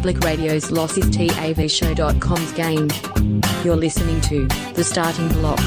Public 0.00 0.24
Radio's 0.24 0.70
LossisTAVShow.com's 0.70 2.52
game. 2.52 2.88
You're 3.62 3.76
listening 3.76 4.18
to 4.22 4.46
The 4.72 4.82
Starting 4.82 5.28
Block. 5.28 5.60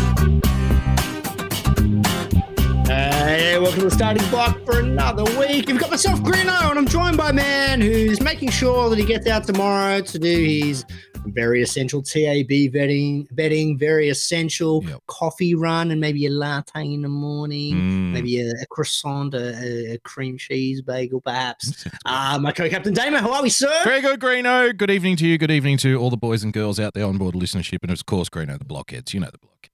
Hey, 2.88 3.59
welcome 3.59 3.82
to 3.82 3.86
the 3.86 3.91
starting 3.91 4.27
block 4.32 4.57
for 4.65 4.79
another 4.79 5.24
week. 5.38 5.69
You've 5.69 5.79
got 5.79 5.91
myself, 5.91 6.19
Greeno, 6.21 6.71
and 6.71 6.79
I'm 6.79 6.88
joined 6.88 7.15
by 7.15 7.29
a 7.29 7.33
man 7.33 7.79
who's 7.79 8.21
making 8.21 8.50
sure 8.50 8.89
that 8.89 8.97
he 8.97 9.05
gets 9.05 9.27
out 9.27 9.43
tomorrow 9.43 10.01
to 10.01 10.18
do 10.18 10.43
his 10.43 10.83
very 11.27 11.61
essential 11.61 12.01
TAB 12.01 12.71
betting, 12.71 13.27
betting 13.32 13.77
very 13.77 14.09
essential 14.09 14.83
Yep. 14.86 15.00
coffee 15.07 15.55
run, 15.55 15.91
and 15.91 15.99
maybe 16.01 16.25
a 16.25 16.29
latte 16.29 16.82
in 16.86 17.01
the 17.01 17.07
morning, 17.09 17.75
Mm. 17.75 18.11
maybe 18.11 18.41
a, 18.41 18.51
a 18.61 18.65
croissant, 18.69 19.33
a, 19.33 19.93
a 19.93 19.97
cream 19.99 20.37
cheese 20.37 20.82
bagel, 20.82 21.21
perhaps. 21.21 21.86
Uh, 22.05 22.37
my 22.41 22.51
co-captain 22.51 22.93
Damo, 22.93 23.18
how 23.19 23.33
are 23.33 23.43
we, 23.43 23.49
sir? 23.49 23.71
Very 23.83 24.01
good, 24.01 24.19
Greeno. 24.19 24.75
Good 24.75 24.91
evening 24.91 25.15
to 25.18 25.27
you. 25.27 25.37
Good 25.37 25.51
evening 25.51 25.77
to 25.79 25.96
all 25.97 26.09
the 26.09 26.18
boys 26.18 26.43
and 26.43 26.51
girls 26.54 26.79
out 26.79 26.93
there 26.93 27.05
on 27.05 27.18
board 27.18 27.35
listenership, 27.35 27.79
and 27.83 27.91
of 27.91 28.05
course, 28.05 28.29
Greeno, 28.29 28.57
the 28.60 28.65
blockheads. 28.65 29.13
You 29.13 29.19
know 29.21 29.29
the 29.32 29.37
blockheads. 29.39 29.69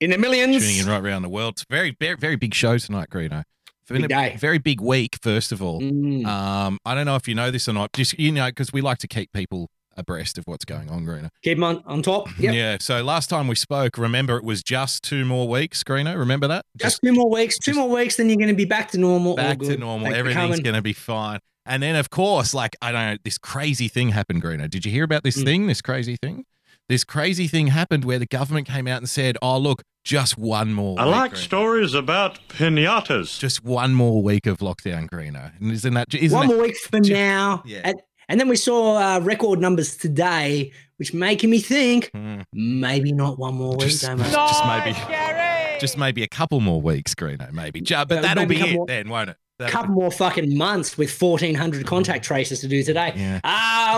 In 0.00 0.10
the 0.10 0.18
millions. 0.18 0.62
Tuning 0.62 0.78
in 0.80 0.86
right 0.86 1.02
around 1.04 1.22
the 1.22 1.28
world. 1.28 1.54
It's 1.54 1.64
very, 1.68 1.96
very, 2.00 2.16
very 2.16 2.36
big 2.36 2.54
show 2.54 2.78
tonight, 2.78 3.08
Greeno. 3.10 3.42
Big 3.88 4.06
day. 4.08 4.36
Very 4.38 4.58
big 4.58 4.80
week. 4.80 5.18
First 5.20 5.50
of 5.50 5.60
all, 5.60 5.80
Mm. 5.80 6.24
um, 6.24 6.78
I 6.84 6.94
don't 6.94 7.06
know 7.06 7.16
if 7.16 7.26
you 7.26 7.34
know 7.34 7.50
this 7.50 7.68
or 7.68 7.72
not. 7.72 7.92
Just 7.92 8.16
you 8.20 8.30
know, 8.30 8.46
because 8.46 8.72
we 8.72 8.80
like 8.82 8.98
to 8.98 9.08
keep 9.08 9.32
people 9.32 9.68
abreast 10.00 10.38
of 10.38 10.44
what's 10.46 10.64
going 10.64 10.90
on, 10.90 11.04
Greeno. 11.06 11.28
Keep 11.44 11.58
him 11.58 11.64
on, 11.64 11.82
on 11.86 12.02
top. 12.02 12.28
Yep. 12.40 12.54
Yeah. 12.54 12.76
So 12.80 13.02
last 13.04 13.28
time 13.30 13.46
we 13.46 13.54
spoke, 13.54 13.96
remember 13.98 14.36
it 14.36 14.44
was 14.44 14.62
just 14.62 15.02
two 15.04 15.24
more 15.24 15.46
weeks, 15.48 15.84
Greeno. 15.84 16.16
Remember 16.18 16.48
that? 16.48 16.64
Just 16.78 17.00
two 17.04 17.12
more 17.12 17.30
weeks. 17.30 17.58
Two 17.58 17.74
more 17.74 17.88
weeks, 17.88 18.16
then 18.16 18.28
you're 18.28 18.36
going 18.38 18.48
to 18.48 18.54
be 18.54 18.64
back 18.64 18.90
to 18.92 18.98
normal. 18.98 19.36
Back 19.36 19.58
to 19.60 19.76
normal. 19.76 20.06
Thanks 20.06 20.18
Everything's 20.18 20.60
going 20.60 20.76
to 20.76 20.82
be 20.82 20.92
fine. 20.94 21.38
And 21.66 21.82
then, 21.82 21.94
of 21.94 22.10
course, 22.10 22.54
like, 22.54 22.74
I 22.82 22.90
don't 22.90 23.10
know, 23.12 23.16
this 23.22 23.38
crazy 23.38 23.86
thing 23.88 24.08
happened, 24.08 24.42
Greeno. 24.42 24.68
Did 24.68 24.84
you 24.86 24.90
hear 24.90 25.04
about 25.04 25.22
this 25.22 25.36
Mm. 25.36 25.44
thing, 25.44 25.66
this 25.66 25.82
crazy 25.82 26.16
thing? 26.20 26.44
This 26.88 27.04
crazy 27.04 27.46
thing 27.46 27.68
happened 27.68 28.04
where 28.04 28.18
the 28.18 28.26
government 28.26 28.66
came 28.66 28.88
out 28.88 28.98
and 28.98 29.08
said, 29.08 29.36
oh, 29.42 29.58
look, 29.58 29.82
just 30.04 30.36
one 30.38 30.72
more 30.72 30.98
I 30.98 31.04
week, 31.04 31.14
like 31.14 31.32
Greeno. 31.34 31.36
stories 31.36 31.94
about 31.94 32.40
pinatas. 32.48 33.38
Just 33.38 33.62
one 33.62 33.94
more 33.94 34.22
week 34.22 34.46
of 34.46 34.58
lockdown, 34.58 35.08
Greeno. 35.08 35.52
And 35.60 35.70
isn't 35.70 35.94
that, 35.94 36.12
isn't 36.14 36.36
One 36.36 36.48
that 36.48 36.54
more 36.54 36.62
week 36.64 36.76
for 36.76 36.98
ju- 36.98 37.12
now. 37.12 37.62
yeah. 37.64 37.82
And, 37.84 38.00
and 38.30 38.40
then 38.40 38.48
we 38.48 38.56
saw 38.56 38.96
uh, 38.96 39.20
record 39.20 39.60
numbers 39.60 39.96
today, 39.96 40.72
which 40.96 41.12
making 41.12 41.50
me 41.50 41.60
think 41.60 42.10
Hmm. 42.14 42.40
maybe 42.54 43.12
not 43.12 43.38
one 43.38 43.54
more 43.54 43.72
week. 43.76 43.88
just, 43.88 44.02
Damo. 44.02 44.22
just 44.24 44.64
maybe, 44.64 45.78
just 45.80 45.98
maybe 45.98 46.22
a 46.22 46.28
couple 46.28 46.60
more 46.60 46.80
weeks, 46.80 47.14
Greeno, 47.14 47.52
maybe. 47.52 47.80
But 47.80 47.90
Yeah, 47.90 48.04
that'll 48.04 48.42
maybe 48.46 48.54
be 48.56 48.70
it 48.70 48.74
more- 48.76 48.86
then, 48.86 49.08
won't 49.10 49.30
it? 49.30 49.36
A 49.58 49.64
That'll 49.64 49.78
couple 49.80 49.94
more 49.94 50.10
fucking 50.10 50.56
months 50.56 50.96
with 50.96 51.10
1,400 51.10 51.84
contact 51.86 52.24
traces 52.24 52.60
to 52.60 52.66
do 52.68 52.82
today. 52.82 53.12
Yeah. 53.14 53.40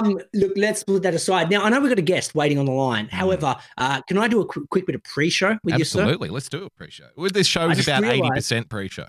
Um, 0.02 0.18
look, 0.34 0.50
let's 0.56 0.82
put 0.82 1.04
that 1.04 1.14
aside. 1.14 1.50
Now, 1.50 1.62
I 1.62 1.68
know 1.68 1.78
we've 1.80 1.88
got 1.88 2.00
a 2.00 2.02
guest 2.02 2.34
waiting 2.34 2.58
on 2.58 2.64
the 2.64 2.72
line. 2.72 3.06
However, 3.12 3.54
uh, 3.78 4.02
can 4.08 4.18
I 4.18 4.26
do 4.26 4.40
a 4.40 4.44
quick, 4.44 4.68
quick 4.70 4.86
bit 4.86 4.96
of 4.96 5.04
pre-show 5.04 5.56
with 5.62 5.78
you, 5.78 5.84
sir? 5.84 6.00
Absolutely. 6.00 6.30
Let's 6.30 6.48
do 6.48 6.64
a 6.64 6.70
pre-show. 6.70 7.04
This 7.32 7.46
show 7.46 7.70
is 7.70 7.86
about 7.86 8.02
realised- 8.02 8.50
80% 8.52 8.68
pre-show. 8.70 9.04
So, 9.04 9.08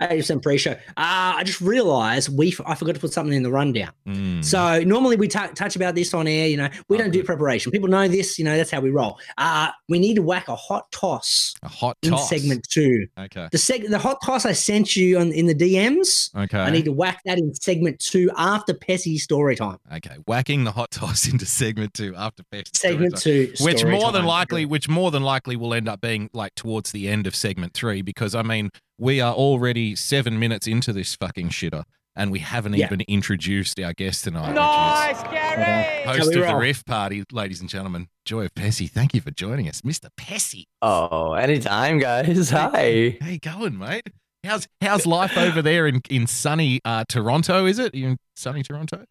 80% 0.00 0.42
pre-show. 0.42 0.72
Uh, 0.72 0.76
I 0.96 1.42
just 1.44 1.60
realised 1.60 2.36
we 2.36 2.54
I 2.66 2.74
forgot 2.74 2.94
to 2.94 3.00
put 3.00 3.12
something 3.12 3.34
in 3.34 3.42
the 3.42 3.50
rundown. 3.50 3.90
mm. 4.06 4.44
So 4.44 4.82
normally 4.84 5.16
we 5.16 5.28
tou- 5.28 5.52
touch 5.54 5.76
about 5.76 5.94
this 5.94 6.14
on 6.14 6.26
air. 6.26 6.46
You 6.48 6.56
know, 6.56 6.68
we 6.88 6.96
don't 6.96 7.10
do 7.10 7.24
preparation. 7.24 7.72
People 7.72 7.88
know 7.88 8.06
this. 8.08 8.38
You 8.38 8.44
know, 8.44 8.56
that's 8.56 8.70
how 8.70 8.80
we 8.80 8.90
roll. 8.90 9.18
Uh, 9.36 9.70
we 9.88 9.98
need 9.98 10.14
to 10.14 10.22
whack 10.22 10.48
a 10.48 10.56
hot 10.56 10.90
toss 10.92 11.54
a 11.62 11.68
hot 11.68 11.96
in 12.02 12.10
toss. 12.10 12.28
segment 12.28 12.66
two. 12.70 13.06
Okay. 13.18 13.48
The 13.50 13.58
seg- 13.58 13.88
the 13.88 13.98
hot 13.98 14.18
toss 14.24 14.46
I 14.46 14.52
sent 14.52 14.96
you 14.96 15.18
on 15.18 15.32
in 15.32 15.46
the 15.46 15.54
DMs. 15.54 16.34
Okay. 16.36 16.58
I 16.58 16.70
need 16.70 16.84
to 16.84 16.92
whack 16.92 17.20
that 17.24 17.38
in 17.38 17.54
segment 17.54 17.98
two 17.98 18.30
after 18.36 18.74
Pessy's 18.74 19.22
story 19.24 19.56
time. 19.56 19.78
Okay, 19.92 20.16
whacking 20.26 20.64
the 20.64 20.72
hot 20.72 20.90
toss 20.92 21.26
into 21.28 21.46
segment 21.46 21.94
two 21.94 22.14
after 22.16 22.42
best. 22.50 22.76
Segment 22.76 23.16
two, 23.18 23.52
which 23.60 23.84
more 23.84 24.12
than 24.12 24.24
likely, 24.24 24.64
which 24.64 24.88
more 24.88 25.10
than 25.10 25.22
likely 25.22 25.56
will 25.56 25.74
end 25.74 25.88
up 25.88 26.00
being 26.00 26.30
like 26.32 26.54
towards 26.54 26.92
the 26.92 27.08
end 27.08 27.26
of 27.26 27.34
segment 27.34 27.74
three, 27.74 28.02
because 28.02 28.34
I 28.34 28.42
mean 28.42 28.70
we 28.98 29.20
are 29.20 29.32
already 29.34 29.94
seven 29.96 30.38
minutes 30.38 30.66
into 30.66 30.92
this 30.92 31.14
fucking 31.14 31.50
shitter, 31.50 31.84
and 32.16 32.30
we 32.32 32.40
haven't 32.40 32.74
Yeah. 32.74 32.86
even 32.86 33.00
introduced 33.02 33.78
our 33.80 33.92
guest 33.92 34.24
tonight, 34.24 34.52
Nice, 34.54 35.22
Gary. 35.24 36.04
host 36.04 36.28
we 36.30 36.40
of 36.40 36.46
the 36.46 36.52
roll. 36.52 36.60
Riff 36.60 36.84
Party, 36.84 37.24
ladies 37.32 37.60
and 37.60 37.68
gentlemen, 37.70 38.08
Joy 38.24 38.44
of 38.46 38.54
Pessy. 38.54 38.90
Thank 38.90 39.14
you 39.14 39.20
for 39.20 39.30
joining 39.30 39.68
us, 39.68 39.84
Mister 39.84 40.08
Pessy. 40.18 40.64
Oh, 40.82 41.34
anytime, 41.34 41.98
guys. 41.98 42.50
Hi. 42.50 43.16
How 43.20 43.28
you 43.28 43.38
going, 43.38 43.78
mate? 43.78 44.08
How's 44.44 44.66
how's 44.80 45.04
life 45.06 45.36
over 45.36 45.62
there 45.62 45.86
in 45.86 46.00
in 46.10 46.26
sunny 46.26 46.80
uh, 46.84 47.04
Toronto? 47.08 47.66
Is 47.66 47.78
it 47.78 47.94
you 47.94 48.08
in 48.08 48.16
sunny 48.36 48.62
Toronto? 48.62 49.04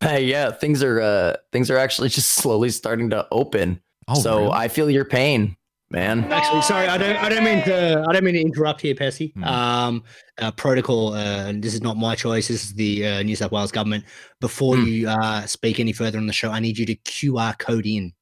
Hey, 0.00 0.24
yeah, 0.24 0.50
things 0.52 0.82
are 0.82 1.00
uh 1.00 1.36
things 1.52 1.70
are 1.70 1.76
actually 1.76 2.08
just 2.08 2.30
slowly 2.32 2.70
starting 2.70 3.10
to 3.10 3.26
open. 3.30 3.80
Oh, 4.06 4.14
so 4.14 4.38
really? 4.38 4.50
I 4.52 4.68
feel 4.68 4.88
your 4.90 5.04
pain, 5.04 5.56
man. 5.90 6.24
Actually, 6.32 6.62
sorry, 6.62 6.86
I 6.86 6.98
don't, 6.98 7.16
I 7.16 7.28
don't 7.28 7.44
mean 7.44 7.62
to, 7.64 8.04
I 8.08 8.12
don't 8.12 8.24
mean 8.24 8.34
to 8.34 8.40
interrupt 8.40 8.80
here, 8.80 8.94
Pessy. 8.94 9.32
Hmm. 9.34 9.44
Um, 9.44 10.04
uh, 10.38 10.50
protocol, 10.52 11.14
uh, 11.14 11.46
and 11.48 11.62
this 11.62 11.74
is 11.74 11.82
not 11.82 11.96
my 11.96 12.14
choice. 12.14 12.48
This 12.48 12.64
is 12.64 12.74
the 12.74 13.06
uh, 13.06 13.22
New 13.22 13.36
South 13.36 13.52
Wales 13.52 13.72
government. 13.72 14.04
Before 14.40 14.76
Hmm. 14.76 14.84
you 14.86 15.08
uh, 15.08 15.46
speak 15.46 15.80
any 15.80 15.92
further 15.92 16.18
on 16.18 16.26
the 16.26 16.32
show, 16.32 16.50
I 16.50 16.60
need 16.60 16.78
you 16.78 16.86
to 16.86 16.94
QR 16.96 17.58
code 17.58 17.86
in, 17.86 18.12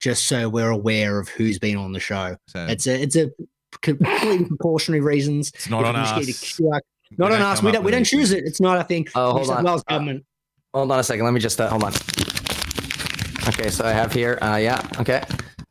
just 0.00 0.26
so 0.26 0.48
we're 0.48 0.70
aware 0.70 1.18
of 1.18 1.28
who's 1.28 1.58
been 1.58 1.76
on 1.76 1.92
the 1.92 2.00
show. 2.00 2.36
So 2.46 2.66
It's 2.66 2.86
a, 2.86 3.00
it's 3.02 3.16
a 3.16 3.30
completely 3.82 4.44
precautionary 4.46 5.00
reasons. 5.02 5.50
it's 5.50 5.68
not 5.68 5.80
If 5.82 5.86
on 5.86 5.94
you 6.20 6.24
just 6.26 6.44
us. 6.44 6.60
QR 6.60 6.80
Not 7.18 7.30
We 7.30 7.34
on 7.36 7.40
don't 7.40 7.42
us. 7.42 7.62
We 7.62 7.72
don't, 7.72 7.84
we 7.84 7.90
don't 7.90 8.04
choose 8.04 8.30
it. 8.32 8.44
It's 8.44 8.60
not 8.60 8.78
a 8.78 8.84
thing. 8.84 9.06
Oh, 9.14 9.26
New 9.28 9.32
hold 9.34 9.46
South 9.48 9.58
on. 9.58 9.64
Wales 9.64 9.84
Uh, 9.88 9.92
government. 9.94 10.24
Hold 10.72 10.92
on 10.92 10.98
a 11.00 11.02
second. 11.02 11.24
Let 11.24 11.34
me 11.34 11.40
just 11.40 11.60
uh, 11.60 11.68
hold 11.68 11.82
on. 11.82 11.92
Okay, 13.48 13.68
so 13.70 13.84
I 13.84 13.90
have 13.90 14.12
here. 14.12 14.38
Uh, 14.40 14.56
yeah. 14.56 14.86
Okay. 15.00 15.22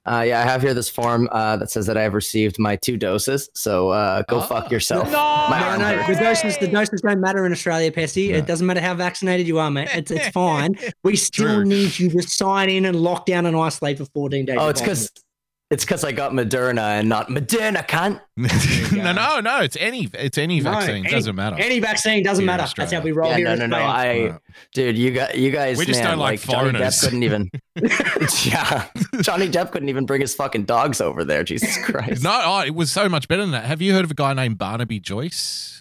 Uh, 0.06 0.24
yeah, 0.28 0.40
I 0.40 0.44
have 0.44 0.62
here 0.62 0.74
this 0.74 0.90
form 0.90 1.28
uh, 1.32 1.58
that 1.58 1.70
says 1.70 1.86
that 1.86 1.98
I 1.98 2.02
have 2.04 2.14
received 2.14 2.58
my 2.58 2.76
two 2.78 2.98
doses. 2.98 3.50
So 3.54 3.90
uh, 3.90 4.24
go 4.28 4.38
Ah. 4.40 4.42
fuck 4.48 4.72
yourself. 4.72 5.06
No, 5.12 5.12
My 5.50 5.78
no, 5.78 6.08
the 6.08 6.20
doses, 6.20 6.58
the 6.58 6.68
doses 6.68 7.02
don't 7.02 7.20
matter 7.20 7.46
in 7.46 7.52
Australia, 7.52 7.92
Pessy. 7.92 8.32
No. 8.32 8.38
It 8.38 8.48
doesn't 8.48 8.66
matter 8.66 8.82
how 8.82 8.94
vaccinated 8.96 9.48
you 9.48 9.60
are, 9.60 9.70
mate. 9.70 9.90
It's, 9.94 10.10
it's 10.10 10.30
fine. 10.34 10.76
We 11.04 11.16
still 11.16 11.56
True. 11.58 11.66
need 11.66 12.00
you 12.00 12.10
to 12.12 12.22
sign 12.24 12.70
in 12.70 12.86
and 12.86 12.96
lock 13.00 13.26
down 13.26 13.46
and 13.46 13.56
isolate 13.56 13.98
for 13.98 14.06
14 14.06 14.46
days. 14.46 14.58
Oh, 14.60 14.70
it's 14.70 14.82
because 14.82 15.10
possible. 15.10 15.26
It's 15.70 15.86
because 15.86 16.04
I 16.04 16.12
got 16.12 16.32
Moderna 16.32 17.00
and 17.00 17.08
not 17.10 17.28
Moderna, 17.30 17.88
cunt. 17.88 18.22
no, 18.96 19.12
no, 19.12 19.40
no. 19.40 19.60
It's 19.62 19.78
any 19.80 20.10
it's 20.14 20.38
any 20.38 20.62
No, 20.62 20.72
vaccine. 20.72 21.06
any- 21.06 21.10
Doesn't 21.10 21.36
matter. 21.36 21.58
Any 21.60 21.80
vaccine 21.80 22.24
doesn't 22.24 22.44
Here 22.44 22.52
in 22.52 22.58
matter. 22.58 22.74
That's 22.76 22.92
how 22.92 22.98
Australia. 23.00 23.04
we 23.06 23.12
roll 23.12 23.30
Yeah, 23.30 23.38
here. 23.38 23.46
no, 23.48 23.54
in 23.54 23.60
no, 23.60 23.66
no. 23.68 23.78
Australia. 23.78 24.40
I, 24.44 24.60
dude, 24.74 24.98
you 24.98 25.12
got 25.12 25.38
you 25.38 25.52
guys. 25.52 25.78
We 25.78 25.86
just 25.86 26.00
man, 26.02 26.12
don't 26.12 26.20
like 26.20 26.42
Johnny 26.42 26.72
foreigners. 26.72 26.96
Depp 26.96 27.02
couldn't 27.04 27.24
even. 27.24 27.50
yeah, 28.46 28.88
Johnny 29.22 29.48
Depp 29.50 29.72
couldn't 29.72 29.90
even 29.90 30.06
bring 30.06 30.22
his 30.22 30.34
fucking 30.34 30.64
dogs 30.66 31.02
over 31.02 31.24
there. 31.24 31.44
Jesus 31.44 31.78
Christ. 31.86 32.24
No, 32.24 32.42
oh, 32.44 32.62
it 32.66 32.74
was 32.74 32.92
so 32.92 33.08
much 33.08 33.28
better 33.28 33.42
than 33.42 33.52
that. 33.52 33.66
Have 33.66 33.82
you 33.82 33.94
heard 33.94 34.06
of 34.06 34.12
a 34.12 34.16
guy 34.16 34.34
named 34.34 34.58
Barnaby 34.58 35.00
Joyce? 35.00 35.79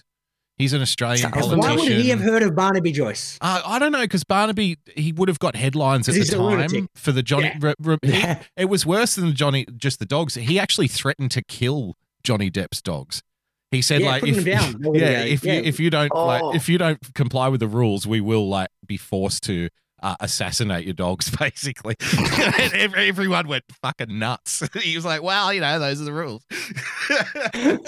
He's 0.59 0.73
an 0.73 0.83
Australian 0.83 1.19
Sounds 1.19 1.35
politician. 1.37 1.59
Why 1.61 1.75
would 1.77 1.93
he 1.93 2.09
have 2.09 2.21
heard 2.21 2.43
of 2.43 2.55
Barnaby 2.57 2.91
Joyce? 2.93 3.39
Uh, 3.41 3.63
I 3.65 3.79
don't 3.79 3.93
know 3.93 4.01
because 4.01 4.25
Barnaby 4.25 4.77
he 4.97 5.13
would 5.13 5.29
have 5.29 5.39
got 5.39 5.55
headlines 5.57 6.09
at 6.09 6.17
the 6.17 6.25
time 6.25 6.89
for 6.97 7.13
the 7.13 7.23
Johnny. 7.23 7.53
Yeah. 7.61 7.73
re- 7.81 7.97
re- 7.97 7.99
he- 8.03 8.35
it 8.57 8.65
was 8.65 8.85
worse 8.85 9.15
than 9.15 9.35
Johnny 9.35 9.67
just 9.77 10.01
the 10.01 10.05
dogs. 10.07 10.35
He 10.35 10.59
actually 10.59 10.89
threatened 10.89 11.31
to 11.31 11.43
kill 11.43 11.95
Johnny 12.25 12.51
Depp's 12.51 12.83
dogs. 12.83 13.23
He 13.71 13.83
said 13.83 14.01
Yeah, 14.01 14.09
like 14.09 14.27
if 14.27 14.35
them 14.37 14.45
down. 14.45 14.73
That 14.81 14.91
was 14.91 15.01
yeah 15.01 15.21
if 15.23 15.45
yeah. 15.45 15.53
you 15.55 15.63
if 15.63 15.79
you 15.79 15.91
don't 15.91 16.13
like 16.15 16.43
Oh. 16.43 16.55
if 16.55 16.69
you 16.69 16.77
don't 16.79 16.99
comply 17.15 17.49
with 17.49 17.61
the 17.61 17.69
rules, 17.69 18.07
we 18.07 18.21
will 18.21 18.49
like 18.49 18.69
be 18.87 18.97
forced 18.97 19.45
to. 19.45 19.69
Uh, 20.01 20.15
assassinate 20.21 20.85
your 20.85 20.95
dogs, 20.95 21.29
basically. 21.41 21.97
And 22.17 22.73
every- 22.73 23.09
Everyone 23.09 23.49
went 23.49 23.65
fucking 23.83 24.17
nuts. 24.17 24.63
he 24.81 24.95
was 24.95 25.05
like, 25.05 25.25
"Well, 25.25 25.53
you 25.53 25.61
know, 25.61 25.81
those 25.81 26.01
are 26.01 26.05
the 26.05 26.13
rules." 26.13 26.45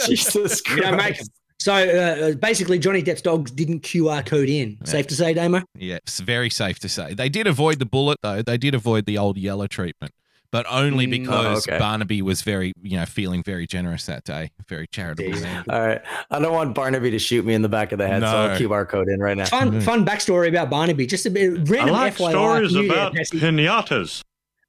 Jesus 0.06 0.60
You 0.68 0.80
know, 0.80 0.90
mate. 0.96 1.16
Christ. 1.16 1.30
So 1.60 1.74
uh, 1.74 2.34
basically, 2.36 2.78
Johnny 2.78 3.02
Depp's 3.02 3.20
dogs 3.22 3.50
didn't 3.50 3.80
QR 3.82 4.24
code 4.24 4.48
in. 4.48 4.78
Safe 4.84 5.06
to 5.08 5.14
say, 5.14 5.34
Damo? 5.34 5.62
Yeah, 5.76 5.96
it's 5.96 6.18
very 6.20 6.48
safe 6.48 6.78
to 6.80 6.88
say. 6.88 7.12
They 7.12 7.28
did 7.28 7.46
avoid 7.46 7.78
the 7.78 7.84
bullet, 7.86 8.16
though. 8.22 8.40
They 8.40 8.56
did 8.56 8.74
avoid 8.74 9.04
the 9.04 9.18
old 9.18 9.36
yellow 9.36 9.66
treatment, 9.66 10.14
but 10.50 10.64
only 10.70 11.06
Mm. 11.06 11.10
because 11.10 11.68
Oh, 11.68 11.70
okay. 11.72 11.78
Barnaby 11.78 12.22
was 12.22 12.40
very, 12.40 12.72
you 12.82 12.96
know, 12.96 13.04
feeling 13.04 13.42
very 13.42 13.66
generous 13.66 14.06
that 14.06 14.24
day, 14.24 14.52
very 14.68 14.86
charitable. 14.86 15.32
Jeez. 15.34 15.42
man. 15.42 15.64
All 15.68 15.86
right. 15.86 16.00
I 16.30 16.38
don't 16.38 16.54
want 16.54 16.74
Barnaby 16.74 17.10
to 17.10 17.18
shoot 17.18 17.44
me 17.44 17.52
in 17.52 17.60
the 17.60 17.68
back 17.68 17.92
of 17.92 17.98
the 17.98 18.08
head, 18.08 18.22
so 18.22 18.26
I'll 18.28 18.48
No. 18.48 18.56
QR 18.58 18.88
code 18.88 19.08
in 19.10 19.20
right 19.20 19.36
now. 19.36 19.44
Fun, 19.44 19.82
fun 19.82 20.06
backstory 20.06 20.48
about 20.48 20.70
Barnaby. 20.70 21.04
Just 21.04 21.26
a 21.26 21.30
bit 21.30 21.50
random 21.68 21.94
I 21.94 22.04
like 22.06 22.14
FYI. 22.16 22.30
stories 22.30 22.72
for 22.72 22.78
you 22.82 22.88
there, 22.88 22.96
about 22.96 23.14
Pessy. 23.14 23.38
pinatas. 23.38 24.22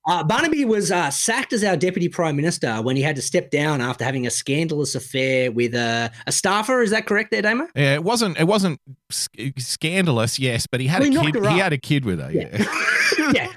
Uh, 0.07 0.23
Barnaby 0.23 0.65
was 0.65 0.91
uh, 0.91 1.11
sacked 1.11 1.53
as 1.53 1.63
our 1.63 1.77
deputy 1.77 2.09
prime 2.09 2.35
minister 2.35 2.81
when 2.81 2.95
he 2.95 3.03
had 3.03 3.15
to 3.15 3.21
step 3.21 3.51
down 3.51 3.81
after 3.81 4.03
having 4.03 4.25
a 4.25 4.31
scandalous 4.31 4.95
affair 4.95 5.51
with 5.51 5.75
uh, 5.75 6.09
a 6.25 6.31
staffer. 6.31 6.81
Is 6.81 6.89
that 6.89 7.05
correct, 7.05 7.29
there, 7.31 7.43
Damo? 7.43 7.67
Yeah, 7.75 7.93
it 7.93 8.03
wasn't. 8.03 8.39
It 8.39 8.45
wasn't 8.45 8.79
sc- 9.11 9.29
scandalous, 9.59 10.39
yes, 10.39 10.65
but 10.65 10.79
he 10.81 10.87
had 10.87 11.01
Well, 11.03 11.27
a 11.27 11.31
kid. 11.31 11.45
He 11.45 11.59
had 11.59 11.71
a 11.73 11.77
kid 11.77 12.05
with 12.05 12.19
her. 12.19 12.31
Yeah, 12.31 12.65
Yeah. 13.33 13.51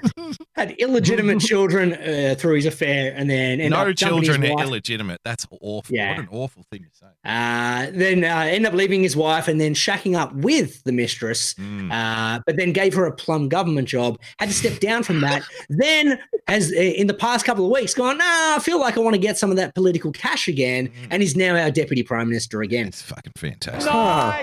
Had 0.54 0.72
illegitimate 0.78 1.40
children 1.40 1.94
uh, 1.94 2.34
through 2.38 2.56
his 2.56 2.66
affair, 2.66 3.14
and 3.16 3.28
then 3.30 3.58
no 3.70 3.76
up 3.78 3.96
children 3.96 4.44
are 4.44 4.54
wife. 4.54 4.66
illegitimate. 4.66 5.20
That's 5.24 5.46
awful. 5.50 5.94
Yeah. 5.96 6.10
What 6.10 6.18
an 6.20 6.28
awful 6.30 6.64
thing 6.70 6.82
to 6.82 6.90
say. 6.92 7.06
Uh, 7.24 7.86
then 7.92 8.24
uh, 8.24 8.44
ended 8.46 8.66
up 8.66 8.74
leaving 8.74 9.02
his 9.02 9.16
wife 9.16 9.48
and 9.48 9.60
then 9.60 9.74
shacking 9.74 10.16
up 10.16 10.34
with 10.34 10.82
the 10.84 10.92
mistress. 10.92 11.54
Mm. 11.54 11.90
Uh, 11.92 12.40
but 12.46 12.56
then 12.56 12.72
gave 12.72 12.94
her 12.94 13.06
a 13.06 13.12
plum 13.12 13.48
government 13.48 13.88
job. 13.88 14.18
Had 14.38 14.48
to 14.50 14.54
step 14.54 14.78
down 14.80 15.02
from 15.02 15.20
that. 15.22 15.42
then 15.68 16.18
has 16.48 16.70
uh, 16.72 16.76
in 16.80 17.06
the 17.06 17.14
past 17.14 17.44
couple 17.46 17.64
of 17.64 17.70
weeks 17.72 17.94
gone. 17.94 18.18
Nah, 18.18 18.24
I 18.56 18.58
feel 18.62 18.78
like 18.78 18.96
I 18.96 19.00
want 19.00 19.14
to 19.14 19.20
get 19.20 19.38
some 19.38 19.50
of 19.50 19.56
that 19.56 19.74
political 19.74 20.12
cash 20.12 20.48
again, 20.48 20.88
Mm. 20.88 21.08
and 21.10 21.22
he's 21.22 21.34
now 21.36 21.56
our 21.56 21.70
deputy 21.70 22.02
prime 22.02 22.28
minister 22.28 22.62
again. 22.62 22.88
It's 22.88 23.00
fucking 23.02 23.32
fantastic. 23.36 23.90
Huh. 23.90 24.42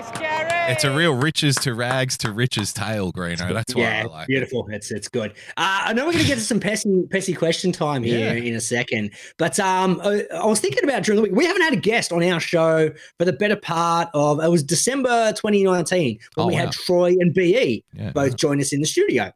It's 0.68 0.84
a 0.84 0.94
real 0.94 1.14
riches 1.14 1.56
to 1.56 1.74
rags 1.74 2.16
to 2.18 2.32
riches 2.32 2.72
tale, 2.72 3.12
Greeno. 3.12 3.52
That's 3.52 3.74
why 3.74 3.82
yeah, 3.82 4.02
I 4.04 4.10
like 4.10 4.22
it. 4.24 4.28
beautiful. 4.28 4.68
It's 4.70 4.90
it's 4.90 5.08
good. 5.08 5.32
Uh, 5.56 5.82
I 5.86 5.92
know 5.92 6.06
we're 6.06 6.12
going 6.12 6.24
to 6.24 6.28
get 6.28 6.36
to 6.36 6.40
some 6.44 6.60
pessy 6.60 7.08
pessy 7.08 7.36
question 7.36 7.70
time 7.72 8.02
here 8.02 8.34
Yeah. 8.34 8.42
in 8.42 8.54
a 8.54 8.60
second, 8.60 9.10
but 9.38 9.58
um, 9.60 10.00
I, 10.04 10.24
I 10.34 10.46
was 10.46 10.60
thinking 10.60 10.84
about 10.84 11.02
during 11.04 11.16
the 11.16 11.22
week. 11.22 11.32
We 11.36 11.46
haven't 11.46 11.62
had 11.62 11.72
a 11.72 11.76
guest 11.76 12.12
on 12.12 12.22
our 12.24 12.40
show 12.40 12.71
for 13.18 13.24
the 13.24 13.32
better 13.32 13.56
part 13.56 14.08
of 14.14 14.40
it 14.42 14.48
was 14.50 14.62
December 14.62 15.32
2019 15.32 16.18
when 16.34 16.44
Oh, 16.44 16.46
we 16.48 16.54
wow. 16.54 16.60
had 16.60 16.72
Troy 16.72 17.14
and 17.20 17.32
Be 17.34 17.84
Yeah. 17.94 18.10
both 18.12 18.36
join 18.36 18.60
us 18.60 18.72
in 18.72 18.80
the 18.80 18.86
studio. 18.86 19.32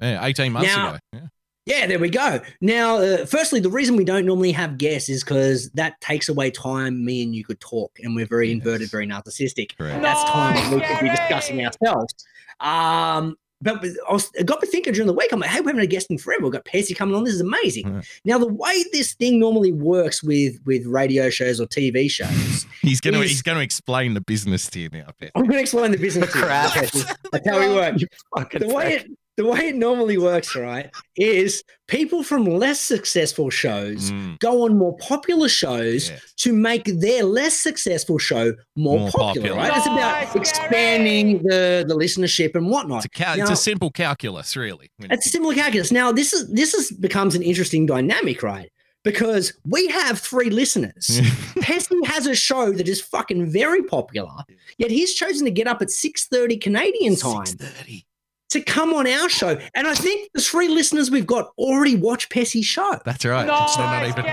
Yeah, 0.00 0.24
18 0.24 0.52
months 0.52 0.68
Now- 0.74 0.88
ago. 0.90 0.98
Yeah. 1.12 1.20
Yeah, 1.66 1.86
there 1.86 1.98
we 1.98 2.08
go. 2.08 2.40
Now, 2.62 2.96
uh, 2.96 3.26
firstly, 3.26 3.60
the 3.60 3.68
reason 3.68 3.94
we 3.96 4.04
don't 4.04 4.24
normally 4.24 4.52
have 4.52 4.78
guests 4.78 5.10
is 5.10 5.22
because 5.22 5.68
that 5.72 6.00
takes 6.00 6.30
away 6.30 6.50
time 6.50 7.04
me 7.04 7.22
and 7.22 7.34
you 7.34 7.44
could 7.44 7.60
talk, 7.60 7.92
and 8.02 8.16
we're 8.16 8.24
very 8.26 8.50
inverted, 8.50 8.90
very 8.90 9.06
narcissistic. 9.06 9.76
Correct. 9.76 10.00
That's 10.00 10.24
time 10.30 10.54
that 10.54 10.72
we 10.72 10.80
could 10.80 11.00
be 11.02 11.10
discussing 11.10 11.62
ourselves. 11.66 12.14
Um, 12.60 13.36
but 13.60 13.84
I, 14.08 14.12
was, 14.12 14.30
I 14.38 14.42
got 14.44 14.62
me 14.62 14.68
thinking 14.68 14.92
during 14.92 15.06
the 15.06 15.12
week. 15.12 15.30
I'm 15.32 15.40
like, 15.40 15.50
hey, 15.50 15.60
we 15.60 15.66
haven't 15.66 15.78
had 15.80 15.84
a 15.84 15.90
guest 15.90 16.10
in 16.10 16.18
forever. 16.18 16.44
We've 16.44 16.52
got 16.52 16.64
Percy 16.64 16.94
coming 16.94 17.14
on. 17.14 17.24
This 17.24 17.34
is 17.34 17.40
amazing. 17.40 17.88
Yeah. 17.92 18.00
Now, 18.24 18.38
the 18.38 18.46
way 18.48 18.84
this 18.92 19.14
thing 19.14 19.38
normally 19.40 19.72
works 19.72 20.22
with 20.22 20.58
with 20.64 20.86
radio 20.86 21.28
shows 21.30 21.60
or 21.60 21.66
TV 21.66 22.10
shows, 22.10 22.66
He's 22.82 23.00
gonna 23.00 23.18
He's- 23.18 23.30
he's 23.30 23.42
gonna 23.42 23.60
explain 23.60 24.14
the 24.14 24.20
business 24.20 24.68
to 24.70 24.80
you 24.80 24.88
now, 24.92 25.08
Pet. 25.18 25.32
I'm 25.34 25.42
going 25.42 25.54
to 25.54 25.60
explain 25.60 25.90
the 25.90 25.98
business. 25.98 26.30
to 26.32 26.38
you. 26.38 26.44
Crap. 26.46 26.72
Percy. 26.72 27.04
That's 27.32 27.48
how 27.48 27.58
we 27.60 27.74
work. 27.74 28.00
You 28.00 28.06
fucking 28.36 28.60
the 28.68 28.74
way 28.74 28.94
it 28.96 29.10
the 29.38 29.46
way 29.46 29.68
it 29.68 29.76
normally 29.76 30.18
works, 30.18 30.54
right, 30.54 30.90
is 31.16 31.62
people 31.86 32.22
from 32.22 32.44
less 32.44 32.80
successful 32.80 33.48
shows 33.48 34.10
Mm, 34.10 34.38
go 34.40 34.64
on 34.66 34.76
more 34.76 34.94
popular 34.98 35.48
shows 35.48 36.10
yes. 36.10 36.34
to 36.38 36.52
make 36.52 36.84
their 37.00 37.22
less 37.24 37.56
successful 37.56 38.18
show 38.18 38.52
more, 38.76 38.98
More 38.98 39.10
popular, 39.10 39.54
popular. 39.54 39.56
right? 39.56 39.76
It's 39.78 39.86
about 39.86 40.36
expanding 40.36 41.42
the 41.44 41.84
the 41.88 41.94
listenership 41.94 42.54
and 42.54 42.68
whatnot. 42.68 43.04
It's 43.04 43.14
a, 43.16 43.24
cal- 43.24 43.40
it's 43.40 43.50
a 43.50 43.56
simple 43.56 43.90
calculus, 43.90 44.56
really. 44.56 44.90
It's 45.00 45.26
a 45.26 45.30
similar 45.30 45.54
calculus. 45.54 45.90
Now, 45.92 46.12
this 46.12 46.32
is 46.32 46.52
this 46.52 46.74
is 46.74 46.90
becomes 46.92 47.34
an 47.34 47.42
interesting 47.42 47.86
dynamic, 47.86 48.42
right? 48.42 48.70
Because 49.04 49.52
we 49.64 49.86
have 49.88 50.18
three 50.18 50.50
listeners. 50.50 51.20
Pesky 51.60 51.94
has 52.04 52.26
a 52.26 52.34
show 52.34 52.72
that 52.72 52.88
is 52.88 53.00
fucking 53.00 53.50
very 53.50 53.82
popular, 53.84 54.36
yet 54.76 54.90
he's 54.90 55.14
chosen 55.14 55.44
to 55.44 55.52
get 55.52 55.66
up 55.68 55.80
at 55.80 55.88
6:30 55.88 56.60
Canadian 56.60 57.14
time 57.16 57.46
6:30. 57.46 58.04
To 58.50 58.60
come 58.62 58.94
on 58.94 59.06
our 59.06 59.28
show. 59.28 59.58
And 59.74 59.86
I 59.86 59.94
think 59.94 60.30
the 60.34 60.40
three 60.40 60.68
listeners 60.68 61.10
we've 61.10 61.26
got 61.26 61.50
already 61.58 61.96
watch 61.96 62.28
Pessy's 62.28 62.66
show. 62.66 62.98
That's 63.04 63.24
right. 63.24 63.46
they're 63.46 63.86
not 63.86 64.06
even 64.08 64.24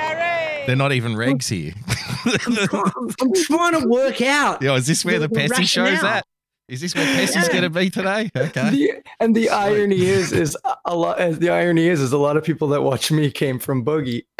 they're 0.68 0.76
not 0.76 0.92
even 0.94 1.16
regs 1.16 1.50
here. 1.50 1.74
I'm 3.22 3.34
trying 3.44 3.80
to 3.82 3.88
work 3.88 4.22
out. 4.22 4.62
Yo, 4.62 4.76
is 4.76 4.88
this 4.88 5.04
where 5.06 5.20
the, 5.20 5.28
The- 5.28 5.34
the 5.34 5.40
Pessy 5.42 5.64
show's 5.66 5.90
rationale. 5.92 6.14
at? 6.18 6.26
Is 6.68 6.82
this 6.82 6.96
where 6.96 7.06
Pessy's 7.06 7.48
Yeah. 7.48 7.54
gonna 7.54 7.70
be 7.70 7.90
today? 7.92 8.32
Okay. 8.36 8.70
The, 8.72 8.92
and 9.20 9.36
the 9.36 9.50
irony 9.50 10.04
is, 10.06 10.32
is 10.32 10.58
a- 10.66 10.76
a 10.86 10.96
lot. 10.96 11.20
and 11.20 11.36
uh, 11.36 11.40
The 11.40 11.50
irony 11.50 11.88
is, 11.88 12.02
is 12.02 12.12
a 12.12 12.18
lot 12.18 12.38
of 12.38 12.44
people 12.44 12.70
that 12.70 12.82
watch 12.82 13.12
me 13.12 13.30
came 13.30 13.60
from 13.60 13.86
Boogie. 13.86 14.24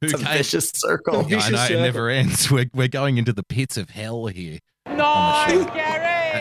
Who 0.00 0.06
It's 0.06 0.14
a 0.14 0.18
vicious 0.18 0.70
circle. 0.74 1.26
Yeah, 1.28 1.38
I 1.38 1.40
vicious 1.40 1.50
know 1.70 1.76
it 1.76 1.80
never 1.82 2.08
ends. 2.08 2.50
We're, 2.50 2.70
we're 2.72 2.88
going 2.88 3.18
into 3.18 3.32
the 3.32 3.42
pits 3.42 3.76
of 3.76 3.90
hell 3.90 4.26
here 4.26 4.58
on 4.86 4.96
the 4.96 5.02
show 5.64 5.68
at 5.78 5.99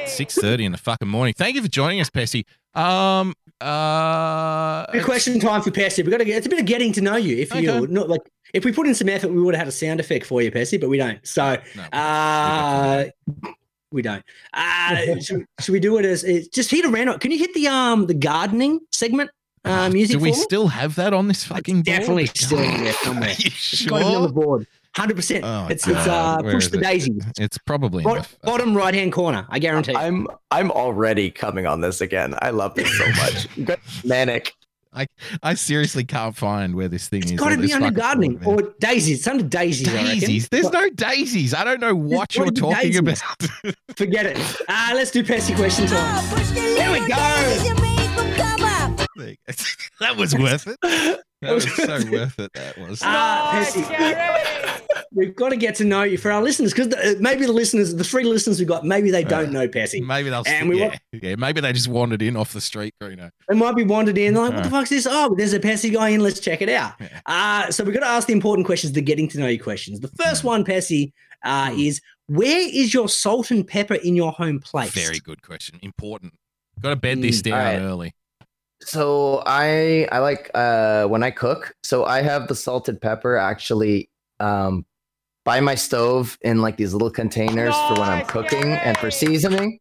six 0.10 0.36
thirty 0.36 0.66
in 0.66 0.72
the 0.72 0.78
fucking 0.78 1.08
morning. 1.08 1.34
Thank 1.38 1.56
you 1.56 1.62
for 1.62 1.68
joining 1.68 2.02
us, 2.02 2.10
Pessy. 2.10 2.46
Um, 2.76 3.34
uh, 3.62 4.86
Good 4.92 5.04
question 5.06 5.40
time 5.40 5.62
for 5.62 5.72
Pessy. 5.72 6.04
We 6.04 6.12
got 6.12 6.18
to 6.18 6.26
get. 6.26 6.38
It's 6.38 6.48
a 6.48 6.50
bit 6.50 6.60
of 6.60 6.66
getting 6.66 6.92
to 6.94 7.02
know 7.02 7.16
you. 7.16 7.38
If 7.38 7.54
you 7.54 7.70
Okay. 7.72 7.92
not 7.94 8.10
like, 8.10 8.22
if 8.54 8.66
we 8.66 8.72
put 8.72 8.88
in 8.88 8.96
some 8.96 9.10
effort, 9.10 9.30
we 9.32 9.42
would 9.42 9.54
have 9.56 9.60
had 9.60 9.68
a 9.68 9.72
sound 9.72 10.00
effect 10.00 10.26
for 10.26 10.42
you, 10.42 10.52
Pessy, 10.52 10.78
but 10.80 10.90
we 10.90 10.98
don't. 10.98 11.26
So, 11.28 11.58
no, 11.76 11.84
uh, 11.98 13.06
we 13.92 14.02
don't. 14.02 14.24
Uh, 14.54 15.20
should, 15.22 15.46
should 15.60 15.72
we 15.74 15.80
do 15.80 15.98
it 15.98 16.06
as 16.06 16.24
just 16.54 16.72
hit 16.72 16.86
a 16.86 16.90
random? 16.90 17.20
Can 17.20 17.32
you 17.32 17.38
hit 17.40 17.54
the 17.54 17.68
um 17.68 18.06
the 18.08 18.14
gardening 18.14 18.80
segment 18.92 19.30
uh, 19.66 19.90
music? 19.90 20.18
do 20.18 20.24
we 20.24 20.34
still 20.34 20.68
have 20.70 20.96
that 20.96 21.14
on 21.14 21.28
this 21.28 21.44
fucking 21.44 21.78
board? 21.84 21.86
definitely 21.86 22.28
still 22.28 22.58
there 22.78 22.94
somewhere? 22.94 23.30
Are 23.30 23.34
you 23.34 23.38
It's 23.48 23.86
got 23.86 24.00
to 24.00 24.06
be 24.06 24.16
on 24.16 24.22
the 24.22 24.28
sure? 24.30 24.34
board. 24.44 24.68
Hundred 24.96 25.16
percent. 25.18 25.44
Oh, 25.46 25.68
It's 25.70 25.88
it's 25.88 26.08
uh 26.08 26.40
Where 26.42 26.54
push 26.54 26.68
the 26.68 26.80
it? 26.80 26.84
daisies. 26.84 27.24
It's 27.38 27.58
probably 27.60 28.04
Bot- 28.04 28.28
the- 28.28 28.38
bottom 28.48 28.76
right 28.76 28.94
hand 28.94 29.14
corner. 29.14 29.46
I 29.50 29.60
guarantee. 29.60 29.96
I'm 29.96 30.28
I'm 30.52 30.72
already 30.72 31.30
coming 31.32 31.66
on 31.68 31.82
this 31.82 32.02
again. 32.02 32.34
I 32.42 32.50
love 32.50 32.74
this 32.76 32.90
so 32.98 33.06
much. 33.68 33.78
Manic. 34.04 34.54
I 34.92 35.06
I 35.44 35.54
seriously 35.54 36.04
can't 36.04 36.36
find 36.36 36.74
where 36.74 36.88
this 36.88 37.08
thing 37.08 37.20
is. 37.24 37.26
it's 37.26 37.34
is. 37.34 37.40
got 37.40 37.50
to 37.50 37.58
be 37.60 37.72
under 37.72 37.92
gardening 37.92 38.38
board, 38.38 38.66
or 38.66 38.74
daisies. 38.80 39.20
It's 39.20 39.28
under 39.28 39.44
daisies. 39.44 39.88
I 39.88 39.94
reckon. 39.94 40.08
daisies. 40.20 40.50
There's 40.50 40.72
no 40.72 40.90
daisies. 40.90 41.54
I 41.54 41.64
don't 41.64 41.80
know 41.80 41.94
what 41.94 42.30
gotta 42.34 42.46
you're 42.46 42.52
talking 42.74 42.92
daisies. 42.92 43.22
about. 43.62 43.76
Forget 43.98 44.26
it. 44.26 44.38
Ah, 44.68 44.94
let's 44.96 45.12
do 45.12 45.24
Pessy 45.24 45.56
question 45.56 45.86
time. 45.86 46.26
Here 46.56 46.92
we 46.92 47.08
go. 47.08 47.86
that 50.00 50.16
was 50.18 50.36
worth 50.36 50.68
it. 50.68 50.78
That 51.42 51.54
was 51.54 51.64
so 51.76 52.00
worth 52.12 52.38
it. 52.40 52.52
That 52.54 52.78
was. 52.78 53.02
Ah, 53.04 53.52
Pessy. 53.54 53.84
We've 55.12 55.36
got 55.36 55.50
to 55.50 55.58
get 55.58 55.74
to 55.76 55.86
know 55.86 56.04
you 56.04 56.18
for 56.18 56.32
our 56.32 56.42
listeners 56.44 56.72
because 56.74 57.18
maybe 57.20 57.46
the 57.46 57.52
listeners, 57.52 57.96
the 57.96 58.04
three 58.04 58.24
listeners 58.24 58.60
we've 58.60 58.68
got, 58.68 58.86
maybe 58.86 59.10
they 59.10 59.24
don't 59.24 59.52
know 59.52 59.68
Pessy. 59.68 60.02
Maybe 60.06 60.30
they'll. 60.30 60.44
And 60.46 60.70
we 60.70 60.80
yeah, 60.80 60.88
want- 60.90 61.00
yeah, 61.24 61.36
maybe 61.36 61.62
they 61.62 61.74
just 61.74 61.88
wandered 61.88 62.22
in 62.22 62.36
off 62.36 62.54
the 62.54 62.62
street, 62.62 62.94
you 63.02 63.16
know. 63.16 63.30
They 63.48 63.56
might 63.56 63.76
be 63.76 63.84
wandered 63.84 64.18
in, 64.18 64.36
like, 64.36 64.54
what 64.54 64.64
the 64.64 64.68
Uh. 64.68 64.72
fuck's 64.72 64.90
this? 64.92 65.08
Oh, 65.10 65.34
there's 65.36 65.54
a 65.54 65.60
Pessy 65.60 65.92
guy 65.92 66.10
in. 66.10 66.20
Let's 66.22 66.40
check 66.40 66.62
it 66.62 66.70
out. 66.70 66.94
Yeah. 67.00 67.22
Uh, 67.26 67.72
so 67.72 67.84
we've 67.84 67.94
got 67.94 68.02
to 68.02 68.08
ask 68.08 68.28
the 68.28 68.34
important 68.34 68.66
questions, 68.66 68.94
the 68.94 69.02
getting 69.02 69.28
to 69.30 69.40
know 69.40 69.48
you 69.48 69.60
questions. 69.62 70.00
The 70.00 70.10
first 70.10 70.44
one, 70.44 70.64
Pessy, 70.64 71.12
uh, 71.44 71.72
Hmm. 71.72 71.80
is 71.80 72.02
where 72.28 72.60
is 72.72 72.94
your 72.94 73.10
salt 73.10 73.50
and 73.50 73.66
pepper 73.68 73.96
in 73.96 74.16
your 74.16 74.32
home 74.32 74.60
place? 74.60 74.92
Very 74.92 75.20
good 75.20 75.42
question. 75.42 75.80
Important. 75.82 76.34
Got 76.80 76.90
to 76.92 76.96
bed 76.98 77.22
this 77.22 77.40
Mm, 77.42 77.44
down 77.44 77.54
alright. 77.60 77.80
early. 77.82 78.14
So 78.82 79.44
I 79.46 80.08
I 80.12 80.20
like 80.20 80.50
uh 80.54 81.06
when 81.06 81.24
I 81.24 81.32
cook. 81.32 81.76
So 81.84 82.06
I 82.06 82.22
have 82.22 82.48
the 82.48 82.56
salted 82.56 83.02
pepper 83.02 83.38
actually 83.38 84.10
um 84.40 84.86
by 85.46 85.60
my 85.60 85.76
stove 85.76 86.38
in 86.42 86.62
like 86.62 86.78
these 86.78 86.94
little 86.94 87.10
containers 87.10 87.76
for 87.88 87.96
when 87.96 88.10
I'm 88.10 88.26
cooking 88.26 88.64
and 88.64 88.98
for 88.98 89.12
seasoning. 89.12 89.80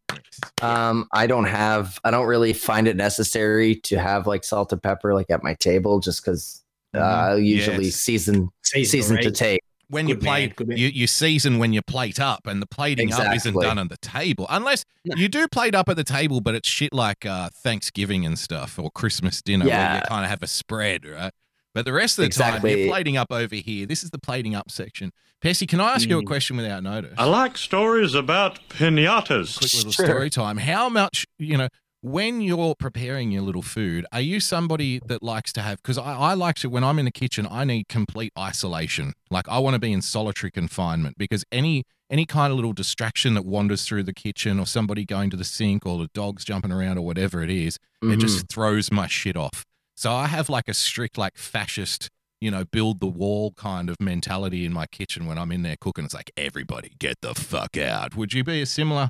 Um 0.61 1.07
I 1.13 1.27
don't 1.27 1.45
have 1.45 1.99
I 2.03 2.11
don't 2.11 2.27
really 2.27 2.53
find 2.53 2.87
it 2.87 2.95
necessary 2.95 3.75
to 3.81 3.99
have 3.99 4.27
like 4.27 4.43
salted 4.43 4.81
pepper 4.81 5.13
like 5.13 5.29
at 5.29 5.43
my 5.43 5.53
table 5.55 5.99
just 5.99 6.23
because 6.23 6.63
uh, 6.95 6.99
I 6.99 7.35
usually 7.35 7.75
Mm-hmm. 7.77 7.83
Yes. 7.85 7.95
season 7.95 8.49
Season, 8.63 8.89
season 8.89 9.17
to 9.21 9.29
right? 9.29 9.59
Take. 9.89 9.93
When 9.93 10.07
you 10.07 10.15
Good 10.15 10.23
man, 10.23 10.49
plate, 10.55 10.67
man. 10.67 10.77
you, 10.77 10.87
you 10.87 11.07
season 11.07 11.57
when 11.59 11.73
you 11.73 11.81
plate 11.81 12.19
up, 12.19 12.47
and 12.47 12.61
the 12.61 12.67
plating 12.67 13.11
up 13.13 13.35
isn't 13.35 13.59
done 13.59 13.77
on 13.77 13.87
the 13.87 13.97
table. 13.97 14.45
Unless 14.49 14.85
No. 15.05 15.15
you 15.15 15.27
do 15.27 15.47
plate 15.47 15.75
up 15.75 15.89
at 15.89 15.95
the 15.95 16.03
table, 16.03 16.41
but 16.41 16.55
it's 16.55 16.69
shit 16.69 16.93
like 16.93 17.25
uh, 17.25 17.49
Thanksgiving 17.53 18.25
and 18.25 18.37
stuff 18.37 18.77
or 18.79 18.91
Christmas 18.91 19.41
dinner 19.41 19.65
where 19.65 19.95
you 19.95 20.01
kind 20.07 20.23
of 20.23 20.29
have 20.29 20.43
a 20.43 20.47
spread, 20.47 21.05
right? 21.05 21.33
But 21.75 21.85
the 21.85 21.93
rest 21.93 22.17
of 22.17 22.25
the 22.25 22.29
time, 22.31 22.65
you're 22.65 22.87
plating 22.87 23.15
up 23.15 23.31
over 23.31 23.55
here. 23.55 23.85
This 23.85 24.03
is 24.03 24.09
the 24.09 24.17
plating 24.17 24.55
up 24.55 24.71
section. 24.71 25.11
Pessy, 25.39 25.67
can 25.67 25.79
I 25.79 25.93
ask 25.93 26.09
you 26.09 26.17
a 26.17 26.21
Mm. 26.23 26.25
question 26.25 26.57
without 26.57 26.81
notice? 26.83 27.13
I 27.17 27.25
like 27.25 27.57
stories 27.57 28.15
about 28.15 28.59
pinatas. 28.69 29.57
quick 29.57 29.73
little 29.73 29.91
Sure. 29.91 30.05
story 30.05 30.29
time. 30.31 30.57
How 30.57 30.89
much, 30.89 31.25
you 31.37 31.57
know, 31.57 31.67
when 32.01 32.41
you're 32.41 32.75
preparing 32.75 33.31
your 33.31 33.41
little 33.41 33.61
food, 33.61 34.05
are 34.11 34.21
you 34.21 34.39
somebody 34.39 34.99
that 35.07 35.21
likes 35.21 35.51
to 35.53 35.61
have, 35.61 35.81
because 35.81 35.97
I, 35.97 36.13
I 36.15 36.33
like 36.33 36.55
to, 36.57 36.69
when 36.69 36.83
I'm 36.83 36.97
in 36.99 37.05
the 37.05 37.11
kitchen, 37.11 37.47
I 37.49 37.65
need 37.65 37.87
complete 37.89 38.31
isolation. 38.37 39.13
Like 39.29 39.49
I 39.49 39.59
want 39.59 39.73
to 39.73 39.79
be 39.79 39.91
in 39.91 40.01
solitary 40.01 40.51
confinement 40.51 41.17
because 41.17 41.43
any, 41.51 41.83
any 42.09 42.25
kind 42.25 42.51
of 42.51 42.55
little 42.55 42.73
distraction 42.73 43.33
that 43.33 43.45
wanders 43.45 43.85
through 43.85 44.03
the 44.03 44.13
kitchen 44.13 44.59
or 44.59 44.65
somebody 44.65 45.03
going 45.05 45.29
to 45.31 45.37
the 45.37 45.43
sink 45.43 45.85
or 45.85 45.97
the 45.97 46.09
dogs 46.13 46.45
jumping 46.45 46.71
around 46.71 46.97
or 46.97 47.05
whatever 47.05 47.43
it 47.43 47.49
is, 47.49 47.77
it 48.01 48.05
Mhm. 48.05 48.19
just 48.21 48.47
throws 48.47 48.91
my 48.91 49.07
shit 49.07 49.35
off. 49.35 49.65
So 49.95 50.13
I 50.13 50.27
have 50.27 50.47
like 50.49 50.69
a 50.69 50.73
strict, 50.73 51.17
like 51.17 51.37
fascist, 51.37 52.09
you 52.39 52.49
know, 52.49 52.63
build 52.63 53.01
the 53.01 53.07
wall 53.07 53.51
kind 53.51 53.89
of 53.89 53.97
mentality 53.99 54.63
in 54.63 54.71
my 54.71 54.85
kitchen 54.85 55.25
when 55.25 55.37
I'm 55.37 55.51
in 55.51 55.63
there 55.63 55.75
cooking. 55.79 56.05
It's 56.05 56.13
like, 56.13 56.31
everybody 56.37 56.93
get 56.97 57.17
the 57.21 57.35
fuck 57.35 57.75
out. 57.75 58.15
Would 58.15 58.33
you 58.33 58.45
be 58.45 58.61
a 58.61 58.65
similar 58.65 59.09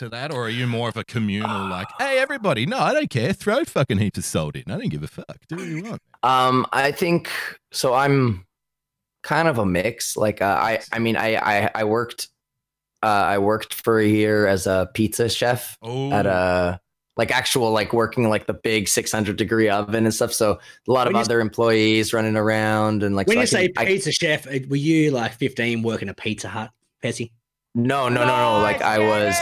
to 0.00 0.08
that, 0.10 0.32
or 0.32 0.46
are 0.46 0.50
you 0.50 0.66
more 0.66 0.88
of 0.88 0.96
a 0.96 1.04
communal, 1.04 1.68
like, 1.68 1.86
hey, 1.98 2.18
everybody, 2.18 2.66
no, 2.66 2.78
I 2.78 2.92
don't 2.92 3.08
care. 3.10 3.32
Throw 3.32 3.64
fucking 3.64 3.98
heaps 3.98 4.18
of 4.18 4.24
salt 4.24 4.56
in. 4.56 4.64
I 4.66 4.76
don't 4.78 4.88
give 4.88 5.02
a 5.02 5.06
fuck. 5.08 5.38
Do 5.48 5.56
what 5.56 5.66
you 5.66 5.82
want. 5.84 6.02
Um, 6.22 6.66
I 6.72 6.90
think 6.92 7.30
so. 7.72 7.94
I'm 7.94 8.44
kind 9.22 9.48
of 9.48 9.58
a 9.58 9.64
mix. 9.66 10.16
Like, 10.16 10.42
uh, 10.42 10.58
I, 10.60 10.80
I 10.92 10.98
mean, 10.98 11.16
I, 11.16 11.36
I, 11.36 11.70
I 11.74 11.84
worked, 11.84 12.28
uh, 13.02 13.06
I 13.06 13.38
worked 13.38 13.74
for 13.74 13.98
a 14.00 14.06
year 14.06 14.46
as 14.46 14.66
a 14.66 14.90
pizza 14.94 15.28
chef 15.28 15.78
Oh, 15.82 16.10
at 16.12 16.26
a 16.26 16.80
like 17.16 17.30
actual 17.30 17.70
like 17.72 17.92
working 17.92 18.28
like 18.30 18.46
the 18.46 18.54
big 18.54 18.88
600 18.88 19.36
degree 19.36 19.68
oven 19.68 20.04
and 20.06 20.14
stuff. 20.14 20.32
So 20.32 20.52
a 20.52 20.90
lot 20.90 21.06
When 21.06 21.16
of 21.16 21.20
you- 21.20 21.24
other 21.24 21.40
employees 21.40 22.12
running 22.14 22.36
around 22.36 23.02
and 23.02 23.14
like. 23.14 23.26
when 23.26 23.36
so 23.36 23.40
I 23.40 23.42
you 23.42 23.46
say 23.46 23.68
can- 23.68 23.86
I- 23.86 23.88
pizza 23.88 24.12
chef, 24.12 24.46
uh, 24.46 24.58
were 24.68 24.76
you 24.76 25.10
like 25.10 25.32
15 25.34 25.82
working 25.82 26.08
a 26.08 26.14
Pizza 26.14 26.48
Hut, 26.48 26.70
Pessy? 27.02 27.32
no, 27.74 28.08
no, 28.08 28.24
no, 28.24 28.36
no. 28.36 28.62
Like 28.62 28.80
I 28.82 28.98
was. 28.98 29.34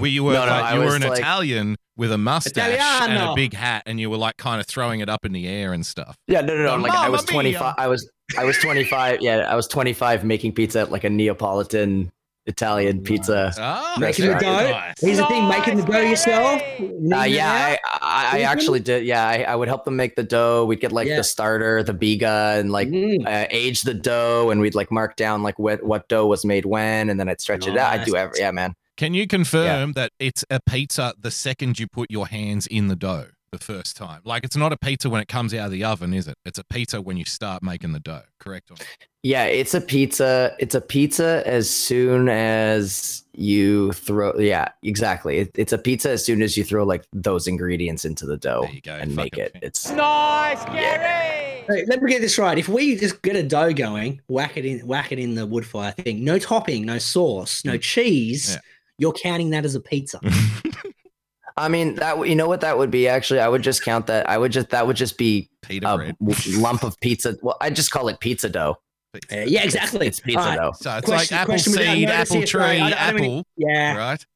Where 0.00 0.10
you 0.10 0.24
were, 0.24 0.32
No, 0.34 0.46
no, 0.46 0.50
like, 0.52 0.64
I 0.64 0.74
you 0.74 0.80
were 0.84 0.96
an 0.96 1.02
like- 1.02 1.18
Italian 1.20 1.76
with 1.96 2.12
a 2.12 2.18
mustache 2.18 2.78
and 3.08 3.18
a 3.18 3.34
big 3.34 3.54
hat, 3.54 3.82
and 3.86 3.98
you 3.98 4.10
were 4.10 4.18
like 4.18 4.36
kind 4.36 4.60
of 4.60 4.66
throwing 4.66 5.00
it 5.00 5.08
up 5.08 5.24
in 5.24 5.32
the 5.32 5.46
air 5.48 5.72
and 5.72 5.84
stuff. 5.86 6.16
Yeah, 6.26 6.42
no, 6.42 6.54
no, 6.56 6.64
no. 6.64 6.74
Oh, 6.74 6.76
Like 6.78 6.92
I 6.92 7.08
was 7.08 7.24
25. 7.24 7.74
I 7.78 7.88
was 7.88 8.10
I 8.36 8.44
was 8.44 8.58
25. 8.58 9.22
Yeah, 9.22 9.46
I 9.48 9.54
was 9.54 9.66
25 9.68 10.24
making 10.24 10.52
pizza 10.52 10.80
at 10.80 10.90
like 10.90 11.04
a 11.04 11.10
Neapolitan 11.10 12.10
Italian 12.48 13.02
pizza. 13.02 13.52
Ah, 13.58 13.96
Making 13.98 14.26
the 14.26 14.34
dough. 14.34 14.70
Nice. 14.70 14.94
Here's 15.00 15.16
the 15.18 15.26
thing: 15.26 15.48
making 15.48 15.78
the 15.78 15.82
dough 15.84 16.00
yourself. 16.00 16.62
Uh, 16.80 17.24
yeah, 17.24 17.50
I, 17.50 17.78
I, 18.00 18.38
I 18.38 18.40
actually 18.42 18.78
did. 18.80 19.04
Yeah, 19.04 19.26
I, 19.26 19.42
I 19.42 19.56
would 19.56 19.66
help 19.66 19.84
them 19.84 19.96
make 19.96 20.14
the 20.16 20.22
dough. 20.22 20.64
We'd 20.64 20.80
get 20.80 20.92
like 20.92 21.08
Yeah. 21.08 21.16
the 21.16 21.24
starter, 21.24 21.82
the 21.82 21.92
biga, 21.94 22.60
and 22.60 22.70
like 22.70 22.88
Mm. 22.88 23.26
uh, 23.26 23.46
age 23.50 23.82
the 23.82 23.94
dough, 23.94 24.50
and 24.50 24.60
we'd 24.60 24.76
like 24.76 24.92
mark 24.92 25.16
down 25.16 25.42
like 25.42 25.58
what 25.58 25.82
what 25.82 26.08
dough 26.08 26.26
was 26.26 26.44
made 26.44 26.66
when, 26.66 27.10
and 27.10 27.18
then 27.18 27.28
I'd 27.28 27.40
stretch 27.40 27.66
it 27.66 27.76
out. 27.76 27.92
I'd 27.94 28.04
do 28.04 28.12
Nice. 28.12 28.20
every. 28.22 28.38
Yeah, 28.40 28.50
man. 28.52 28.74
Can 28.96 29.12
you 29.14 29.26
confirm 29.26 29.92
that 29.92 30.12
it's 30.18 30.44
a 30.50 30.60
pizza 30.60 31.14
the 31.18 31.30
second 31.30 31.78
you 31.78 31.86
put 31.86 32.10
your 32.10 32.26
hands 32.28 32.66
in 32.66 32.88
the 32.88 32.96
dough 32.96 33.26
the 33.52 33.58
first 33.58 33.96
time? 33.96 34.22
Like 34.24 34.42
it's 34.44 34.56
not 34.56 34.72
a 34.72 34.76
pizza 34.78 35.10
when 35.10 35.20
it 35.20 35.28
comes 35.28 35.52
out 35.52 35.66
of 35.66 35.70
the 35.72 35.84
oven, 35.84 36.14
is 36.14 36.26
it? 36.26 36.36
It's 36.46 36.58
a 36.58 36.64
pizza 36.64 37.02
when 37.02 37.16
you 37.18 37.24
start 37.26 37.62
making 37.62 37.92
the 37.92 38.00
dough. 38.00 38.22
Correct? 38.38 38.70
Or? 38.70 38.76
Yeah, 39.22 39.44
it's 39.44 39.74
a 39.74 39.80
pizza. 39.80 40.54
It's 40.58 40.74
a 40.74 40.80
pizza 40.80 41.42
as 41.44 41.68
soon 41.68 42.28
as 42.30 43.24
you 43.34 43.92
throw. 43.92 44.38
Yeah, 44.38 44.68
exactly. 44.82 45.38
It, 45.38 45.50
it's 45.56 45.72
a 45.74 45.78
pizza 45.78 46.10
as 46.10 46.24
soon 46.24 46.40
as 46.40 46.56
you 46.56 46.64
throw 46.64 46.84
like 46.84 47.04
those 47.12 47.46
ingredients 47.46 48.04
into 48.06 48.24
the 48.24 48.36
dough 48.38 48.62
There 48.62 48.72
you 48.72 48.80
go. 48.80 48.94
and 48.94 49.14
make 49.14 49.34
Fucking 49.34 49.44
it. 49.44 49.52
fan- 49.52 49.62
It's 49.62 49.90
Hey, 51.68 51.84
let 51.88 52.00
me 52.00 52.12
get 52.12 52.20
this 52.20 52.38
right. 52.38 52.56
If 52.56 52.68
we 52.68 52.94
just 52.94 53.20
get 53.22 53.34
a 53.34 53.42
dough 53.42 53.72
going, 53.72 54.20
whack 54.28 54.56
it 54.56 54.64
in, 54.64 54.86
whack 54.86 55.10
it 55.10 55.18
in 55.18 55.34
the 55.34 55.44
wood 55.44 55.66
fire 55.66 55.90
thing. 55.92 56.22
No 56.24 56.38
topping, 56.38 56.86
no 56.86 56.98
sauce, 56.98 57.64
no 57.64 57.76
cheese. 57.76 58.50
Mm. 58.50 58.54
Yeah. 58.54 58.60
You're 58.98 59.12
counting 59.12 59.50
that 59.50 59.64
as 59.64 59.74
a 59.74 59.80
pizza. 59.80 60.20
I 61.58 61.68
mean, 61.68 61.94
that 61.96 62.28
you 62.28 62.34
know 62.34 62.48
what 62.48 62.60
that 62.60 62.76
would 62.76 62.90
be 62.90 63.08
actually. 63.08 63.40
I 63.40 63.48
would 63.48 63.62
just 63.62 63.82
count 63.82 64.06
that. 64.08 64.28
I 64.28 64.36
would 64.36 64.52
just 64.52 64.70
that 64.70 64.86
would 64.86 64.96
just 64.96 65.16
be 65.16 65.48
Pita 65.62 65.90
a 65.90 65.96
bread. 65.96 66.16
lump 66.58 66.82
of 66.84 66.98
pizza. 67.00 67.36
Well, 67.42 67.56
I 67.60 67.70
just 67.70 67.90
call 67.90 68.08
it 68.08 68.20
pizza 68.20 68.48
dough. 68.50 68.76
Uh, 69.32 69.36
yeah, 69.46 69.62
exactly. 69.64 70.06
It's 70.06 70.20
pizza 70.20 70.38
All 70.40 70.46
right. 70.46 70.56
dough. 70.56 70.72
So 70.78 70.94
it's 70.98 71.06
Question- 71.06 71.36
like 71.38 71.42
apple 71.48 71.58
seed, 71.58 72.08
apple 72.10 72.36
tree, 72.36 72.46
sorry, 72.46 72.80
I 72.80 72.90
don't- 72.90 73.00
I 73.00 73.10
don't 73.12 73.20
apple. 73.22 73.44
Yeah, 73.56 73.96
Right? 73.96 74.26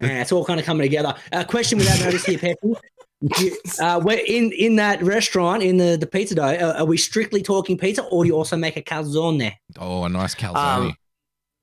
yeah, 0.00 0.20
it's 0.22 0.32
all 0.32 0.44
kind 0.44 0.58
of 0.58 0.66
coming 0.66 0.82
together. 0.82 1.14
Uh, 1.32 1.44
question 1.44 1.78
without 1.78 2.00
notice 2.00 2.24
here, 2.24 2.38
Peppy. 2.38 2.74
Uh, 3.80 3.98
we're 4.04 4.20
in 4.26 4.52
in 4.52 4.76
that 4.76 5.02
restaurant 5.02 5.62
in 5.62 5.78
the 5.78 5.96
the 5.96 6.06
pizza 6.06 6.34
dough. 6.34 6.42
Uh, 6.44 6.74
are 6.78 6.84
we 6.84 6.98
strictly 6.98 7.42
talking 7.42 7.78
pizza, 7.78 8.02
or 8.10 8.24
do 8.24 8.28
you 8.28 8.36
also 8.36 8.56
make 8.56 8.76
a 8.76 8.82
calzone 8.82 9.38
there? 9.38 9.54
Oh, 9.78 10.04
a 10.04 10.08
nice 10.08 10.34
calzone. 10.34 10.56
Um. 10.90 10.96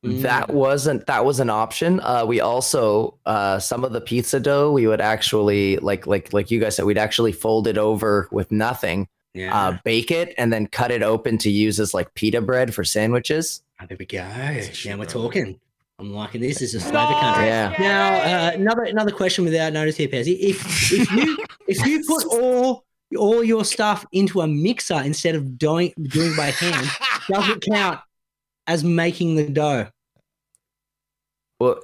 That 0.03 0.49
wasn't 0.49 1.05
that 1.07 1.23
was 1.23 1.39
an 1.39 1.49
option. 1.49 2.01
Uh, 2.01 2.25
we 2.25 2.41
also 2.41 3.17
uh, 3.25 3.57
some 3.59 3.85
of 3.85 3.93
the 3.93 4.01
pizza 4.01 4.39
dough 4.39 4.71
we 4.71 4.85
would 4.85 4.99
actually 4.99 5.77
like 5.77 6.05
like 6.07 6.33
like 6.33 6.51
you 6.51 6.59
guys 6.59 6.75
said 6.75 6.85
we'd 6.85 6.97
actually 6.97 7.31
fold 7.31 7.67
it 7.67 7.77
over 7.77 8.27
with 8.29 8.51
nothing, 8.51 9.07
Yeah, 9.33 9.55
uh, 9.55 9.77
bake 9.85 10.11
it, 10.11 10.33
and 10.37 10.51
then 10.51 10.67
cut 10.67 10.91
it 10.91 11.03
open 11.03 11.37
to 11.39 11.49
use 11.49 11.79
as 11.79 11.93
like 11.93 12.13
pita 12.15 12.41
bread 12.41 12.73
for 12.73 12.83
sandwiches. 12.83 13.63
Oh, 13.81 13.85
there 13.87 13.97
we 13.97 14.05
go. 14.05 14.17
Now 14.85 14.97
we're 14.97 15.05
talking. 15.05 15.59
I'm 15.99 16.11
liking 16.11 16.41
this. 16.41 16.59
This 16.59 16.73
is 16.73 16.83
flavor 16.83 17.13
country. 17.13 17.45
Yeah. 17.45 17.73
Now, 17.79 18.15
uh, 18.15 18.51
another 18.55 18.83
another 18.83 19.11
question 19.11 19.45
without 19.45 19.71
notice 19.71 19.95
here, 19.95 20.09
Pessy. 20.09 20.33
If 20.33 20.91
if 20.91 21.11
you 21.11 21.37
if 21.67 21.85
you 21.85 22.03
put 22.05 22.25
all 22.41 22.83
all 23.17 23.43
your 23.43 23.63
stuff 23.63 24.05
into 24.11 24.41
a 24.41 24.47
mixer 24.47 25.01
instead 25.01 25.35
of 25.35 25.57
doing 25.57 25.93
doing 26.01 26.35
by 26.35 26.47
hand, 26.47 26.87
does 27.29 27.47
it 27.47 27.61
count 27.71 27.99
as 28.67 28.83
making 28.83 29.35
the 29.35 29.47
dough? 29.47 29.87
Well, 31.59 31.81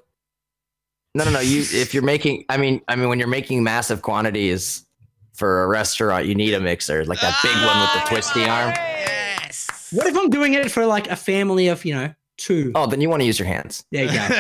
no, 1.16 1.26
no, 1.26 1.32
no. 1.32 1.40
You 1.40 1.60
if 1.72 1.94
you're 1.94 2.04
making, 2.04 2.46
I 2.50 2.58
mean, 2.58 2.82
I 2.88 2.96
mean, 2.96 3.10
when 3.10 3.20
you're 3.20 3.28
making 3.28 3.64
massive 3.64 4.02
quantities 4.02 4.86
for 5.34 5.64
a 5.64 5.68
restaurant, 5.68 6.26
you 6.26 6.36
need 6.36 6.54
a 6.54 6.60
mixer, 6.60 7.06
like 7.06 7.22
that 7.22 7.38
big 7.42 7.56
one 7.66 7.80
with 7.80 7.94
the 7.94 8.10
twisty 8.10 8.44
arm. 8.44 8.74
Yes. 8.76 9.90
What 9.92 10.08
if 10.08 10.16
I'm 10.18 10.30
doing 10.30 10.54
it 10.54 10.70
for 10.72 10.86
like 10.86 11.10
a 11.10 11.16
family 11.16 11.68
of 11.68 11.84
you 11.86 11.94
know 11.94 12.14
two? 12.38 12.72
Oh, 12.76 12.88
then 12.88 13.02
you 13.02 13.10
want 13.10 13.22
to 13.22 13.26
use 13.26 13.40
your 13.40 13.48
hands. 13.48 13.86
There 13.92 14.06
you 14.06 14.14
go. 14.14 14.40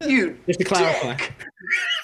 You 0.08 0.38
Just 0.46 0.60
to 0.60 0.64
clarify. 0.64 1.16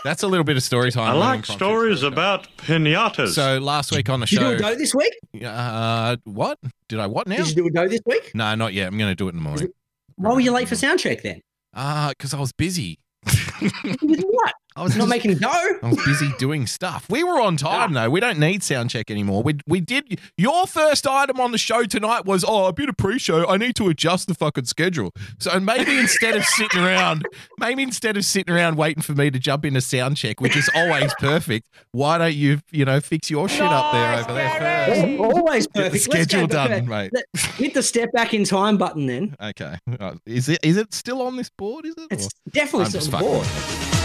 That's 0.04 0.22
a 0.22 0.26
little 0.26 0.44
bit 0.44 0.56
of 0.56 0.62
story 0.62 0.90
time. 0.90 1.08
I 1.08 1.12
like 1.12 1.46
stories 1.46 2.00
there, 2.00 2.08
okay. 2.08 2.14
about 2.14 2.48
pinatas. 2.58 3.34
So 3.34 3.58
last 3.58 3.92
week 3.92 4.10
on 4.10 4.20
the 4.20 4.26
show. 4.26 4.40
Did 4.40 4.50
you 4.50 4.58
do 4.58 4.64
a 4.64 4.70
dough 4.70 4.74
this 4.76 4.94
week? 4.94 5.12
uh, 5.44 6.16
what 6.24 6.58
did 6.88 6.98
I 6.98 7.06
what 7.06 7.26
now? 7.26 7.36
Did 7.36 7.48
you 7.50 7.54
do 7.54 7.66
a 7.68 7.70
dough 7.70 7.88
this 7.88 8.00
week? 8.04 8.32
No, 8.34 8.54
not 8.54 8.74
yet. 8.74 8.88
I'm 8.88 8.98
going 8.98 9.10
to 9.10 9.14
do 9.14 9.26
it 9.26 9.30
in 9.30 9.36
the 9.36 9.42
morning. 9.42 9.68
Why 10.16 10.32
were 10.32 10.40
you 10.40 10.52
late 10.52 10.68
for 10.68 10.76
sound 10.76 11.00
check 11.00 11.22
then? 11.22 11.40
Ah, 11.74 12.10
because 12.10 12.32
I 12.34 12.38
was 12.38 12.52
busy. 12.52 12.98
With 14.02 14.22
what? 14.22 14.54
I 14.76 14.82
was 14.82 14.96
Not 14.96 15.04
just- 15.04 15.10
making 15.10 15.38
dough. 15.38 15.48
I 15.82 15.88
was 15.90 16.04
busy 16.04 16.32
doing 16.38 16.66
stuff. 16.66 17.06
We 17.08 17.22
were 17.22 17.40
on 17.40 17.56
time 17.56 17.92
though. 17.92 18.10
We 18.10 18.18
don't 18.20 18.38
need 18.40 18.62
sound 18.62 18.90
check 18.90 19.10
anymore. 19.10 19.42
We 19.42 19.54
we 19.66 19.80
did. 19.80 20.18
Your 20.36 20.66
first 20.66 21.06
item 21.06 21.40
on 21.40 21.52
the 21.52 21.58
show 21.58 21.84
tonight 21.84 22.24
was 22.24 22.44
oh 22.46 22.66
a 22.66 22.72
bit 22.72 22.88
of 22.88 22.96
pre-show. 22.96 23.46
I 23.48 23.56
need 23.56 23.76
to 23.76 23.88
adjust 23.88 24.26
the 24.26 24.34
fucking 24.34 24.64
schedule. 24.64 25.12
So 25.38 25.60
maybe 25.60 25.96
instead 25.98 26.34
of 26.36 26.44
sitting 26.44 26.80
around, 26.80 27.24
maybe 27.58 27.82
instead 27.84 28.16
of 28.16 28.24
sitting 28.24 28.52
around 28.52 28.76
waiting 28.76 29.02
for 29.02 29.12
me 29.12 29.30
to 29.30 29.38
jump 29.38 29.64
into 29.64 29.80
sound 29.80 30.16
check, 30.16 30.40
which 30.40 30.56
is 30.56 30.68
always 30.74 31.14
perfect, 31.20 31.68
why 31.92 32.18
don't 32.18 32.34
you 32.34 32.60
you 32.72 32.84
know 32.84 33.00
fix 33.00 33.30
your 33.30 33.48
shit 33.48 33.62
up 33.62 33.92
there 33.92 34.14
over 34.20 34.32
there 34.34 34.86
first? 34.88 35.20
Always 35.20 35.66
Get 35.68 35.74
the 35.74 35.80
perfect. 35.98 36.04
Schedule 36.04 36.46
go 36.48 36.54
back. 36.54 36.68
done, 36.70 36.88
mate. 36.88 37.10
Let- 37.14 37.24
Hit 37.54 37.74
the 37.74 37.82
step 37.82 38.10
back 38.12 38.34
in 38.34 38.42
time 38.44 38.76
button 38.76 39.06
then. 39.06 39.36
Okay. 39.40 39.76
Uh, 40.00 40.14
Is 40.26 40.48
it 40.48 40.58
is 40.64 40.76
it 40.76 40.92
still 40.92 41.22
on 41.22 41.36
this 41.36 41.48
board? 41.50 41.86
Is 41.86 41.94
it? 41.96 42.08
It's 42.10 42.26
Or- 42.26 42.30
definitely 42.50 42.84
I'm 42.86 42.90
still 42.90 43.14
on 43.16 43.22
the 43.22 43.28
fucking 43.28 43.90
board. 43.90 44.03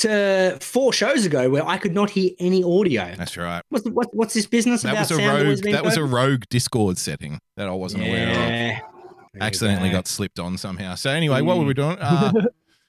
To 0.00 0.58
four 0.60 0.92
shows 0.92 1.24
ago 1.24 1.48
where 1.48 1.66
I 1.66 1.78
could 1.78 1.94
not 1.94 2.10
hear 2.10 2.30
any 2.38 2.62
audio. 2.62 3.14
That's 3.16 3.36
right. 3.36 3.62
What's, 3.70 3.88
what, 3.88 4.14
what's 4.14 4.34
this 4.34 4.46
business 4.46 4.82
That 4.82 4.92
about 4.92 5.10
was 5.10 5.10
a 5.12 5.16
rogue. 5.16 5.62
being 5.62 5.74
That 5.74 5.84
was 5.84 5.96
a 5.96 6.04
rogue 6.04 6.42
Discord 6.50 6.98
setting 6.98 7.40
that 7.56 7.66
I 7.66 7.72
wasn't 7.72 8.02
aware 8.04 8.82
of. 8.82 9.40
Accidentally 9.40 9.90
got 9.90 10.06
slipped 10.06 10.38
on 10.38 10.58
somehow. 10.58 10.94
So 10.96 11.10
anyway, 11.10 11.40
what 11.42 11.58
were 11.58 11.64
we 11.64 11.74
doing? 11.74 11.96
Uh, 12.06 12.32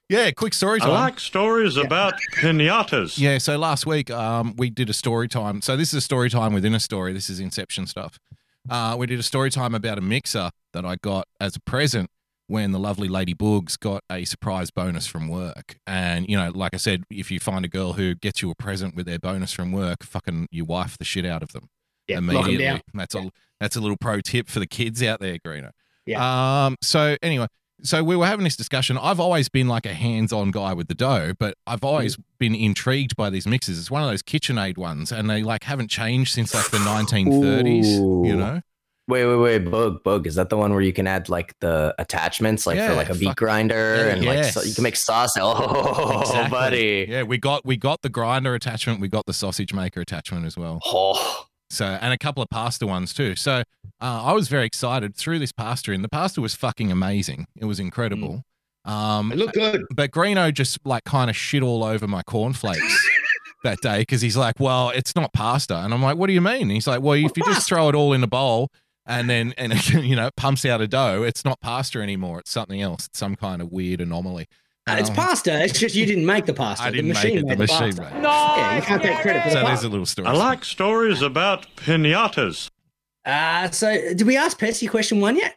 yeah, 0.10 0.32
quick 0.32 0.54
story 0.54 0.80
I 0.82 0.86
time. 0.86 0.94
like 0.94 1.20
stories 1.20 1.76
about 1.76 2.14
pinatas. 2.38 3.20
yeah, 3.20 3.38
so 3.40 3.58
last 3.58 3.86
week 3.86 4.10
um, 4.10 4.54
we 4.58 4.70
did 4.70 4.90
a 4.90 4.94
story 4.94 5.28
time. 5.28 5.62
So 5.62 5.76
this 5.76 5.90
is 5.90 5.96
a 5.96 6.02
story 6.02 6.30
time 6.30 6.54
within 6.54 6.74
a 6.74 6.80
story. 6.80 7.12
This 7.12 7.30
is 7.30 7.42
Inception 7.42 7.88
stuff. 7.88 8.18
Uh, 8.70 8.96
we 8.98 9.06
did 9.06 9.20
a 9.20 9.24
story 9.24 9.50
time 9.50 9.76
about 9.76 9.98
a 9.98 10.02
mixer 10.02 10.50
that 10.72 10.86
I 10.86 10.96
got 10.96 11.28
as 11.42 11.58
a 11.58 11.60
present 11.60 12.10
when 12.48 12.72
the 12.72 12.80
lovely 12.80 13.08
Lady 13.08 13.34
Boogs 13.34 13.77
got 13.80 14.04
a 14.12 14.24
surprise 14.25 14.72
bonus 14.72 15.06
from 15.06 15.27
work. 15.27 15.77
And, 15.86 16.27
you 16.30 16.38
know, 16.38 16.50
like 16.54 16.74
I 16.74 16.77
said, 16.77 17.04
if 17.10 17.30
you 17.30 17.39
find 17.39 17.63
a 17.66 17.68
girl 17.68 17.94
who 17.94 18.16
gets 18.16 18.42
you 18.42 18.50
a 18.50 18.56
present 18.56 18.96
with 18.96 19.06
their 19.06 19.20
bonus 19.20 19.51
from 19.51 19.72
work, 19.72 20.04
fucking 20.04 20.48
you 20.51 20.63
wife 20.66 20.98
the 20.98 21.04
shit 21.06 21.25
out 21.25 21.44
of 21.44 21.51
them 21.51 21.70
Yeah, 22.08 22.20
immediately. 22.20 22.58
down. 22.58 22.82
That's 22.94 23.16
a 23.16 23.30
that's 23.60 23.75
a 23.75 23.82
little 23.82 23.98
pro 23.98 24.22
tip 24.22 24.48
for 24.50 24.60
the 24.60 24.68
kids 24.68 25.01
out 25.04 25.20
there, 25.20 25.38
Greeno. 25.39 25.72
Yeah. 26.06 26.66
Um. 26.68 26.77
So 26.82 27.18
anyway, 27.22 27.48
so 27.84 28.04
we 28.04 28.16
were 28.16 28.25
having 28.25 28.44
this 28.46 28.56
discussion. 28.56 28.98
I've 28.98 29.20
always 29.20 29.50
been 29.50 29.68
like 29.68 29.86
a 29.86 29.94
hands-on 29.94 30.51
guy 30.51 30.74
with 30.74 30.88
the 30.88 30.96
dough, 30.96 31.34
but 31.38 31.56
I've 31.68 31.84
always 31.84 32.16
Mm. 32.16 32.24
been 32.39 32.56
intrigued 32.56 33.16
by 33.18 33.30
these 33.30 33.46
mixes. 33.46 33.77
It's 33.77 33.92
one 33.92 34.04
of 34.04 34.10
those 34.10 34.24
KitchenAid 34.24 34.77
ones, 34.77 35.12
and 35.12 35.30
they 35.30 35.44
like 35.44 35.63
haven't 35.66 35.89
changed 35.89 36.34
since 36.34 36.54
like 36.56 36.70
the 36.72 36.80
1930s. 36.80 37.88
You 38.25 38.36
know? 38.36 38.62
Wait, 39.10 39.26
wait, 39.26 39.36
wait, 39.38 39.60
bug, 39.60 40.04
bug. 40.04 40.28
Is 40.28 40.36
that 40.36 40.50
the 40.50 40.58
one 40.58 40.74
where 40.74 40.82
you 40.82 40.92
can 40.92 41.08
add 41.08 41.30
like 41.30 41.56
the 41.62 41.96
attachments, 41.98 42.68
like 42.68 42.76
Yeah, 42.76 42.90
for 42.90 42.96
like 42.96 43.10
a 43.10 43.16
fuck- 43.16 43.38
grinder 43.38 43.96
Yeah, 44.08 44.14
and 44.16 44.26
like 44.26 44.44
so 44.44 44.62
you 44.62 44.74
can 44.76 44.84
make 44.84 44.98
sauce? 44.98 45.36
Oh, 45.40 46.20
Exactly. 46.22 46.50
buddy. 46.50 47.06
Yeah, 47.10 47.24
we 47.24 47.38
got 47.38 47.66
we 47.66 47.78
got 47.78 48.02
the 48.02 48.10
grinder 48.10 48.54
attachment, 48.54 49.00
we 49.00 49.08
got 49.08 49.26
the 49.26 49.34
sausage 49.34 49.74
maker 49.74 50.02
attachment 50.02 50.46
as 50.46 50.58
well. 50.58 50.82
Oh, 50.86 51.46
So 51.70 51.86
and 51.86 52.12
a 52.14 52.18
couple 52.18 52.44
of 52.44 52.50
pasta 52.50 52.86
ones 52.86 53.14
too. 53.14 53.36
So 53.38 53.54
uh, 53.54 53.64
I 54.02 54.34
was 54.34 54.50
very 54.50 54.66
excited. 54.66 55.16
Threw 55.16 55.40
this 55.40 55.52
pasta 55.54 55.92
in. 55.94 56.02
The 56.02 56.10
pasta 56.10 56.42
was 56.42 56.54
fucking 56.54 56.92
amazing. 56.92 57.48
It 57.56 57.66
was 57.66 57.80
incredible. 57.80 58.44
Um, 58.84 59.32
It 59.32 59.38
looked 59.38 59.54
good. 59.56 59.84
but 59.96 60.12
Greeno 60.12 60.54
just 60.54 60.80
like 60.86 61.06
kind 61.06 61.30
of 61.30 61.36
shit 61.36 61.64
all 61.64 61.84
over 61.84 62.08
my 62.08 62.24
cornflakes 62.24 63.10
that 63.64 63.80
day 63.82 64.00
because 64.00 64.22
he's 64.22 64.38
like, 64.38 64.60
"Well, 64.60 64.90
it's 64.92 65.16
not 65.16 65.32
pasta," 65.34 65.78
and 65.78 65.94
I'm 65.94 66.02
like, 66.04 66.18
"What 66.18 66.28
do 66.28 66.34
you 66.34 66.42
mean?" 66.42 66.64
And 66.64 66.72
he's 66.72 66.88
like, 66.88 67.02
"Well, 67.02 67.14
if 67.16 67.36
you 67.38 67.44
just 67.46 67.68
throw 67.68 67.88
it 67.90 67.96
all 67.96 68.14
in 68.14 68.22
a 68.24 68.28
bowl 68.28 68.70
and 69.08 69.30
then 69.30 69.54
and 69.58 69.74
you 69.94 70.16
know 70.16 70.28
it 70.28 70.36
pumps 70.36 70.66
out 70.66 70.82
a 70.82 70.88
dough, 70.88 71.24
it's 71.24 71.44
not 71.44 71.60
pasta 71.62 72.00
anymore. 72.02 72.40
It's 72.40 72.52
something 72.52 72.82
else. 72.82 73.08
It's 73.08 73.18
some 73.18 73.36
kind 73.36 73.62
of 73.62 73.72
weird 73.72 74.02
anomaly." 74.02 74.48
Uh, 74.90 74.96
it's 75.00 75.10
Um, 75.10 75.16
pasta. 75.18 75.64
It's 75.64 75.78
just 75.80 75.96
you 75.96 76.06
didn't 76.06 76.26
make 76.26 76.46
the 76.46 76.54
pasta. 76.54 76.86
I 76.86 76.92
didn't 76.92 77.10
the 77.10 77.14
make 77.16 77.24
machine 77.24 77.38
it. 77.40 77.42
The 77.42 77.48
made 77.48 77.58
machine 77.60 77.78
pasta. 77.96 78.02
made 78.04 78.20
it. 78.20 78.24
Yeah, 78.24 78.76
you 78.78 78.82
can't 78.84 79.02
take 79.04 79.20
credit 79.20 79.44
for 79.44 79.50
So 79.50 79.60
the 79.60 79.66
there's 79.66 79.84
a 79.84 79.90
little 79.90 80.06
story. 80.06 80.28
I 80.30 80.32
like 80.34 80.64
stories 80.64 81.22
about 81.22 81.66
pinatas. 81.76 82.70
Uh, 83.26 83.70
so 83.72 83.92
did 84.14 84.22
we 84.22 84.38
ask 84.38 84.58
Petsy 84.58 84.90
question 84.90 85.20
one 85.20 85.36
yet? 85.36 85.57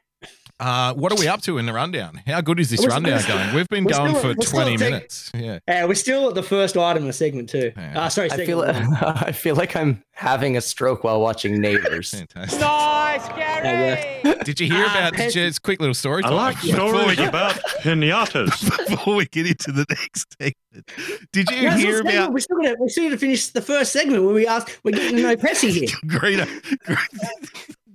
Uh, 0.61 0.93
what 0.95 1.11
are 1.11 1.17
we 1.19 1.27
up 1.27 1.41
to 1.41 1.57
in 1.57 1.65
the 1.65 1.73
rundown? 1.73 2.21
How 2.27 2.43
good 2.43 2.61
is 2.61 2.69
this 2.69 2.81
We're- 2.81 2.93
rundown 2.93 3.19
still- 3.21 3.39
going? 3.39 3.55
We've 3.55 3.69
been 3.69 3.85
going 3.85 4.15
still- 4.15 4.35
for 4.35 4.41
20 4.41 4.77
taking- 4.77 4.93
minutes. 4.93 5.31
Yeah. 5.35 5.59
Uh, 5.67 5.87
we're 5.89 5.95
still 5.95 6.29
at 6.29 6.35
the 6.35 6.43
first 6.43 6.77
item 6.77 7.05
of 7.05 7.07
the 7.07 7.13
segment 7.15 7.49
too. 7.49 7.73
Yeah. 7.77 7.99
Uh, 8.03 8.09
sorry, 8.11 8.31
I 8.31 8.45
feel 8.45 8.59
one. 8.59 8.69
I 9.01 9.33
feel 9.33 9.55
like 9.57 9.75
I'm 9.75 10.03
having 10.13 10.59
a 10.59 10.61
stroke 10.61 11.03
while 11.03 11.19
watching 11.21 11.59
Neighbors. 11.61 12.11
Fantastic. 12.11 12.61
That 12.61 14.23
worked. 14.25 14.45
Did 14.45 14.61
you 14.61 14.67
hear 14.67 14.85
Ah, 14.87 14.99
about 14.99 15.13
Pet- 15.15 15.33
just 15.33 15.63
quick 15.63 15.81
little 15.81 15.95
story 15.95 16.23
I 16.25 16.29
time? 16.29 16.37
like 16.37 16.61
before 16.63 16.85
we 16.93 16.99
stories 17.01 17.17
get- 17.17 17.29
about 17.29 17.55
pinatas. 17.83 18.89
before 18.89 19.15
we 19.17 19.25
get 19.27 19.47
into 19.47 19.73
the 19.73 19.87
next 19.89 20.27
segment. 20.39 21.27
Did 21.33 21.51
you 21.51 21.63
No, 21.63 21.71
hear 21.77 21.91
not 21.93 21.97
segment. 21.97 22.17
about 22.17 22.33
We're 22.35 22.39
still 22.41 22.57
gonna 22.57 22.75
we're 22.79 22.89
still 22.89 23.05
gonna 23.05 23.17
finish 23.19 23.49
the 23.49 23.63
first 23.63 23.93
segment 23.93 24.25
where 24.25 24.35
we 24.35 24.47
ask 24.47 24.79
we're 24.85 24.93
getting 24.93 25.17
no 25.17 25.23
know 25.31 25.37
Pessy 25.37 25.71
here. 25.71 25.89
Greedo? 26.07 26.47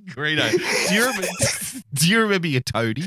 Greedo. 0.10 0.52
Do 0.90 0.94
you 0.96 1.06
remember, 1.06 1.28
do 1.94 2.08
you 2.10 2.20
remember 2.22 2.48
your 2.48 2.62
toady? 2.62 3.06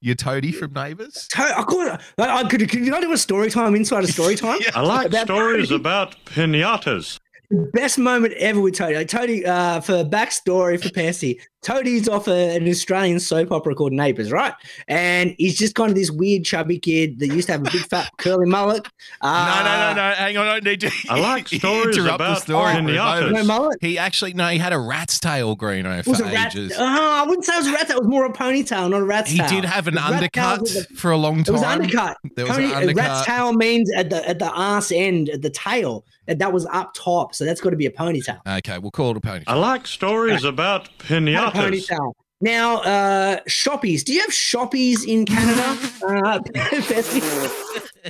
Your 0.00 0.14
toady 0.14 0.52
from 0.52 0.72
Neighbours? 0.72 1.26
To- 1.32 1.58
I 1.58 1.62
could, 1.64 1.88
I, 2.18 2.38
I 2.38 2.44
could, 2.48 2.60
could 2.68 2.84
you 2.84 2.90
not 2.90 3.02
do 3.02 3.12
a 3.12 3.18
story 3.18 3.50
time 3.50 3.74
inside 3.74 4.04
a 4.04 4.08
story 4.08 4.36
time? 4.46 4.60
I 4.74 4.80
like 4.82 5.06
About 5.08 5.26
stories 5.26 5.68
Toadie. 5.70 5.74
about 5.80 6.16
pinatas. 6.24 7.18
The 7.50 7.70
best 7.72 7.98
moment 7.98 8.34
ever 8.34 8.60
with 8.60 8.74
Toadie. 8.74 8.94
Like, 8.96 9.08
Toadie, 9.08 9.44
uh, 9.46 9.80
for 9.80 10.04
backstory 10.04 10.80
for 10.80 10.90
Pessy, 10.90 11.40
Toadie's 11.62 12.08
off 12.08 12.28
a, 12.28 12.56
an 12.56 12.68
Australian 12.68 13.18
soap 13.18 13.50
opera 13.50 13.74
called 13.74 13.92
Neighbours, 13.92 14.30
right? 14.30 14.54
And 14.86 15.34
he's 15.38 15.58
just 15.58 15.74
kind 15.74 15.90
of 15.90 15.96
this 15.96 16.10
weird 16.10 16.44
chubby 16.44 16.78
kid 16.78 17.18
that 17.18 17.26
used 17.28 17.46
to 17.48 17.52
have 17.52 17.62
a 17.62 17.70
big 17.70 17.82
fat 17.88 18.10
curly 18.16 18.46
mullet. 18.46 18.86
Uh, 19.20 19.62
no, 19.64 19.64
no, 19.64 19.94
no, 19.94 20.10
no. 20.10 20.14
Hang 20.16 20.36
on. 20.36 20.46
I 20.46 20.58
need 20.60 20.80
to 20.82 20.90
I 21.10 21.18
like 21.20 21.48
stories 21.48 21.96
interrupt 21.96 22.18
the 22.18 22.24
about 22.24 22.42
story 22.42 22.72
for 22.74 22.78
a 22.78 22.82
pinatas. 22.82 23.20
moment. 23.20 23.32
No 23.32 23.44
mullet. 23.44 23.78
He 23.80 23.98
actually, 23.98 24.34
no, 24.34 24.46
he 24.48 24.58
had 24.58 24.72
a 24.72 24.78
rat's 24.78 25.18
tail, 25.18 25.56
Greeno, 25.56 25.98
It 25.98 26.06
was 26.06 26.20
a 26.20 26.24
rat. 26.26 26.54
ages. 26.54 26.72
Uh, 26.72 26.84
I 26.84 27.24
wouldn't 27.26 27.44
say 27.44 27.54
it 27.54 27.58
was 27.58 27.66
a 27.66 27.72
rat. 27.72 27.88
That 27.88 27.98
was 27.98 28.06
more 28.06 28.24
a 28.24 28.32
ponytail, 28.32 28.90
not 28.90 29.00
a 29.00 29.04
rat's 29.04 29.30
he 29.30 29.38
tail. 29.38 29.48
He 29.48 29.54
did 29.56 29.64
have 29.64 29.88
an 29.88 29.94
The 29.94 30.00
rat 30.00 30.32
tail 30.32 30.44
undercut 30.44 30.70
a- 30.76 30.94
for 30.94 31.10
a 31.10 31.16
long 31.16 31.42
time. 31.42 31.54
It 31.54 31.58
was 31.58 31.62
undercut. 31.66 32.16
There 32.36 32.46
was 32.46 32.54
Pony, 32.56 32.66
an 32.68 32.74
undercut. 32.74 32.96
rat's 32.96 33.26
tail 33.26 33.52
means 33.52 33.90
at 33.92 34.10
the 34.10 34.26
at 34.28 34.38
the 34.38 34.50
arse 34.50 34.92
end, 34.92 35.28
at 35.30 35.42
the 35.42 35.50
tail. 35.50 36.04
And 36.28 36.38
that 36.42 36.52
was 36.52 36.66
up 36.66 36.92
top, 36.92 37.34
so 37.34 37.46
that's 37.46 37.58
got 37.58 37.70
to 37.70 37.76
be 37.76 37.86
a 37.86 37.90
ponytail. 37.90 38.38
Okay, 38.58 38.76
we'll 38.78 38.90
call 38.90 39.12
it 39.12 39.16
a 39.16 39.20
pony. 39.20 39.44
I 39.46 39.54
like 39.54 39.86
stories 39.86 40.44
about 40.44 40.86
Not 41.08 41.10
a 41.10 41.14
pinatas. 41.14 41.54
Ponytail. 41.58 42.12
Now, 42.40 42.76
uh, 42.82 43.40
shoppies. 43.48 44.04
Do 44.04 44.12
you 44.12 44.20
have 44.20 44.30
shoppies 44.30 45.06
in 45.06 45.24
Canada? 45.24 45.76
uh? 46.06 46.40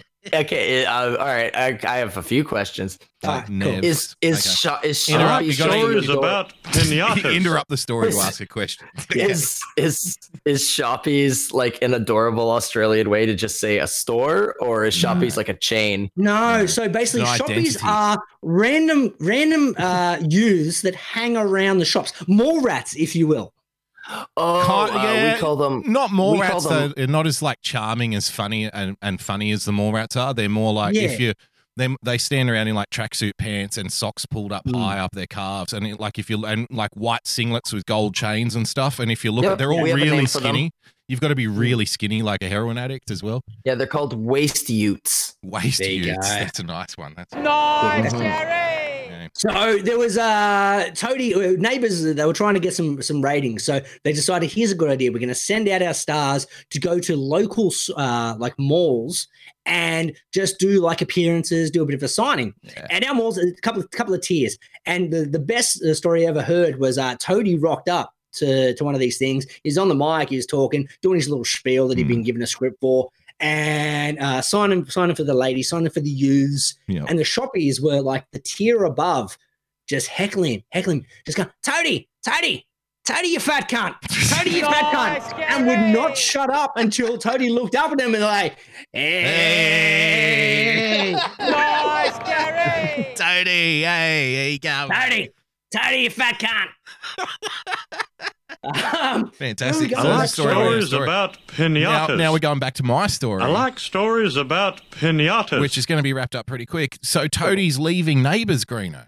Okay, 0.33 0.85
uh, 0.85 1.11
all 1.17 1.27
right. 1.27 1.55
I, 1.57 1.79
I 1.85 1.97
have 1.99 2.17
a 2.17 2.23
few 2.23 2.45
questions. 2.45 2.99
Ah, 3.25 3.45
cool. 3.47 3.63
Is 3.85 4.15
is 4.21 4.47
Okay. 4.47 4.55
shop 4.55 4.85
is 4.85 5.09
I 5.11 5.15
Interrupt, 5.15 5.53
shop 5.55 5.71
like 5.71 5.87
you 5.87 6.07
gotta- 6.07 6.19
about 6.19 6.53
pinatas. 6.63 7.35
Interrupt 7.37 7.69
the 7.69 7.77
story 7.77 8.13
to 8.13 8.19
ask 8.19 8.41
a 8.41 8.47
question. 8.47 8.87
is 9.15 9.61
is 9.77 10.17
is 10.45 10.63
Shoppies 10.63 11.53
like 11.53 11.83
an 11.83 11.95
adorable 11.95 12.51
Australian 12.51 13.11
way 13.11 13.27
to 13.27 13.35
just 13.35 13.59
say 13.59 13.79
a 13.79 13.87
store, 13.89 14.55
or 14.61 14.85
is 14.85 14.95
Shoppies 14.95 15.37
like 15.37 15.49
a 15.49 15.55
chain? 15.55 16.11
No, 16.17 16.59
No. 16.59 16.67
so 16.67 16.89
basically, 16.89 17.23
No 17.23 17.27
shoppies 17.31 17.77
identity. 17.77 17.79
are 17.85 18.19
random, 18.43 19.15
random 19.19 19.75
uh, 19.79 20.19
youths 20.29 20.83
that 20.83 20.95
hang 20.95 21.37
around 21.37 21.79
the 21.79 21.85
shops, 21.85 22.13
mall 22.29 22.61
rats, 22.61 22.95
if 22.97 23.17
you 23.17 23.27
will. 23.27 23.53
Oh, 24.37 24.65
Can't- 24.67 24.93
uh, 24.95 25.03
yeah. 25.07 25.35
we 25.35 25.41
call 25.41 25.57
them. 25.57 25.83
Not 25.87 26.11
more 26.13 26.41
rats 26.41 26.65
them- 26.65 26.73
though. 26.73 26.89
They're 26.97 27.07
not 27.07 27.27
as 27.27 27.43
like 27.43 27.59
charming 27.63 28.15
as 28.15 28.29
funny 28.31 28.65
and, 28.71 28.97
and 29.03 29.21
funny 29.21 29.51
as 29.53 29.65
the 29.65 29.73
more 29.73 29.93
rats 29.95 30.17
are. 30.17 30.33
They're 30.35 30.49
more 30.49 30.73
like 30.73 30.95
Yeah. 30.95 31.03
if 31.03 31.21
you 31.21 31.35
they 31.77 31.95
they 32.03 32.19
stand 32.19 32.51
around 32.51 32.67
in 32.69 32.75
like 32.75 32.91
tracksuit 32.91 33.33
pants 33.39 33.77
and 33.79 33.93
socks 33.93 34.27
pulled 34.27 34.53
up 34.53 34.65
Mm. 34.65 34.77
high 34.83 34.99
up 34.99 35.13
their 35.13 35.27
calves, 35.29 35.73
and 35.73 35.87
it, 35.87 36.01
like 36.01 36.19
if 36.19 36.29
you 36.29 36.45
and 36.45 36.67
like 36.71 36.91
white 36.95 37.25
singlets 37.25 37.73
with 37.73 37.87
gold 37.87 38.15
chains 38.15 38.57
and 38.57 38.67
stuff. 38.67 38.99
And 38.99 39.13
if 39.13 39.25
you 39.25 39.31
look 39.31 39.45
Yep, 39.45 39.53
at, 39.53 39.59
they're 39.59 39.73
all 39.73 39.83
we 39.83 39.91
have 39.91 39.99
a 39.99 40.05
name 40.05 40.11
really 40.13 40.27
skinny. 40.27 40.71
You've 41.07 41.21
got 41.21 41.29
to 41.29 41.35
be 41.37 41.47
really 41.47 41.87
skinny, 41.87 42.21
like 42.21 42.43
a 42.43 42.49
heroin 42.49 42.77
addict 42.79 43.11
as 43.11 43.23
well. 43.23 43.43
Yeah, 43.65 43.77
they're 43.77 43.87
called 43.87 44.13
waist 44.13 44.69
utes. 44.69 45.37
Waist 45.43 45.79
There 45.79 45.89
you 45.91 46.05
go. 46.07 46.17
That's 46.21 46.59
a 46.59 46.65
nice 46.65 46.99
one. 46.99 47.15
That's 47.17 47.33
Nice, 47.33 48.13
yeah. 48.13 48.75
So 49.39 49.79
there 49.79 49.99
was 49.99 50.19
uh 50.19 50.91
Toadie 50.95 51.35
uh, 51.35 51.61
neighbors. 51.61 52.03
They 52.03 52.25
were 52.25 52.33
trying 52.33 52.55
to 52.55 52.61
get 52.61 52.75
some 52.75 53.01
some 53.03 53.23
ratings, 53.23 53.63
so 53.63 53.81
they 54.03 54.13
decided 54.13 54.51
here's 54.51 54.73
a 54.73 54.75
good 54.75 54.91
idea. 54.91 55.13
We're 55.13 55.21
going 55.21 55.29
to 55.29 55.35
send 55.35 55.69
out 55.69 55.81
our 55.81 55.95
stars 55.95 56.47
to 56.71 56.81
go 56.81 56.99
to 56.99 57.17
local 57.17 57.73
uh 57.97 58.35
like 58.39 58.55
malls 58.59 59.29
and 59.65 60.13
just 60.33 60.59
do 60.59 60.81
like 60.81 61.03
appearances, 61.03 61.71
do 61.71 61.83
a 61.83 61.87
bit 61.87 61.95
of 61.95 62.03
a 62.03 62.09
signing. 62.09 62.53
Yeah. 62.63 62.87
And 62.91 63.05
our 63.05 63.15
malls 63.15 63.39
a 63.39 63.53
couple 63.63 63.83
of 63.83 63.91
couple 63.93 64.13
of 64.13 64.23
tiers. 64.23 64.59
And 64.87 65.13
the 65.13 65.25
the 65.25 65.39
best 65.39 65.83
uh, 65.83 65.95
story 65.95 66.27
I 66.27 66.31
ever 66.31 66.43
heard 66.43 66.81
was 66.81 66.99
uh 66.99 67.15
Toadie 67.17 67.63
rocked 67.63 67.89
up. 67.89 68.13
To, 68.35 68.75
to 68.75 68.85
one 68.85 68.95
of 68.95 69.01
these 69.01 69.17
things, 69.17 69.47
he's 69.65 69.79
on 69.79 69.89
the 69.89 69.95
mic, 69.95 70.29
he's 70.29 70.47
talking, 70.47 70.87
doing 71.01 71.17
his 71.17 71.31
little 71.31 71.47
spiel 71.47 71.89
that 71.89 71.97
he'd 71.97 72.07
been 72.07 72.23
given 72.23 72.43
a 72.43 72.47
script 72.47 72.79
for, 72.79 73.09
and 73.41 74.19
uh, 74.19 74.43
signing 74.43 74.85
signing 74.87 75.15
for 75.17 75.25
the 75.25 75.35
ladies, 75.35 75.69
signing 75.71 75.91
for 75.91 76.01
the 76.01 76.11
youths, 76.11 76.75
Yeah. 76.89 77.05
and 77.09 77.19
the 77.19 77.23
shoppies 77.25 77.81
were 77.83 78.01
like 78.01 78.27
the 78.33 78.39
tier 78.41 78.85
above, 78.85 79.39
just 79.89 80.09
heckling, 80.09 80.65
heckling, 80.71 81.07
just 81.25 81.37
going, 81.39 81.49
Toadie, 81.63 82.09
Toadie, 82.27 82.65
Toadie, 83.07 83.29
you 83.29 83.41
fat 83.41 83.69
cunt, 83.71 83.95
Toadie, 84.03 84.51
you 84.51 84.61
fat 84.63 84.93
cunt, 84.93 85.39
and 85.51 85.67
would 85.67 85.81
not 85.95 86.19
shut 86.19 86.51
up 86.51 86.73
until 86.77 87.17
Toadie 87.17 87.49
looked 87.51 87.75
up 87.77 87.93
at 87.93 88.01
him 88.01 88.15
and 88.15 88.23
like, 88.25 88.59
hey, 88.93 91.15
Tony, 93.15 93.83
hey, 93.83 94.33
here 94.35 94.49
you 94.51 94.59
go. 94.59 94.89
Toadie, 94.91 95.31
Toadie, 95.75 96.03
you 96.05 96.11
fat 96.11 96.39
cunt. 96.39 96.69
um, 98.63 99.31
Fantastic. 99.33 99.97
I. 99.97 100.03
So 100.03 100.09
like 100.09 100.29
story, 100.29 100.49
within 100.49 100.65
stories 100.67 100.87
story. 100.89 101.03
about 101.05 101.37
Now, 101.59 102.07
pinatas. 102.07 102.17
now 102.19 102.33
we're 102.33 102.39
going 102.39 102.59
back 102.59 102.75
to 102.75 102.83
my 102.83 103.07
story. 103.07 103.43
I 103.43 103.47
like 103.49 103.79
stories 103.79 104.37
about 104.37 104.81
pinatas. 104.91 105.61
which 105.61 105.77
is 105.79 105.87
going 105.87 105.99
to 105.99 106.03
be 106.03 106.13
wrapped 106.13 106.35
up 106.35 106.47
pretty 106.47 106.67
quick. 106.67 106.99
So 107.03 107.29
Toadie's 107.29 107.79
leaving 107.79 108.23
Neighbours, 108.23 108.65
Greeno. 108.65 109.07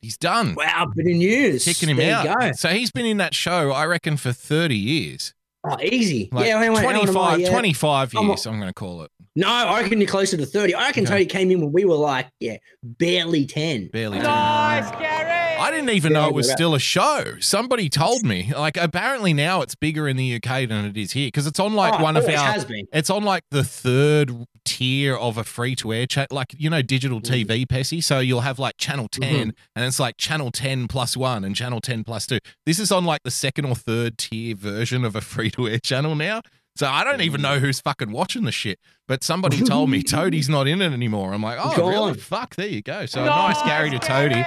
He's 0.00 0.18
done. 0.18 0.54
wow, 0.54 0.92
bit 0.94 1.06
of 1.06 1.12
news. 1.16 1.64
Kicking 1.64 1.88
him 1.88 1.96
there 1.96 2.14
out. 2.14 2.24
You 2.24 2.48
go. 2.48 2.52
So 2.52 2.68
he's 2.68 2.90
been 2.90 3.06
in 3.06 3.16
that 3.18 3.34
show, 3.34 3.70
I 3.70 3.86
reckon, 3.86 4.18
for 4.18 4.32
30 4.32 4.76
years. 4.76 5.32
Oh, 5.66 5.78
easy. 5.82 6.28
Like 6.30 6.46
yeah, 6.46 6.58
hang 6.58 6.70
on, 6.70 6.76
hang 6.76 6.86
on, 6.96 7.06
25, 7.06 7.40
yeah. 7.40 7.48
25 7.50 8.14
I'm 8.14 8.28
years, 8.28 8.46
I'm 8.46 8.56
going 8.58 8.68
to 8.68 8.74
call 8.74 9.02
it. 9.02 9.10
No, 9.34 9.48
I 9.48 9.80
reckon 9.80 9.98
you're 9.98 10.06
closer 10.06 10.36
to 10.36 10.44
30. 10.44 10.74
I 10.74 10.88
reckon 10.88 11.04
Okay. 11.06 11.24
Toadie 11.24 11.28
came 11.30 11.50
in 11.50 11.60
when 11.62 11.72
we 11.72 11.86
were 11.86 11.96
like, 11.96 12.28
yeah, 12.38 12.58
barely 12.82 13.46
10. 13.46 13.88
Barely. 13.94 14.18
I 15.58 15.70
didn't 15.70 15.90
even 15.90 16.12
know 16.12 16.28
it 16.28 16.34
was 16.34 16.48
Yeah, 16.48 16.54
still 16.54 16.74
a 16.74 16.78
show. 16.78 17.34
Somebody 17.40 17.88
told 17.88 18.24
me. 18.24 18.52
Like, 18.56 18.76
apparently 18.76 19.32
now 19.32 19.62
it's 19.62 19.74
bigger 19.74 20.06
in 20.08 20.16
the 20.16 20.34
UK 20.36 20.68
than 20.68 20.84
it 20.84 20.96
is 20.96 21.12
here 21.12 21.28
because 21.28 21.46
it's 21.46 21.58
on 21.60 21.74
like 21.74 21.98
Oh, 21.98 22.02
one 22.02 22.16
of 22.16 22.24
always 22.24 22.38
our. 22.38 22.52
has 22.52 22.64
been. 22.64 22.86
It's 22.92 23.10
on 23.10 23.24
like 23.24 23.44
the 23.50 23.64
third 23.64 24.46
tier 24.64 25.16
of 25.16 25.36
a 25.38 25.44
free 25.44 25.74
to 25.76 25.92
air 25.92 26.06
chat, 26.06 26.32
like 26.32 26.54
you 26.58 26.68
know, 26.70 26.82
digital 26.82 27.20
Mm. 27.20 27.46
TV, 27.46 27.66
Pessy. 27.66 28.00
So 28.02 28.18
you'll 28.20 28.40
have 28.42 28.58
like 28.58 28.76
channel 28.78 29.08
10, 29.08 29.22
Mm-hmm. 29.22 29.50
and 29.76 29.84
it's 29.84 30.00
like 30.00 30.16
channel 30.16 30.50
10 30.50 30.88
plus 30.88 31.16
one 31.16 31.44
and 31.44 31.54
channel 31.54 31.80
10 31.80 32.04
plus 32.04 32.26
two. 32.26 32.38
This 32.66 32.78
is 32.78 32.90
on 32.92 33.04
like 33.04 33.22
the 33.24 33.30
second 33.30 33.66
or 33.66 33.74
third 33.74 34.18
tier 34.18 34.54
version 34.54 35.04
of 35.04 35.14
a 35.16 35.20
free 35.20 35.50
to 35.52 35.68
air 35.68 35.78
channel 35.78 36.14
now. 36.14 36.42
So 36.76 36.88
I 36.88 37.04
don't 37.04 37.20
even 37.20 37.40
Mm. 37.40 37.44
know 37.44 37.58
who's 37.60 37.80
fucking 37.80 38.10
watching 38.10 38.44
the 38.44 38.52
shit. 38.52 38.78
But 39.06 39.22
somebody 39.22 39.60
told 39.62 39.90
me 39.90 40.02
Toadie's 40.02 40.48
not 40.48 40.66
in 40.66 40.82
it 40.82 40.92
anymore. 40.92 41.32
I'm 41.34 41.42
like, 41.42 41.58
oh, 41.62 41.76
Gone. 41.76 41.90
really? 41.90 42.14
Fuck, 42.14 42.56
there 42.56 42.66
you 42.66 42.82
go. 42.82 43.06
So 43.06 43.24
nice 43.24 43.62
Gary 43.62 43.90
to 43.90 43.98
Toadie. 43.98 44.44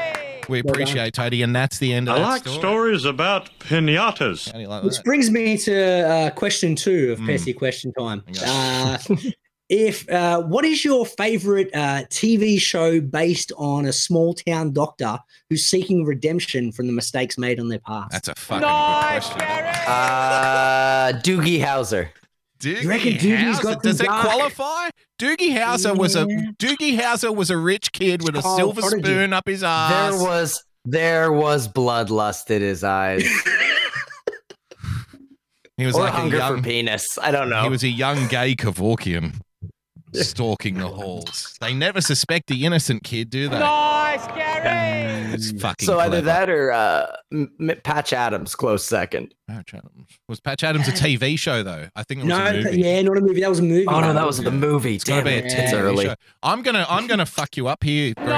We 0.50 0.62
Well 0.62 0.74
done. 0.74 0.82
appreciate 0.84 1.14
Toadie, 1.14 1.44
and 1.44 1.56
that's 1.56 1.78
the 1.80 1.94
end 1.94 2.08
of 2.10 2.16
I 2.16 2.20
that 2.20 2.26
like 2.28 2.42
story. 2.44 2.58
stories 2.58 3.06
about 3.06 3.50
pinatas. 3.60 4.48
How 4.48 4.54
do 4.54 4.60
you 4.62 4.68
like 4.68 4.84
Which 4.84 4.96
that? 4.98 5.06
brings 5.06 5.30
me 5.32 5.58
to 5.58 5.76
uh, 6.08 6.30
question 6.32 6.76
two 6.76 7.12
of 7.12 7.20
Mm. 7.20 7.28
Pessy 7.28 7.54
question 7.56 7.92
time. 7.94 8.24
Uh, 8.46 8.98
if 9.70 10.10
uh, 10.10 10.42
what 10.44 10.64
is 10.64 10.86
your 10.86 11.06
favorite 11.06 11.70
uh, 11.74 12.04
TV 12.10 12.58
show 12.60 13.02
based 13.02 13.52
on 13.58 13.86
a 13.86 13.92
small 13.94 14.34
town 14.34 14.72
doctor 14.72 15.20
who's 15.50 15.66
seeking 15.66 16.06
redemption 16.06 16.72
from 16.72 16.88
the 16.88 16.94
mistakes 16.94 17.38
made 17.38 17.60
on 17.60 17.68
their 17.68 17.80
past? 17.80 18.12
That's 18.12 18.28
a 18.30 18.36
fucking 18.36 18.62
good 18.62 18.68
question. 18.68 19.42
Uh, 19.88 21.12
Doogie 21.24 21.60
Howser. 21.62 22.10
Doogie 22.60 22.82
You 22.84 22.90
reckon 22.90 23.14
Doogie's 23.14 23.60
Howser, 23.60 23.64
got 23.64 23.84
does 23.84 23.98
some 23.98 24.06
it 24.06 24.10
dark- 24.10 24.26
qualify? 24.28 24.90
Doogie 25.20 25.58
Howser 25.58 25.98
was 25.98 26.16
a 26.16 26.26
Doogie 26.26 26.98
Howser 27.00 27.36
was 27.36 27.50
a 27.50 27.58
rich 27.58 27.92
kid 27.92 28.22
with 28.24 28.36
a 28.36 28.42
Child 28.42 28.58
silver 28.58 28.82
spoon 28.82 29.34
up 29.34 29.48
his 29.48 29.64
ass. 29.64 30.12
There 30.14 30.24
was 30.24 30.64
there 30.86 31.32
was 31.32 31.68
bloodlust 31.68 32.50
in 32.50 32.62
his 32.62 32.84
eyes, 32.84 33.24
he 35.78 35.86
was 35.86 35.96
or 35.96 36.02
like 36.04 36.14
a 36.14 36.16
hunger 36.16 36.38
young, 36.38 36.58
for 36.58 36.64
penis. 36.64 37.18
I 37.22 37.32
don't 37.32 37.50
know. 37.50 37.64
he 37.64 37.70
was 37.70 37.84
a 37.84 37.90
young 37.90 38.28
gay 38.28 38.56
Kevorkian 38.56 39.36
stalking 40.14 40.76
the 40.76 40.88
halls. 40.88 41.58
They 41.62 41.74
never 41.74 42.02
suspect 42.02 42.48
the 42.48 42.66
innocent 42.66 43.04
kid, 43.04 43.30
do 43.30 43.50
they? 43.50 43.60
It's 45.34 45.52
fucking 45.62 45.86
so 45.86 46.00
either 46.00 46.22
clever. 46.22 46.26
that 46.26 46.50
or 46.50 46.72
uh, 46.72 47.06
M- 47.32 47.52
M- 47.60 47.82
Patch 47.84 48.14
Adams, 48.14 48.56
close 48.56 48.84
second. 48.84 49.34
Patch 49.48 49.74
Adams. 49.74 50.18
Was 50.28 50.40
Patch 50.40 50.64
Adams 50.64 50.88
a 50.88 50.92
TV 50.92 51.38
show 51.38 51.64
though? 51.64 51.88
I 51.96 52.04
think 52.04 52.22
it 52.22 52.24
was 52.24 52.30
no, 52.30 52.46
a 52.46 52.54
movie. 52.54 52.82
yeah, 52.82 53.02
not 53.02 53.18
a 53.18 53.22
movie. 53.22 53.42
That 53.42 53.50
was 53.50 53.60
a 53.60 53.64
movie. 53.64 53.88
Oh 53.88 54.00
no, 54.00 54.14
that 54.14 54.26
was 54.26 54.38
the 54.42 54.52
movie. 54.52 54.96
It's 54.96 55.04
gotta 55.04 55.24
Damn 55.24 55.42
be 55.44 55.48
a 55.48 55.52
it, 55.52 55.54
TV 55.58 55.64
it's 55.64 55.74
early. 55.74 56.06
show. 56.06 56.16
I'm 56.44 56.62
gonna 56.62 56.86
I'm 56.90 57.08
gonna 57.08 57.26
fuck 57.26 57.58
you 57.58 57.68
up 57.68 57.84
here, 57.84 58.14
Bruno. 58.16 58.34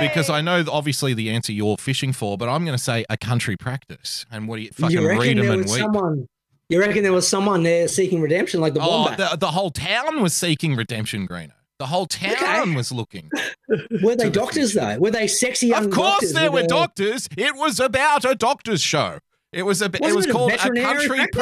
Because 0.00 0.30
I 0.30 0.40
know 0.40 0.64
obviously 0.70 1.14
the 1.14 1.30
answer 1.30 1.52
you're 1.52 1.76
fishing 1.76 2.12
for, 2.12 2.36
but 2.38 2.48
I'm 2.48 2.64
gonna 2.64 2.78
say 2.78 3.04
a 3.10 3.16
country 3.16 3.56
practice. 3.56 4.26
And 4.30 4.48
what 4.48 4.56
do 4.56 4.62
you 4.62 4.70
fucking 4.72 4.98
you 4.98 5.08
read 5.08 5.38
them 5.38 5.50
and 5.50 5.62
was 5.62 5.72
weep? 5.72 5.80
someone 5.82 6.28
You 6.68 6.80
reckon 6.80 7.02
there 7.02 7.12
was 7.12 7.28
someone 7.28 7.62
there 7.62 7.86
seeking 7.88 8.20
redemption, 8.20 8.60
like 8.60 8.74
the 8.74 8.80
Oh, 8.80 9.02
wombat? 9.02 9.18
the, 9.30 9.36
the 9.36 9.50
whole 9.50 9.70
town 9.70 10.22
was 10.22 10.32
seeking 10.34 10.74
redemption, 10.74 11.26
Greeno. 11.28 11.52
The 11.78 11.86
whole 11.86 12.06
town 12.06 12.32
Okay. 12.62 12.74
was 12.76 12.92
looking. 12.92 13.28
were 14.02 14.14
they 14.14 14.24
to 14.24 14.30
the 14.30 14.30
doctors 14.30 14.72
though? 14.74 14.98
Were 14.98 15.10
they 15.10 15.26
sexy 15.26 15.66
young 15.68 15.86
Of 15.86 15.90
course, 15.90 16.10
doctors? 16.12 16.32
there 16.34 16.52
were 16.52 16.60
they- 16.62 16.66
doctors. 16.68 17.28
It 17.36 17.56
was 17.56 17.80
about 17.80 18.24
a 18.24 18.34
doctor's 18.34 18.80
show. 18.80 19.18
It 19.52 19.64
was 19.64 19.82
a. 19.82 19.86
it 19.86 20.00
Wasn't 20.00 20.16
was 20.16 20.26
it 20.26 20.32
called 20.32 20.52
a 20.52 20.56
veterinary 20.56 20.82
country 20.94 21.08
practice? 21.30 21.34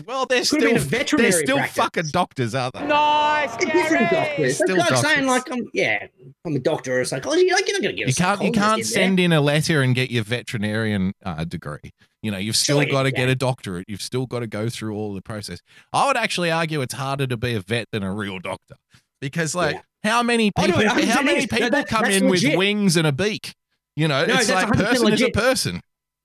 practice. 0.00 0.02
Well, 0.04 0.26
they're 0.26 0.38
Could 0.40 0.46
still 0.46 0.74
have 0.74 0.90
been 0.90 1.02
a 1.02 1.16
they're 1.16 1.30
still 1.32 1.56
practice. 1.58 1.76
fucking 1.76 2.06
doctors, 2.10 2.54
aren't 2.56 2.74
they? 2.74 2.80
They're 2.88 3.72
different 3.72 4.10
doctors. 4.10 4.54
Still 4.56 4.66
That's 4.78 4.78
like 4.78 4.88
doctors. 4.88 5.00
saying, 5.12 5.26
like, 5.28 5.52
I'm, 5.52 5.68
yeah, 5.72 6.06
I'm 6.44 6.56
a 6.56 6.58
doctor 6.58 6.96
or 6.96 7.00
a 7.02 7.06
psychologist. 7.06 7.46
Like, 7.46 7.46
you're 7.68 7.76
not 7.76 7.82
going 7.82 7.94
to 7.94 7.96
get 8.00 8.04
a 8.06 8.08
You 8.08 8.14
can't 8.14 8.42
you 8.42 8.50
can't 8.50 8.78
in 8.80 8.84
send 8.84 9.20
in 9.20 9.32
a 9.32 9.40
letter 9.40 9.80
and 9.80 9.94
get 9.94 10.10
your 10.10 10.24
veterinarian 10.24 11.12
uh, 11.24 11.44
degree. 11.44 11.92
You 12.22 12.30
know, 12.30 12.38
you've 12.38 12.56
still 12.56 12.84
got 12.86 13.02
to 13.02 13.10
get 13.10 13.28
a 13.28 13.34
doctorate. 13.34 13.86
You've 13.88 14.00
still 14.02 14.26
got 14.26 14.40
to 14.40 14.46
go 14.46 14.68
through 14.68 14.94
all 14.94 15.12
the 15.12 15.22
process. 15.22 15.60
I 15.92 16.06
would 16.06 16.16
actually 16.16 16.50
argue 16.52 16.80
it's 16.80 16.94
harder 16.94 17.26
to 17.26 17.36
be 17.36 17.54
a 17.54 17.60
vet 17.60 17.88
than 17.90 18.02
a 18.04 18.12
real 18.12 18.38
doctor 18.38 18.76
because, 19.20 19.54
like, 19.54 19.82
how 20.04 20.22
many 20.22 20.52
Oh, 20.56 20.66
no, 20.66 20.78
people? 20.78 20.88
how 21.06 21.22
many. 21.22 21.40
No, 21.40 21.46
people 21.46 21.70
that- 21.70 21.88
come 21.88 22.04
in 22.04 22.28
with 22.28 22.42
wings 22.56 22.96
and 22.96 23.06
a 23.06 23.12
beak? 23.12 23.54
You 23.96 24.08
know, 24.08 24.24
No, 24.24 24.34
it's 24.34 24.48
like 24.50 24.68
100% 24.68 24.76
person 24.78 25.12
is 25.12 25.22
a 25.22 25.30
person. 25.30 25.80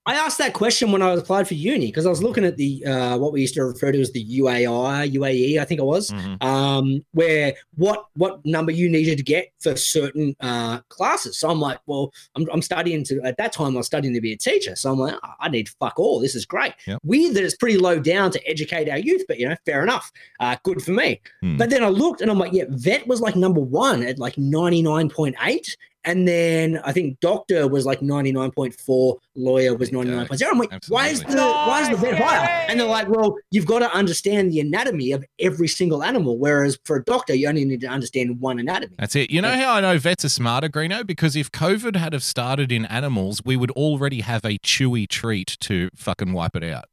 I 0.08 0.14
asked 0.16 0.38
that 0.38 0.54
question 0.54 0.94
when 0.94 1.02
I 1.02 1.12
was 1.12 1.20
applied 1.20 1.50
for 1.50 1.54
uni 1.56 1.88
because 1.88 2.06
I 2.06 2.10
was 2.10 2.24
looking 2.24 2.46
at 2.46 2.56
the 2.56 2.84
uh, 2.86 3.18
what 3.18 3.34
we 3.34 3.42
used 3.42 3.54
to 3.56 3.66
refer 3.66 3.92
to 3.92 4.00
as 4.00 4.12
the 4.14 4.24
UAI, 4.40 5.12
UAE, 5.12 5.60
I 5.60 5.66
think 5.66 5.82
it 5.82 5.84
was, 5.84 6.10
Mhm. 6.12 6.42
um, 6.42 7.06
where 7.12 7.54
what 7.76 8.06
what 8.16 8.44
number 8.46 8.72
you 8.72 8.90
needed 8.90 9.18
to 9.18 9.24
get 9.24 9.50
for 9.60 9.76
certain 9.76 10.34
uh, 10.40 10.80
classes. 10.88 11.38
So 11.38 11.50
I'm 11.50 11.60
like, 11.60 11.80
well, 11.88 12.14
I'm, 12.38 12.48
I'm 12.54 12.62
studying 12.62 13.04
to 13.04 13.22
at 13.24 13.36
that 13.38 13.52
time 13.52 13.76
I 13.76 13.80
was 13.80 13.86
studying 13.88 14.14
to 14.14 14.22
be 14.22 14.32
a 14.32 14.38
teacher. 14.38 14.78
So 14.78 14.92
I'm 14.94 14.98
like, 15.00 15.16
"Oh, 15.22 15.34
I 15.42 15.50
need 15.50 15.68
fuck 15.78 16.00
all. 16.00 16.22
This 16.22 16.36
is 16.36 16.46
great. 16.46 16.74
Yep. 16.88 17.00
Weird 17.04 17.36
that 17.36 17.44
it's 17.44 17.58
pretty 17.58 17.78
low 17.78 18.00
down 18.00 18.32
to 18.32 18.48
educate 18.50 18.88
our 18.90 18.98
youth, 19.00 19.24
but 19.28 19.38
you 19.40 19.50
know, 19.50 19.56
fair 19.66 19.84
enough. 19.84 20.10
Uh, 20.40 20.56
good 20.64 20.82
for 20.82 20.92
me. 20.92 21.20
Hmm. 21.42 21.58
But 21.58 21.70
then 21.70 21.84
I 21.84 21.90
looked 21.90 22.22
and 22.22 22.32
I'm 22.32 22.40
like, 22.40 22.54
yeah, 22.54 22.64
vet 22.70 23.06
was 23.08 23.20
like 23.20 23.36
number 23.36 23.60
one 23.62 24.04
at 24.04 24.20
like 24.20 24.38
99.8. 24.38 25.76
And 26.08 26.26
then 26.26 26.80
I 26.86 26.94
think 26.94 27.20
doctor 27.20 27.68
was 27.68 27.86
like 27.86 28.00
99.4, 28.00 29.18
lawyer 29.36 29.76
was 29.76 29.90
There 29.92 30.04
99.0. 30.04 30.48
I'm 30.50 30.58
like, 30.58 30.72
why 30.88 31.10
is 31.10 31.22
the 31.22 31.36
why 31.36 31.82
is 31.82 31.90
the 31.90 31.98
vet 31.98 32.18
higher? 32.18 32.48
And 32.70 32.80
they're 32.80 32.88
like, 32.88 33.10
well, 33.10 33.36
you've 33.52 33.66
got 33.66 33.80
to 33.80 33.92
understand 33.94 34.54
the 34.54 34.62
anatomy 34.62 35.12
of 35.12 35.26
every 35.40 35.68
single 35.68 36.04
animal. 36.04 36.38
Whereas 36.38 36.80
for 36.86 36.96
a 36.96 37.04
doctor, 37.04 37.36
you 37.36 37.50
only 37.50 37.66
need 37.66 37.82
to 37.82 37.88
understand 37.88 38.40
one 38.40 38.58
anatomy. 38.58 38.96
That's 38.98 39.18
it. 39.18 39.30
You 39.30 39.42
know 39.42 39.54
how 39.54 39.74
I 39.74 39.82
know 39.82 39.98
vets 39.98 40.24
are 40.24 40.30
smarter, 40.30 40.70
Greeno? 40.70 41.06
Because 41.06 41.36
if 41.36 41.52
COVID 41.52 41.98
had 41.98 42.14
have 42.14 42.24
started 42.24 42.72
in 42.72 42.86
animals, 42.86 43.42
we 43.44 43.58
would 43.58 43.72
already 43.72 44.22
have 44.22 44.46
a 44.46 44.58
chewy 44.60 45.10
treat 45.10 45.58
to 45.60 45.90
fucking 45.94 46.32
wipe 46.32 46.56
it 46.56 46.64
out. 46.64 46.86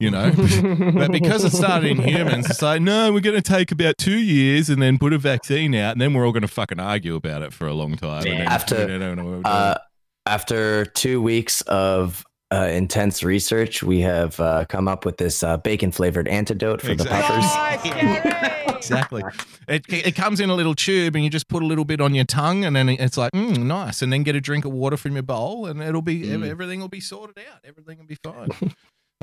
You 0.00 0.10
know? 0.10 0.32
but 0.94 1.12
because 1.12 1.44
it 1.44 1.52
started 1.52 1.92
in 1.92 1.98
humans, 2.02 2.50
it's 2.50 2.60
like, 2.62 2.82
no, 2.82 3.12
we're 3.12 3.20
going 3.20 3.40
to 3.40 3.42
take 3.42 3.70
about 3.72 3.96
two 3.96 4.18
years 4.18 4.68
and 4.68 4.82
then 4.82 4.98
put 4.98 5.12
a 5.12 5.18
vaccine 5.18 5.74
out, 5.74 5.92
and 5.92 6.00
then 6.00 6.12
we're 6.14 6.26
all 6.26 6.32
going 6.32 6.42
to 6.42 6.48
fucking 6.48 6.80
argue 6.80 7.14
about 7.14 7.42
it 7.42 7.52
for 7.52 7.66
a 7.66 7.72
long 7.74 7.96
time. 7.96 8.26
and 8.26 8.42
After, 8.48 8.86
we 8.86 8.98
don't 8.98 9.16
know 9.16 9.24
what 9.24 9.24
we're 9.24 9.32
doing. 9.42 9.46
Uh, 9.46 9.78
after 10.26 10.84
two 10.84 11.22
weeks 11.22 11.60
of 11.62 12.24
uh, 12.52 12.68
intense 12.72 13.22
research, 13.22 13.82
we 13.82 14.00
have 14.00 14.38
uh, 14.40 14.64
come 14.68 14.88
up 14.88 15.04
with 15.04 15.16
this 15.16 15.42
uh, 15.42 15.56
bacon 15.58 15.92
flavored 15.92 16.26
antidote 16.28 16.80
for 16.80 16.88
the 16.94 17.04
Exactly. 17.04 17.92
puppers. 17.92 18.74
exactly. 18.76 19.22
It, 19.68 19.84
it 19.88 20.14
comes 20.16 20.40
in 20.40 20.50
a 20.50 20.54
little 20.54 20.74
tube, 20.74 21.14
and 21.14 21.24
you 21.24 21.30
just 21.30 21.48
put 21.48 21.62
a 21.62 21.66
little 21.66 21.84
bit 21.84 22.00
on 22.00 22.14
your 22.14 22.24
tongue, 22.24 22.64
and 22.64 22.74
then 22.74 22.88
it's 22.88 23.16
like, 23.16 23.32
mm, 23.32 23.58
nice. 23.58 24.02
And 24.02 24.12
then 24.12 24.22
get 24.24 24.34
a 24.36 24.40
drink 24.40 24.64
of 24.64 24.72
water 24.72 24.96
from 24.96 25.12
your 25.14 25.22
bowl, 25.22 25.66
and 25.66 25.80
it'll 25.82 26.02
be 26.02 26.22
Mm. 26.24 26.46
everything 26.48 26.80
will 26.80 26.88
be 26.88 27.00
sorted 27.00 27.38
out. 27.50 27.60
Everything 27.64 27.98
will 27.98 28.06
be 28.06 28.16
fine. 28.22 28.48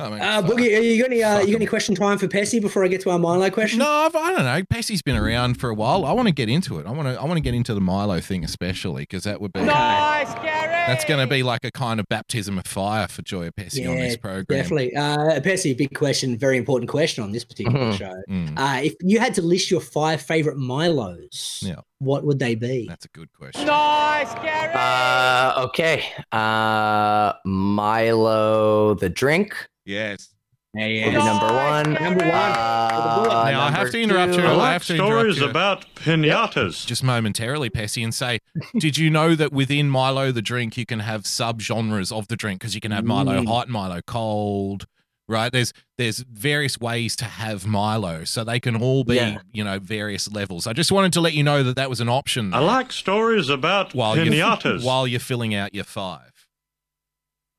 I 0.02 0.20
Uh. 0.20 0.42
Boogie, 0.42 0.78
are 0.78 0.82
you 0.82 1.02
got 1.02 1.12
any 1.12 1.24
uh, 1.24 1.40
you 1.40 1.48
got 1.54 1.56
any 1.58 1.66
question 1.66 1.96
time 1.96 2.18
for 2.18 2.28
Pessy 2.28 2.60
before 2.60 2.84
I 2.84 2.88
get 2.88 3.02
to 3.02 3.10
our 3.12 3.20
Milo 3.20 3.50
question? 3.50 3.80
No, 3.80 3.88
I've, 3.90 4.16
I 4.16 4.32
don't 4.32 4.46
know. 4.46 4.62
Pessy's 4.64 5.02
been 5.02 5.16
around 5.16 5.56
for 5.60 5.70
a 5.70 5.74
while. 5.76 6.06
I 6.06 6.12
want 6.14 6.28
to 6.28 6.34
get 6.34 6.50
into 6.50 6.80
it. 6.80 6.86
I 6.86 6.92
want 6.92 7.08
to. 7.08 7.20
I 7.20 7.24
want 7.26 7.36
to 7.38 7.42
get 7.42 7.54
into 7.54 7.74
the 7.74 7.82
Milo 7.82 8.20
thing, 8.20 8.44
especially 8.44 9.04
because 9.04 9.24
that 9.26 9.40
would 9.42 9.54
be. 9.54 9.62
Nice, 9.62 10.34
Gary. 10.36 10.70
That's 10.88 11.06
going 11.06 11.20
to 11.20 11.28
be 11.32 11.44
like 11.44 11.64
a 11.64 11.72
kind 11.72 12.00
of 12.00 12.08
baptism 12.10 12.58
of 12.58 12.66
fire 12.66 13.08
for 13.08 13.22
Joya 13.22 13.52
Pessy 13.52 13.88
on 13.88 13.96
this 13.98 14.18
program. 14.18 14.46
Definitely. 14.62 14.96
Uh, 14.96 15.40
Pessy, 15.42 15.74
big 15.78 15.94
question, 15.94 16.38
very 16.38 16.58
important 16.58 16.90
question 16.90 17.24
on 17.24 17.32
this 17.32 17.44
particular 17.46 17.80
Mhm. 17.92 17.98
show. 17.98 18.14
Mm, 18.30 18.58
Uh, 18.58 18.82
if 18.84 18.96
you 19.02 19.20
had 19.20 19.34
to 19.36 19.42
list 19.44 19.70
your 19.70 19.80
five 19.80 20.22
favorite 20.22 20.58
Milos, 20.58 21.60
Yeah. 21.66 21.76
what 22.00 22.24
would 22.26 22.40
they 22.40 22.56
be? 22.56 22.88
that's 22.90 23.06
a 23.06 23.10
good 23.10 23.32
question. 23.32 23.68
Nice, 23.68 24.34
Gary. 24.44 24.74
Uh, 24.74 25.66
okay. 25.68 26.04
Uh, 26.32 27.34
Milo 27.46 28.96
the 28.96 29.10
drink. 29.10 29.54
Yes. 29.86 30.30
Yeah, 30.74 30.86
will 30.88 31.12
be 31.12 31.18
number 31.18 31.54
one. 31.54 31.94
Number 31.94 32.24
one. 32.24 32.32
Uh, 32.34 33.50
Now, 33.52 33.62
I 33.66 33.72
have 33.72 33.92
to 33.92 34.02
interrupt 34.02 34.36
you. 34.36 34.42
two- 34.42 34.48
I 34.48 34.70
I 34.70 34.72
have 34.74 34.86
to 34.86 34.94
interrupt 34.96 35.12
stories 35.12 35.38
you. 35.40 35.50
about 35.50 35.86
pinatas. 35.96 36.86
Just 36.86 37.04
momentarily, 37.04 37.70
Pessy, 37.70 38.04
and 38.04 38.16
say, 38.16 38.40
did 38.80 38.98
you 38.98 39.10
know 39.10 39.36
that 39.36 39.52
within 39.52 39.90
Milo 39.90 40.32
the 40.32 40.42
drink 40.42 40.78
you 40.78 40.86
can 40.86 41.00
have 41.00 41.24
subgenres 41.24 42.12
of 42.18 42.28
the 42.30 42.38
drink 42.38 42.62
because 42.62 42.74
you 42.74 42.80
can 42.80 42.92
have 42.92 43.04
Milo 43.04 43.42
Mm. 43.42 43.48
hot, 43.48 43.68
Milo 43.68 44.00
cold, 44.08 44.86
right? 45.28 45.52
There's 45.52 45.74
there's 45.98 46.20
various 46.32 46.80
ways 46.80 47.18
to 47.18 47.26
have 47.26 47.68
Milo, 47.68 48.24
so 48.24 48.44
they 48.46 48.60
can 48.62 48.78
all 48.78 49.04
be 49.04 49.16
Yeah. 49.16 49.40
you 49.52 49.66
know 49.66 49.78
various 49.78 50.32
levels. 50.32 50.68
I 50.68 50.74
just 50.74 50.92
wanted 50.92 51.12
to 51.14 51.22
let 51.22 51.34
you 51.34 51.44
know 51.44 51.64
that 51.64 51.76
that 51.76 51.90
was 51.90 52.00
an 52.00 52.08
option. 52.10 52.54
I 52.54 52.60
like 52.60 52.94
stories 52.94 53.50
about 53.50 53.94
while 53.94 54.16
you're 54.16 54.26
pinatas. 54.28 54.84
while 54.86 55.06
you're 55.06 55.20
filling 55.20 55.54
out 55.54 55.76
your 55.76 55.84
five. 55.84 56.31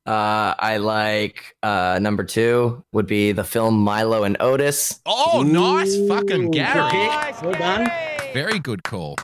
Uh, 0.05 0.53
I 0.59 0.77
like 0.77 1.55
uh, 1.63 1.97
number 2.01 2.23
two 2.25 2.83
would 2.91 3.07
be 3.07 3.31
the 3.31 3.43
film 3.43 3.75
Milo 3.75 4.23
and 4.23 4.35
Otis. 4.39 4.99
Oh, 5.05 5.43
nice 5.45 5.95
fucking 6.07 6.51
Gary. 6.51 6.73
good 6.73 6.91
pick. 6.91 7.41
Well 7.41 7.53
done. 7.53 7.91
Very 8.33 8.59
good 8.59 8.83
call. 8.83 9.15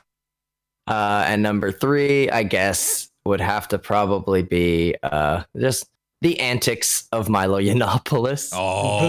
Uh, 0.86 1.24
and 1.26 1.42
number 1.42 1.70
three, 1.70 2.30
I 2.30 2.42
guess, 2.44 3.10
would 3.24 3.40
have 3.40 3.68
to 3.68 3.78
probably 3.78 4.42
be 4.42 4.94
uh, 5.02 5.42
just 5.58 5.88
the 6.22 6.38
antics 6.40 7.08
of 7.12 7.28
Milo 7.28 7.58
Yiannopoulos. 7.60 8.50
Oh 8.52 9.00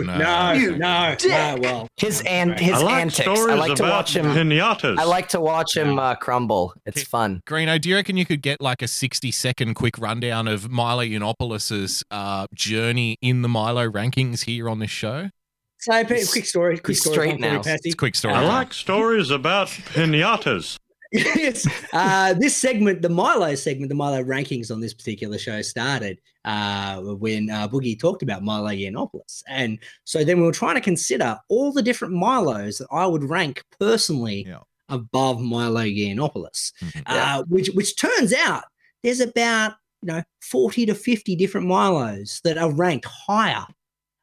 Boo. 0.00 0.04
no. 0.04 0.18
no, 0.18 0.52
You 0.52 0.76
no, 0.76 1.14
dick. 1.16 1.30
no, 1.30 1.56
well, 1.60 1.88
His 1.96 2.22
and 2.26 2.58
his 2.58 2.74
I 2.74 2.78
like 2.82 2.94
antics. 3.02 3.28
I 3.28 3.54
like 3.54 3.76
to 3.76 3.84
about 3.84 3.92
watch 3.92 4.16
him. 4.16 4.26
pinatas. 4.26 4.98
I 4.98 5.04
like 5.04 5.28
to 5.28 5.40
watch 5.40 5.76
him 5.76 5.98
uh, 5.98 6.14
crumble. 6.16 6.74
It's 6.84 7.04
fun. 7.04 7.40
Greeno, 7.46 7.80
do 7.80 7.88
you 7.88 7.94
reckon 7.94 8.16
you 8.16 8.26
could 8.26 8.42
get 8.42 8.60
like 8.60 8.82
a 8.82 8.88
60 8.88 9.30
second 9.30 9.74
quick 9.74 9.96
rundown 9.98 10.48
of 10.48 10.68
Milo 10.70 11.04
Yiannopoulos' 11.04 12.02
uh, 12.10 12.46
journey 12.54 13.16
in 13.22 13.42
the 13.42 13.48
Milo 13.48 13.88
rankings 13.88 14.44
here 14.44 14.68
on 14.68 14.78
this 14.80 14.90
show? 14.90 15.30
so 15.78 16.04
quick 16.04 16.46
story, 16.46 16.78
quick 16.78 16.96
story. 16.96 17.14
straight 17.14 17.30
time 17.40 17.62
for 17.62 17.68
you, 17.68 17.74
now. 17.74 17.78
It's 17.84 17.94
quick 17.94 18.16
story. 18.16 18.34
I 18.34 18.40
like 18.44 18.72
stories 18.74 19.30
about 19.30 19.68
pinatas. 19.68 20.78
Yes. 21.16 21.66
Uh, 21.92 22.34
this 22.34 22.56
segment, 22.56 23.02
the 23.02 23.08
Milo 23.08 23.54
segment, 23.54 23.88
the 23.88 23.94
Milo 23.94 24.22
rankings 24.22 24.70
on 24.70 24.80
this 24.80 24.94
particular 24.94 25.38
show 25.38 25.62
started 25.62 26.20
uh, 26.44 27.00
when 27.00 27.50
uh, 27.50 27.66
Boogie 27.68 27.98
talked 27.98 28.22
about 28.22 28.42
Milo 28.42 28.68
Yiannopoulos. 28.70 29.42
And 29.48 29.78
so 30.04 30.24
then 30.24 30.38
we 30.38 30.44
were 30.44 30.52
trying 30.52 30.74
to 30.76 30.80
consider 30.80 31.38
all 31.48 31.72
the 31.72 31.82
different 31.82 32.14
Milos 32.14 32.78
that 32.78 32.88
I 32.90 33.06
would 33.06 33.24
rank 33.24 33.64
personally 33.80 34.44
Yeah. 34.46 34.60
above 34.88 35.40
Milo 35.40 35.82
Yiannopoulos, 35.82 36.72
Mhm. 36.82 37.02
uh, 37.06 37.42
which, 37.48 37.68
which 37.74 37.96
turns 37.96 38.32
out 38.32 38.64
there's 39.02 39.20
about, 39.20 39.74
you 40.02 40.08
know, 40.08 40.22
40 40.42 40.86
to 40.86 40.94
50 40.94 41.34
different 41.36 41.66
Milos 41.66 42.40
that 42.44 42.58
are 42.58 42.70
ranked 42.72 43.06
higher 43.06 43.64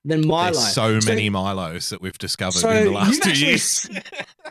than 0.06 0.28
Milo. 0.28 0.52
There's 0.54 0.74
so 0.74 1.00
many 1.06 1.30
Milos 1.30 1.89
that 1.89 2.02
we've 2.02 2.18
discovered 2.18 2.60
so 2.60 2.70
in 2.70 2.86
the 2.86 2.92
last 2.92 3.24
two 3.24 3.30
actually 3.30 3.48
years. 3.48 3.89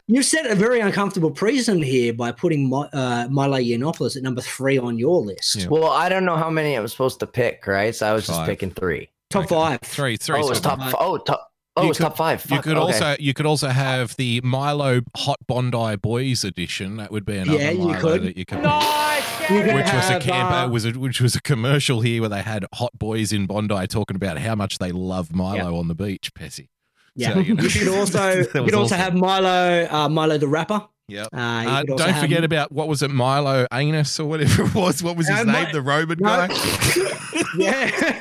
you've 0.07 0.25
set 0.25 0.47
a 0.47 0.55
very 0.55 0.81
uncomfortable 0.81 1.31
precedent 1.31 1.85
here 1.85 2.13
by 2.13 2.33
putting 2.33 2.69
Mi- 2.71 2.89
uh, 2.93 3.29
Milo 3.29 3.59
Yiannopoulos 3.59 4.17
at 4.17 4.23
number 4.23 4.41
three 4.41 4.79
on 4.79 4.99
your 4.99 5.21
list. 5.21 5.57
Yeah. 5.57 5.67
Well, 5.69 5.91
I 5.91 6.09
don't 6.09 6.25
know 6.25 6.37
how 6.37 6.51
many 6.51 6.77
I 6.77 6.81
was 6.81 6.93
supposed 6.93 7.21
to 7.21 7.27
pick, 7.27 7.67
right? 7.67 7.95
So 7.95 8.07
I 8.09 8.13
was 8.13 8.27
just 8.27 8.45
picking 8.45 8.71
three. 8.71 9.11
Top 9.31 9.45
Okay. 9.45 9.55
five. 9.55 9.81
Three, 9.83 10.17
three. 10.17 10.39
oh, 10.41 10.47
it 10.47 10.49
was 10.51 10.61
top. 10.61 10.79
five. 10.79 10.95
Oh, 10.99 11.19
top. 11.19 11.52
Oh, 11.75 11.85
You 11.85 11.91
it 11.91 11.97
could- 11.97 12.03
top 12.03 12.17
five. 12.19 12.45
You 12.51 12.61
could 12.61 12.77
okay. 12.77 12.81
also 12.81 13.17
you 13.19 13.33
could 13.33 13.47
also 13.47 13.69
have 13.69 14.15
the 14.17 14.41
Milo 14.45 15.01
Hot 15.17 15.39
Bondi 15.47 15.97
Boys 15.97 16.45
edition. 16.45 16.97
That 16.99 17.11
would 17.11 17.25
be 17.25 17.39
another 17.39 17.59
Yeah, 17.59 17.71
you 17.71 17.79
Milo 17.89 18.01
could. 18.01 18.23
that 18.25 18.37
you 18.37 18.45
could. 18.45 18.59
You 18.63 19.63
could 19.63 19.75
Which 19.75 19.85
was 19.87 20.09
a 20.11 20.13
have, 20.13 20.23
camp, 20.23 20.51
uh, 20.51 20.69
was 20.71 20.85
a, 20.85 20.91
which 20.93 21.21
was 21.21 21.35
a 21.35 21.41
commercial 21.41 22.01
here 22.03 22.21
where 22.21 22.29
they 22.29 22.43
had 22.43 22.67
hot 22.75 22.93
boys 22.99 23.33
in 23.33 23.47
Bondi 23.47 23.87
talking 23.87 24.17
about 24.17 24.39
how 24.39 24.55
much 24.55 24.79
they 24.79 24.93
love 24.93 25.35
Milo 25.35 25.77
on 25.79 25.89
the 25.89 25.95
beach, 25.95 26.33
Pessy. 26.35 26.69
Yeah. 27.15 27.33
So, 27.35 27.41
you 27.41 27.57
you, 27.57 27.69
could 27.69 27.89
also 27.89 28.31
you 28.39 28.47
could 28.47 28.75
also 28.75 28.95
awesome. 28.95 28.99
have 28.99 29.15
Milo 29.15 29.87
uh, 29.91 30.09
Milo 30.11 30.37
the 30.39 30.49
rapper. 30.49 30.87
Yep. 31.09 31.29
Uh, 31.35 31.37
Uh, 31.39 31.83
don't 31.85 32.01
have- 32.01 32.21
forget 32.23 32.45
about 32.45 32.71
what 32.73 32.87
was 32.89 33.03
it, 33.03 33.11
Milo 33.11 33.67
Anus 33.73 34.21
or 34.21 34.27
whatever 34.29 34.63
it 34.67 34.75
was. 34.75 35.03
What 35.03 35.17
was 35.17 35.27
his 35.29 35.41
Uh, 35.41 35.45
name? 35.45 35.67
Mi- 35.67 35.73
the 35.73 35.83
Roman 35.83 36.19
no. 36.21 36.29
guy. 36.29 36.49
yeah. 37.57 38.21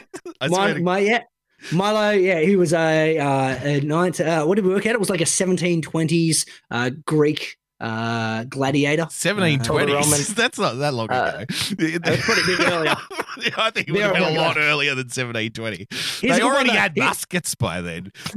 My, 0.50 0.74
to- 0.74 0.82
my, 0.82 1.00
yeah. 1.00 1.24
Milo, 1.72 2.12
yeah, 2.12 2.40
he 2.42 2.56
was 2.56 2.74
a, 2.74 3.18
uh, 3.18 3.60
a 3.64 3.82
ninth. 3.82 4.20
Uh, 4.20 4.46
what 4.46 4.56
did 4.56 4.66
we 4.66 4.74
work 4.74 4.86
out? 4.86 4.94
It 4.94 5.00
was 5.00 5.10
like 5.10 5.22
a 5.22 5.26
1720s 5.26 6.48
uh, 6.72 6.90
Greek 7.06 7.58
uh, 7.80 8.44
Gladiator. 8.44 9.08
Seventeen 9.10 9.60
twenty. 9.60 9.92
Roman. 9.92 10.20
That's 10.36 10.60
not 10.60 10.78
that 10.78 10.94
long 10.94 11.10
Uh, 11.10 11.46
ago. 11.50 11.98
That's 12.04 12.26
pretty 12.26 12.42
big 12.46 12.60
earlier. 12.62 12.94
I 13.58 13.72
think 13.72 13.88
it 13.88 13.92
would 13.94 14.02
have 14.02 14.14
been 14.14 14.22
a 14.22 14.34
go. 14.36 14.40
lot 14.40 14.58
earlier 14.58 14.94
than 14.94 15.10
seventeen 15.10 15.52
twenty. 15.52 15.88
Here's 15.90 16.20
They 16.22 16.30
a 16.30 16.36
good 16.36 16.44
one, 16.46 16.54
already 16.58 16.70
had 16.70 16.92
Here- 16.96 17.06
muskets 17.06 17.56
by 17.56 17.82
then. 17.82 18.12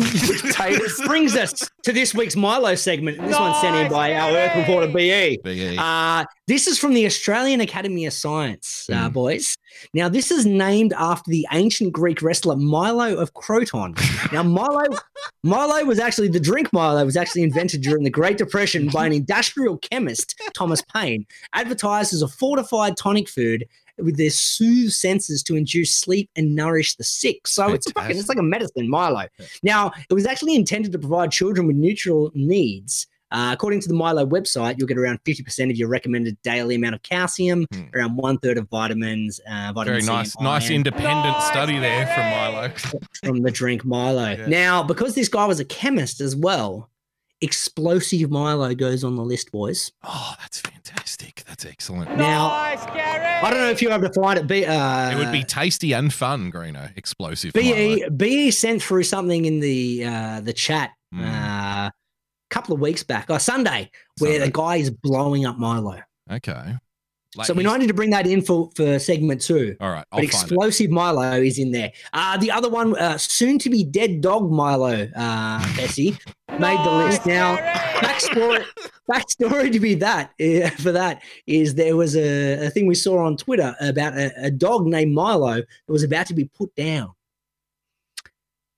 Titus. 0.52 0.96
This 0.98 1.06
brings 1.06 1.36
us 1.36 1.70
to 1.82 1.92
this 1.92 2.14
week's 2.14 2.36
Milo 2.36 2.74
segment. 2.74 3.20
This 3.20 3.38
one's 3.38 3.60
sent 3.60 3.76
in 3.76 3.92
by 3.92 4.14
our 4.14 4.30
Earth 4.34 4.56
reporter, 4.56 4.86
BE. 4.90 5.38
BE. 5.44 5.76
Uh, 5.78 6.24
this 6.46 6.66
is 6.66 6.78
from 6.78 6.94
the 6.94 7.04
Australian 7.04 7.60
Academy 7.60 8.06
of 8.06 8.14
Science, 8.14 8.88
uh, 8.90 9.08
Mm. 9.08 9.12
boys. 9.12 9.58
Now, 9.92 10.08
this 10.08 10.30
is 10.30 10.46
named 10.46 10.92
after 10.94 11.30
the 11.30 11.46
ancient 11.52 11.92
Greek 11.92 12.22
wrestler 12.22 12.56
Milo 12.56 13.16
of 13.16 13.34
Croton. 13.34 13.94
Now, 14.32 14.42
Milo, 14.54 14.84
Milo 15.42 15.84
was 15.84 15.98
actually 15.98 16.28
the 16.28 16.40
drink 16.40 16.72
Milo 16.72 17.04
was 17.04 17.16
actually 17.16 17.42
invented 17.42 17.82
during 17.82 18.04
the 18.04 18.10
Great 18.10 18.38
Depression 18.38 18.88
by 18.88 19.06
an 19.06 19.12
industrial 19.12 19.78
chemist, 19.78 20.40
Thomas 20.54 20.82
Mayne, 20.94 21.26
advertised 21.52 22.12
as 22.12 22.22
a 22.22 22.28
fortified 22.28 22.96
tonic 22.96 23.28
food 23.28 23.66
with 23.98 24.16
their 24.16 24.30
soothe 24.30 24.90
senses 24.90 25.42
to 25.44 25.56
induce 25.56 25.94
sleep 25.94 26.30
and 26.36 26.54
nourish 26.54 26.96
the 26.96 27.04
sick. 27.04 27.46
So 27.46 27.72
it's 27.72 27.90
fucking, 27.92 28.16
it's 28.16 28.28
like 28.28 28.38
a 28.38 28.42
medicine, 28.42 28.88
Milo. 28.88 29.26
Now, 29.62 29.92
it 30.08 30.14
was 30.14 30.26
actually 30.26 30.56
intended 30.56 30.92
to 30.92 30.98
provide 30.98 31.30
children 31.30 31.66
with 31.66 31.76
neutral 31.76 32.32
needs. 32.34 33.06
Uh, 33.34 33.50
according 33.52 33.80
to 33.80 33.88
the 33.88 33.94
Milo 33.94 34.24
website, 34.24 34.76
you'll 34.78 34.86
get 34.86 34.96
around 34.96 35.18
50% 35.24 35.68
of 35.70 35.76
your 35.76 35.88
recommended 35.88 36.40
daily 36.42 36.76
amount 36.76 36.94
of 36.94 37.02
calcium, 37.02 37.66
Hmm. 37.72 37.82
around 37.92 38.16
one 38.16 38.38
third 38.38 38.56
of 38.58 38.68
vitamins, 38.70 39.40
uh, 39.50 39.72
vitamin 39.74 39.84
Very 39.86 40.02
C 40.02 40.06
nice, 40.06 40.34
and 40.36 40.44
nice 40.44 40.64
iron 40.66 40.74
independent 40.74 41.42
study 41.42 41.78
there 41.80 42.06
from 42.06 42.24
Milo. 42.30 42.70
from 43.24 43.42
the 43.42 43.50
drink 43.50 43.84
Milo. 43.84 44.30
Yeah. 44.30 44.46
Now, 44.46 44.82
because 44.84 45.14
this 45.16 45.28
guy 45.28 45.46
was 45.46 45.58
a 45.58 45.64
chemist 45.64 46.20
as 46.20 46.36
well, 46.36 46.90
explosive 47.40 48.30
Milo 48.30 48.74
goes 48.74 49.04
on 49.04 49.16
the 49.16 49.22
list, 49.24 49.50
boys. 49.52 49.92
Oh, 50.04 50.34
that's 50.40 50.60
fantastic. 50.60 51.42
That's 51.46 51.64
excellent. 51.66 52.16
Now, 52.16 52.46
I 52.50 53.48
don't 53.50 53.58
know 53.60 53.70
if 53.70 53.82
you 53.82 53.90
have 53.90 54.00
to 54.02 54.12
find 54.12 54.38
it. 54.38 54.46
Be, 54.46 54.64
uh, 54.64 55.10
it 55.10 55.18
would 55.18 55.32
be 55.32 55.42
tasty 55.42 55.92
and 55.92 56.12
fun, 56.12 56.50
Greeno. 56.52 56.96
Explosive. 56.96 57.52
Milo. 57.54 57.74
BE 57.74 58.08
BE 58.10 58.50
sent 58.50 58.82
through 58.82 59.02
something 59.02 59.44
in 59.44 59.60
the 59.60 60.04
uh, 60.04 60.40
the 60.40 60.52
chat 60.52 60.90
Mm. 61.14 61.22
uh, 61.22 61.90
a 61.90 61.92
couple 62.50 62.74
of 62.74 62.80
weeks 62.80 63.02
back, 63.02 63.30
or 63.30 63.38
Sunday, 63.38 63.90
where 64.18 64.32
Sunday. 64.32 64.46
the 64.46 64.52
guy 64.52 64.76
is 64.76 64.90
blowing 64.90 65.46
up 65.46 65.58
Milo. 65.58 65.98
Okay. 66.30 66.74
Like 67.36 67.48
so 67.48 67.52
we 67.54 67.64
he's- 67.64 67.72
might 67.72 67.80
need 67.80 67.88
to 67.88 67.94
bring 67.94 68.10
that 68.10 68.28
in 68.28 68.42
for, 68.42 68.70
for 68.76 68.96
segment 69.00 69.40
two. 69.40 69.76
All 69.80 69.90
right, 69.90 70.04
I'll 70.12 70.20
but 70.20 70.30
find 70.30 70.42
it. 70.44 70.52
explosive 70.52 70.90
Milo 70.90 71.32
is 71.42 71.58
in 71.58 71.72
there. 71.72 71.90
Uh, 72.12 72.36
the 72.36 72.52
other 72.52 72.70
one, 72.70 72.96
uh, 72.96 73.18
soon 73.18 73.58
to 73.58 73.70
be 73.70 73.82
dead 73.82 74.20
dog 74.20 74.52
Milo, 74.52 75.08
uh, 75.16 75.58
Bessie, 75.76 76.16
made 76.60 76.78
the 76.84 76.92
list. 76.92 77.26
Now, 77.26 77.56
backstory, 77.56 78.64
backstory 79.10 79.72
to 79.72 79.80
be 79.80 79.94
that 79.94 80.30
uh, 80.40 80.70
for 80.80 80.92
that 80.92 81.22
is 81.48 81.74
there 81.74 81.96
was 81.96 82.14
a, 82.16 82.66
a 82.66 82.70
thing 82.70 82.86
we 82.86 82.94
saw 82.94 83.24
on 83.26 83.36
Twitter 83.36 83.74
about 83.80 84.16
a, 84.16 84.30
a 84.46 84.50
dog 84.52 84.86
named 84.86 85.12
Milo 85.12 85.54
that 85.56 85.66
was 85.88 86.04
about 86.04 86.28
to 86.28 86.34
be 86.34 86.44
put 86.44 86.72
down. 86.76 87.13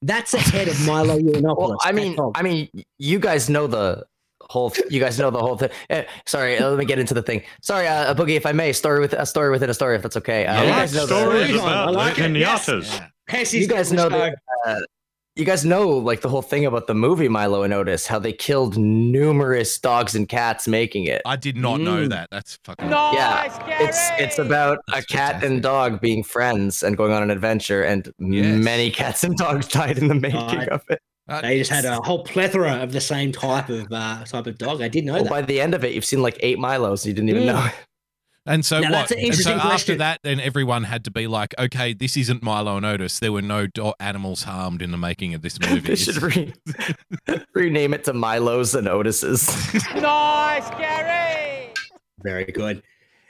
That's 0.02 0.34
ahead 0.34 0.68
of 0.68 0.86
Milo 0.86 1.18
Yiannopoulos. 1.18 1.56
Well, 1.58 1.78
I 1.82 1.92
mean. 1.92 2.16
I 2.34 2.42
mean, 2.42 2.68
you 2.98 3.18
guys 3.18 3.48
know 3.48 3.66
the 3.66 4.04
whole. 4.42 4.72
You 4.90 5.00
guys 5.00 5.18
know 5.18 5.30
the 5.30 5.38
whole 5.40 5.56
thing. 5.56 5.70
Eh, 5.90 6.04
sorry, 6.26 6.58
uh, 6.58 6.68
let 6.68 6.78
me 6.78 6.84
get 6.84 6.98
into 6.98 7.14
the 7.14 7.22
thing. 7.22 7.42
Sorry, 7.62 7.86
uh, 7.86 8.14
Boogie, 8.14 8.36
if 8.36 8.46
I 8.46 8.52
may, 8.52 8.72
story 8.72 9.00
with 9.00 9.12
a 9.14 9.26
story 9.26 9.50
within 9.50 9.70
a 9.70 9.74
story, 9.74 9.96
if 9.96 10.02
that's 10.02 10.16
okay. 10.18 10.46
Uh, 10.46 10.54
Yeah. 10.54 10.62
you 10.62 10.68
guys 10.70 10.94
know 10.94 11.06
stories 11.06 11.52
the, 11.52 11.60
I 11.60 11.90
like 11.90 12.18
it, 12.18 12.36
yes. 12.36 12.68
pinatas. 12.68 13.00
Yeah. 13.32 13.60
You 13.60 13.66
guys 13.68 13.92
know 13.92 14.08
the 14.08 14.36
the, 14.64 14.70
uh, 14.70 14.80
you 15.36 15.44
guys 15.44 15.64
know 15.64 15.86
like 15.88 16.22
the 16.22 16.28
whole 16.28 16.42
thing 16.42 16.64
about 16.66 16.86
the 16.86 16.94
movie 16.94 17.28
Milo 17.28 17.62
and 17.62 17.72
Otis, 17.72 18.06
how 18.06 18.18
they 18.18 18.32
killed 18.32 18.76
numerous 18.78 19.78
dogs 19.78 20.14
and 20.14 20.28
cats 20.28 20.66
making 20.66 21.04
it. 21.04 21.22
I 21.26 21.36
did 21.36 21.56
not 21.56 21.80
know 21.80 22.06
Mm. 22.06 22.08
that. 22.10 22.28
That's 22.30 22.58
fucking. 22.64 22.88
No, 22.90 23.12
yeah, 23.12 23.44
it's 23.80 24.10
it's 24.18 24.38
about 24.38 24.78
a 24.88 24.92
That's 24.92 25.06
cat 25.06 25.32
fantastic. 25.34 25.50
and 25.50 25.62
dog 25.62 26.00
being 26.00 26.22
friends 26.24 26.82
and 26.82 26.96
going 26.96 27.12
on 27.12 27.22
an 27.22 27.30
adventure, 27.30 27.82
and 27.82 28.10
Yes. 28.18 28.64
many 28.64 28.90
cats 28.90 29.22
and 29.24 29.36
dogs 29.36 29.68
died 29.78 29.98
in 29.98 30.08
the 30.08 30.14
making 30.14 30.40
Right. 30.40 30.68
of 30.70 30.82
it. 30.88 31.00
They 31.42 31.58
just 31.58 31.70
had 31.72 31.84
a 31.84 31.96
whole 32.02 32.22
plethora 32.22 32.74
of 32.74 32.92
the 32.92 33.00
same 33.00 33.32
type 33.32 33.68
of 33.68 33.86
uh, 33.92 34.24
type 34.24 34.46
of 34.46 34.58
dog. 34.58 34.80
I 34.80 34.88
didn't 34.88 35.06
know 35.06 35.14
Well, 35.14 35.24
that. 35.24 35.30
by 35.30 35.42
the 35.42 35.60
end 35.60 35.74
of 35.74 35.84
it, 35.84 35.92
you've 35.92 36.04
seen 36.04 36.22
like 36.22 36.36
eight 36.40 36.58
Milos. 36.58 37.04
You 37.04 37.12
didn't 37.12 37.30
even 37.30 37.42
Mm. 37.42 37.46
know. 37.46 37.68
It. 38.46 38.50
And 38.52 38.64
so 38.64 38.80
Now, 38.80 38.90
what? 38.90 39.08
that's 39.08 39.12
an 39.12 39.18
and 39.18 39.34
so 39.34 39.50
after 39.52 39.68
question. 39.68 39.98
that, 39.98 40.20
then 40.22 40.40
everyone 40.40 40.84
had 40.84 41.04
to 41.04 41.10
be 41.10 41.26
like, 41.26 41.54
okay, 41.58 41.92
this 41.92 42.16
isn't 42.16 42.42
Milo 42.42 42.76
and 42.76 42.86
Otis. 42.86 43.18
There 43.18 43.32
were 43.32 43.42
no 43.42 43.66
do- 43.66 43.92
animals 44.00 44.44
harmed 44.44 44.82
in 44.82 44.90
the 44.90 44.96
making 44.98 45.34
of 45.34 45.42
this 45.42 45.58
movie. 45.68 45.80
They 45.80 45.96
should 45.96 46.22
re- 46.22 46.54
rename 47.54 47.94
it 47.94 48.04
to 48.04 48.12
Milos 48.12 48.74
and 48.74 48.88
Otis's. 48.88 49.46
Nice, 49.96 50.68
Gary. 50.70 51.72
Very 52.22 52.44
good. 52.46 52.82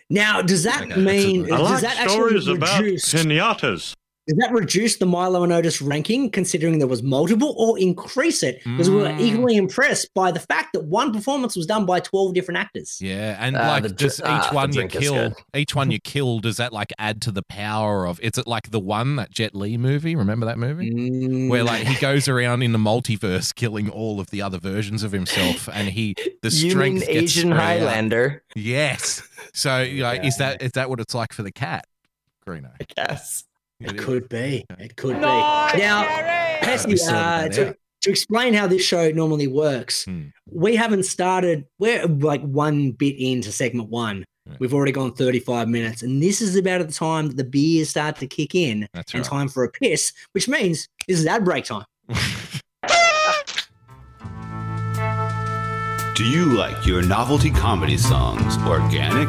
Now, 0.08 0.40
does 0.42 0.62
that 0.64 0.82
Okay, 0.82 0.88
that's 0.90 0.98
a 1.00 1.02
mean 1.02 1.42
good- 1.44 1.52
I 1.52 1.56
does 1.58 1.70
like 1.70 1.80
that 1.82 1.96
actually 2.00 2.14
stories 2.14 2.46
about 2.48 2.80
reduce 2.82 3.12
pinatas. 3.14 3.94
Does 4.28 4.36
that 4.38 4.52
reduce 4.52 4.96
the 4.96 5.06
Milo 5.06 5.44
and 5.44 5.52
Otis 5.52 5.80
ranking, 5.80 6.30
considering 6.30 6.78
there 6.78 6.88
was 6.88 7.02
multiple, 7.02 7.54
or 7.58 7.78
increase 7.78 8.42
it 8.42 8.60
because 8.64 8.90
we 8.90 8.96
were 8.96 9.04
Mm. 9.06 9.20
equally 9.20 9.56
impressed 9.56 10.12
by 10.14 10.32
the 10.32 10.40
fact 10.40 10.72
that 10.72 10.84
one 10.84 11.12
performance 11.12 11.54
was 11.56 11.64
done 11.66 11.86
by 11.86 12.00
twelve 12.00 12.34
different 12.34 12.58
actors? 12.58 12.98
Yeah, 13.00 13.36
and 13.38 13.56
Ah, 13.56 13.68
like 13.68 13.82
the 13.84 13.88
dr- 13.90 13.98
does 13.98 14.20
ah, 14.24 14.46
each 14.48 14.52
one 14.52 14.72
you 14.72 14.88
kill, 14.88 15.34
each 15.54 15.74
one 15.74 15.90
you 15.90 16.00
kill, 16.00 16.40
does 16.40 16.56
that 16.56 16.72
like 16.72 16.92
add 16.98 17.22
to 17.22 17.30
the 17.30 17.42
power 17.44 18.06
of? 18.06 18.18
Is 18.20 18.36
it 18.38 18.46
like 18.46 18.70
the 18.70 18.80
one 18.80 19.16
that 19.16 19.30
Jet 19.30 19.54
Li 19.54 19.76
movie? 19.76 20.16
Remember 20.16 20.46
that 20.46 20.58
movie? 20.58 20.90
Mm. 20.90 21.48
Where 21.48 21.62
like 21.62 21.86
he 21.86 21.94
goes 22.00 22.26
around 22.28 22.62
in 22.62 22.72
the 22.72 22.78
multiverse 22.78 23.54
killing 23.54 23.88
all 23.88 24.18
of 24.20 24.30
the 24.30 24.42
other 24.42 24.58
versions 24.58 25.02
of 25.04 25.12
himself, 25.12 25.68
and 25.72 25.88
he 25.90 26.14
the 26.42 26.48
you 26.52 26.70
strength 26.70 27.00
mean 27.06 27.12
gets 27.20 27.36
Asian 27.36 27.50
spread 27.50 27.60
out. 27.60 27.86
Highlander? 27.88 28.42
Yes. 28.56 29.22
So 29.52 29.82
you 29.82 30.02
know, 30.02 30.10
is 30.12 30.36
that 30.38 30.62
is 30.62 30.72
that 30.72 30.90
what 30.90 30.98
it's 31.00 31.14
like 31.14 31.32
for 31.32 31.42
the 31.44 31.52
cat, 31.52 31.86
Greeno? 32.46 32.70
I 32.80 32.84
guess. 32.96 33.44
It 33.80 33.98
could 33.98 34.28
be. 34.28 34.64
It 34.78 34.96
could 34.96 35.16
be. 35.16 35.20
Now, 35.20 36.04
Pesky, 36.62 36.96
uh, 37.08 37.48
to, 37.48 37.76
to 38.02 38.10
explain 38.10 38.54
how 38.54 38.66
this 38.66 38.82
show 38.84 39.10
normally 39.10 39.46
works, 39.48 40.04
Hmm. 40.04 40.28
we 40.50 40.76
haven't 40.76 41.04
started. 41.04 41.66
We're 41.78 42.06
like 42.06 42.42
one 42.42 42.92
bit 42.92 43.16
into 43.18 43.52
segment 43.52 43.90
one. 43.90 44.24
Yeah. 44.46 44.56
We've 44.60 44.72
already 44.72 44.92
gone 44.92 45.12
35 45.12 45.68
minutes, 45.68 46.02
and 46.02 46.22
this 46.22 46.40
is 46.40 46.54
about 46.56 46.80
at 46.80 46.86
the 46.86 46.94
time 46.94 47.26
that 47.28 47.36
the 47.36 47.44
beers 47.44 47.90
start 47.90 48.16
to 48.16 48.26
kick 48.28 48.54
in 48.54 48.86
That's 48.94 49.12
and 49.12 49.22
right. 49.22 49.28
time 49.30 49.48
for 49.48 49.64
a 49.64 49.70
piss, 49.70 50.12
which 50.32 50.48
means 50.48 50.88
this 51.08 51.18
is 51.18 51.26
ad 51.26 51.44
break 51.44 51.64
time. 51.64 51.84
Do 56.14 56.24
you 56.24 56.46
like 56.56 56.86
your 56.86 57.02
novelty 57.02 57.50
comedy 57.50 57.98
songs 57.98 58.56
organic? 58.58 59.28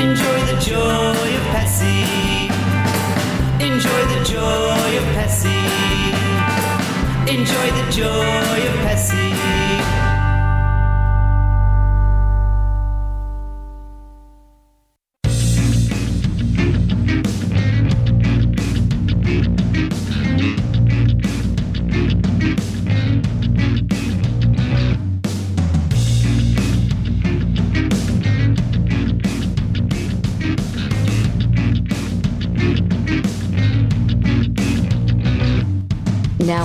Enjoy 0.00 0.40
the 0.46 0.60
joy 0.60 1.28
of 1.38 1.44
Pessy. 1.52 2.48
Enjoy 3.60 4.02
the 4.14 4.24
joy 4.24 4.90
of 4.96 5.06
Pessy. 5.16 5.58
Enjoy 7.26 7.66
the 7.78 7.90
joy 7.90 8.58
of 8.68 8.74
Pessy. 8.86 9.97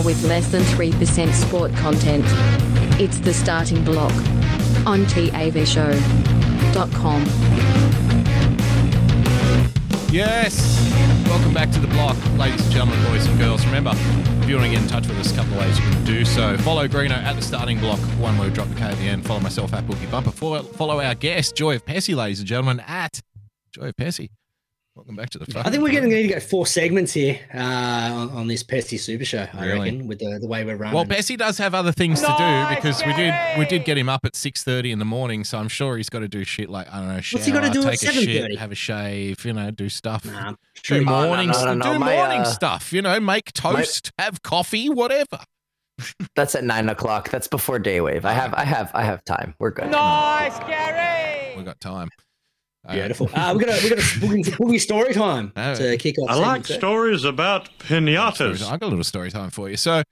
With 0.04 0.24
less 0.26 0.52
than 0.52 0.62
3% 0.64 1.34
sport 1.34 1.74
content. 1.76 2.26
It's 3.00 3.20
the 3.20 3.34
starting 3.34 3.84
block 3.84 4.12
on 4.86 5.06
TAVShow.com. 5.06 7.24
Yes. 10.12 10.80
Welcome 11.28 11.54
back 11.54 11.72
to 11.72 11.80
the 11.80 11.88
block, 11.88 12.16
ladies 12.38 12.62
and 12.64 12.72
gentlemen, 12.72 13.04
boys 13.06 13.26
and 13.26 13.40
girls. 13.40 13.66
Remember, 13.66 13.94
if 13.96 14.48
you 14.48 14.56
want 14.56 14.68
to 14.68 14.72
get 14.72 14.84
in 14.84 14.88
touch 14.88 15.08
with 15.08 15.18
us, 15.18 15.32
a 15.32 15.36
couple 15.36 15.54
of 15.54 15.60
ways 15.62 15.80
you 15.80 15.86
can 15.86 16.04
do 16.04 16.24
so. 16.24 16.56
Follow 16.58 16.88
Greeno 16.88 17.12
at 17.12 17.36
the 17.36 17.42
starting 17.42 17.80
block, 17.80 17.98
one 18.20 18.38
word, 18.38 18.54
drop 18.54 18.68
the 18.68 18.76
K 18.76 18.84
at 18.84 18.98
the 18.98 19.08
end. 19.08 19.26
Follow 19.26 19.40
myself 19.40 19.74
at 19.74 19.88
Bookie 19.88 20.06
Bumper. 20.06 20.30
Follow, 20.30 21.02
our 21.02 21.16
guest, 21.16 21.56
Joy 21.56 21.76
of 21.76 21.86
Pessy, 21.86 22.14
ladies 22.14 22.40
and 22.40 22.48
gentlemen, 22.48 22.80
at 22.82 23.22
Joy 23.72 23.88
of 23.88 23.96
Pessy. 23.96 24.30
Welcome 24.96 25.16
back 25.16 25.32
to 25.32 25.40
the 25.40 25.60
I 25.60 25.72
think 25.72 25.82
we're 25.82 25.90
going 25.90 26.04
to 26.04 26.10
need 26.16 26.28
to 26.28 26.34
go 26.36 26.40
four 26.40 26.68
segments 26.68 27.14
here 27.14 27.40
uh, 27.52 27.58
on, 27.58 28.30
on 28.30 28.48
this 28.48 28.62
Pessy 28.62 29.00
Super 29.00 29.26
Show. 29.26 29.48
I 29.52 29.66
Really? 29.66 29.80
reckon 29.80 30.08
with 30.08 30.20
the, 30.20 30.38
the 30.40 30.46
way 30.46 30.64
we're 30.64 30.76
running. 30.76 30.94
Well, 30.94 31.06
Pessy 31.06 31.36
does 31.36 31.58
have 31.58 31.74
other 31.74 31.92
things 31.92 32.22
to 32.22 32.28
do 32.28 32.76
because 32.76 33.04
we 33.04 33.12
did 33.14 33.34
we 33.58 33.66
did 33.66 33.86
get 33.86 33.98
him 33.98 34.08
up 34.08 34.24
at 34.24 34.36
six 34.36 34.64
thirty 34.64 34.92
in 34.92 35.00
the 35.00 35.06
morning, 35.06 35.46
so 35.46 35.58
I'm 35.58 35.68
sure 35.68 35.98
he's 35.98 36.10
got 36.10 36.20
to 36.20 36.28
do 36.28 36.44
shit 36.44 36.70
like 36.70 36.88
I 36.94 37.00
don't 37.00 37.08
know, 37.08 37.22
shower, 37.22 37.40
What's 37.40 37.48
he 37.48 37.52
gotta 37.52 37.72
do 37.72 37.82
take 37.82 38.04
a 38.04 38.12
shit, 38.12 38.52
7:30? 38.52 38.58
have 38.60 38.72
a 38.72 38.76
shave, 38.76 39.44
you 39.46 39.54
know, 39.54 39.72
do 39.72 39.90
stuff, 39.90 40.26
Nah, 40.26 40.52
do 40.52 40.58
true. 40.76 40.98
Oh, 41.00 41.04
no, 41.06 41.26
morning, 41.28 41.50
no, 41.50 41.66
no, 41.66 41.74
no, 41.74 41.94
do 41.94 42.00
my, 42.00 42.16
morning 42.16 42.42
uh, 42.42 42.46
stuff, 42.46 42.94
you 42.94 43.02
know, 43.02 43.20
make 43.20 43.52
toast, 43.54 44.12
have 44.20 44.44
coffee, 44.44 44.92
whatever. 44.92 45.40
That's 46.36 46.54
at 46.54 46.64
nine 46.66 46.88
o'clock. 46.88 47.30
That's 47.32 47.48
before 47.48 47.80
day 47.80 48.00
wave. 48.00 48.26
I 48.26 48.34
have, 48.34 48.54
I 48.54 48.64
have, 48.64 48.92
I 48.94 49.02
have 49.04 49.24
time. 49.26 49.56
We're 49.58 49.72
good. 49.72 49.90
Nice, 49.90 50.60
Gary. 50.60 51.58
We 51.58 51.64
got 51.64 51.80
time. 51.80 52.10
Uh, 52.86 52.94
Beautiful. 52.94 53.30
Uh, 53.34 53.54
we 53.58 53.64
got 53.64 53.80
a 53.80 53.84
we 53.84 53.90
got 53.90 54.00
a 54.00 54.02
boogie, 54.02 54.44
boogie 54.58 54.80
story 54.82 55.14
time 55.14 55.52
to 55.56 55.98
kick 55.98 56.18
off. 56.20 56.30
I 56.30 56.34
like 56.36 56.42
segment 56.42 56.66
two. 56.66 56.74
stories 56.74 57.24
about 57.24 57.70
stories. 57.86 58.04
pinatas. 58.06 58.64
I 58.68 58.72
got 58.78 58.84
a 58.84 58.88
little 58.88 59.04
story 59.06 59.32
time 59.32 59.50
for 59.52 59.70
you. 59.70 59.78
So, 59.78 60.04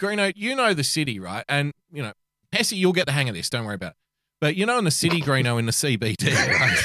Greeno, 0.00 0.32
you 0.34 0.54
know 0.56 0.72
the 0.72 0.84
city, 0.84 1.20
right? 1.20 1.44
And 1.48 1.72
you 1.92 2.02
know, 2.02 2.12
Pessy, 2.52 2.76
you'll 2.76 2.94
get 2.94 3.04
the 3.06 3.12
hang 3.12 3.28
of 3.28 3.34
this. 3.34 3.50
Don't 3.50 3.66
worry 3.66 3.74
about 3.74 3.90
it. 3.90 3.96
But 4.40 4.56
you 4.56 4.64
know, 4.64 4.78
in 4.78 4.84
the 4.84 4.90
city, 4.90 5.20
Greeno, 5.20 5.58
in 5.58 5.66
the 5.66 5.72
CBD, 5.72 6.34
right? 6.60 6.78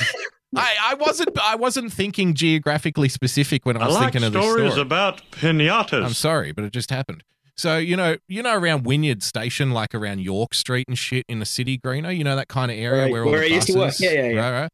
I, 0.54 0.76
I 0.82 0.94
wasn't 0.96 1.38
I 1.42 1.56
wasn't 1.56 1.94
thinking 1.94 2.34
geographically 2.34 3.08
specific 3.08 3.66
when 3.66 3.78
I 3.78 3.82
I 3.84 3.86
was 3.88 3.96
like 3.96 4.12
thinking 4.12 4.28
of 4.28 4.34
this 4.34 4.44
stories 4.44 4.72
story. 4.74 4.82
about 4.82 5.22
pinatas. 5.32 6.04
I'm 6.04 6.14
sorry, 6.14 6.52
but 6.52 6.66
it 6.66 6.74
just 6.74 6.90
happened. 6.90 7.24
So 7.56 7.78
you 7.78 7.96
know, 7.96 8.18
you 8.28 8.44
know, 8.44 8.58
around 8.58 8.84
Wynyard 8.86 9.24
Station, 9.24 9.72
like 9.72 9.96
around 9.96 10.20
York 10.20 10.54
Street 10.54 10.90
and 10.90 10.98
shit 10.98 11.26
in 11.30 11.40
the 11.40 11.46
city, 11.46 11.78
Greeno. 11.78 12.14
You 12.16 12.26
know 12.26 12.36
that 12.36 12.50
kind 12.50 12.70
of 12.70 12.78
area 12.78 13.04
Where- 13.04 13.12
where, 13.12 13.24
all 13.26 13.32
where 13.32 13.40
the 13.42 13.46
I 13.46 13.56
used 13.56 13.68
to 13.68 13.74
work. 13.76 13.88
buses- 13.88 14.02
Yeah, 14.02 14.12
yeah, 14.12 14.28
yeah. 14.30 14.40
Right, 14.42 14.62
right. 14.64 14.72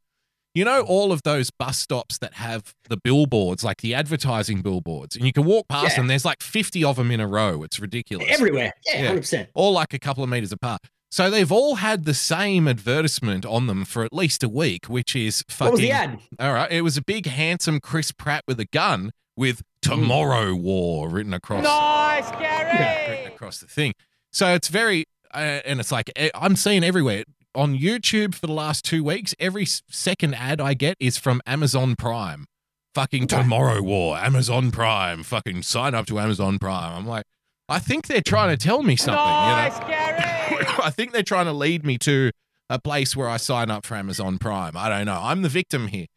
You 0.58 0.65
know 0.65 0.82
all 0.82 1.12
of 1.12 1.22
those 1.22 1.52
bus 1.52 1.78
stops 1.78 2.17
that 2.17 2.34
have 2.34 2.74
the 2.89 2.98
billboards, 2.98 3.63
like 3.63 3.82
the 3.82 3.93
advertising 3.93 4.63
billboards, 4.63 5.15
and 5.15 5.24
you 5.24 5.32
can 5.32 5.46
walk 5.46 5.67
past 5.67 5.89
Yeah. 5.91 5.98
them. 5.98 6.08
There's 6.08 6.26
like 6.26 6.41
50 6.41 6.84
of 6.84 6.96
them 6.96 7.12
in 7.12 7.20
a 7.20 7.28
row. 7.28 7.62
It's 7.62 7.80
ridiculous. 7.80 8.26
everywhere. 8.32 8.74
Yeah, 8.88 9.02
Yeah. 9.02 9.08
hundred 9.10 9.20
percent. 9.22 9.50
all 9.54 9.72
like 9.74 9.93
a 9.93 10.00
couple 10.00 10.24
of 10.24 10.32
meters 10.32 10.52
apart. 10.52 10.82
So 11.12 11.30
they've 11.30 11.52
all 11.52 11.76
had 11.76 12.06
the 12.06 12.15
same 12.15 12.67
advertisement 12.67 13.46
on 13.46 13.67
them 13.67 13.86
for 13.86 14.04
at 14.04 14.12
least 14.12 14.41
a 14.41 14.50
week, 14.50 14.88
which 14.88 15.15
is 15.15 15.43
fucking. 15.48 15.65
What 15.67 15.72
was 15.74 15.82
the 15.82 15.91
ad? 15.91 16.20
All 16.39 16.54
right, 16.54 16.72
it 16.72 16.82
was 16.82 16.98
a 16.98 17.04
big, 17.04 17.28
handsome 17.28 17.80
Chris 17.80 18.12
Pratt 18.12 18.43
with 18.48 18.60
a 18.60 18.65
gun 18.65 19.12
with 19.36 19.58
Mm. 19.60 19.91
"Tomorrow 19.91 20.56
War" 20.56 21.08
written 21.08 21.36
across. 21.36 21.63
Nice, 21.63 22.32
Gary. 22.32 23.12
Written 23.12 23.28
across 23.32 23.60
the 23.60 23.67
thing. 23.67 23.93
So 24.32 24.56
it's 24.56 24.70
very, 24.70 25.06
uh, 25.36 25.38
and 25.65 25.80
it's 25.80 25.91
like 25.91 26.10
eh, 26.15 26.30
I'm 26.34 26.56
seeing 26.56 26.84
everywhere 26.84 27.26
on 27.58 27.78
YouTube 27.78 28.36
for 28.36 28.46
the 28.46 28.54
last 28.54 28.86
two 28.86 29.04
weeks. 29.04 29.34
Every 29.39 29.65
second 29.65 30.36
ad 30.36 30.62
I 30.62 30.76
get 30.76 30.96
is 31.00 31.17
from 31.17 31.41
Amazon 31.46 31.96
Prime. 31.96 32.46
Fucking 32.93 33.28
Tomorrow 33.28 33.82
War, 33.82 34.17
Amazon 34.17 34.72
Prime. 34.72 35.24
Fucking 35.24 35.63
sign 35.63 35.93
up 35.93 36.06
to 36.06 36.20
Amazon 36.20 36.60
Prime. 36.60 36.93
I'm 36.93 37.08
like, 37.08 37.26
I 37.67 37.80
think 37.80 38.08
they're 38.08 38.22
trying 38.22 38.56
to 38.56 38.63
tell 38.63 38.84
me 38.84 38.96
something. 38.96 39.13
you 39.13 39.20
know? 39.20 40.67
I 40.84 40.91
think 40.91 41.12
they're 41.12 41.24
trying 41.24 41.46
to 41.46 41.54
lead 41.54 41.86
me 41.86 41.98
to 42.00 42.32
a 42.70 42.80
place 42.80 43.15
where 43.15 43.28
I 43.28 43.38
sign 43.38 43.70
up 43.72 43.86
for 43.86 43.96
Amazon 43.96 44.38
Prime. 44.38 44.78
I 44.78 44.88
don't 44.89 45.06
know. 45.06 45.20
I'm 45.22 45.41
the 45.41 45.50
victim 45.50 45.88
here. 45.88 46.08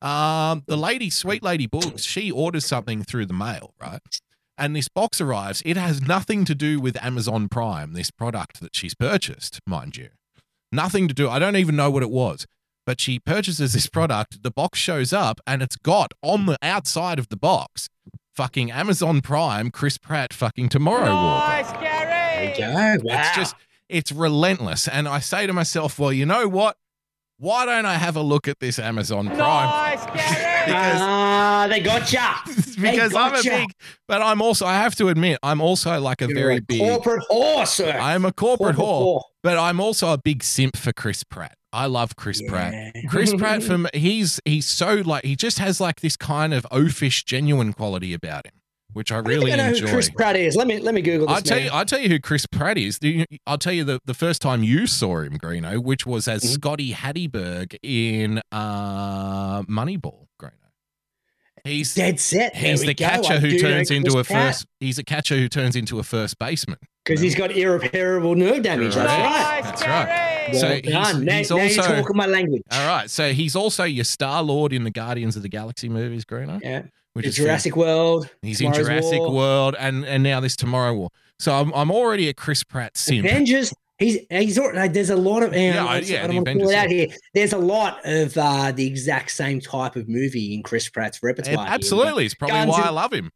Um, 0.00 0.62
the 0.66 0.76
lady, 0.76 1.10
sweet 1.10 1.42
lady 1.42 1.66
Books, 1.66 2.02
she 2.02 2.30
orders 2.30 2.66
something 2.66 3.02
through 3.02 3.26
the 3.26 3.34
mail, 3.34 3.74
right? 3.80 4.00
And 4.58 4.76
this 4.76 4.88
box 4.88 5.20
arrives. 5.20 5.62
It 5.64 5.76
has 5.76 6.02
nothing 6.02 6.44
to 6.44 6.54
do 6.54 6.80
with 6.80 7.02
Amazon 7.02 7.48
Prime, 7.48 7.94
this 7.94 8.10
product 8.10 8.60
that 8.60 8.74
she's 8.76 8.94
purchased, 8.94 9.60
mind 9.66 9.96
you. 9.96 10.10
Nothing 10.72 11.06
to 11.06 11.14
do. 11.14 11.28
I 11.28 11.38
don't 11.38 11.56
even 11.56 11.76
know 11.76 11.90
what 11.90 12.02
it 12.02 12.10
was. 12.10 12.46
But 12.84 13.00
she 13.00 13.20
purchases 13.20 13.74
this 13.74 13.86
product. 13.86 14.42
The 14.42 14.50
box 14.50 14.78
shows 14.78 15.12
up 15.12 15.40
and 15.46 15.62
it's 15.62 15.76
got 15.76 16.12
on 16.22 16.46
the 16.46 16.58
outside 16.62 17.20
of 17.20 17.28
the 17.28 17.36
box 17.36 17.88
fucking 18.34 18.70
Amazon 18.70 19.20
Prime, 19.20 19.70
Chris 19.70 19.98
Pratt, 19.98 20.32
fucking 20.32 20.68
Tomorrow 20.70 21.12
War. 21.12 21.62
There 21.80 22.50
you 22.50 22.56
go. 22.56 23.04
Wow. 23.04 23.20
It's 23.20 23.36
just, 23.36 23.54
it's 23.88 24.10
relentless. 24.10 24.88
And 24.88 25.06
I 25.06 25.20
say 25.20 25.46
to 25.46 25.52
myself, 25.52 25.98
well, 25.98 26.12
you 26.12 26.26
know 26.26 26.48
what? 26.48 26.76
Why 27.42 27.66
don't 27.66 27.86
I 27.86 27.94
have 27.94 28.14
a 28.14 28.22
look 28.22 28.46
at 28.46 28.60
this 28.60 28.78
Amazon 28.78 29.26
Prime? 29.26 29.98
because 30.12 31.00
ah, 31.00 31.66
they 31.68 31.80
got 31.80 32.12
ya. 32.12 32.34
because 32.80 33.16
I'm 33.16 33.32
a 33.32 33.36
gotcha. 33.38 33.50
big, 33.50 33.70
but 34.06 34.22
I'm 34.22 34.40
also, 34.40 34.64
I 34.64 34.74
have 34.74 34.94
to 34.98 35.08
admit, 35.08 35.40
I'm 35.42 35.60
also 35.60 35.98
like 35.98 36.22
a 36.22 36.26
You're 36.26 36.36
very 36.36 36.56
a 36.58 36.62
big, 36.62 36.78
corporate 36.78 37.24
whore, 37.28 37.66
sir. 37.66 37.98
I'm 38.00 38.24
a 38.24 38.32
corporate 38.32 38.76
Corporate 38.76 38.76
whore, 38.76 39.16
whore. 39.16 39.22
but 39.42 39.58
I'm 39.58 39.80
also 39.80 40.12
a 40.12 40.18
big 40.18 40.44
simp 40.44 40.76
for 40.76 40.92
Chris 40.92 41.24
Pratt. 41.24 41.56
I 41.72 41.86
love 41.86 42.14
Chris 42.14 42.40
Pratt. 42.46 42.94
Chris 43.08 43.34
Pratt, 43.34 43.62
from 43.64 43.88
he's 43.92 44.40
he's 44.44 44.66
so 44.66 45.02
like 45.04 45.24
he 45.24 45.34
just 45.34 45.58
has 45.58 45.80
like 45.80 46.00
this 46.00 46.16
kind 46.16 46.54
of 46.54 46.64
oafish, 46.70 47.24
genuine 47.24 47.72
quality 47.72 48.14
about 48.14 48.46
him, 48.46 48.52
which 48.92 49.10
I 49.12 49.16
I 49.16 49.18
really 49.20 49.50
think 49.50 49.60
I 49.60 49.64
know 49.64 49.68
enjoy. 49.70 49.86
who 49.86 49.92
Chris 49.92 50.10
Pratt 50.10 50.36
is. 50.36 50.56
Let 50.56 50.66
me 50.66 50.78
let 50.78 50.94
me 50.94 51.02
Google 51.02 51.26
this. 51.28 51.36
I'll 51.36 51.42
tell 51.42 51.58
now. 51.58 51.64
you, 51.64 51.70
I'll 51.70 51.84
tell 51.84 52.00
you 52.00 52.08
who 52.08 52.20
Chris 52.20 52.46
Pratt 52.46 52.78
is. 52.78 52.98
I'll 53.46 53.58
tell 53.58 53.72
you 53.72 53.84
the, 53.84 54.00
the 54.04 54.14
first 54.14 54.42
time 54.42 54.62
you 54.62 54.86
saw 54.86 55.20
him, 55.20 55.38
Greeno, 55.38 55.82
which 55.82 56.06
was 56.06 56.28
as 56.28 56.42
Mhm. 56.42 56.48
Scotty 56.54 56.90
Hattie 56.92 57.30
in 57.82 58.40
uh, 58.52 59.62
Moneyball, 59.62 60.26
Greeno. 60.40 60.50
He's 61.64 61.94
Dead 61.94 62.18
set. 62.18 62.54
There 62.54 62.62
he's 62.70 62.80
the 62.80 62.92
go. 62.94 63.04
catcher 63.04 63.34
I 63.34 63.38
who 63.38 63.56
turns 63.58 63.90
into 63.90 64.10
Chris 64.12 64.26
a 64.26 64.32
Pratt. 64.32 64.46
first. 64.54 64.66
He's 64.80 64.98
a 64.98 65.04
catcher 65.04 65.36
who 65.36 65.48
turns 65.48 65.76
into 65.76 65.98
a 66.00 66.02
first 66.02 66.38
baseman. 66.38 66.78
because 67.04 67.20
he's 67.20 67.36
got 67.36 67.52
irreparable 67.52 68.34
nerve 68.34 68.62
damage. 68.64 68.94
That's 68.96 69.08
right. 69.08 69.62
That's 69.62 69.82
right. 69.86 70.48
Well 70.52 70.60
So 70.60 70.68
done. 70.80 70.82
he's, 70.82 70.92
now, 70.92 71.04
he's 71.36 71.50
now 71.50 71.56
you're 71.56 71.64
also 71.64 71.82
talking 72.02 72.16
my 72.16 72.26
language. 72.26 72.62
all 72.72 72.88
right. 72.88 73.08
So 73.08 73.32
he's 73.32 73.54
also 73.54 73.84
your 73.84 74.02
Star 74.04 74.42
Lord 74.42 74.72
in 74.72 74.82
the 74.82 74.90
Guardians 74.90 75.36
of 75.36 75.42
the 75.42 75.48
Galaxy 75.48 75.88
movies, 75.88 76.24
Greeno. 76.24 76.60
Yeah. 76.62 76.82
Which 77.14 77.24
The 77.24 77.28
is 77.30 77.36
Jurassic 77.36 77.76
World. 77.76 78.30
He's 78.42 78.58
Tomorrow's 78.58 78.78
in 78.78 78.84
Jurassic 78.84 79.18
War. 79.20 79.32
World, 79.32 79.76
and 79.78 80.04
and 80.06 80.22
now 80.22 80.40
this 80.40 80.56
Tomorrow 80.56 80.94
War. 80.94 81.10
So 81.38 81.52
I'm 81.54 81.72
I'm 81.74 81.90
already 81.90 82.28
a 82.28 82.34
Chris 82.34 82.62
Pratt 82.64 82.96
simp. 82.96 83.26
Avengers. 83.26 83.72
He's 83.98 84.18
he's 84.30 84.58
al- 84.58 84.74
like, 84.74 84.92
there's 84.94 85.10
a 85.10 85.16
lot 85.16 85.42
of 85.42 85.52
Yeah, 85.52 85.74
yeah, 85.74 85.84
I- 85.84 85.94
I, 85.96 85.98
yeah, 86.00 86.24
I 86.24 86.26
don't 86.26 86.36
want 86.36 86.46
to 86.60 86.68
it 86.70 86.74
out 86.74 86.88
here. 86.88 87.08
There's 87.34 87.52
a 87.52 87.58
lot 87.58 88.00
of 88.04 88.36
uh, 88.36 88.72
the 88.72 88.86
exact 88.86 89.30
same 89.30 89.60
type 89.60 89.94
of 89.96 90.08
movie 90.08 90.54
in 90.54 90.62
Chris 90.62 90.88
Pratt's 90.88 91.22
repertoire. 91.22 91.52
And 91.58 91.60
here. 91.68 91.74
Absolutely, 91.74 92.24
it's 92.24 92.34
probably 92.34 92.54
Guardians 92.54 92.76
why 92.78 92.80
of- 92.82 92.86
I 92.86 92.90
love 92.90 93.12
him. 93.12 93.30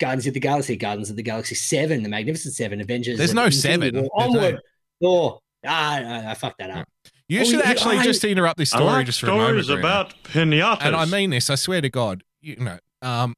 Guardians 0.00 0.26
of 0.26 0.34
the 0.34 0.40
Galaxy, 0.40 0.76
Guardians 0.76 1.10
of 1.10 1.16
the 1.16 1.22
Galaxy 1.22 1.54
Seven, 1.54 2.02
the 2.02 2.08
Magnificent 2.08 2.54
Seven, 2.54 2.80
Avengers. 2.80 3.18
There's 3.18 3.34
no 3.34 3.46
Infinity 3.46 3.96
seven. 3.96 4.00
War, 4.02 4.10
There's 4.18 4.32
no- 4.32 4.38
Onward. 4.40 4.60
Thor. 5.00 5.38
Ah, 5.66 5.94
I, 6.26 6.30
I 6.30 6.34
fucked 6.34 6.58
that 6.58 6.70
up. 6.70 6.88
You 7.28 7.40
Oh, 7.40 7.44
should 7.44 7.52
you- 7.54 7.62
actually 7.62 7.98
I- 7.98 8.04
just 8.04 8.24
interrupt 8.24 8.58
this 8.58 8.72
I 8.74 8.76
story 8.78 8.90
like 8.92 9.06
just 9.06 9.20
for 9.20 9.26
a 9.26 9.30
moment. 9.30 9.64
stories 9.64 9.68
about 9.80 10.14
pinatas. 10.24 10.78
and 10.82 10.96
I 10.96 11.04
mean 11.04 11.30
this. 11.30 11.50
I 11.50 11.54
swear 11.54 11.80
to 11.80 11.88
God, 11.88 12.22
you 12.40 12.56
know, 12.56 12.78
um, 13.02 13.34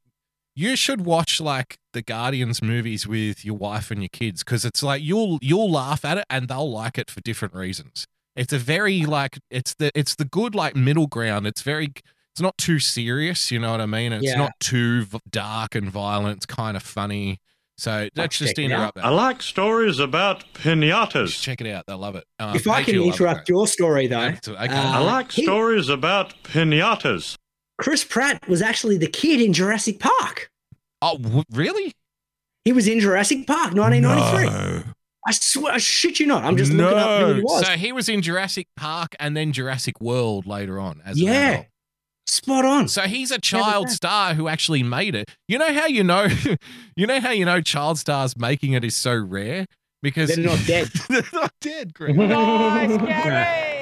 you 0.54 0.76
should 0.76 1.04
watch 1.04 1.40
like 1.40 1.78
the 1.92 2.02
Guardians 2.02 2.60
movies 2.62 3.06
with 3.06 3.44
your 3.44 3.56
wife 3.56 3.90
and 3.90 4.02
your 4.02 4.08
kids 4.10 4.42
because 4.44 4.64
it's 4.64 4.82
like 4.82 5.02
you'll 5.02 5.38
you'll 5.40 5.70
laugh 5.70 6.04
at 6.04 6.18
it 6.18 6.24
and 6.28 6.48
they'll 6.48 6.70
like 6.70 6.98
it 6.98 7.10
for 7.10 7.20
different 7.20 7.54
reasons. 7.54 8.06
It's 8.36 8.52
a 8.52 8.58
very 8.58 9.04
like 9.06 9.38
it's 9.50 9.74
the 9.74 9.90
it's 9.94 10.14
the 10.16 10.24
good 10.24 10.54
like 10.54 10.74
middle 10.76 11.06
ground. 11.06 11.46
It's 11.46 11.62
very 11.62 11.92
it's 12.32 12.40
not 12.40 12.56
too 12.58 12.78
serious. 12.78 13.50
You 13.50 13.58
know 13.58 13.72
what 13.72 13.80
I 13.80 13.86
mean? 13.86 14.12
It's 14.12 14.24
Yeah. 14.24 14.36
not 14.38 14.52
too 14.60 15.04
v- 15.04 15.18
dark 15.30 15.74
and 15.74 15.90
violent. 15.90 16.36
It's 16.38 16.46
kind 16.46 16.76
of 16.76 16.82
funny. 16.82 17.38
So 17.78 18.08
let's 18.14 18.36
just 18.38 18.56
check 18.56 18.64
interrupt 18.66 18.96
that. 18.96 19.06
I 19.06 19.08
like 19.08 19.40
stories 19.40 19.98
about 20.00 20.40
Just 20.52 20.66
pinatas. 20.66 21.40
check 21.42 21.60
it 21.62 21.66
out. 21.66 21.86
They'll 21.86 21.96
love 21.96 22.14
it. 22.14 22.24
Uh, 22.38 22.52
if 22.54 22.68
I 22.68 22.82
can 22.82 22.94
will 22.98 23.06
love 23.06 23.14
it, 23.14 23.20
interrupt 23.20 23.48
your 23.48 23.66
story 23.66 24.06
though, 24.06 24.30
mate. 24.32 24.46
Okay. 24.46 24.66
uh, 24.66 24.92
I 24.92 24.98
like 24.98 25.32
he- 25.32 25.44
stories 25.44 25.88
about 25.88 26.34
pinatas. 26.42 27.36
Chris 27.80 28.04
Pratt 28.04 28.46
was 28.48 28.60
actually 28.62 28.98
the 28.98 29.06
kid 29.06 29.40
in 29.40 29.52
Jurassic 29.52 29.98
Park. 29.98 30.50
oh, 31.02 31.16
w- 31.18 31.44
really? 31.52 31.92
He 32.64 32.72
was 32.72 32.86
in 32.86 33.00
Jurassic 33.00 33.46
Park, 33.46 33.72
1993. 33.74 34.44
No. 34.50 34.82
I 35.26 35.32
swear, 35.32 35.72
I 35.74 35.78
shit 35.78 36.20
you 36.20 36.26
not. 36.26 36.44
I'm 36.44 36.56
just 36.56 36.72
looking 36.72 36.98
up 36.98 37.20
who 37.22 37.34
he 37.34 37.40
was. 37.42 37.66
So 37.66 37.72
he 37.72 37.92
was 37.92 38.08
in 38.08 38.22
Jurassic 38.22 38.66
Park 38.76 39.14
and 39.18 39.36
then 39.36 39.52
Jurassic 39.52 40.00
World 40.00 40.46
later 40.46 40.78
on. 40.78 41.00
As 41.04 41.20
Yeah. 41.20 41.30
An 41.32 41.52
adult. 41.52 41.66
Spot 42.26 42.64
on. 42.64 42.88
So 42.88 43.02
he's 43.02 43.30
a 43.30 43.38
child 43.40 43.88
that. 43.88 43.92
star 43.92 44.34
who 44.34 44.46
actually 44.48 44.82
made 44.82 45.14
it. 45.14 45.30
You 45.48 45.58
know 45.58 45.72
how 45.72 45.86
you 45.86 46.04
know, 46.04 46.28
you 46.96 47.06
know 47.06 47.18
how 47.20 47.30
you 47.30 47.44
know 47.44 47.60
child 47.60 47.98
stars 47.98 48.36
making 48.36 48.74
it 48.74 48.84
is 48.84 48.94
so 48.94 49.14
rare 49.16 49.66
because 50.02 50.34
They're 50.34 50.44
not 50.44 50.60
dead. 50.66 50.88
they're 51.08 51.22
not 51.32 51.52
dead. 51.60 51.92
Greg. 51.94 52.16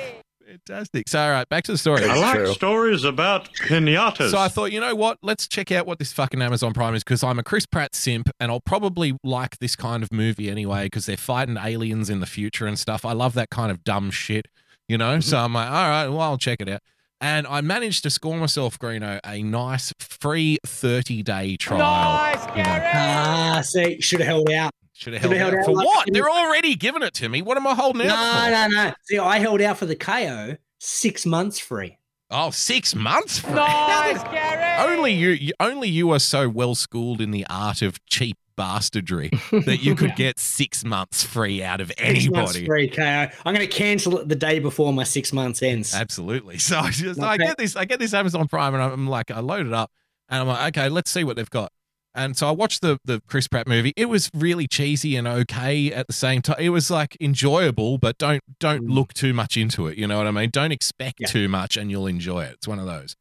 Fantastic. 0.67 1.09
So 1.09 1.21
all 1.21 1.31
right, 1.31 1.49
back 1.49 1.65
to 1.65 1.73
the 1.73 1.79
story. 1.79 2.05
I 2.05 2.17
like 2.17 2.35
true. 2.35 2.53
stories 2.53 3.05
about 3.05 3.53
pinatas. 3.55 4.31
So 4.31 4.39
I 4.39 4.49
thought, 4.49 4.73
you 4.73 4.81
know 4.81 4.95
what? 4.95 5.19
Let's 5.23 5.47
check 5.47 5.71
out 5.73 5.87
what 5.87 5.99
this 5.99 6.13
fucking 6.13 6.41
Amazon 6.43 6.73
Prime 6.73 6.95
is 6.95 7.05
because 7.05 7.23
I'm 7.23 7.39
a 7.39 7.43
Chris 7.43 7.67
Pratt 7.67 7.95
simp 7.95 8.31
and 8.41 8.51
I'll 8.51 8.61
probably 8.61 9.17
like 9.23 9.59
this 9.59 9.77
kind 9.77 10.03
of 10.03 10.13
movie 10.13 10.51
anyway 10.51 10.85
because 10.87 11.07
they're 11.07 11.17
fighting 11.17 11.57
aliens 11.57 12.11
in 12.11 12.21
the 12.21 12.27
future 12.27 12.67
and 12.67 12.79
stuff. 12.79 13.05
I 13.05 13.13
love 13.13 13.35
that 13.35 13.51
kind 13.51 13.71
of 13.71 13.85
dumb 13.85 14.11
shit, 14.11 14.47
you 14.89 14.99
know? 14.99 15.21
So 15.21 15.39
I'm 15.39 15.53
like, 15.53 15.69
all 15.69 15.89
right, 15.89 16.09
well, 16.09 16.21
I'll 16.21 16.39
check 16.39 16.61
it 16.61 16.69
out. 16.69 16.81
And 17.21 17.47
I 17.49 17.61
managed 17.63 18.05
to 18.05 18.11
score 18.11 18.37
myself, 18.37 18.79
Greeno, 18.79 19.19
a 19.27 19.43
nice 19.43 19.93
free 19.99 20.59
30 20.65 21.23
day 21.25 21.57
trial. 21.57 21.81
Nice, 21.81 22.47
Ah, 22.95 23.61
see, 23.65 24.01
should 24.01 24.21
have 24.21 24.29
held 24.29 24.51
out. 24.51 24.71
Should 24.99 25.13
have 25.13 25.23
held, 25.23 25.35
held 25.35 25.55
out. 25.55 25.59
out 25.61 25.65
For 25.65 25.73
like 25.73 25.87
what? 25.87 26.09
They're 26.13 26.29
already 26.29 26.75
giving 26.75 27.03
it 27.05 27.15
to 27.15 27.29
me. 27.29 27.41
What 27.41 27.57
am 27.57 27.67
I 27.69 27.75
holding 27.75 28.07
No, 28.07 28.15
out 28.15 28.45
for? 28.45 28.51
no, 28.51 28.67
no. 28.69 28.89
No. 28.89 28.95
See, 29.05 29.19
I 29.19 29.39
held 29.39 29.61
out 29.61 29.79
for 29.79 29.87
the 29.87 29.95
KO 29.97 30.57
six 30.81 31.25
months 31.25 31.59
free. 31.59 31.99
Oh, 32.31 32.51
six 32.51 32.95
months? 32.95 33.47
Nice, 33.47 34.23
Gary. 34.33 34.93
Only 34.93 35.13
you, 35.15 35.31
you, 35.31 35.53
only 35.61 35.89
you 35.89 36.11
are 36.11 36.19
so 36.19 36.49
well 36.49 36.75
schooled 36.75 37.21
in 37.21 37.31
the 37.31 37.47
art 37.49 37.81
of 37.81 38.05
cheap 38.07 38.37
bastardry 38.57 39.31
that 39.53 39.79
you 39.83 39.95
could 39.95 40.17
get 40.17 40.39
six 40.41 40.85
months 40.85 41.23
free 41.23 41.63
out 41.63 41.81
of 41.81 41.93
Six 41.97 42.29
months 42.29 42.57
anybody. 42.57 42.67
free 42.67 42.89
KO. 42.91 43.03
I'm 43.47 43.55
going 43.55 43.61
to 43.61 43.67
cancel 43.69 44.19
it 44.19 44.29
the 44.29 44.35
day 44.35 44.59
before 44.59 44.93
my 44.93 45.05
six 45.05 45.33
months 45.33 45.63
ends. 45.63 45.95
Absolutely. 45.95 46.59
So 46.69 46.77
I 46.81 46.91
just 46.91 47.21
Not 47.21 47.31
I 47.31 47.37
get 47.37 47.57
this 47.57 47.77
I 47.77 47.85
get 47.85 48.01
this 48.01 48.13
Amazon 48.13 48.49
Prime 48.49 48.75
and 48.75 48.83
I'm 48.83 49.07
like 49.07 49.31
I 49.31 49.39
load 49.41 49.67
it 49.69 49.73
up 49.73 49.93
and 50.29 50.41
I'm 50.43 50.49
like 50.49 50.77
okay 50.77 50.89
let's 50.89 51.09
see 51.11 51.23
what 51.25 51.37
they've 51.37 51.49
got. 51.49 51.73
And 52.15 52.37
so 52.37 52.49
I 52.49 52.51
watched 52.51 52.81
the 52.83 52.99
the 53.05 53.21
Chris 53.29 53.47
Pratt 53.49 53.69
movie. 53.69 53.93
It 53.97 54.07
was 54.07 54.31
really 54.35 54.67
cheesy 54.67 55.15
and 55.17 55.29
okay 55.29 55.93
at 55.93 56.07
the 56.07 56.13
same 56.13 56.43
time. 56.43 56.57
It 56.59 56.71
was 56.71 56.91
like 56.91 57.17
enjoyable, 57.21 57.99
but 57.99 58.19
don't 58.19 58.43
don't 58.59 58.87
Mm. 58.89 58.95
look 58.95 59.15
too 59.15 59.33
much 59.33 59.57
into 59.57 59.87
it. 59.87 59.97
You 59.99 60.07
know 60.07 60.19
what 60.19 60.27
I 60.27 60.31
mean? 60.33 60.51
Don't 60.51 60.73
expect 60.73 61.21
Yeah. 61.21 61.27
too 61.29 61.49
much 61.49 61.77
and 61.77 61.91
you'll 61.91 62.07
enjoy 62.07 62.45
it. 62.45 62.55
It's 62.55 62.69
one 62.69 62.79
of 62.79 62.87
those. 62.87 63.15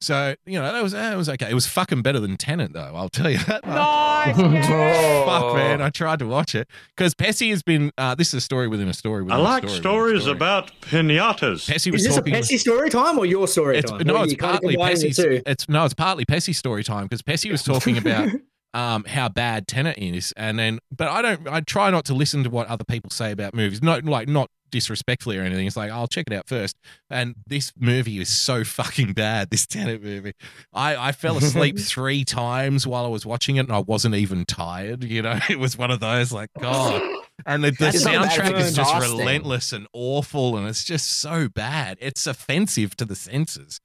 So 0.00 0.34
you 0.44 0.58
know 0.58 0.70
that 0.72 0.82
was 0.82 0.92
that 0.92 1.16
was 1.16 1.28
okay. 1.30 1.50
It 1.50 1.54
was 1.54 1.66
fucking 1.66 2.02
better 2.02 2.20
than 2.20 2.36
Tenet 2.36 2.72
though. 2.74 2.92
I'll 2.94 3.08
tell 3.08 3.30
you 3.30 3.38
that. 3.38 3.64
much. 3.66 4.36
Fuck 4.66 5.54
man, 5.54 5.80
I 5.80 5.88
tried 5.90 6.18
to 6.18 6.26
watch 6.26 6.54
it 6.54 6.68
because 6.96 7.14
Pessy 7.14 7.50
has 7.50 7.62
been. 7.62 7.90
Uh, 7.96 8.14
this 8.14 8.28
is 8.28 8.34
a 8.34 8.40
story 8.40 8.68
within 8.68 8.88
a 8.88 8.94
story. 8.94 9.20
I 9.20 9.24
Within 9.24 9.38
a 9.40 9.42
like 9.42 9.68
story 9.68 9.72
within 9.72 9.78
a 9.78 9.80
stories 9.80 10.22
story. 10.22 10.36
about 10.36 10.70
pinatas. 10.82 11.66
Pessy 11.70 11.90
was 11.90 12.02
Is 12.02 12.08
this 12.08 12.16
a 12.16 12.20
talking. 12.20 12.32
with- 12.34 12.42
Pessy 12.48 12.58
story 12.58 12.90
time 12.90 13.18
or 13.18 13.24
your 13.26 13.48
story 13.48 13.78
it's, 13.78 13.90
time? 13.90 14.02
no, 14.06 14.22
it's 14.22 14.34
partly 14.34 14.74
combining 14.74 14.98
the 15.00 15.06
Pessy's. 15.06 15.42
It's 15.46 15.68
no, 15.68 15.84
it's 15.84 15.94
partly 15.94 16.24
Pessy's 16.26 16.58
story 16.58 16.84
time 16.84 17.04
because 17.04 17.22
Pessy 17.22 17.50
was 17.50 17.62
talking 17.62 17.96
about 17.96 18.28
um 18.74 19.04
how 19.04 19.28
bad 19.30 19.66
Tenet 19.66 19.96
is, 19.98 20.32
and 20.36 20.58
then 20.58 20.78
but 20.94 21.08
I 21.08 21.22
don't. 21.22 21.48
I 21.48 21.60
try 21.60 21.90
not 21.90 22.04
to 22.06 22.14
listen 22.14 22.44
to 22.44 22.50
what 22.50 22.66
other 22.68 22.84
people 22.84 23.10
say 23.10 23.32
about 23.32 23.54
movies. 23.54 23.82
Not 23.82 24.04
like 24.04 24.28
not 24.28 24.50
disrespectfully 24.70 25.38
or 25.38 25.42
anything. 25.42 25.66
It's 25.66 25.76
like 25.76 25.90
I'll 25.90 26.06
check 26.06 26.26
it 26.28 26.34
out 26.34 26.46
first. 26.48 26.76
And 27.10 27.34
this 27.46 27.72
movie 27.78 28.20
is 28.20 28.28
so 28.28 28.64
fucking 28.64 29.12
bad. 29.12 29.48
This 29.56 29.66
Tenet 29.66 30.02
movie. 30.02 30.32
I 30.72 30.96
I 30.96 31.12
fell 31.12 31.38
asleep 31.38 31.78
three 31.80 32.24
times 32.24 32.86
while 32.86 33.04
I 33.04 33.08
was 33.08 33.24
watching 33.24 33.56
it, 33.56 33.60
and 33.60 33.72
I 33.72 33.78
wasn't 33.78 34.14
even 34.14 34.44
tired. 34.44 35.04
You 35.04 35.22
know, 35.22 35.38
it 35.50 35.58
was 35.58 35.78
one 35.78 35.90
of 35.90 36.00
those 36.00 36.32
like 36.32 36.50
God. 36.60 37.00
And 37.44 37.62
the, 37.62 37.70
the 37.70 37.76
That's 37.76 38.04
not 38.04 38.28
bad, 38.28 38.30
soundtrack 38.30 38.58
is 38.60 38.74
just 38.74 38.94
relentless 39.00 39.72
and 39.72 39.86
awful, 39.92 40.56
and 40.56 40.66
it's 40.66 40.84
just 40.84 41.10
so 41.10 41.48
bad. 41.48 41.98
It's 42.00 42.26
offensive 42.26 42.96
to 42.96 43.04
the 43.04 43.14
senses. 43.14 43.80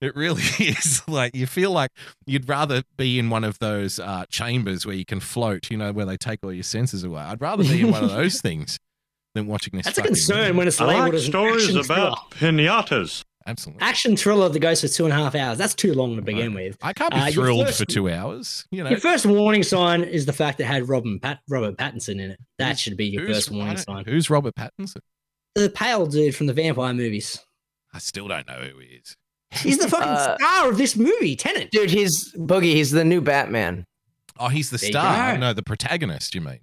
It 0.00 0.16
really 0.16 0.42
is. 0.58 1.02
Like 1.06 1.36
you 1.36 1.46
feel 1.46 1.70
like 1.70 1.92
you'd 2.26 2.48
rather 2.48 2.82
be 2.96 3.18
in 3.18 3.30
one 3.30 3.44
of 3.44 3.58
those 3.60 4.00
uh, 4.00 4.24
chambers 4.28 4.84
where 4.84 4.96
you 4.96 5.04
can 5.04 5.20
float, 5.20 5.70
you 5.70 5.76
know, 5.76 5.92
where 5.92 6.06
they 6.06 6.16
take 6.16 6.40
all 6.42 6.52
your 6.52 6.64
senses 6.64 7.04
away. 7.04 7.22
I'd 7.22 7.40
rather 7.40 7.62
be 7.62 7.82
in 7.82 7.92
one 7.92 8.04
of 8.04 8.10
those 8.10 8.40
things 8.40 8.78
than 9.34 9.46
watching 9.46 9.76
this. 9.76 9.84
That's 9.86 9.98
a 9.98 10.02
concern 10.02 10.38
movie. 10.48 10.58
when 10.58 10.68
it's 10.68 10.80
I 10.80 10.84
labeled 10.86 11.04
like 11.06 11.14
as 11.14 11.24
stories 11.26 11.64
action 11.76 11.78
about 11.80 12.32
thriller. 12.34 12.52
pinatas. 12.52 13.24
Absolutely. 13.44 13.82
Action 13.82 14.16
thriller 14.16 14.48
that 14.48 14.58
goes 14.60 14.82
for 14.82 14.88
two 14.88 15.04
and 15.04 15.12
a 15.12 15.16
half 15.16 15.34
hours. 15.34 15.58
That's 15.58 15.74
too 15.74 15.94
long 15.94 16.14
to 16.14 16.22
begin 16.22 16.54
with. 16.54 16.76
I 16.80 16.92
can't 16.92 17.12
be 17.12 17.18
Uh, 17.18 17.30
thrilled 17.32 17.66
first- 17.66 17.78
for 17.78 17.84
two 17.86 18.08
hours. 18.08 18.64
You 18.70 18.84
know, 18.84 18.90
Your 18.90 19.00
first 19.00 19.26
warning 19.26 19.64
sign 19.64 20.04
is 20.04 20.26
the 20.26 20.32
fact 20.32 20.58
that 20.58 20.64
it 20.64 20.68
had 20.68 20.88
Robin 20.88 21.18
Pat- 21.18 21.40
Robert 21.50 21.76
Pattinson 21.76 22.20
in 22.20 22.30
it. 22.30 22.38
That 22.58 22.68
Who's- 22.68 22.80
should 22.80 22.96
be 22.96 23.06
your 23.06 23.26
first 23.26 23.50
warning 23.50 23.74
don't- 23.74 23.84
sign. 23.84 24.04
Who's 24.04 24.30
Robert 24.30 24.54
Pattinson? 24.54 24.98
The 25.56 25.70
pale 25.70 26.06
dude 26.06 26.36
from 26.36 26.46
the 26.46 26.52
vampire 26.52 26.94
movies. 26.94 27.38
I 27.92 27.98
still 27.98 28.28
don't 28.28 28.46
know 28.46 28.54
who 28.72 28.78
he 28.78 28.86
is. 29.02 29.16
He's 29.50 29.78
the 29.78 29.88
fucking 29.88 30.08
Uh, 30.08 30.36
star 30.38 30.70
of 30.70 30.78
this 30.78 30.94
movie, 30.96 31.34
Tenet. 31.36 31.70
Dude, 31.72 31.90
he's 31.90 32.32
Boogie. 32.34 32.72
He's 32.74 32.90
the 32.92 33.04
new 33.04 33.20
Batman. 33.20 33.84
Oh, 34.38 34.48
he's 34.48 34.70
the 34.70 34.78
There 34.78 34.90
star. 34.90 35.36
No, 35.36 35.52
the 35.52 35.62
protagonist. 35.64 36.34
You 36.36 36.40
mean 36.42 36.60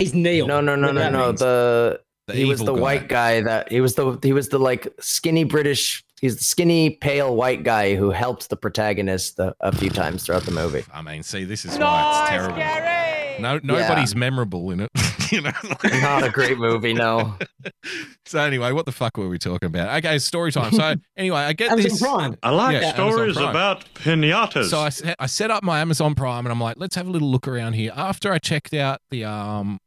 He's 0.00 0.14
Neil. 0.14 0.46
No, 0.46 0.60
no, 0.60 0.74
no, 0.76 0.90
no, 0.92 1.10
no. 1.10 1.26
means. 1.26 1.40
The, 1.40 2.00
the 2.26 2.34
he 2.34 2.44
was 2.44 2.60
the 2.60 2.72
guy. 2.74 2.80
white 2.80 3.08
guy 3.08 3.40
that 3.42 3.70
he 3.70 3.80
was 3.80 3.94
the 3.94 4.18
he 4.22 4.32
was 4.32 4.48
the 4.48 4.58
like 4.58 4.88
skinny 4.98 5.44
British. 5.44 6.04
He's 6.20 6.36
the 6.36 6.44
skinny, 6.44 6.90
pale 6.90 7.34
white 7.34 7.62
guy 7.62 7.94
who 7.94 8.10
helped 8.10 8.50
the 8.50 8.56
protagonist 8.56 9.38
a, 9.38 9.54
a 9.60 9.74
few 9.74 9.90
times 9.90 10.24
throughout 10.24 10.44
the 10.44 10.52
movie. 10.52 10.84
I 10.92 11.00
mean, 11.02 11.22
see, 11.22 11.44
this 11.44 11.64
is 11.64 11.78
why 11.78 12.20
it's 12.22 12.30
terrible. 12.30 13.00
No, 13.40 13.58
nobody's 13.62 14.14
memorable 14.14 14.70
in 14.70 14.80
it. 14.80 14.90
you 15.32 15.40
know. 15.40 15.52
Not 15.84 16.24
a 16.24 16.30
great 16.30 16.58
movie, 16.58 16.92
no. 16.92 17.36
so 18.26 18.40
anyway, 18.40 18.72
what 18.72 18.86
the 18.86 18.92
fuck 18.92 19.16
were 19.16 19.28
we 19.28 19.38
talking 19.38 19.66
about? 19.66 20.04
Okay, 20.04 20.18
story 20.18 20.52
time. 20.52 20.72
So 20.72 20.94
anyway, 21.16 21.40
I 21.40 21.52
get 21.52 21.72
Amazon 21.72 21.90
this. 21.90 22.02
Prime. 22.02 22.36
I 22.42 22.50
like 22.50 22.80
Yeah, 22.80 22.92
stories 22.92 23.36
Amazon 23.36 23.50
about 23.50 23.94
pinatas. 23.94 24.70
So 24.70 24.78
I 24.78 25.14
I 25.18 25.26
set 25.26 25.50
up 25.50 25.62
my 25.62 25.80
Amazon 25.80 26.14
Prime 26.14 26.44
and 26.44 26.52
I'm 26.52 26.60
like, 26.60 26.76
let's 26.78 26.96
have 26.96 27.06
a 27.06 27.10
little 27.10 27.30
look 27.30 27.48
around 27.48 27.74
here. 27.74 27.92
After 27.94 28.32
I 28.32 28.38
checked 28.38 28.74
out 28.74 29.00
the 29.10 29.24
um 29.24 29.80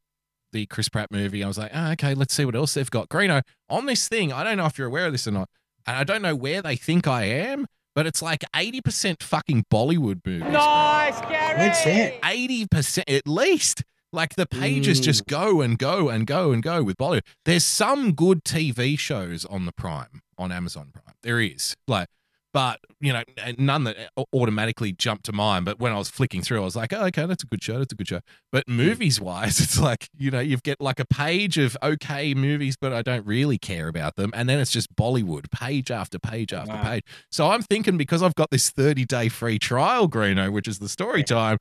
the 0.53 0.65
Chris 0.67 0.87
Pratt 0.87 1.11
movie, 1.11 1.43
I 1.43 1.47
was 1.47 1.57
like, 1.57 1.71
oh, 1.73 1.91
okay, 1.91 2.13
let's 2.15 2.33
see 2.33 2.45
what 2.45 2.55
else 2.55 2.73
they've 2.75 2.89
got. 2.89 3.09
Greeno, 3.09 3.41
on 3.69 3.85
this 3.85 4.07
thing, 4.07 4.31
I 4.31 4.43
don't 4.45 4.57
know 4.57 4.65
if 4.65 4.77
you're 4.77 4.87
aware 4.87 5.07
of 5.07 5.11
this 5.11 5.27
or 5.27 5.31
not, 5.31 5.49
and 5.85 5.97
I 5.97 6.03
don't 6.05 6.21
know 6.21 6.35
where 6.35 6.61
they 6.61 6.75
think 6.77 7.07
I 7.07 7.25
am, 7.25 7.65
but 7.95 8.05
it's 8.07 8.21
like 8.21 8.43
80% 8.55 9.21
fucking 9.21 9.65
Bollywood 9.71 10.21
movies. 10.25 10.51
Nice, 10.51 11.19
Gary! 11.21 11.57
That's 11.57 11.85
it. 11.85 12.21
80% 12.21 13.03
at 13.13 13.27
least. 13.27 13.83
Like 14.15 14.35
the 14.35 14.45
pages 14.45 14.99
Mm. 15.01 15.03
just 15.03 15.25
go 15.25 15.61
and 15.61 15.75
go 15.77 16.07
and 16.09 16.27
go 16.27 16.51
and 16.51 16.61
go 16.61 16.83
with 16.83 16.97
Bollywood. 16.97 17.23
There's 17.45 17.65
some 17.65 18.13
good 18.13 18.43
TV 18.43 18.97
shows 18.97 19.43
on 19.45 19.65
the 19.65 19.71
Prime, 19.71 20.21
on 20.37 20.51
Amazon 20.51 20.91
Prime. 20.93 21.15
There 21.23 21.39
is. 21.39 21.75
Like, 21.87 22.07
but, 22.53 22.79
you 22.99 23.11
know, 23.11 23.23
none 23.57 23.83
that 23.85 23.97
eh, 23.97 24.23
automatically 24.31 24.93
jumped 24.93 25.25
to 25.25 25.33
mind. 25.33 25.65
But 25.65 25.79
when 25.79 25.91
I 25.91 25.97
was 25.97 26.09
flicking 26.09 26.41
through, 26.41 26.61
I 26.61 26.65
was 26.65 26.75
like, 26.75 26.93
oh, 26.93 27.05
okay, 27.05 27.25
that's 27.25 27.43
a 27.43 27.47
good 27.47 27.63
show. 27.63 27.79
That's 27.79 27.91
a 27.91 27.95
good 27.95 28.07
show. 28.07 28.19
But 28.51 28.65
hmm. 28.67 28.77
movies 28.77 29.19
wise, 29.19 29.59
it's 29.63 29.79
like, 29.79 30.09
you 30.17 30.29
know, 30.29 30.39
you've 30.39 30.63
get 30.63 30.79
like 30.79 30.99
a 30.99 31.05
page 31.05 31.57
of 31.57 31.75
okay 31.81 32.33
movies, 32.35 32.77
but 32.79 32.93
I 32.93 33.01
don't 33.01 33.25
really 33.25 33.57
care 33.57 33.87
about 33.87 34.15
them. 34.15 34.31
And 34.35 34.47
then 34.47 34.59
it's 34.59 34.71
just 34.71 34.95
Bollywood, 34.95 35.49
page 35.51 35.91
after 35.91 36.19
page 36.19 36.53
after 36.53 36.73
Wow. 36.73 36.83
page. 36.83 37.03
So 37.29 37.49
I'm 37.49 37.61
thinking 37.61 37.97
because 37.97 38.23
I've 38.23 38.35
got 38.35 38.51
this 38.51 38.69
30 38.69 39.05
day 39.05 39.29
free 39.29 39.59
trial, 39.59 40.07
Greeno, 40.07 40.51
which 40.51 40.67
is 40.67 40.79
the 40.79 40.89
story 40.89 41.23
time, 41.23 41.57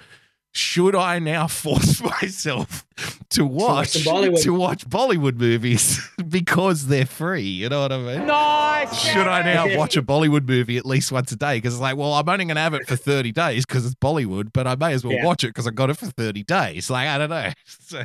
should 0.53 0.95
I 0.95 1.19
now 1.19 1.47
force 1.49 2.01
myself 2.03 2.87
to 3.31 3.45
watch 3.45 3.95
watch 3.97 4.05
Bollywood. 4.05 4.43
to 4.43 4.51
watch 4.53 4.87
Bollywood 4.89 5.37
movies 5.37 6.01
because 6.29 6.87
they're 6.87 7.07
free? 7.07 7.43
You 7.43 7.69
know 7.71 7.81
what 7.83 7.93
I 7.93 7.99
mean? 7.99 8.95
Should 8.95 9.27
I 9.27 9.43
now 9.43 9.77
watch 9.79 9.97
a 9.97 10.03
Bollywood 10.03 10.47
movie 10.47 10.77
at 10.77 10.85
least 10.87 11.11
once 11.11 11.33
a 11.33 11.37
day? 11.37 11.57
Because 11.57 11.75
it's 11.75 11.81
like, 11.81 11.97
well, 11.97 12.13
I'm 12.15 12.29
only 12.29 12.45
going 12.45 12.57
to 12.57 12.61
have 12.63 12.75
it 12.75 12.87
for 12.87 12.97
30 12.97 13.33
days 13.33 13.65
because 13.67 13.87
it's 13.87 13.95
Bollywood, 13.95 14.53
but 14.53 14.67
I 14.67 14.75
may 14.77 14.93
as 14.93 15.05
well 15.05 15.15
Yeah. 15.15 15.25
watch 15.27 15.43
it 15.45 15.49
because 15.49 15.67
I 15.67 15.71
got 15.71 15.91
it 15.91 15.95
for 15.97 16.07
30 16.07 16.43
days. 16.45 16.91
Like, 16.91 17.09
I 17.09 17.19
don't 17.19 17.31
know. 17.31 17.51
So, 17.65 18.05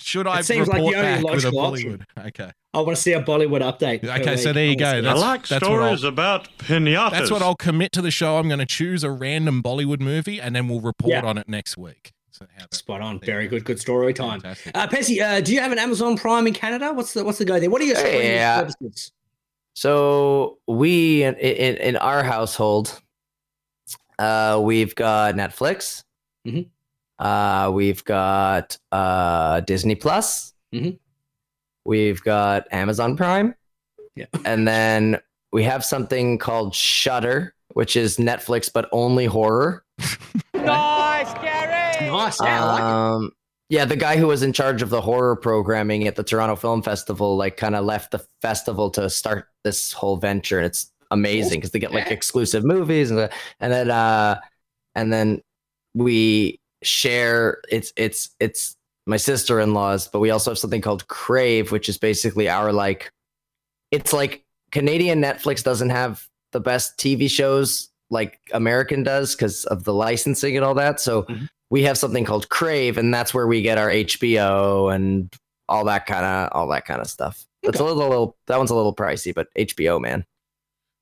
should 0.00 0.26
I 0.26 0.40
It 0.40 0.44
seems 0.44 0.68
like 0.68 0.76
report 0.78 0.94
the 0.94 1.00
only 1.00 1.22
back 1.24 1.34
with 1.34 1.44
a 1.44 1.50
logical 1.50 1.60
option. 1.60 2.06
Bollywood? 2.16 2.26
Okay. 2.28 2.50
I 2.74 2.78
want 2.80 2.96
to 2.96 3.02
see 3.02 3.12
a 3.12 3.22
Bollywood 3.22 3.60
update. 3.60 4.02
Okay, 4.04 4.36
so 4.36 4.48
week. 4.50 4.54
there 4.54 4.66
you 4.66 4.76
go. 4.76 4.92
wanna 4.94 5.08
I 5.10 5.12
like 5.12 5.46
that's 5.46 5.64
stories 5.64 6.04
about 6.04 6.48
pinatas. 6.58 7.10
That's 7.10 7.30
what 7.30 7.42
I'll 7.42 7.54
commit 7.54 7.92
to 7.92 8.02
the 8.02 8.10
show. 8.10 8.38
I'm 8.38 8.48
going 8.48 8.60
to 8.60 8.66
choose 8.66 9.04
a 9.04 9.10
random 9.10 9.62
Bollywood 9.62 10.00
movie 10.00 10.40
and 10.40 10.56
then 10.56 10.68
we'll 10.68 10.80
report 10.80 11.10
Yeah. 11.12 11.22
on 11.26 11.36
it 11.38 11.48
next 11.48 11.76
week. 11.76 12.12
So 12.30 12.46
how 12.56 12.60
about- 12.64 12.74
Spot 12.74 13.00
on. 13.02 13.20
Very 13.20 13.46
good. 13.46 13.64
Good 13.64 13.78
story 13.78 14.14
time. 14.14 14.40
Fantastic. 14.40 14.76
Uh, 14.76 14.86
Pessy, 14.88 15.20
uh, 15.20 15.40
do 15.42 15.52
you 15.52 15.60
have 15.60 15.70
an 15.72 15.78
Amazon 15.78 16.16
Prime 16.16 16.46
in 16.46 16.54
Canada? 16.54 16.92
What's 16.94 17.12
the 17.12 17.24
what's 17.24 17.36
the 17.38 17.44
go 17.44 17.60
there? 17.60 17.68
What 17.68 17.82
are 17.82 17.84
your 17.84 17.96
streaming 17.96 18.22
Yeah. 18.22 18.58
services? 18.60 19.12
So 19.74 20.58
we 20.66 21.24
in, 21.24 21.34
in 21.36 21.76
in 21.76 21.96
our 21.96 22.22
household, 22.22 23.00
uh, 24.18 24.60
we've 24.62 24.94
got 24.94 25.34
Netflix. 25.34 26.04
Mhm. 26.46 26.68
Uh, 27.22 27.70
we've 27.72 28.04
got 28.04 28.76
uh, 28.90 29.60
Disney 29.60 29.94
Plus. 29.94 30.52
Mhm. 30.74 30.98
We've 31.84 32.20
got 32.22 32.66
Amazon 32.72 33.16
Prime. 33.16 33.54
Yeah. 34.16 34.26
and 34.44 34.66
then 34.66 35.20
we 35.52 35.62
have 35.64 35.84
something 35.84 36.38
called 36.38 36.74
Shudder, 36.74 37.54
which 37.74 37.96
is 37.96 38.16
Netflix 38.18 38.70
but 38.72 38.88
only 38.92 39.26
horror. 39.26 39.84
Nice. 40.54 42.40
Yeah, 42.40 42.64
I 42.64 42.64
like. 42.72 42.80
Um, 42.82 43.30
yeah, 43.68 43.84
the 43.84 43.96
guy 43.96 44.16
who 44.16 44.26
was 44.28 44.42
in 44.42 44.52
charge 44.52 44.82
of 44.82 44.90
the 44.90 45.00
horror 45.00 45.34
programming 45.36 46.06
at 46.06 46.14
the 46.16 46.22
Toronto 46.22 46.56
Film 46.56 46.82
Festival, 46.82 47.36
like, 47.36 47.56
kind 47.56 47.74
of 47.74 47.84
left 47.84 48.10
the 48.12 48.24
festival 48.42 48.90
to 48.90 49.08
start 49.10 49.46
this 49.64 49.92
whole 49.92 50.16
venture, 50.18 50.58
and 50.58 50.66
it's 50.66 50.92
amazing 51.10 51.58
because 51.58 51.70
they 51.72 51.78
get 51.78 51.92
like 51.92 52.06
Yeah. 52.06 52.12
exclusive 52.12 52.64
movies, 52.64 53.10
and 53.10 53.28
and 53.60 53.72
then 53.72 53.90
uh, 53.90 54.40
and 54.94 55.12
then 55.12 55.40
we 55.94 56.60
share. 56.82 57.60
It's 57.70 57.92
it's 57.96 58.30
it's 58.40 58.76
my 59.06 59.16
sister 59.16 59.60
in 59.60 59.74
law's, 59.74 60.08
but 60.08 60.20
we 60.20 60.30
also 60.30 60.50
have 60.50 60.58
something 60.58 60.80
called 60.80 61.08
Crave, 61.08 61.72
which 61.72 61.88
is 61.88 61.98
basically 61.98 62.48
our 62.48 62.72
like, 62.72 63.10
it's 63.90 64.12
like 64.12 64.44
Canadian 64.70 65.20
Netflix 65.20 65.62
doesn't 65.62 65.90
have 65.90 66.26
the 66.52 66.60
best 66.60 66.98
TV 66.98 67.28
shows 67.28 67.88
like 68.10 68.38
American 68.52 69.02
does 69.02 69.34
because 69.34 69.64
of 69.66 69.84
the 69.84 69.92
licensing 69.94 70.56
and 70.56 70.64
all 70.64 70.74
that. 70.74 71.00
So 71.00 71.22
Mhm. 71.24 71.48
we 71.70 71.82
have 71.82 71.98
something 71.98 72.24
called 72.24 72.48
Crave, 72.50 72.96
and 72.98 73.12
that's 73.12 73.32
where 73.34 73.46
we 73.46 73.62
get 73.62 73.78
our 73.78 73.90
HBO 73.90 74.94
and 74.94 75.32
all 75.68 75.84
that 75.86 76.06
kind 76.06 76.24
of 76.24 76.50
all 76.52 76.68
that 76.68 76.84
kind 76.84 77.00
of 77.00 77.06
stuff. 77.08 77.44
It's 77.62 77.80
a 77.80 77.84
little, 77.84 78.08
little 78.08 78.36
that 78.48 78.58
one's 78.58 78.70
a 78.70 78.74
little 78.74 78.94
pricey, 78.94 79.34
but 79.34 79.48
HBO 79.56 79.98
man. 80.00 80.24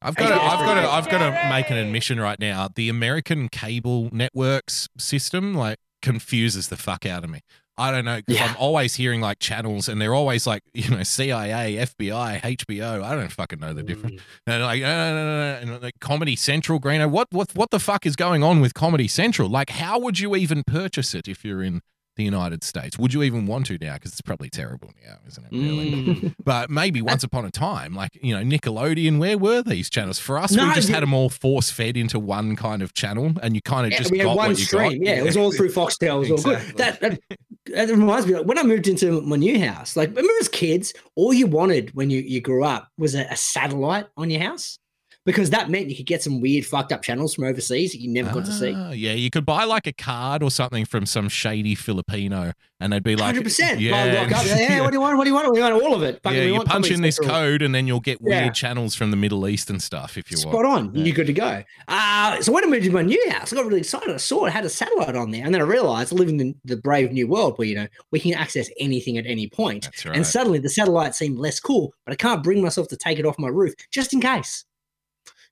I've 0.03 0.15
got 0.17 0.29
to, 0.31 0.35
Yeah. 0.35 0.41
I've 0.41 0.59
got 0.61 0.75
to, 0.81 0.89
I've 0.91 1.09
got 1.11 1.19
to 1.19 1.49
make 1.51 1.71
an 1.71 1.77
admission 1.77 2.21
right 2.21 2.39
now. 2.39 2.69
The 2.75 2.89
American 2.89 3.49
cable 3.49 4.09
networks 4.13 4.89
system 4.99 5.55
like 5.55 5.79
confuses 6.03 6.69
the 6.69 6.77
fuck 6.77 7.05
out 7.07 7.25
of 7.25 7.31
me. 7.31 7.41
I 7.77 7.91
don't 7.91 8.05
know 8.05 8.17
'cause 8.17 8.37
Yeah. 8.37 8.45
I'm 8.47 8.57
always 8.59 8.97
hearing 8.97 9.21
like 9.23 9.39
channels, 9.39 9.89
and 9.89 10.01
they're 10.03 10.15
always 10.15 10.47
like 10.47 10.63
you 10.75 10.91
know 10.91 11.03
CIA, 11.03 11.77
FBI, 11.77 12.41
HBO. 12.43 13.03
I 13.03 13.15
don't 13.15 13.33
fucking 13.33 13.59
know 13.59 13.73
the 13.73 13.83
difference. 13.83 14.21
And 14.47 14.63
like, 14.63 14.83
no, 14.83 15.15
no, 15.15 15.15
no, 15.15 15.25
no, 15.25 15.59
and 15.75 15.83
like 15.83 15.95
Comedy 16.01 16.37
Central, 16.37 16.79
Greeno. 16.81 17.09
What, 17.09 17.29
what, 17.31 17.55
what 17.55 17.71
the 17.71 17.81
fuck 17.81 18.05
is 18.05 18.17
going 18.17 18.43
on 18.43 18.61
with 18.61 18.75
Comedy 18.75 19.09
Central? 19.09 19.49
Like, 19.49 19.71
how 19.71 19.99
would 19.99 20.19
you 20.19 20.37
even 20.37 20.63
purchase 20.67 21.15
it 21.15 21.27
if 21.29 21.43
you're 21.45 21.63
in 21.63 21.81
the 22.21 22.25
United 22.25 22.63
States? 22.63 22.99
Would 22.99 23.13
you 23.13 23.23
even 23.25 23.47
want 23.47 23.67
to 23.67 23.79
now? 23.81 23.95
Because 23.95 24.13
it's 24.13 24.21
probably 24.21 24.49
terrible 24.49 24.91
now, 25.07 25.17
isn't 25.27 25.45
it? 25.45 25.53
Really? 25.53 25.91
Mm. 25.93 26.35
But 26.45 26.71
maybe 26.71 27.03
once 27.03 27.25
upon 27.25 27.45
a 27.45 27.51
time, 27.51 27.95
like 27.95 28.19
you 28.23 28.35
know, 28.37 28.43
Nickelodeon. 28.45 29.19
Where 29.19 29.37
were 29.39 29.63
these 29.63 29.89
channels 29.91 30.19
for 30.19 30.39
us? 30.39 30.53
No, 30.53 30.69
we 30.69 30.75
just 30.75 30.89
you- 30.89 30.95
had 30.95 31.03
them 31.03 31.13
all 31.15 31.29
force 31.29 31.71
fed 31.71 31.97
into 31.97 32.19
one 32.19 32.57
kind 32.57 32.83
of 32.83 32.95
channel, 32.95 33.33
and 33.43 33.55
you 33.55 33.63
kind 33.63 33.87
of 33.87 33.93
Yeah, 33.93 33.99
just 33.99 34.15
got 34.15 34.37
one 34.37 34.51
what 34.51 34.59
you 34.59 34.65
stream. 34.65 34.91
got. 34.99 35.07
Yeah, 35.09 35.15
it 35.21 35.25
was 35.25 35.37
all 35.37 35.53
through 35.53 35.71
Foxtel. 35.71 36.17
It 36.25 36.31
was 36.31 36.45
all 36.45 36.53
good. 36.53 36.61
That, 36.77 37.01
that 37.01 37.21
that 37.67 37.89
reminds 37.89 38.27
me. 38.27 38.35
Like, 38.37 38.47
when 38.47 38.59
I 38.59 38.63
moved 38.63 38.89
into 38.89 39.21
my 39.23 39.37
new 39.37 39.59
house, 39.59 39.97
like 39.97 40.11
remember 40.11 40.33
as 40.41 40.49
kids, 40.49 40.93
all 41.17 41.33
you 41.33 41.47
wanted 41.47 41.95
when 41.95 42.11
you 42.11 42.21
you 42.21 42.41
grew 42.41 42.65
up 42.65 42.89
was 42.99 43.15
a, 43.15 43.23
a 43.31 43.37
satellite 43.37 44.07
on 44.17 44.31
your 44.31 44.41
house 44.41 44.79
because 45.27 45.51
that 45.51 45.69
meant 45.71 45.89
you 45.91 45.97
could 45.97 46.07
get 46.07 46.23
some 46.23 46.41
weird 46.41 46.65
fucked 46.65 46.93
up 46.93 47.03
channels 47.03 47.35
from 47.35 47.45
overseas 47.45 47.93
that 47.93 48.01
you 48.01 48.11
never 48.11 48.33
got 48.33 48.45
to 48.47 48.53
see. 48.53 48.73
Ah, 48.75 48.91
Yeah, 48.91 49.13
you 49.13 49.31
could 49.31 49.45
buy 49.45 49.65
like 49.65 49.87
a 49.87 49.93
card 49.93 50.43
or 50.43 50.51
something 50.51 50.85
from 50.85 51.05
some 51.07 51.29
shady 51.29 51.75
Filipino, 51.75 52.53
and 52.81 52.93
they'd 52.93 53.03
be 53.03 53.17
like, 53.17 53.27
Hundred 53.27 53.45
percent. 53.45 53.81
Yeah, 53.81 54.25
up, 54.25 54.31
yeah, 54.45 54.81
What 54.81 54.91
do 54.91 54.95
you 54.97 55.01
want? 55.01 55.19
What 55.19 55.25
do 55.25 55.31
you 55.31 55.35
want? 55.35 55.53
We 55.53 55.61
want 55.61 55.75
all 55.83 55.95
of 55.95 56.03
it. 56.03 56.23
Fucking, 56.23 56.39
yeah, 56.39 56.45
we 56.47 56.53
you 56.55 56.65
punch 56.65 56.91
in 56.91 57.03
this 57.03 57.19
code, 57.19 57.61
and 57.63 57.75
then 57.75 57.87
you'll 57.87 58.01
get 58.01 58.21
weird 58.23 58.45
Yeah. 58.47 58.51
channels 58.51 58.95
from 58.95 59.11
the 59.11 59.17
Middle 59.17 59.47
East 59.47 59.69
and 59.69 59.83
stuff 59.83 60.17
if 60.17 60.31
you 60.31 60.37
Spot 60.39 60.55
want. 60.55 60.65
Spot 60.67 60.79
on. 60.79 60.95
Yeah. 60.95 61.05
You're 61.05 61.15
good 61.17 61.27
to 61.27 61.33
go. 61.35 61.63
Uh, 61.89 62.41
so 62.41 62.53
when 62.53 62.65
I 62.65 62.67
moved 62.69 62.85
to 62.87 62.91
my 62.93 63.03
new 63.03 63.31
house, 63.31 63.53
I 63.53 63.57
got 63.57 63.67
really 63.67 63.81
excited. 63.81 64.11
I 64.15 64.17
saw 64.17 64.47
it 64.47 64.53
had 64.53 64.65
a 64.65 64.71
satellite 64.71 65.17
on 65.17 65.31
there, 65.31 65.45
and 65.45 65.55
then 65.55 65.61
I 65.61 65.65
realized 65.65 66.13
I 66.13 66.17
live 66.17 66.29
in 66.29 66.39
the, 66.39 66.55
the 66.65 66.77
brave 66.77 67.13
new 67.13 67.29
world 67.29 67.59
where 67.59 67.69
you 67.69 67.75
know 67.75 67.87
we 68.11 68.21
can 68.21 68.35
access 68.35 68.71
anything 68.81 69.19
at 69.19 69.27
any 69.27 69.49
point. 69.49 69.89
Right. 70.05 70.17
And 70.17 70.27
suddenly 70.27 70.59
the 70.59 70.71
satellite 70.71 71.15
seemed 71.15 71.39
less 71.39 71.61
cool, 71.61 71.93
but 72.07 72.13
I 72.13 72.17
can't 72.17 72.43
bring 72.43 72.63
myself 72.63 72.89
to 72.89 72.97
take 72.97 73.19
it 73.19 73.27
off 73.27 73.39
my 73.39 73.49
roof 73.49 73.75
just 73.91 74.15
in 74.15 74.21
case. 74.21 74.65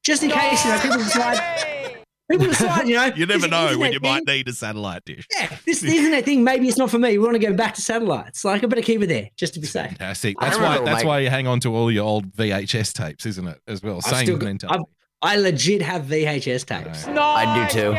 Just 0.04 0.22
in 0.22 0.30
case, 0.30 0.64
you 0.64 0.70
know, 0.70 0.78
people 0.80 0.98
decide. 0.98 1.94
People 2.30 2.46
decide, 2.46 2.86
you 2.88 2.94
know. 2.96 3.06
you 3.16 3.24
never 3.26 3.48
know 3.48 3.66
when 3.78 3.92
internet 3.92 3.92
you 3.94 4.00
might 4.00 4.26
need 4.26 4.48
a 4.48 4.52
satellite 4.52 5.02
dish. 5.06 5.26
Yeah, 5.34 5.48
this 5.64 5.82
isn't 5.82 5.88
internet 5.96 6.24
thing. 6.24 6.44
Maybe 6.44 6.68
it's 6.68 6.76
not 6.76 6.90
for 6.90 6.98
me. 6.98 7.16
We 7.16 7.24
want 7.24 7.34
to 7.34 7.46
go 7.46 7.52
back 7.54 7.74
to 7.74 7.82
satellites. 7.82 8.44
Like 8.44 8.62
I 8.62 8.66
better 8.66 8.82
keep 8.82 9.02
it 9.02 9.06
there 9.06 9.28
just 9.36 9.54
to 9.54 9.60
be 9.60 9.66
safe. 9.66 9.88
Fantastic. 9.90 10.36
I 10.40 10.46
That's 10.50 10.58
why. 10.58 10.78
That's 10.84 11.04
my- 11.04 11.08
why 11.08 11.18
you 11.20 11.30
hang 11.30 11.46
on 11.46 11.60
to 11.60 11.74
all 11.74 11.90
your 11.90 12.04
old 12.04 12.30
VHS 12.34 12.92
tapes, 12.92 13.24
isn't 13.26 13.48
it? 13.48 13.60
As 13.66 13.82
well. 13.82 13.96
I've 13.96 14.04
Same 14.04 14.26
still 14.26 14.36
got- 14.36 14.46
mentality. 14.46 14.84
I 15.20 15.36
legit 15.36 15.82
have 15.82 16.02
VHS 16.02 16.64
tapes. 16.64 17.06
No, 17.08 17.22
I 17.22 17.66
do 17.66 17.72
too. 17.80 17.92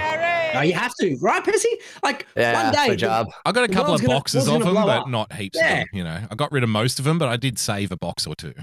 No, 0.54 0.62
you 0.62 0.74
have 0.74 0.94
to, 1.02 1.18
right, 1.22 1.44
Pessy? 1.44 1.68
Like 2.02 2.26
Yeah, 2.38 2.64
one 2.64 2.74
day, 2.74 2.88
my 2.88 2.96
job. 2.96 3.28
I 3.46 3.52
got 3.52 3.66
a 3.66 3.68
couple 3.68 3.94
of 3.94 4.02
world's 4.02 4.02
gonna- 4.04 4.14
boxes 4.16 4.48
of 4.48 4.64
them, 4.64 4.74
but 4.74 4.88
up. 4.88 5.08
not 5.10 5.34
heaps 5.34 5.58
Yeah. 5.60 5.68
of 5.70 5.78
them. 5.80 5.88
You 5.94 6.04
know, 6.06 6.22
I 6.32 6.36
got 6.36 6.52
rid 6.52 6.64
of 6.64 6.70
most 6.70 6.98
of 6.98 7.06
them, 7.06 7.18
but 7.20 7.28
I 7.30 7.36
did 7.36 7.60
save 7.60 7.92
a 7.92 7.98
box 7.98 8.26
or 8.26 8.36
two. 8.36 8.54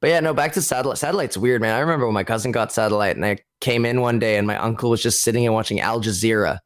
But 0.00 0.10
yeah, 0.10 0.20
no, 0.20 0.32
back 0.34 0.52
to 0.54 0.62
satellite. 0.62 0.98
Satellite's 0.98 1.36
weird, 1.36 1.60
man. 1.60 1.74
I 1.74 1.80
remember 1.80 2.06
when 2.06 2.14
my 2.14 2.24
cousin 2.24 2.52
got 2.52 2.72
satellite, 2.72 3.16
and 3.16 3.24
I 3.24 3.38
came 3.60 3.84
in 3.84 4.00
one 4.00 4.18
day, 4.18 4.36
and 4.36 4.46
my 4.46 4.56
uncle 4.56 4.90
was 4.90 5.02
just 5.02 5.22
sitting 5.22 5.44
and 5.44 5.54
watching 5.54 5.80
Al 5.80 6.00
Jazeera, 6.00 6.58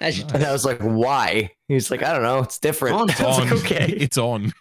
As 0.00 0.18
you- 0.18 0.26
and 0.34 0.44
I 0.44 0.52
was 0.52 0.64
like, 0.64 0.80
"Why?" 0.80 1.50
He's 1.68 1.90
like, 1.90 2.02
"I 2.02 2.12
don't 2.12 2.22
know. 2.22 2.40
It's 2.40 2.58
different." 2.58 2.96
On, 2.96 3.08
It's 3.10 3.20
on. 3.20 3.40
like, 3.40 3.52
okay, 3.64 3.86
It's 3.92 4.18
on. 4.18 4.52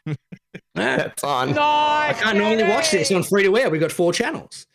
it's 0.76 1.24
on. 1.24 1.58
I 1.58 2.14
can't 2.18 2.38
normally 2.38 2.64
watch 2.64 2.92
this 2.92 3.12
on 3.12 3.24
free 3.24 3.44
to 3.44 3.58
air. 3.58 3.70
We've 3.70 3.82
got 3.82 3.92
four 3.92 4.14
channels. 4.14 4.66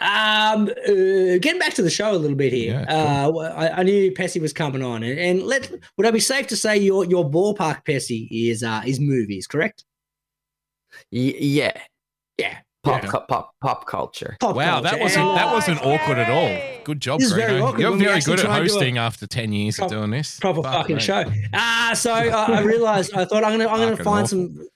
Um, 0.00 0.68
uh, 0.68 1.38
getting 1.40 1.58
back 1.58 1.74
to 1.74 1.82
the 1.82 1.90
show 1.90 2.12
a 2.12 2.16
little 2.18 2.36
bit 2.36 2.52
here. 2.52 2.84
Yeah, 2.88 3.26
uh, 3.26 3.52
I, 3.56 3.80
I 3.80 3.82
knew 3.84 4.12
Pessy 4.12 4.40
was 4.40 4.52
coming 4.52 4.82
on, 4.82 5.02
and, 5.02 5.18
and 5.18 5.42
let 5.42 5.70
would 5.96 6.06
I 6.06 6.10
be 6.10 6.20
safe 6.20 6.46
to 6.48 6.56
say 6.56 6.76
your 6.76 7.04
your 7.06 7.28
ballpark 7.28 7.84
Pessy 7.86 8.28
is 8.30 8.62
uh 8.62 8.82
is 8.86 9.00
movies, 9.00 9.46
correct? 9.46 9.84
Y- 11.12 11.34
yeah, 11.38 11.72
Yeah. 12.38 12.58
pop, 12.82 13.02
Yeah. 13.02 13.08
cu- 13.10 13.20
pop, 13.28 13.52
pop 13.62 13.86
culture. 13.86 14.36
Pop 14.40 14.56
Wow, 14.56 14.80
that 14.80 14.98
wasn't 14.98 15.26
And, 15.26 15.36
that 15.38 15.52
wasn't 15.52 15.80
awkward 15.84 16.18
at 16.18 16.30
all. 16.30 16.82
Good 16.84 17.00
job, 17.00 17.20
This 17.20 17.30
very 17.32 17.60
awkward 17.60 17.80
You're 17.80 17.90
when 17.90 18.00
very 18.00 18.20
good 18.20 18.38
at 18.40 18.44
try 18.46 18.58
and 18.58 18.66
do 18.66 18.72
a 18.72 18.74
hosting 18.76 18.98
after 18.98 19.26
ten 19.26 19.52
years 19.52 19.76
proper- 19.76 19.94
of 19.94 20.00
doing 20.00 20.10
this. 20.10 20.40
proper 20.40 20.62
Fuck 20.62 20.72
fucking 20.72 20.96
me. 20.96 21.02
show. 21.02 21.24
Uh 21.52 21.94
so 21.94 22.12
uh, 22.12 22.46
I 22.48 22.60
realized 22.62 23.12
I 23.14 23.24
thought 23.24 23.44
I'm 23.44 23.58
gonna 23.58 23.68
I'm 23.68 23.78
gonna 23.78 23.96
find 23.96 24.24
awful. 24.24 24.26
some 24.26 24.66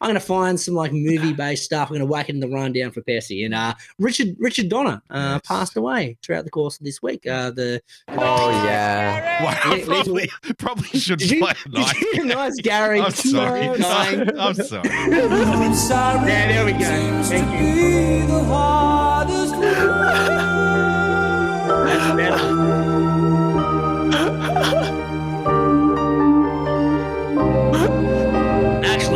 I'm 0.00 0.10
gonna 0.10 0.20
find 0.20 0.60
some 0.60 0.74
like 0.74 0.92
movie 0.92 1.32
based 1.32 1.64
stuff. 1.64 1.88
I'm 1.88 1.94
gonna 1.94 2.04
whack 2.06 2.28
it 2.28 2.34
in 2.34 2.40
the 2.40 2.48
rundown 2.48 2.90
for 2.90 3.00
Percy. 3.02 3.44
And 3.44 3.54
uh 3.54 3.72
Richard 3.98 4.36
Richard 4.38 4.68
Donner 4.68 5.00
uh 5.10 5.32
Yes. 5.36 5.40
passed 5.44 5.76
away 5.76 6.18
throughout 6.22 6.44
the 6.44 6.50
course 6.50 6.78
of 6.78 6.84
this 6.84 7.00
week. 7.02 7.26
Uh 7.26 7.50
the 7.50 7.80
Oh 8.08 8.50
yeah, 8.66 9.42
Well, 9.42 9.52
Le- 9.52 9.58
I 9.64 9.74
lethal- 9.76 9.94
probably, 9.94 10.30
probably 10.58 11.00
should 11.00 11.18
did 11.18 11.30
you, 11.30 11.38
play 11.40 11.52
did 11.64 11.72
nice. 11.74 12.02
you 12.14 12.24
nice 12.26 12.56
Gary? 12.60 13.00
I'm 13.00 13.10
sorry. 13.10 13.66
No, 13.68 13.76
dying. 13.78 14.38
I'm 14.38 14.54
sorry. 14.54 14.88
Yeah, 14.88 16.48
there 16.48 16.64
we 16.66 16.72
go. 16.72 17.22
Thank 17.24 17.60
you. 17.60 18.26
That's 21.86 22.16
better. 22.16 23.15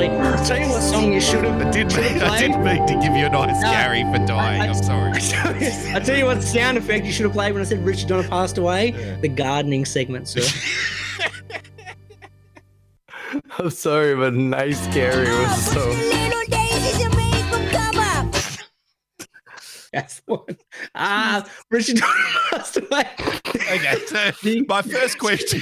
Actually, 0.08 0.18
I'll 0.26 0.44
tell 0.46 0.58
you 0.58 0.68
what 0.70 0.80
song 0.82 1.12
you 1.12 1.20
should 1.20 1.44
have. 1.44 1.60
I 1.60 1.70
didn't, 1.70 1.94
mean, 1.96 2.22
I 2.22 2.38
didn't 2.38 2.64
mean 2.64 2.86
to 2.86 2.94
give 2.94 3.14
you 3.16 3.26
a 3.26 3.28
nice 3.28 3.60
No, 3.60 3.70
Gary 3.70 4.02
for 4.04 4.24
dying. 4.26 4.62
I- 4.62 4.68
I'm 4.68 4.74
sorry. 4.74 5.12
I 5.94 6.00
tell 6.00 6.16
you 6.16 6.24
what 6.24 6.42
sound 6.42 6.78
effect 6.78 7.04
you 7.04 7.12
should 7.12 7.24
have 7.24 7.34
played 7.34 7.52
when 7.52 7.60
I 7.60 7.64
said 7.66 7.84
Richard 7.84 8.08
Donner 8.08 8.26
passed 8.28 8.56
away. 8.56 8.92
Yeah. 8.92 9.16
The 9.20 9.28
gardening 9.28 9.84
segment, 9.84 10.28
sir. 10.28 10.40
I'm 13.58 13.70
sorry, 13.70 14.14
but 14.16 14.32
nice 14.34 14.86
Gary 14.94 15.28
was 15.30 15.72
so. 15.72 15.86
Little 15.90 16.40
daisies 16.48 17.04
and 17.04 17.14
make 17.16 17.34
'em 17.52 17.68
come 17.68 17.98
up. 17.98 18.34
That's 19.92 20.22
one. 20.24 20.56
Ah, 20.94 21.46
Richard 21.70 21.96
Donner 21.96 22.24
passed 22.50 22.76
away. 22.78 23.06
Okay, 23.54 23.98
so 24.06 24.32
my 24.68 24.82
first 24.82 25.18
question. 25.18 25.60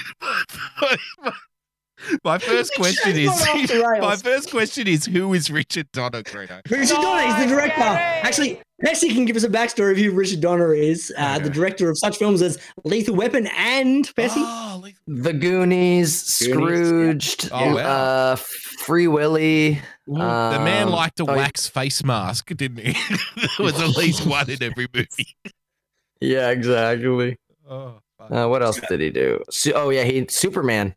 My 2.24 2.38
first 2.38 2.74
question 2.76 3.16
is 3.16 3.28
gone 3.28 3.60
off 3.60 3.68
the 3.68 3.84
rails. 3.86 4.00
my 4.02 4.16
first 4.16 4.50
question 4.50 4.86
is 4.86 5.06
who 5.06 5.34
is 5.34 5.50
Richard 5.50 5.90
Donner, 5.92 6.22
Greeno? 6.22 6.60
Richard 6.70 6.94
Donner, 6.94 7.26
he's 7.26 7.48
the 7.48 7.54
director. 7.54 7.82
Actually, 7.82 8.60
Pessy 8.84 9.12
can 9.12 9.24
give 9.24 9.36
us 9.36 9.42
a 9.42 9.48
backstory 9.48 9.92
of 9.92 9.98
who 9.98 10.12
Richard 10.12 10.40
Donner 10.40 10.72
is, 10.72 11.12
uh, 11.18 11.38
the 11.40 11.50
director 11.50 11.90
of 11.90 11.98
such 11.98 12.16
films 12.16 12.42
as 12.42 12.58
Lethal 12.84 13.16
Weapon 13.16 13.48
and 13.56 14.04
Pessy. 14.14 14.34
Oh, 14.36 14.84
The 15.08 15.32
Goonies, 15.32 16.38
Goonies, 16.38 16.52
Scrooged, 16.52 17.50
Oh, 17.52 17.74
wow. 17.74 17.82
uh, 17.82 18.36
Free 18.36 19.08
Willy. 19.08 19.80
the 20.06 20.12
man 20.14 20.84
um, 20.86 20.92
liked 20.92 21.18
a 21.18 21.24
oh, 21.24 21.36
wax 21.36 21.66
face 21.66 22.04
mask, 22.04 22.54
didn't 22.54 22.78
he? 22.78 22.92
there 23.36 23.48
was 23.58 23.80
at 23.80 23.96
least 23.96 24.24
one 24.26 24.48
in 24.48 24.62
every 24.62 24.86
movie. 24.94 25.36
Yeah, 26.20 26.50
exactly. 26.50 27.36
Oh. 27.68 28.00
Uh, 28.20 28.46
what 28.46 28.62
else 28.62 28.80
did 28.88 29.00
he 29.00 29.10
do? 29.10 29.42
Su- 29.50 29.72
oh 29.74 29.90
yeah, 29.90 30.04
he 30.04 30.26
Superman. 30.28 30.94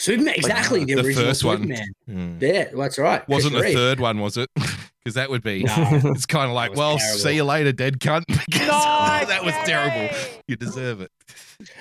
Superman, 0.00 0.34
exactly. 0.36 0.84
the, 0.84 0.94
the 0.94 1.02
original 1.04 1.26
first 1.26 1.44
one. 1.44 1.58
Superman. 1.62 1.86
Hmm. 2.06 2.36
Yeah, 2.40 2.68
that's 2.74 2.98
right. 2.98 3.28
Wasn't 3.28 3.52
Christopher 3.52 3.56
the 3.56 3.62
Reeve. 3.62 3.74
third 3.76 4.00
one, 4.00 4.18
was 4.18 4.36
it? 4.36 4.48
Because 5.02 5.14
that 5.14 5.30
would 5.30 5.42
be. 5.42 5.62
No. 5.64 5.72
It's 6.14 6.26
kind 6.26 6.50
of 6.50 6.54
like, 6.54 6.76
well, 6.76 6.98
terrible. 6.98 7.18
see 7.20 7.34
you 7.36 7.44
later, 7.44 7.72
dead 7.72 8.00
cunt. 8.00 8.24
Because 8.28 9.28
that 9.28 9.42
was 9.42 9.54
terrible. 9.64 10.14
You 10.46 10.56
deserve 10.56 11.00
it. 11.00 11.10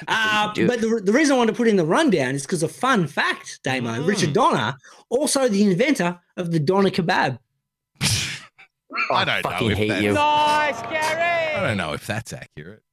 Uh, 0.07 0.53
but 0.55 0.79
the, 0.79 1.01
the 1.03 1.11
reason 1.11 1.35
I 1.35 1.37
wanted 1.37 1.51
to 1.51 1.57
put 1.57 1.67
in 1.67 1.75
the 1.75 1.85
rundown 1.85 2.33
is 2.35 2.43
because 2.43 2.63
a 2.63 2.69
fun 2.69 3.07
fact, 3.07 3.59
Damo, 3.63 3.91
Mm. 3.95 4.07
Richard 4.07 4.31
Donner, 4.31 4.77
also 5.09 5.49
the 5.49 5.63
inventor 5.63 6.17
of 6.37 6.51
the 6.51 6.59
Donner 6.61 6.91
kebab. 6.91 7.39
I 9.11 9.25
don't 9.25 9.43
know 9.43 9.49
fucking 9.51 9.71
if 9.71 9.77
hate 9.77 9.87
that- 9.89 10.01
you. 10.01 10.15
I 10.17 11.59
don't 11.61 11.75
know 11.75 11.91
if 11.91 12.07
that's 12.07 12.31
accurate. 12.31 12.83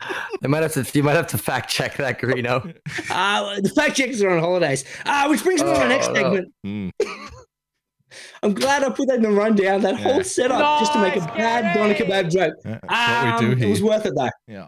I 0.00 0.46
might 0.46 0.62
have 0.62 0.72
to. 0.74 0.86
You 0.96 1.02
might 1.02 1.16
have 1.16 1.26
to 1.28 1.38
fact 1.38 1.70
check 1.70 1.96
that, 1.96 2.20
Greeno. 2.20 2.74
Uh, 3.10 3.60
the 3.60 3.68
fact 3.70 3.96
checkers 3.96 4.22
are 4.22 4.30
on 4.30 4.38
holidays. 4.40 4.84
Uh, 5.04 5.26
which 5.28 5.42
brings 5.42 5.62
me 5.62 5.72
to 5.72 5.78
the 5.78 5.88
next 5.88 6.08
Oh, 6.08 6.12
no. 6.12 6.20
segment. 6.22 6.52
Mm. 6.64 6.90
I'm 8.42 8.54
glad 8.54 8.84
I 8.84 8.90
put 8.90 9.08
that 9.08 9.16
in 9.16 9.22
the 9.22 9.30
rundown, 9.30 9.82
that 9.82 9.94
Yeah. 9.98 10.12
whole 10.12 10.24
setup, 10.24 10.80
just 10.80 10.92
to 10.94 11.00
make 11.02 11.16
a 11.16 11.20
bad 11.20 11.74
Doner 11.74 11.94
kebab 11.94 12.30
joke. 12.30 12.54
Yeah, 12.64 12.78
That's 12.88 13.42
what 13.42 13.52
Um, 13.52 13.62
It 13.62 13.68
was 13.68 13.82
worth 13.82 14.06
it, 14.06 14.14
though. 14.16 14.30
Yeah. 14.46 14.66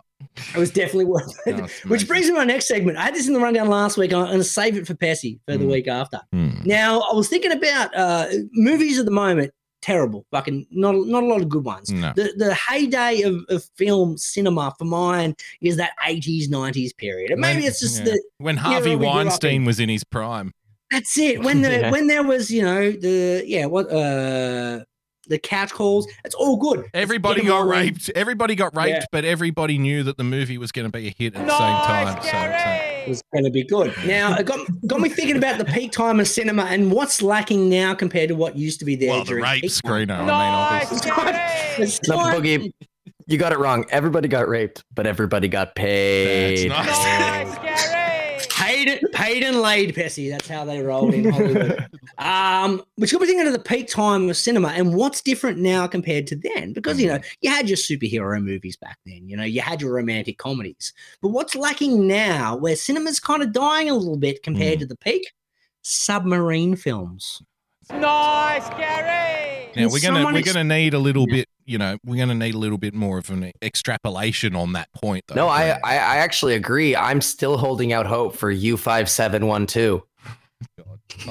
It 0.55 0.59
was 0.59 0.71
definitely 0.71 1.07
worth 1.07 1.33
it. 1.47 1.57
No, 1.57 1.67
Which 1.89 2.07
brings 2.07 2.27
me 2.27 2.33
to 2.33 2.39
my 2.39 2.45
next 2.45 2.69
segment. 2.69 2.99
I 2.99 3.03
had 3.05 3.15
this 3.15 3.27
in 3.29 3.33
the 3.33 3.41
rundown 3.41 3.69
last 3.69 3.97
week. 3.97 4.13
I'm 4.13 4.27
going 4.27 4.37
to 4.39 4.45
save 4.45 4.77
it 4.77 4.87
for 4.87 4.95
Pessy 4.95 5.39
for 5.47 5.57
the 5.57 5.65
Mm. 5.65 5.71
week 5.73 5.89
after. 5.89 6.21
Mm. 6.35 6.67
Now, 6.67 7.01
I 7.01 7.15
was 7.15 7.29
thinking 7.29 7.53
about 7.53 7.95
uh, 7.97 8.27
movies 8.53 8.99
at 8.99 9.07
the 9.07 9.11
moment. 9.11 9.53
Terrible, 9.83 10.27
fucking 10.31 10.67
not 10.71 10.95
not 11.07 11.23
a 11.23 11.27
lot 11.27 11.41
of 11.41 11.49
good 11.49 11.65
ones. 11.65 11.91
No. 11.91 12.13
The 12.15 12.33
the 12.37 12.55
heyday 12.55 13.23
of, 13.23 13.45
of 13.49 13.65
film 13.77 14.19
cinema 14.19 14.75
for 14.79 14.85
mine 14.85 15.35
is 15.63 15.77
that 15.79 15.93
80s 16.07 16.49
90s 16.49 16.95
period. 16.97 17.31
And 17.31 17.41
maybe 17.41 17.61
When- 17.61 17.69
it's 17.69 17.81
just 17.81 17.99
yeah. 18.01 18.05
that 18.13 18.23
When 18.39 18.57
Harvey 18.59 18.91
we 18.91 18.97
grew 18.97 19.07
Weinstein 19.07 19.63
in. 19.63 19.65
was 19.65 19.81
in 19.81 19.89
his 19.89 20.05
prime. 20.05 20.53
that's 20.91 21.17
it. 21.17 21.43
When 21.43 21.63
the 21.63 21.71
Yeah. 21.81 21.91
when 21.91 22.09
there 22.09 22.23
was 22.23 22.51
you 22.51 22.63
know 22.63 22.91
the 22.91 23.43
yeah 23.47 23.65
what 23.67 23.91
uh 23.91 24.85
the 25.29 25.39
couch 25.39 25.71
calls. 25.73 26.09
It's 26.25 26.35
all 26.35 26.57
good. 26.57 26.87
Everybody 26.93 27.43
Get 27.43 27.45
'em 27.45 27.49
got 27.51 27.57
all 27.59 27.63
in. 27.73 27.79
raped. 27.79 28.11
Everybody 28.17 28.57
got 28.57 28.75
raped, 28.77 28.89
Yeah. 29.01 29.05
but 29.13 29.25
everybody 29.25 29.79
knew 29.79 30.03
that 30.03 30.17
the 30.17 30.25
movie 30.25 30.59
was 30.59 30.73
going 30.73 30.91
to 30.91 30.99
be 30.99 31.07
a 31.07 31.15
hit 31.17 31.37
at 31.37 31.47
the 31.47 31.57
same 31.57 31.77
time. 31.77 32.21
So, 32.23 32.29
so 32.29 32.80
was 33.09 33.23
going 33.33 33.45
to 33.45 33.51
be 33.51 33.65
good. 33.65 33.95
Now, 34.07 34.35
it 34.37 34.47
got, 34.47 34.67
got 34.87 35.01
me 35.01 35.09
thinking 35.09 35.37
about 35.37 35.59
the 35.59 35.65
peak 35.65 35.93
time 35.93 36.21
of 36.21 36.29
cinema 36.29 36.65
and 36.65 36.91
what's 36.93 37.23
lacking 37.23 37.69
now 37.69 37.95
compared 37.95 38.29
to 38.29 38.35
what 38.35 38.57
used 38.57 38.79
to 38.81 38.85
be 38.85 38.97
there. 38.97 39.11
well, 39.11 39.25
the 39.25 39.37
rape 39.37 39.63
peak 39.63 39.73
time. 39.83 39.93
screener. 40.09 40.17
I 40.17 40.21
mean, 40.21 40.31
obviously. 40.31 41.85
It's 41.85 42.01
No, 42.09 42.17
Boogie, 42.19 42.73
you 43.27 43.39
got 43.39 43.53
it 43.53 43.59
wrong. 43.59 43.85
Everybody 43.91 44.29
got 44.29 44.49
raped, 44.49 44.85
but 44.95 45.07
everybody 45.07 45.49
got 45.49 45.75
That's 45.75 45.81
paid. 45.87 46.69
nice. 46.69 47.70
Paid 48.85 49.13
paid 49.13 49.43
and 49.43 49.61
laid, 49.61 49.95
Pessy. 49.95 50.31
That's 50.31 50.49
how 50.49 50.65
they 50.65 50.81
rolled 50.83 51.15
in 51.15 51.31
Hollywood. 51.31 51.89
um, 52.19 52.83
which 52.97 53.13
got 53.13 53.21
me 53.21 53.27
thinking 53.27 53.47
of 53.47 53.53
the 53.53 53.59
peak 53.59 53.89
time 53.89 54.29
of 54.29 54.37
cinema 54.37 54.69
and 54.69 54.95
what's 54.95 55.21
different 55.21 55.59
now 55.59 55.87
compared 55.87 56.27
to 56.29 56.37
then. 56.37 56.73
Because 56.73 57.01
you 57.01 57.09
know, 57.09 57.19
you 57.41 57.51
had 57.51 57.69
your 57.69 57.77
superhero 57.77 58.43
movies 58.43 58.77
back 58.77 58.99
then. 59.07 59.29
You 59.29 59.37
know, 59.37 59.45
you 59.45 59.61
had 59.61 59.81
your 59.81 59.93
romantic 59.93 60.39
comedies. 60.39 60.93
But 61.23 61.29
what's 61.29 61.55
lacking 61.55 62.07
now, 62.07 62.57
where 62.57 62.77
cinema's 62.77 63.21
kind 63.21 63.43
of 63.43 63.53
dying 63.53 63.91
a 63.91 63.95
little 63.95 64.17
bit 64.17 64.43
compared 64.43 64.79
Mm. 64.79 64.81
to 64.81 64.87
the 64.87 64.97
peak? 64.97 65.33
Submarine 65.83 66.77
films. 66.77 67.43
Nice, 67.91 68.69
Gary. 68.71 69.71
Now 69.77 69.89
we're 69.89 70.01
gonna 70.01 70.17
Someone 70.19 70.35
we're 70.35 70.43
gonna 70.43 70.65
need 70.65 70.95
a 70.95 70.99
little 70.99 71.27
Yeah. 71.29 71.37
bit. 71.37 71.49
You 71.71 71.79
know, 71.79 71.99
we're 72.05 72.19
gonna 72.19 72.35
need 72.35 72.57
a 72.57 72.59
little 72.59 72.79
bit 72.79 72.95
more 72.95 73.19
of 73.19 73.31
an 73.31 73.53
extrapolation 73.63 74.57
on 74.57 74.73
that 74.73 74.89
point. 74.93 75.23
Though. 75.29 75.37
No, 75.37 75.47
I, 75.47 75.79
I 75.85 75.95
I 75.95 76.17
actually 76.17 76.57
agree. 76.57 76.97
I'm 76.97 77.21
still 77.21 77.57
holding 77.57 77.93
out 77.93 78.07
hope 78.07 78.35
for 78.35 78.51
U 78.51 78.77
five 78.77 79.09
seven 79.09 79.47
one 79.47 79.69
two. 79.69 80.03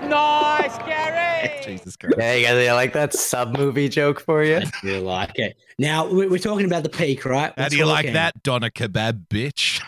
Nice, 0.00 0.76
Gary. 0.78 1.50
Jesus 1.64 1.96
Christ. 1.96 2.16
Yeah, 2.18 2.34
you 2.34 2.44
guys- 2.44 2.68
I 2.68 2.72
like 2.72 2.92
that 2.94 3.14
sub 3.14 3.56
movie 3.56 3.88
joke 3.88 4.20
for 4.20 4.42
you. 4.42 4.60
You 4.82 4.98
like 5.00 5.38
it. 5.38 5.56
Now 5.78 6.06
we- 6.08 6.26
we're 6.26 6.38
talking 6.38 6.66
about 6.66 6.82
the 6.82 6.88
peak, 6.88 7.24
right? 7.24 7.52
How 7.56 7.64
We're 7.64 7.68
do 7.70 7.76
you 7.76 7.86
like 7.86 8.12
that, 8.12 8.42
Donner 8.42 8.70
Kebab, 8.70 9.28
bitch? 9.28 9.80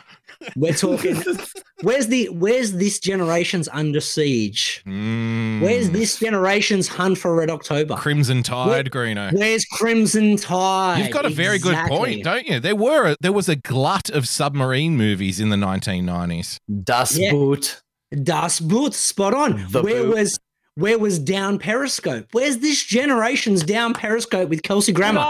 We're 0.54 0.74
talking. 0.74 1.20
where's 1.82 2.06
the 2.08 2.28
Where's 2.30 2.72
this 2.72 2.98
generation's 2.98 3.68
Under 3.72 4.00
Siege? 4.00 4.82
Mm. 4.86 5.60
Where's 5.60 5.90
this 5.90 6.18
generation's 6.18 6.88
Hunt 6.88 7.18
for 7.18 7.34
Red 7.34 7.50
October? 7.50 7.94
Crimson 7.96 8.42
Tide, 8.42 8.90
Greeno? 8.90 9.32
Where's 9.32 9.64
Crimson 9.64 10.36
Tide? 10.36 10.98
You've 11.02 11.12
got 11.12 11.24
a 11.26 11.30
very 11.30 11.58
good 11.58 11.76
point, 11.88 12.24
don't 12.24 12.46
you? 12.46 12.60
There 12.60 12.76
were 12.76 13.10
a, 13.12 13.16
there 13.20 13.32
was 13.32 13.48
a 13.48 13.56
glut 13.56 14.10
of 14.10 14.28
submarine 14.28 14.96
movies 14.96 15.40
in 15.40 15.48
the 15.50 15.56
1990s. 15.56 16.58
Das 16.82 17.16
Yeah. 17.16 17.30
Boot. 17.32 17.80
Das 18.22 18.60
Boot, 18.60 18.94
spot 18.94 19.34
on. 19.34 19.66
The 19.70 19.82
where 19.82 20.02
Boot. 20.04 20.14
was 20.14 20.38
Where 20.76 20.98
was 20.98 21.18
Down 21.18 21.58
Periscope? 21.58 22.26
Where's 22.32 22.58
this 22.58 22.84
generation's 22.84 23.62
Down 23.64 23.94
Periscope 23.94 24.48
with 24.48 24.62
Kelsey 24.62 24.92
Grammer? 24.92 25.20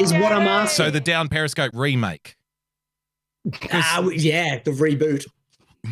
Is 0.00 0.12
what 0.12 0.32
I'm 0.32 0.46
asking. 0.48 0.84
So 0.86 0.90
the 0.90 1.00
Down 1.00 1.28
Periscope 1.28 1.70
remake, 1.74 2.34
w- 3.96 4.18
yeah, 4.18 4.58
the 4.64 4.72
reboot. 4.72 5.24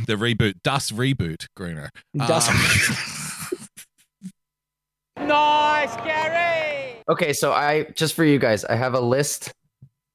The 0.07 0.15
reboot, 0.17 0.55
Das 0.63 0.91
reboot, 0.93 1.47
Greeno. 1.59 1.89
Das- 2.17 2.49
Um, 2.49 2.57
Okay, 7.09 7.33
so 7.35 7.53
I 7.53 7.85
just 7.95 8.15
for 8.15 8.25
you 8.25 8.39
guys, 8.39 8.65
I 8.65 8.77
have 8.77 8.95
a 8.95 9.01
list. 9.01 9.53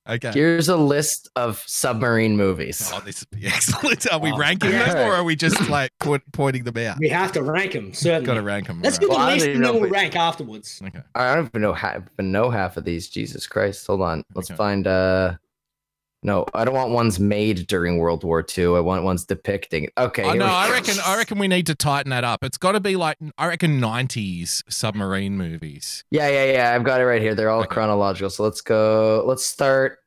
okay. 0.09 0.31
Here's 0.33 0.69
a 0.69 0.75
list 0.75 1.29
of 1.35 1.63
submarine 1.67 2.35
movies. 2.35 2.89
Oh, 2.93 2.99
this 3.05 3.21
would 3.31 3.39
be 3.39 3.45
excellent. 3.47 4.11
Are 4.11 4.19
we 4.19 4.31
Oh, 4.31 4.37
ranking 4.37 4.71
yeah. 4.71 4.93
them 4.93 5.07
or 5.07 5.13
are 5.13 5.23
we 5.23 5.35
just 5.35 5.69
like 5.69 5.91
point, 5.99 6.23
pointing 6.33 6.63
them 6.63 6.77
out? 6.77 6.97
we 6.99 7.09
have 7.09 7.31
to 7.33 7.43
rank 7.43 7.73
them, 7.73 7.93
certainly. 7.93 8.25
Got 8.25 8.33
to 8.35 8.41
rank 8.41 8.67
them. 8.67 8.81
Let's 8.81 8.97
right. 8.97 9.01
do 9.01 9.07
the 9.07 9.13
Well, 9.15 9.27
list 9.33 9.45
and 9.47 9.63
then 9.63 9.71
we'll 9.73 9.81
but- 9.83 9.91
rank 9.91 10.15
afterwards. 10.15 10.81
Okay. 10.83 11.01
I 11.15 11.35
don't 11.35 11.45
even 11.47 11.61
know 11.61 11.73
half, 11.73 12.01
even 12.13 12.31
know 12.31 12.49
half 12.49 12.75
of 12.77 12.85
these. 12.85 13.07
Jesus 13.07 13.45
Christ! 13.45 13.85
Hold 13.87 14.01
on. 14.01 14.23
Let's 14.33 14.49
Okay. 14.49 14.57
find. 14.57 14.87
uh 14.87 15.35
No, 16.21 16.45
I 16.53 16.65
don't 16.65 16.73
want 16.73 16.91
ones 16.91 17.17
made 17.17 17.65
during 17.67 17.97
World 17.97 18.25
War 18.25 18.45
II. 18.57 18.75
I 18.75 18.79
want 18.81 19.03
ones 19.05 19.23
depicting. 19.23 19.87
Okay. 19.97 20.23
I 20.23 20.31
here 20.31 20.39
know. 20.39 20.47
I 20.47 20.69
reckon. 20.69 20.95
I 21.05 21.15
reckon 21.17 21.39
we 21.39 21.47
need 21.47 21.65
to 21.67 21.75
tighten 21.75 22.09
that 22.09 22.25
up. 22.25 22.43
It's 22.43 22.57
got 22.57 22.73
to 22.73 22.81
be 22.81 22.97
like 22.97 23.17
I 23.37 23.47
reckon 23.47 23.79
'90s 23.79 24.63
submarine 24.69 25.37
movies. 25.37 26.03
Yeah, 26.11 26.27
yeah, 26.27 26.51
yeah. 26.51 26.75
I've 26.75 26.83
got 26.83 26.99
it 26.99 27.05
right 27.05 27.21
here. 27.21 27.35
They're 27.35 27.49
all 27.49 27.61
Okay. 27.61 27.69
chronological. 27.69 28.29
So 28.29 28.43
let's 28.43 28.59
go. 28.59 29.23
Let's 29.25 29.45
start. 29.45 29.99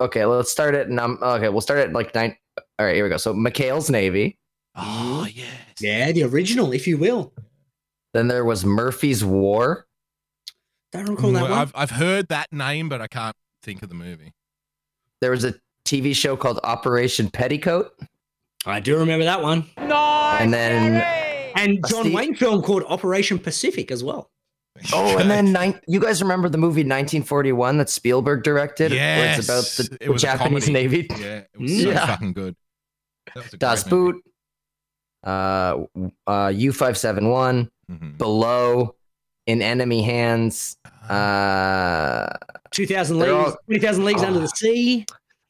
Okay, 0.00 0.24
let's 0.24 0.50
start 0.50 0.74
at 0.74 0.88
num. 0.88 1.18
Okay, 1.20 1.50
we'll 1.50 1.60
start 1.60 1.80
at 1.80 1.92
like 1.92 2.14
nine. 2.14 2.34
All 2.78 2.86
right, 2.86 2.94
here 2.94 3.04
we 3.04 3.10
go. 3.10 3.18
So 3.18 3.34
McHale's 3.34 3.90
Navy. 3.90 4.38
Oh 4.74 5.26
yes. 5.32 5.46
Yeah, 5.80 6.12
the 6.12 6.22
original, 6.22 6.72
if 6.72 6.86
you 6.86 6.96
will. 6.96 7.32
Then 8.14 8.28
there 8.28 8.44
was 8.44 8.64
Murphy's 8.64 9.22
War. 9.22 9.86
Don't 10.92 11.10
recall 11.10 11.32
that 11.32 11.44
Mm, 11.44 11.50
one. 11.50 11.52
I've 11.52 11.72
I've 11.74 11.90
heard 11.90 12.28
that 12.28 12.52
name, 12.54 12.88
but 12.88 13.02
I 13.02 13.06
can't 13.06 13.36
think 13.62 13.82
of 13.82 13.90
the 13.90 13.94
movie. 13.94 14.32
There 15.20 15.30
was 15.30 15.44
a 15.44 15.54
TV 15.86 16.14
show 16.14 16.36
called 16.36 16.60
Operation 16.64 17.30
Petticoat. 17.30 17.92
I 18.66 18.80
do 18.80 18.96
remember 18.98 19.24
that 19.24 19.42
one. 19.42 19.66
And 19.76 20.52
then 20.52 21.02
And 21.56 21.84
John 21.88 22.04
Steve- 22.04 22.14
Wayne 22.14 22.34
film 22.34 22.62
called 22.62 22.82
Operation 22.84 23.38
Pacific 23.38 23.90
as 23.90 24.02
well. 24.02 24.30
Oh, 24.92 25.18
and 25.18 25.30
then 25.30 25.52
nine, 25.52 25.80
you 25.86 26.00
guys 26.00 26.20
remember 26.20 26.48
the 26.48 26.58
movie 26.58 26.80
1941 26.82 27.78
that 27.78 27.88
Spielberg 27.88 28.42
directed? 28.42 28.90
Where 28.90 29.38
it's 29.38 29.46
about 29.46 29.62
Yes, 29.62 29.76
the, 29.76 29.94
it 29.94 30.00
the 30.06 30.12
was 30.12 30.24
a 30.24 30.26
Japanese. 30.26 30.68
Navy. 30.68 31.06
Yeah, 31.10 31.16
it 31.36 31.48
was 31.60 31.82
so 31.82 31.90
Yeah. 31.90 32.06
fucking 32.06 32.32
good. 32.32 32.56
That 33.34 33.44
was 33.44 33.54
a 33.54 33.56
Das 33.56 33.82
great 33.84 33.92
movie. 33.92 34.12
Boot, 34.14 34.24
uh, 35.24 35.76
uh, 36.26 36.48
U571, 36.52 37.70
Mhm. 37.90 38.18
Below, 38.18 38.96
In 39.46 39.60
Enemy 39.62 40.02
Hands. 40.02 40.76
Uh, 41.08 42.28
2000 42.70 43.18
Leagues, 43.18 43.30
all- 43.30 43.56
20,000 43.66 44.04
Leagues 44.04 44.22
Under 44.22 44.38
Ah. 44.38 44.42
the 44.42 44.48
Sea. 44.48 45.06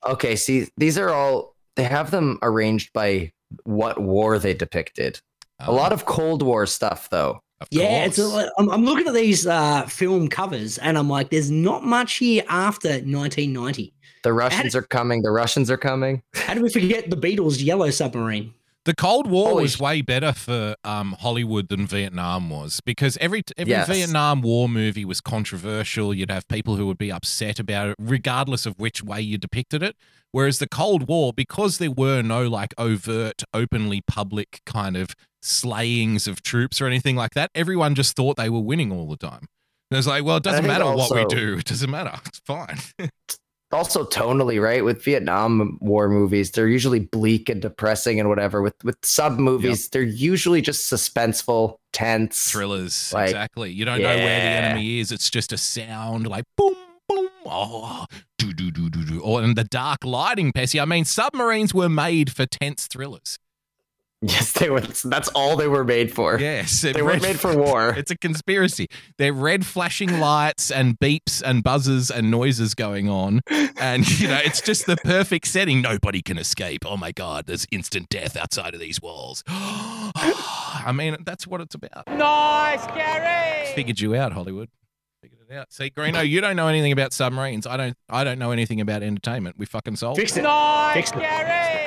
okay, 0.06 0.36
see, 0.36 0.68
these 0.76 0.98
are 0.98 1.10
all, 1.10 1.54
they 1.76 1.84
have 1.84 2.10
them 2.10 2.38
arranged 2.42 2.92
by 2.92 3.32
what 3.64 4.00
war 4.00 4.38
they 4.38 4.52
depicted. 4.54 5.20
A 5.60 5.72
lot 5.72 5.92
of 5.92 6.04
Cold 6.06 6.42
War 6.42 6.66
stuff, 6.66 7.08
though. 7.10 7.40
Of 7.60 7.68
Yeah, 7.70 8.04
it's 8.04 8.18
a, 8.18 8.50
I'm, 8.58 8.68
I'm 8.70 8.84
looking 8.84 9.06
at 9.06 9.14
these 9.14 9.46
uh, 9.46 9.86
film 9.86 10.28
covers 10.28 10.76
and 10.78 10.98
I'm 10.98 11.08
like, 11.08 11.30
there's 11.30 11.50
not 11.52 11.84
much 11.84 12.14
here 12.14 12.42
after 12.48 12.88
1990. 12.88 13.94
The 14.24 14.32
Russians 14.32 14.74
are 14.74 14.82
coming. 14.82 15.22
The 15.22 15.30
Russians 15.30 15.70
are 15.70 15.76
coming. 15.76 16.22
How 16.34 16.54
do 16.54 16.62
we 16.62 16.70
forget 16.70 17.10
the 17.10 17.16
Beatles' 17.16 17.62
Yellow 17.62 17.90
Submarine? 17.90 18.52
The 18.84 18.94
Cold 18.94 19.26
War 19.30 19.48
Holy 19.48 19.62
was 19.62 19.78
way 19.78 20.02
better 20.02 20.32
for 20.32 20.76
um, 20.84 21.16
Hollywood 21.18 21.68
than 21.68 21.86
Vietnam 21.86 22.50
was 22.50 22.82
because 22.84 23.16
every 23.16 23.42
every 23.56 23.70
Yes. 23.70 23.88
Vietnam 23.88 24.42
War 24.42 24.68
movie 24.68 25.06
was 25.06 25.22
controversial. 25.22 26.12
You'd 26.12 26.30
have 26.30 26.46
people 26.48 26.76
who 26.76 26.86
would 26.86 26.98
be 26.98 27.10
upset 27.10 27.58
about 27.58 27.88
it, 27.88 27.96
regardless 27.98 28.66
of 28.66 28.78
which 28.78 29.02
way 29.02 29.22
you 29.22 29.38
depicted 29.38 29.82
it. 29.82 29.96
Whereas 30.32 30.58
the 30.58 30.68
Cold 30.68 31.08
War, 31.08 31.32
because 31.32 31.78
there 31.78 31.90
were 31.90 32.20
no 32.20 32.46
like 32.46 32.74
overt, 32.76 33.42
openly 33.54 34.02
public 34.06 34.60
kind 34.66 34.96
of 34.98 35.14
slayings 35.40 36.26
of 36.26 36.42
troops 36.42 36.80
or 36.80 36.86
anything 36.86 37.16
like 37.16 37.32
that, 37.34 37.50
everyone 37.54 37.94
just 37.94 38.14
thought 38.16 38.36
they 38.36 38.50
were 38.50 38.60
winning 38.60 38.92
all 38.92 39.08
the 39.08 39.16
time. 39.16 39.46
And 39.90 39.96
it 39.96 39.96
was 39.96 40.06
like, 40.06 40.24
well, 40.24 40.36
it 40.38 40.42
doesn't 40.42 40.66
matter 40.66 40.84
what 40.84 41.14
we 41.14 41.24
do. 41.26 41.56
It 41.58 41.64
doesn't 41.64 41.90
matter. 41.90 42.12
It's 42.26 42.40
fine. 42.40 42.78
also 43.74 44.04
tonally, 44.04 44.62
right? 44.62 44.84
With 44.84 45.02
Vietnam 45.02 45.78
War 45.80 46.08
movies, 46.08 46.52
they're 46.52 46.68
usually 46.68 47.00
bleak 47.00 47.48
and 47.48 47.60
depressing 47.60 48.18
and 48.20 48.28
whatever. 48.28 48.62
With 48.62 48.82
with 48.84 48.96
sub 49.02 49.38
movies, 49.38 49.88
they're 49.88 50.02
usually 50.02 50.60
just 50.60 50.90
suspenseful, 50.90 51.78
tense. 51.92 52.50
Thrillers, 52.50 53.12
Like, 53.12 53.30
exactly. 53.30 53.70
You 53.70 53.84
don't 53.84 54.00
know 54.00 54.08
where 54.08 54.16
the 54.16 54.22
enemy 54.22 55.00
is. 55.00 55.12
It's 55.12 55.30
just 55.30 55.52
a 55.52 55.58
sound 55.58 56.26
like 56.26 56.44
boom, 56.56 56.74
boom, 57.08 57.28
ah, 57.46 58.06
oh, 58.10 58.16
do, 58.38 58.52
do, 58.52 58.70
do, 58.70 58.88
do, 58.90 59.04
do. 59.04 59.20
Or 59.20 59.42
and 59.42 59.56
the 59.56 59.64
dark 59.64 60.04
lighting, 60.04 60.52
Pessy. 60.52 60.80
I 60.80 60.84
mean, 60.84 61.04
submarines 61.04 61.74
were 61.74 61.88
made 61.88 62.32
for 62.32 62.46
tense 62.46 62.86
thrillers. 62.86 63.38
Yes, 64.34 64.52
they 64.52 64.70
were. 64.70 64.80
That's 64.80 65.28
all 65.28 65.54
they 65.56 65.68
were 65.68 65.84
made 65.84 66.12
for. 66.12 66.38
Yes, 66.40 66.80
They 66.80 67.02
weren't 67.02 67.22
made 67.22 67.38
for 67.38 67.54
war. 67.66 67.90
It's 67.96 68.10
a 68.10 68.16
conspiracy. 68.16 68.88
They're 69.18 69.32
red 69.32 69.66
flashing 69.66 70.18
lights 70.18 70.70
and 70.70 70.98
beeps 70.98 71.42
and 71.44 71.62
buzzes 71.62 72.10
and 72.10 72.30
noises 72.30 72.74
going 72.74 73.08
on. 73.08 73.42
And, 73.78 74.08
you 74.20 74.28
know, 74.28 74.40
it's 74.42 74.60
just 74.62 74.86
the 74.86 74.96
perfect 74.96 75.46
setting. 75.46 75.82
Nobody 75.82 76.22
can 76.22 76.38
escape. 76.38 76.84
Oh 76.86 76.96
my 76.96 77.12
God, 77.12 77.46
there's 77.46 77.66
instant 77.70 78.08
death 78.08 78.36
outside 78.36 78.72
of 78.74 78.80
these 78.80 79.00
walls. 79.02 79.44
I 79.48 80.92
mean, 80.94 81.16
that's 81.24 81.46
what 81.46 81.60
it's 81.60 81.74
about. 81.74 82.06
Nice, 82.08 82.86
Gary. 82.88 83.66
Figured 83.74 84.00
you 84.00 84.14
out, 84.14 84.32
Hollywood. 84.32 84.68
Figured 85.22 85.40
it 85.48 85.54
out. 85.54 85.72
See, 85.72 85.90
Greeno, 85.90 86.26
you 86.26 86.40
don't 86.40 86.56
know 86.56 86.68
anything 86.68 86.92
about 86.92 87.12
submarines. 87.12 87.66
I 87.66 87.76
don't 87.76 87.96
I 88.08 88.24
don't 88.24 88.38
know 88.38 88.50
anything 88.52 88.80
about 88.80 89.02
entertainment. 89.02 89.56
We 89.58 89.66
fucking 89.66 89.96
solved 89.96 90.18
Fixed 90.18 90.36
it. 90.36 90.40
it. 90.40 90.44
Nice, 90.44 90.94
Fixed 90.94 91.14
it. 91.14 91.20
Gary. 91.20 91.83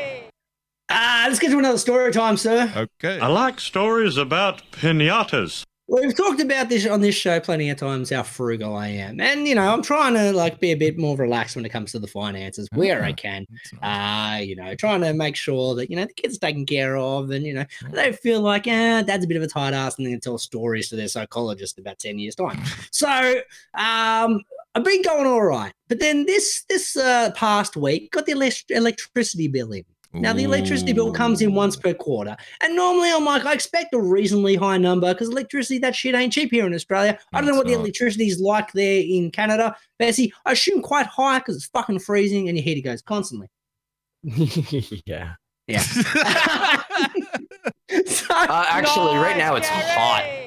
Ah, 0.89 1.25
let's 1.27 1.39
get 1.39 1.51
to 1.51 1.59
another 1.59 1.77
story 1.77 2.11
time, 2.11 2.38
sir. 2.38 2.71
Okay. 2.75 3.19
I 3.19 3.27
like 3.27 3.59
stories 3.59 4.17
about 4.17 4.61
pinatas. 4.71 5.63
We've 5.89 6.15
talked 6.15 6.41
about 6.41 6.67
this 6.67 6.85
on 6.85 6.99
this 6.99 7.15
show 7.15 7.39
plenty 7.39 7.69
of 7.69 7.77
times 7.77 8.09
how 8.09 8.23
frugal 8.23 8.75
I 8.75 8.88
am, 8.89 9.21
and 9.21 9.47
you 9.47 9.55
know 9.55 9.71
I'm 9.73 9.81
trying 9.81 10.15
to 10.15 10.33
like 10.33 10.59
be 10.59 10.71
a 10.71 10.75
bit 10.75 10.97
more 10.97 11.15
relaxed 11.15 11.55
when 11.55 11.65
it 11.65 11.69
comes 11.69 11.93
to 11.93 11.99
the 11.99 12.07
finances 12.07 12.67
where 12.73 13.05
I 13.05 13.13
can. 13.13 13.45
that's 13.49 13.73
nice. 13.81 14.39
Uh, 14.39 14.41
you 14.41 14.55
know, 14.57 14.75
trying 14.75 14.99
to 15.01 15.13
make 15.13 15.38
sure 15.38 15.75
that 15.75 15.89
you 15.89 15.95
know 15.95 16.03
the 16.03 16.13
kids 16.13 16.38
taken 16.38 16.65
care 16.65 16.97
of, 16.97 17.31
and 17.31 17.45
you 17.45 17.53
know 17.53 17.63
they 17.93 18.11
feel 18.11 18.41
like, 18.41 18.65
ah, 18.67 19.01
dad's 19.01 19.23
a 19.23 19.27
bit 19.29 19.38
of 19.38 19.43
a 19.43 19.47
tight 19.47 19.73
ass, 19.73 19.97
and 19.97 20.05
then 20.05 20.11
they 20.11 20.19
tell 20.19 20.38
stories 20.38 20.89
to 20.89 20.97
their 20.97 21.07
psychologist 21.07 21.79
about 21.79 21.99
ten 21.99 22.19
years 22.19 22.35
time. 22.35 22.61
so, 22.91 23.07
um, 23.73 24.41
I've 24.75 24.83
been 24.83 25.01
going 25.03 25.25
all 25.25 25.43
right, 25.43 25.71
but 25.88 25.99
then 26.01 26.25
this 26.25 26.65
this 26.67 26.97
uh, 26.97 27.31
past 27.33 27.77
week 27.77 28.11
got 28.11 28.25
the 28.25 28.33
elect- 28.33 28.71
electricity 28.71 29.47
bill 29.47 29.71
in. 29.71 29.85
Now 30.14 30.34
the 30.34 30.43
electricity 30.43 30.93
bill 30.93 31.12
comes 31.12 31.41
in 31.41 31.53
once 31.53 31.76
per 31.76 31.93
quarter, 31.93 32.36
and 32.62 32.76
normally 32.76 33.12
I'm 33.12 33.26
like, 33.26 33.45
I 33.45 33.53
expect 33.53 33.93
a 33.93 33.99
reasonably 33.99 34.55
high 34.55 34.78
number 34.78 35.14
because 35.14 35.30
electricity 35.30 35.80
that 35.80 35.95
shit 35.95 36.16
ain't 36.16 36.34
cheap 36.34 36.51
here 36.51 36.66
in 36.66 36.74
Australia. 36.74 37.20
I 37.34 37.41
don't 37.41 37.49
know 37.49 37.58
what 37.58 37.68
the 37.68 37.74
electricity 37.74 38.28
is 38.28 38.39
like 38.39 38.72
there 38.74 39.01
in 39.01 39.32
Canada, 39.32 39.76
Pessy. 39.99 40.32
I 40.45 40.53
assume 40.53 40.82
quite 40.82 41.08
high 41.08 41.39
because 41.39 41.58
it's 41.58 41.68
fucking 41.68 41.99
freezing 41.99 42.47
and 42.49 42.58
your 42.58 42.64
heater 42.64 42.82
goes 42.82 43.01
constantly. 43.01 43.47
yeah. 45.05 45.34
Yeah. 45.68 45.82
so, 48.05 48.26
Uh, 48.30 48.66
actually, 48.68 49.18
right 49.18 49.38
now 49.38 49.55
it's 49.55 49.68
hot. 49.68 50.47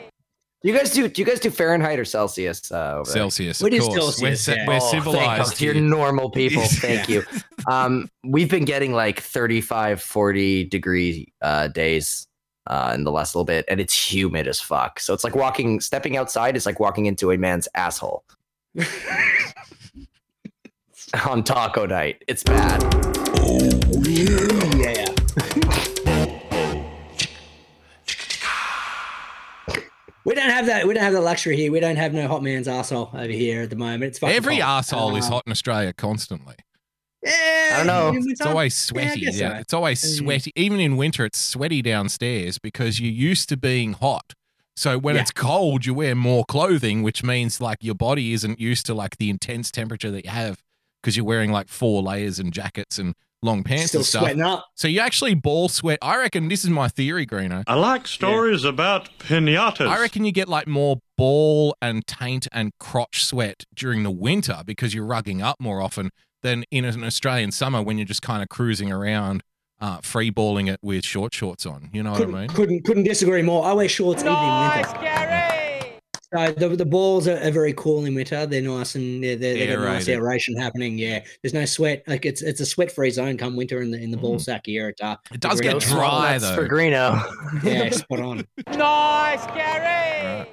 Do 0.63 0.69
you 0.69 0.77
guys 0.77 0.91
do? 0.93 1.09
Do 1.09 1.23
you 1.23 1.27
guys 1.27 1.41
do 1.41 1.51
Fahrenheit 1.51 1.99
or 1.99 2.05
Celsius? 2.05 2.71
Uh, 2.71 2.97
over? 2.99 3.11
Celsius, 3.11 3.63
We 3.63 3.69
of 3.69 3.73
do 3.73 3.81
course. 3.81 3.95
Celsius, 4.19 4.47
we're, 4.49 4.55
yeah. 4.57 4.67
we're 4.67 4.75
Oh, 4.77 4.91
civilized. 4.91 5.53
God. 5.53 5.61
You're 5.63 5.75
normal 5.75 6.29
people. 6.31 6.63
Thank 6.67 7.09
you. 7.09 7.23
Um, 7.67 8.11
we've 8.25 8.51
been 8.51 8.67
getting 8.67 8.93
like 8.93 9.21
35, 9.21 10.03
40 10.03 10.65
degree 10.65 11.33
uh, 11.41 11.69
days 11.69 12.27
uh, 12.67 12.93
in 12.95 13.05
the 13.05 13.11
last 13.11 13.35
little 13.35 13.47
bit, 13.47 13.65
and 13.69 13.81
it's 13.81 13.95
humid 14.13 14.47
as 14.47 14.61
fuck. 14.61 15.01
So 15.01 15.15
it's 15.15 15.25
like 15.25 15.35
walking, 15.35 15.81
stepping 15.81 16.19
outside 16.19 16.57
is 16.57 16.67
like 16.67 16.79
walking 16.79 17.07
into 17.07 17.31
a 17.31 17.39
man's 17.39 17.67
asshole 17.75 18.23
on 21.27 21.43
taco 21.43 21.87
night. 21.87 22.23
It's 22.29 22.43
bad. 22.43 22.83
oh 23.39 24.71
yeah. 24.77 25.07
We 30.31 30.37
don't 30.37 30.51
have 30.51 30.67
that. 30.67 30.87
We 30.87 30.95
don't 30.95 31.03
have 31.03 31.13
the 31.13 31.21
luxury 31.21 31.57
here. 31.57 31.73
We 31.73 31.81
don't 31.81 31.97
have 31.97 32.15
no 32.15 32.29
hot 32.29 32.41
man's 32.45 32.69
asshole 32.69 33.11
over 33.13 33.33
here 33.33 33.63
at 33.63 33.71
the 33.71 33.75
moment. 33.77 34.05
It's 34.05 34.21
fucking 34.21 34.37
Every 34.37 34.61
hot. 34.61 34.79
asshole 34.79 35.17
is 35.17 35.27
Uh, 35.27 35.31
hot 35.31 35.43
in 35.45 35.51
Australia 35.51 35.93
constantly. 35.93 36.55
Yeah, 37.25 37.33
I 37.73 37.77
don't 37.79 37.87
know. 37.89 38.09
in 38.11 38.25
It's 38.31 38.41
always 38.41 38.77
sweaty. 38.77 39.23
guess 39.23 39.37
Yeah, 39.41 39.55
so. 39.55 39.57
it's 39.57 39.75
always 39.75 40.01
Mm. 40.05 40.19
sweaty. 40.19 40.53
Even 40.55 40.79
in 40.79 40.97
winter, 40.97 41.25
it's 41.25 41.39
sweaty 41.41 41.83
downstairs 41.83 42.59
because 42.59 43.01
you're 43.01 43.11
used 43.11 43.49
to 43.49 43.57
being 43.57 43.95
hot. 43.95 44.35
So 44.77 44.99
when 44.99 45.17
Yeah. 45.17 45.23
it's 45.23 45.33
cold, 45.33 45.85
you 45.85 45.95
wear 45.95 46.15
more 46.15 46.45
clothing, 46.45 47.03
which 47.03 47.25
means 47.25 47.61
like 47.61 47.79
your 47.83 47.97
body 47.97 48.33
isn't 48.33 48.61
used 48.61 48.87
to 48.87 48.95
like 48.95 49.17
the 49.19 49.31
intense 49.31 49.73
temperature 49.73 50.13
that 50.13 50.25
you 50.25 50.31
have 50.31 50.63
because 51.03 51.17
you're 51.17 51.27
wearing 51.27 51.51
like 51.51 51.69
four 51.69 52.03
layers 52.03 52.39
and 52.39 52.53
jackets 52.53 53.01
and 53.01 53.17
long 53.43 53.63
pants 53.65 53.87
Still 53.89 54.01
and 54.01 54.07
stuff. 54.07 54.23
sweating 54.23 54.43
up. 54.43 54.67
So 54.75 54.87
you 54.89 55.01
actually 55.01 55.35
ball 55.35 55.69
sweat. 55.69 55.99
I 56.03 56.17
reckon 56.19 56.49
this 56.49 56.63
is 56.65 56.71
my 56.71 56.89
theory, 56.89 57.27
Greeno. 57.27 57.65
I 57.67 57.75
like 57.75 58.07
stories 58.07 58.65
about 58.65 59.09
pinatas. 59.19 59.87
I 59.89 59.99
reckon 60.01 60.25
you 60.25 60.33
get 60.33 60.49
like 60.49 60.67
more 60.67 60.99
ball 61.17 61.75
and 61.81 62.07
taint 62.07 62.47
and 62.53 62.73
crotch 62.79 63.25
sweat 63.25 63.65
during 63.75 64.03
the 64.03 64.11
winter 64.11 64.63
because 64.67 64.93
you're 64.95 65.07
rugging 65.07 65.43
up 65.43 65.57
more 65.61 65.81
often 65.81 66.11
than 66.43 66.65
in 66.71 66.85
an 66.85 67.03
Australian 67.05 67.51
summer 67.53 67.83
when 67.83 67.97
you're 67.99 68.07
just 68.07 68.23
kind 68.23 68.43
of 68.43 68.49
cruising 68.49 68.91
around, 68.93 69.43
uh, 69.81 69.99
free 70.03 70.31
balling 70.31 70.67
it 70.69 70.79
with 70.83 71.05
short 71.05 71.33
shorts 71.35 71.65
on. 71.65 71.89
You 71.93 72.03
know 72.03 72.11
what 72.13 72.19
Couldn't, 72.19 72.35
I 72.35 72.41
mean? 72.41 72.49
couldn't 72.51 72.85
couldn't 72.85 73.05
disagree 73.05 73.43
more. 73.43 73.65
I 73.65 73.73
wear 73.73 73.89
shorts 73.89 74.23
even 74.23 74.33
in 74.35 74.39
Nice, 74.39 74.87
winter. 74.87 75.01
Gary. 75.03 75.70
So 76.33 76.53
the, 76.53 76.69
the 76.77 76.85
balls 76.87 77.27
are, 77.27 77.39
are 77.43 77.51
very 77.51 77.73
cool 77.73 78.05
in 78.05 78.15
winter. 78.15 78.47
They're 78.47 78.63
nice 78.63 78.95
and 78.95 79.23
they're, 79.23 79.35
they're, 79.37 79.55
they 79.55 79.67
got 79.67 79.81
nice 79.81 80.07
Aerated. 80.09 80.15
aeration 80.23 80.57
happening. 80.57 80.97
Yeah, 80.97 81.25
there's 81.43 81.55
no 81.55 81.65
sweat. 81.65 82.05
Like 82.07 82.25
it's 82.25 82.41
it's 82.41 82.61
a 82.61 82.67
sweat 82.67 82.93
free 82.93 83.11
zone 83.11 83.37
come 83.37 83.57
winter 83.57 83.83
in 83.83 83.91
the 83.91 83.99
in 84.01 84.11
the 84.13 84.17
ball 84.17 84.39
sack 84.39 84.63
here. 84.67 84.89
At, 85.01 85.05
uh, 85.05 85.17
Mm. 85.31 85.35
It 85.35 85.41
does 85.41 85.61
get 85.61 85.73
greenhouse. 85.73 85.91
dry 85.91 86.39
That's 86.39 86.45
though. 86.51 86.55
for 86.57 86.69
Greeno. 86.69 87.63
Yeah, 87.65 87.91
spot 87.91 88.21
on. 88.21 88.45
Nice, 88.77 89.45
Gary. 89.47 90.47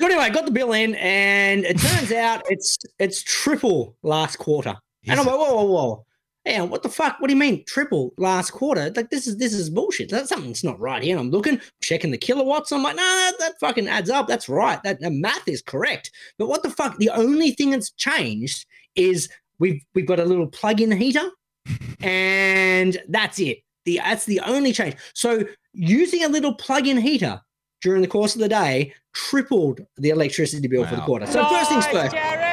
So 0.00 0.06
anyway, 0.06 0.30
got 0.30 0.46
the 0.46 0.50
bill 0.50 0.72
in, 0.72 0.94
and 0.96 1.64
it 1.64 1.78
turns 1.78 2.10
out 2.12 2.42
it's 2.48 2.76
it's 2.98 3.22
triple 3.22 3.96
last 4.02 4.36
quarter. 4.36 4.74
And 5.06 5.18
I'm 5.20 5.26
like, 5.26 5.34
whoa, 5.36 5.54
whoa, 5.54 5.64
whoa. 5.64 6.04
Hey, 6.44 6.56
uh, 6.56 6.64
what 6.64 6.82
the 6.82 6.88
fuck? 6.88 7.20
What 7.20 7.28
do 7.28 7.34
you 7.34 7.40
mean 7.40 7.64
triple 7.66 8.14
last 8.16 8.52
quarter? 8.52 8.90
Like 8.96 9.10
this 9.10 9.26
is 9.26 9.36
this 9.36 9.52
is 9.52 9.68
bullshit. 9.68 10.10
That's 10.10 10.30
something's 10.30 10.64
not 10.64 10.80
right 10.80 11.02
here. 11.02 11.18
And 11.18 11.26
I'm 11.26 11.30
looking, 11.30 11.60
checking 11.82 12.10
the 12.10 12.18
kilowatts. 12.18 12.72
I'm 12.72 12.82
like, 12.82 12.96
no, 12.96 13.02
that, 13.02 13.34
that 13.40 13.60
fucking 13.60 13.88
adds 13.88 14.08
up. 14.08 14.26
That's 14.26 14.48
right. 14.48 14.82
That, 14.82 15.00
that 15.00 15.12
math 15.12 15.46
is 15.46 15.60
correct. 15.60 16.10
But 16.38 16.48
what 16.48 16.62
the 16.62 16.70
fuck? 16.70 16.96
The 16.96 17.10
only 17.10 17.50
thing 17.50 17.70
that's 17.70 17.90
changed 17.90 18.64
is 18.96 19.28
we've 19.58 19.84
we've 19.94 20.06
got 20.06 20.18
a 20.18 20.24
little 20.24 20.46
plug-in 20.46 20.92
heater, 20.92 21.28
and 22.00 22.98
that's 23.08 23.38
it. 23.38 23.58
The 23.84 23.98
that's 23.98 24.24
the 24.24 24.40
only 24.40 24.72
change. 24.72 24.96
So 25.14 25.44
using 25.74 26.24
a 26.24 26.28
little 26.28 26.54
plug-in 26.54 26.96
heater 26.96 27.40
during 27.82 28.00
the 28.00 28.08
course 28.08 28.34
of 28.34 28.40
the 28.40 28.48
day 28.48 28.94
tripled 29.12 29.80
the 29.98 30.10
electricity 30.10 30.68
bill 30.68 30.86
for 30.86 30.96
the 30.96 31.02
quarter. 31.02 31.26
So 31.26 31.46
first 31.48 31.70
things 31.70 31.86
first, 31.86 32.12
Gary. 32.12 32.49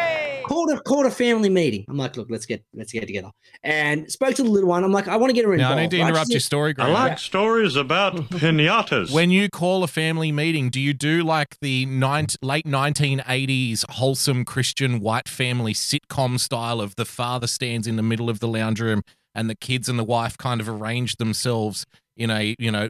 Called 0.48 0.72
a 0.72 0.80
called 0.82 1.06
a 1.06 1.12
family 1.12 1.50
meeting. 1.50 1.86
I'm 1.90 1.98
like, 1.98 2.18
look, 2.18 2.28
let's 2.30 2.46
get 2.46 2.64
let's 2.74 2.92
get 2.92 3.06
together. 3.06 3.32
And 3.64 4.12
spoke 4.12 4.36
to 4.36 4.44
the 4.44 4.50
little 4.50 4.70
one. 4.70 4.84
I'm 4.84 4.92
like, 4.92 5.08
I 5.08 5.16
want 5.18 5.30
to 5.30 5.34
get 5.34 5.46
her 5.46 5.50
Now 5.56 5.72
involved. 5.72 5.80
I 5.80 5.82
need 5.84 5.92
to 5.92 6.00
interrupt 6.00 6.30
your 6.30 6.38
a- 6.38 6.42
story, 6.42 6.74
I 6.78 6.86
Greeno. 6.90 6.94
like 6.94 7.20
stories 7.20 7.76
about 7.76 8.16
pinatas. 8.30 9.12
When 9.12 9.32
you 9.32 9.50
call 9.50 9.84
a 9.84 9.88
family 9.88 10.32
meeting, 10.32 10.70
do 10.70 10.80
you 10.80 10.94
do 10.94 11.24
like 11.24 11.58
the 11.62 11.86
nine, 11.86 12.28
late 12.42 12.66
1980s 12.66 13.86
wholesome 13.90 14.46
Christian 14.46 15.00
white 15.00 15.28
family 15.30 15.74
sitcom 15.74 16.40
style 16.40 16.82
of 16.82 16.96
the 16.96 17.06
father 17.06 17.48
stands 17.48 17.88
in 17.88 17.96
the 17.96 18.04
middle 18.04 18.30
of 18.30 18.40
the 18.40 18.48
lounge 18.48 18.80
room 18.82 19.04
and 19.36 19.50
the 19.50 19.56
kids 19.56 19.88
and 19.90 20.00
the 20.00 20.04
wife 20.04 20.38
kind 20.38 20.62
of 20.62 20.68
arrange 20.70 21.18
themselves 21.18 21.86
in 22.16 22.30
a, 22.32 22.56
you 22.58 22.72
know, 22.72 22.90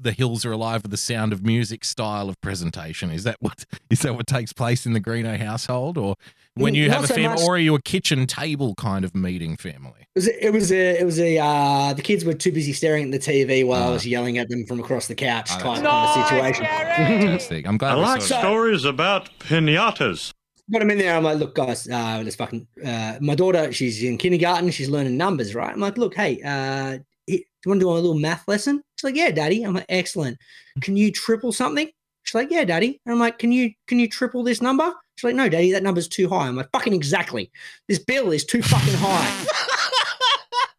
the 0.00 0.12
hills 0.12 0.44
are 0.44 0.52
alive 0.52 0.82
with 0.82 0.92
the 0.92 0.96
sound 0.96 1.32
of 1.32 1.42
music 1.44 1.84
style 1.84 2.28
of 2.28 2.40
presentation? 2.40 3.10
Is 3.10 3.24
that 3.24 3.36
what 3.40 3.64
is 3.90 4.00
that 4.02 4.14
what 4.14 4.28
takes 4.28 4.52
place 4.52 4.86
in 4.86 4.92
the 4.92 5.00
Greeno 5.00 5.36
household, 5.36 5.98
or 5.98 6.14
when 6.62 6.74
you 6.74 6.88
not 6.88 6.94
have 6.96 7.04
a 7.04 7.06
so 7.08 7.14
family, 7.14 7.28
much. 7.30 7.40
or 7.40 7.54
are 7.56 7.58
you 7.58 7.74
a 7.74 7.82
kitchen 7.82 8.26
table 8.26 8.74
kind 8.76 9.04
of 9.04 9.14
meeting 9.14 9.56
family? 9.56 10.06
It 10.14 10.18
was 10.18 10.26
a, 10.28 10.46
it 10.46 10.52
was 10.52 10.72
a, 10.72 11.00
it 11.00 11.04
was 11.04 11.20
a 11.20 11.38
uh, 11.38 11.92
the 11.94 12.02
kids 12.02 12.24
were 12.24 12.34
too 12.34 12.52
busy 12.52 12.72
staring 12.72 13.12
at 13.14 13.20
the 13.22 13.32
TV 13.32 13.64
while 13.66 13.82
I 13.84 13.86
Ah. 13.86 13.92
was 13.92 14.06
yelling 14.06 14.38
at 14.38 14.48
them 14.48 14.66
from 14.66 14.80
across 14.80 15.06
the 15.06 15.14
couch 15.14 15.48
Ah, 15.50 15.58
type 15.58 15.82
that's- 15.82 15.82
kind 15.82 15.86
of 15.86 16.16
Nice, 16.16 16.28
situation. 16.56 16.64
Fantastic. 16.66 17.66
I'm 17.66 17.78
glad. 17.78 17.92
I 17.92 17.94
like 17.94 18.20
sorted 18.22 18.36
it. 18.36 18.40
stories 18.40 18.84
about 18.84 19.30
pinatas. 19.38 20.32
Got 20.70 20.80
them 20.80 20.90
in 20.90 20.98
there. 20.98 21.16
I'm 21.16 21.24
like, 21.24 21.38
look, 21.38 21.54
guys, 21.54 21.88
uh, 21.88 22.20
let's 22.22 22.36
fucking. 22.36 22.66
Uh, 22.84 23.16
my 23.20 23.34
daughter, 23.34 23.72
she's 23.72 24.02
in 24.02 24.18
kindergarten. 24.18 24.70
She's 24.70 24.90
learning 24.90 25.16
numbers, 25.16 25.54
right? 25.54 25.72
I'm 25.72 25.80
like, 25.80 25.96
look, 25.96 26.14
hey, 26.14 26.40
uh, 26.44 26.98
do 27.26 27.34
you 27.34 27.70
want 27.70 27.80
to 27.80 27.84
do 27.84 27.90
a 27.90 27.92
little 27.92 28.14
math 28.18 28.46
lesson? 28.46 28.82
She's 28.96 29.04
like, 29.04 29.16
yeah, 29.16 29.30
daddy. 29.30 29.62
I'm 29.62 29.74
like, 29.74 29.86
excellent. 29.88 30.38
Can 30.82 30.96
you 30.96 31.10
triple 31.10 31.52
something? 31.52 31.88
She's 32.28 32.34
like, 32.34 32.50
yeah, 32.50 32.64
daddy. 32.64 33.00
And 33.06 33.14
I'm 33.14 33.18
like, 33.18 33.38
can 33.38 33.52
you 33.52 33.72
can 33.86 33.98
you 33.98 34.06
triple 34.06 34.42
this 34.42 34.60
number? 34.60 34.92
She's 35.16 35.24
like, 35.24 35.34
no, 35.34 35.48
daddy, 35.48 35.72
that 35.72 35.82
number's 35.82 36.08
too 36.08 36.28
high. 36.28 36.46
I'm 36.46 36.56
like, 36.56 36.70
fucking 36.72 36.92
exactly. 36.92 37.50
This 37.88 37.98
bill 37.98 38.32
is 38.32 38.44
too 38.44 38.60
fucking 38.60 38.94
high. 38.98 39.46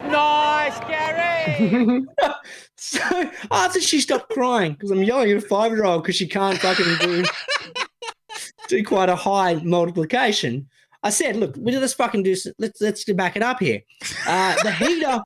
Nice, 0.01 0.79
Gary. 0.79 2.05
so 2.77 3.31
after 3.51 3.79
she 3.79 3.99
stopped 3.99 4.29
crying 4.31 4.73
because 4.73 4.89
I'm 4.91 5.03
yelling 5.03 5.29
at 5.29 5.37
a 5.37 5.41
five 5.41 5.71
year 5.71 5.83
old 5.83 6.01
because 6.01 6.15
she 6.15 6.25
can't 6.25 6.57
fucking 6.57 6.95
do 7.01 7.25
do 8.69 8.83
quite 8.83 9.09
a 9.09 9.15
high 9.15 9.55
multiplication. 9.55 10.67
I 11.03 11.11
said, 11.11 11.35
look, 11.35 11.55
let's 11.57 11.93
fucking 11.93 12.23
do. 12.23 12.35
Let's 12.57 12.81
let's 12.81 13.03
back 13.13 13.35
it 13.35 13.43
up 13.43 13.59
here. 13.59 13.81
Uh, 14.25 14.55
the 14.63 14.71
heater, 14.71 15.19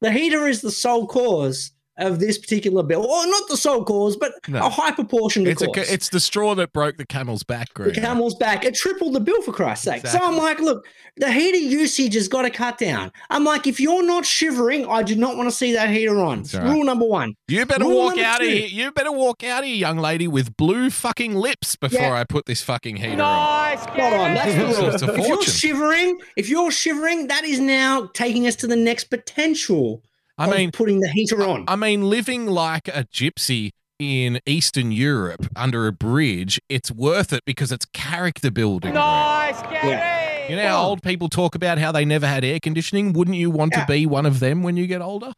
the 0.00 0.10
heater 0.10 0.48
is 0.48 0.60
the 0.60 0.72
sole 0.72 1.06
cause 1.06 1.72
of 1.98 2.18
this 2.20 2.36
particular 2.38 2.82
bill, 2.82 3.04
or 3.06 3.26
not 3.26 3.48
the 3.48 3.56
sole 3.56 3.84
cause, 3.84 4.16
but 4.16 4.32
No. 4.48 4.66
a 4.66 4.68
high 4.68 4.90
proportion 4.92 5.46
of 5.46 5.52
It's 5.52 5.62
a, 5.62 5.66
cause. 5.68 5.90
it's 5.90 6.08
the 6.10 6.20
straw 6.20 6.54
that 6.54 6.72
broke 6.72 6.98
the 6.98 7.06
camel's 7.06 7.42
back, 7.42 7.72
the 7.74 7.90
camel's 7.90 8.34
back. 8.34 8.64
It 8.64 8.74
tripled 8.74 9.14
the 9.14 9.20
bill 9.20 9.40
for 9.42 9.52
Christ's 9.52 9.84
sake. 9.84 10.06
So 10.06 10.18
I'm 10.22 10.36
like, 10.36 10.60
look, 10.60 10.86
the 11.16 11.32
heater 11.32 11.56
usage 11.56 12.14
has 12.14 12.28
got 12.28 12.42
to 12.42 12.50
cut 12.50 12.76
down. 12.78 13.10
I'm 13.30 13.44
like, 13.44 13.66
if 13.66 13.80
you're 13.80 14.02
not 14.04 14.26
shivering, 14.26 14.86
I 14.86 15.02
do 15.02 15.16
not 15.16 15.36
want 15.36 15.48
to 15.48 15.54
see 15.54 15.72
that 15.72 15.88
heater 15.90 16.18
on. 16.18 16.42
Right. 16.42 16.62
Rule 16.64 16.84
number 16.84 17.06
one. 17.06 17.34
You 17.48 17.64
better 17.64 17.84
Rule 17.84 17.96
walk 17.96 18.16
number 18.16 18.24
out 18.24 18.42
of 18.42 18.48
here. 18.48 18.66
You 18.66 18.92
better 18.92 19.12
walk 19.12 19.42
out 19.42 19.60
of 19.60 19.66
here, 19.66 19.76
young 19.76 19.96
lady, 19.98 20.28
with 20.28 20.56
blue 20.56 20.90
fucking 20.90 21.34
lips 21.34 21.76
before 21.76 22.00
Yeah. 22.00 22.12
I 22.20 22.24
put 22.24 22.44
this 22.46 22.62
fucking 22.62 22.96
heater 22.96 23.12
on. 23.12 23.16
Nice, 23.18 23.82
Spot 23.82 23.98
on. 24.12 24.34
That's 24.34 24.54
the 24.54 24.68
It's 24.68 24.78
rule. 24.78 24.90
just 24.90 25.04
a 25.04 25.14
If 25.14 25.28
you're 25.28 25.42
shivering, 25.42 26.18
if 26.36 26.48
you're 26.50 26.70
shivering, 26.70 27.28
that 27.28 27.44
is 27.44 27.58
now 27.60 28.10
taking 28.12 28.46
us 28.46 28.56
to 28.56 28.66
the 28.66 28.76
next 28.76 29.04
potential. 29.04 30.02
I 30.38 30.44
of 30.48 30.56
mean, 30.56 30.70
putting 30.70 31.00
the 31.00 31.08
heater 31.08 31.42
on. 31.44 31.64
I 31.68 31.76
mean, 31.76 32.02
living 32.08 32.46
like 32.46 32.88
a 32.88 33.04
gypsy 33.12 33.70
in 33.98 34.40
Eastern 34.46 34.92
Europe 34.92 35.46
under 35.56 35.86
a 35.86 35.92
bridge, 35.92 36.60
it's 36.68 36.90
worth 36.90 37.32
it 37.32 37.42
because 37.46 37.72
it's 37.72 37.86
character 37.86 38.50
building. 38.50 38.94
Nice, 38.94 39.60
Gary. 39.62 40.50
You 40.50 40.56
know 40.56 40.68
how 40.68 40.82
old 40.84 41.02
people 41.02 41.28
talk 41.28 41.54
about 41.54 41.78
how 41.78 41.90
they 41.92 42.04
never 42.04 42.26
had 42.26 42.44
air 42.44 42.60
conditioning? 42.60 43.12
Wouldn't 43.14 43.36
you 43.36 43.50
want 43.50 43.72
Yeah. 43.74 43.84
to 43.84 43.92
be 43.92 44.04
one 44.06 44.26
of 44.26 44.38
them 44.40 44.62
when 44.62 44.76
you 44.76 44.86
get 44.86 45.00
older? 45.00 45.32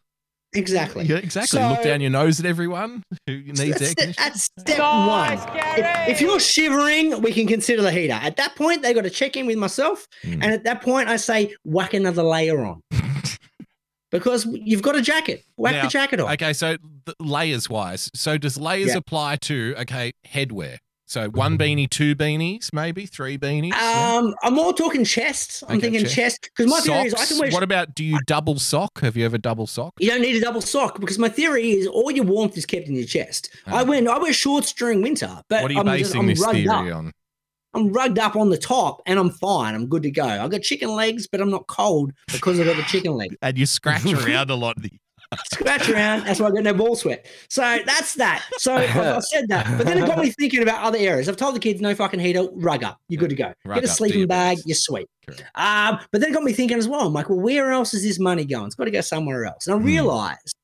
exactly. 0.55 1.05
Yeah, 1.05 1.17
exactly. 1.17 1.61
Look 1.63 1.83
down 1.83 2.01
your 2.01 2.11
nose 2.11 2.41
at 2.41 2.47
everyone 2.47 3.03
who 3.27 3.37
needs 3.43 3.61
air 3.61 3.67
That's, 3.69 3.95
conditioning. 3.95 4.15
that's 4.17 4.45
step 4.59 4.79
Nice, 4.79 5.45
one. 5.45 5.57
If, 5.59 6.09
if 6.09 6.21
you're 6.23 6.41
shivering, 6.41 7.21
we 7.21 7.33
can 7.35 7.47
consider 7.47 7.83
the 7.83 7.93
heater. 7.93 8.15
At 8.15 8.37
that 8.39 8.57
point, 8.57 8.81
they 8.83 8.95
got 8.95 9.05
to 9.05 9.11
check 9.11 9.37
in 9.37 9.45
with 9.47 9.59
myself, 9.59 10.07
Mm. 10.25 10.33
and 10.43 10.45
at 10.47 10.65
that 10.65 10.81
point, 10.83 11.09
I 11.11 11.17
say 11.17 11.55
whack 11.65 11.93
another 11.95 12.23
layer 12.23 12.65
on 12.65 12.81
because 14.11 14.47
you've 14.47 14.83
got 14.83 14.97
a 14.97 15.03
jacket. 15.03 15.45
Whack 15.57 15.75
Now, 15.75 15.83
the 15.85 15.89
jacket 15.89 16.21
on. 16.21 16.33
Okay, 16.33 16.53
so 16.53 16.77
th- 17.07 17.17
layers 17.21 17.69
wise, 17.69 18.11
so 18.15 18.39
does 18.39 18.59
layers 18.59 18.89
Yeah. 18.91 18.97
apply 18.99 19.37
to 19.43 19.75
okay 19.79 20.13
headwear? 20.27 20.79
So 21.07 21.31
one 21.31 21.57
beanie, 21.57 21.89
two 21.89 22.15
beanies, 22.15 22.71
maybe 22.71 23.07
three 23.07 23.39
beanies. 23.39 23.71
yeah? 23.71 24.17
Um, 24.19 24.35
I'm 24.43 24.53
more 24.55 24.75
talking 24.75 25.07
chest. 25.07 25.65
I'm 25.67 25.79
Okay, 25.79 25.87
thinking 25.87 26.03
chest. 26.03 26.15
chest 26.15 26.51
because 26.55 26.67
my 26.71 26.81
theory 26.81 27.07
is 27.07 27.15
I 27.15 27.17
Socks? 27.17 27.29
can 27.31 27.39
wear. 27.39 27.51
What 27.51 27.63
about 27.63 27.95
do 27.95 28.05
you 28.05 28.19
double 28.27 28.59
sock? 28.59 29.01
Have 29.01 29.17
you 29.17 29.25
ever 29.25 29.39
double 29.39 29.67
sock? 29.67 29.95
you 30.01 30.11
don't 30.11 30.21
need 30.21 30.37
a 30.37 30.41
double 30.41 30.61
sock 30.61 31.01
because 31.01 31.19
my 31.19 31.31
theory 31.31 31.71
is 31.71 31.87
all 31.87 32.11
your 32.11 32.27
warmth 32.27 32.59
is 32.59 32.67
kept 32.67 32.89
in 32.89 32.95
your 32.95 33.07
chest. 33.07 33.49
I 33.67 33.85
wear 33.85 34.07
I 34.07 34.19
wear 34.19 34.35
shorts 34.35 34.71
during 34.75 35.01
winter, 35.01 35.41
but 35.49 35.61
Ah. 35.61 35.63
What 35.63 35.71
are 35.71 35.75
you 35.75 35.81
I'm, 35.81 35.87
just, 35.99 36.13
basing 36.13 36.21
I'm 36.21 36.27
this 36.27 36.45
theory 36.47 36.69
up. 36.69 36.95
on? 36.97 37.13
I'm 37.75 37.93
rugged 37.93 38.19
up 38.19 38.35
on 38.37 38.49
the 38.49 38.57
top 38.59 39.03
and 39.07 39.19
I'm 39.19 39.31
fine. 39.31 39.75
I'm 39.75 39.87
good 39.87 40.03
to 40.05 40.11
go. 40.11 40.25
I've 40.25 40.51
got 40.51 40.63
chicken 40.63 40.91
legs, 40.91 41.27
but 41.31 41.41
I'm 41.41 41.51
not 41.51 41.67
cold 41.67 42.13
because 42.33 42.59
I've 42.59 42.67
got 42.67 42.77
the 42.77 42.83
chicken 42.85 43.13
leg. 43.13 43.37
And 43.43 43.59
you 43.59 43.67
scratch 43.67 44.05
around 44.13 44.51
a 44.51 44.55
lot. 44.55 44.77
Scratch 45.53 45.89
around. 45.91 46.25
That's 46.25 46.41
why 46.41 46.47
I 46.47 46.51
got 46.51 46.63
no 46.63 46.73
ball 46.73 46.97
sweat. 46.97 47.27
So 47.51 47.61
that's 47.85 48.15
that. 48.15 48.43
So 48.57 48.75
I've 48.77 49.23
said 49.25 49.45
that. 49.49 49.67
But 49.77 49.87
then 49.87 49.99
it 49.99 50.07
got 50.07 50.19
me 50.19 50.31
thinking 50.31 50.63
about 50.63 50.83
other 50.83 50.97
areas. 50.99 51.29
I've 51.29 51.37
told 51.37 51.55
the 51.55 51.61
kids 51.61 51.81
no 51.83 51.95
fucking 51.95 52.19
heater, 52.21 52.49
rug 52.55 52.83
up. 52.83 52.99
You're 53.09 53.21
good 53.21 53.31
to 53.31 53.37
go. 53.37 53.53
Rug 53.67 53.75
Get 53.77 53.85
a 53.85 53.89
sleeping 53.89 54.27
bag, 54.27 54.57
diabetes. 54.57 54.67
you're 54.67 54.75
sweet. 54.75 55.09
Um, 55.55 55.99
but 56.11 56.21
then 56.23 56.31
it 56.31 56.33
got 56.35 56.43
me 56.45 56.53
thinking 56.55 56.79
as 56.79 56.89
well. 56.89 57.07
I'm 57.07 57.13
like, 57.13 57.29
well, 57.29 57.39
where 57.41 57.71
else 57.71 57.93
is 57.93 58.03
this 58.03 58.19
money 58.19 58.47
going? 58.47 58.67
It's 58.67 58.75
got 58.75 58.85
to 58.85 58.91
go 58.91 59.03
somewhere 59.03 59.45
else. 59.45 59.67
And 59.67 59.75
I 59.75 59.79
Hmm. 59.79 59.85
realized 59.85 60.55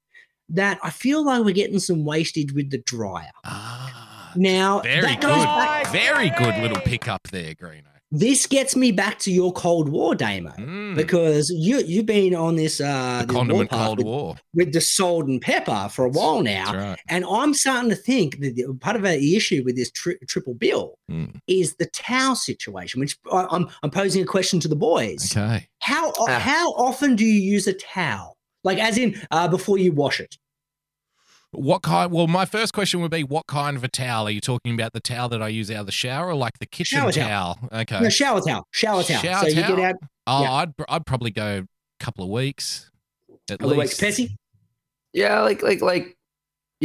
that 0.49 0.79
I 0.83 0.89
feel 0.91 1.25
like 1.25 1.45
we're 1.45 1.53
getting 1.55 1.79
some 1.79 2.05
wastage 2.07 2.53
with 2.53 2.71
the 2.71 2.79
dryer. 2.79 3.31
Ah, 3.45 4.14
Now, 4.37 4.81
very 4.81 5.15
good. 5.17 5.23
back- 5.23 5.87
Very 5.93 6.31
good 6.31 6.57
little 6.59 6.81
pickup 6.81 7.29
there, 7.31 7.55
Greeno. 7.55 7.83
this 8.11 8.47
gets 8.47 8.77
me 8.77 8.93
back 8.93 9.19
to 9.19 9.31
your 9.33 9.53
Cold 9.53 9.89
War, 9.89 10.15
Damo, 10.15 10.51
Mm, 10.59 10.95
because 10.95 11.51
you 11.51 11.79
you've 11.85 12.07
been 12.07 12.35
on 12.35 12.55
this 12.57 12.81
uh 12.81 13.21
the 13.21 13.27
this 13.27 13.37
condiment 13.37 13.71
warpath 13.73 13.87
Cold 13.87 13.99
with, 13.99 14.07
War. 14.07 14.37
with 14.55 14.73
the 14.73 14.81
salt 14.81 15.27
and 15.27 15.41
pepper 15.41 15.89
for 15.91 16.05
a 16.05 16.09
while 16.09 16.41
now, 16.43 16.67
That's 16.73 16.77
right. 16.77 16.99
and 17.09 17.25
I'm 17.29 17.55
starting 17.55 17.91
to 17.91 17.97
think 17.97 18.41
that 18.41 18.55
the- 18.57 18.73
part 18.81 18.95
of 18.97 19.03
the 19.03 19.37
issue 19.37 19.63
with 19.65 19.75
this 19.77 19.91
tri- 19.91 20.15
triple 20.29 20.55
bill 20.55 20.95
Mm, 21.11 21.41
is 21.49 21.75
the 21.77 21.87
towel 21.87 22.37
situation. 22.37 23.01
Which 23.01 23.17
I- 23.33 23.47
I'm 23.51 23.69
I'm 23.83 23.91
posing 23.91 24.23
a 24.23 24.27
question 24.27 24.61
to 24.61 24.69
the 24.69 24.77
boys: 24.77 25.33
okay. 25.37 25.67
How 25.81 26.13
Ah. 26.29 26.39
how 26.39 26.73
often 26.75 27.17
do 27.17 27.25
you 27.25 27.41
use 27.55 27.67
a 27.67 27.73
towel? 27.75 28.37
Like 28.63 28.79
as 28.79 28.97
in 28.97 29.21
uh, 29.31 29.49
before 29.49 29.77
you 29.79 29.93
wash 29.93 30.21
it? 30.21 30.39
What 31.55 31.83
kind? 31.83 32.11
Well, 32.11 32.27
my 32.27 32.45
first 32.45 32.73
question 32.73 33.01
would 33.01 33.11
be, 33.11 33.23
what 33.23 33.47
kind 33.47 33.77
of 33.77 33.85
a 33.85 33.89
towel 33.89 34.27
are 34.27 34.31
you 34.31 34.41
talking 34.41 34.75
about? 34.75 34.93
The 34.93 35.01
towel 35.01 35.29
that 35.31 35.43
I 35.43 35.49
use 35.49 35.71
out 35.71 35.81
of 35.81 35.87
the 35.87 35.93
shower, 35.93 36.29
or 36.29 36.35
like 36.35 36.59
the 36.59 36.67
kitchen 36.67 36.99
Shower 36.99 37.13
towel? 37.13 37.55
towel. 37.55 37.81
Okay. 37.83 38.01
No, 38.01 38.09
shower 38.09 38.41
towel, 38.41 38.67
shower 38.71 39.03
towel. 39.03 39.23
Shower 39.23 39.43
so 39.43 39.49
you 39.49 39.55
get 39.55 39.79
out 39.79 39.95
oh, 40.27 40.43
yeah. 40.43 40.53
I'd 40.53 40.73
I'd 40.89 41.07
probably 41.07 41.31
go 41.31 41.65
a 42.01 42.05
couple 42.05 42.25
of 42.25 42.31
weeks. 42.31 42.91
At 43.49 43.55
a 43.55 43.59
couple 43.59 43.73
of 43.73 43.79
weeks. 43.79 44.01
least. 44.01 44.19
Pessy? 44.19 44.37
Yeah, 45.13 45.41
like 45.43 45.63
like 45.63 45.81
like 45.81 46.17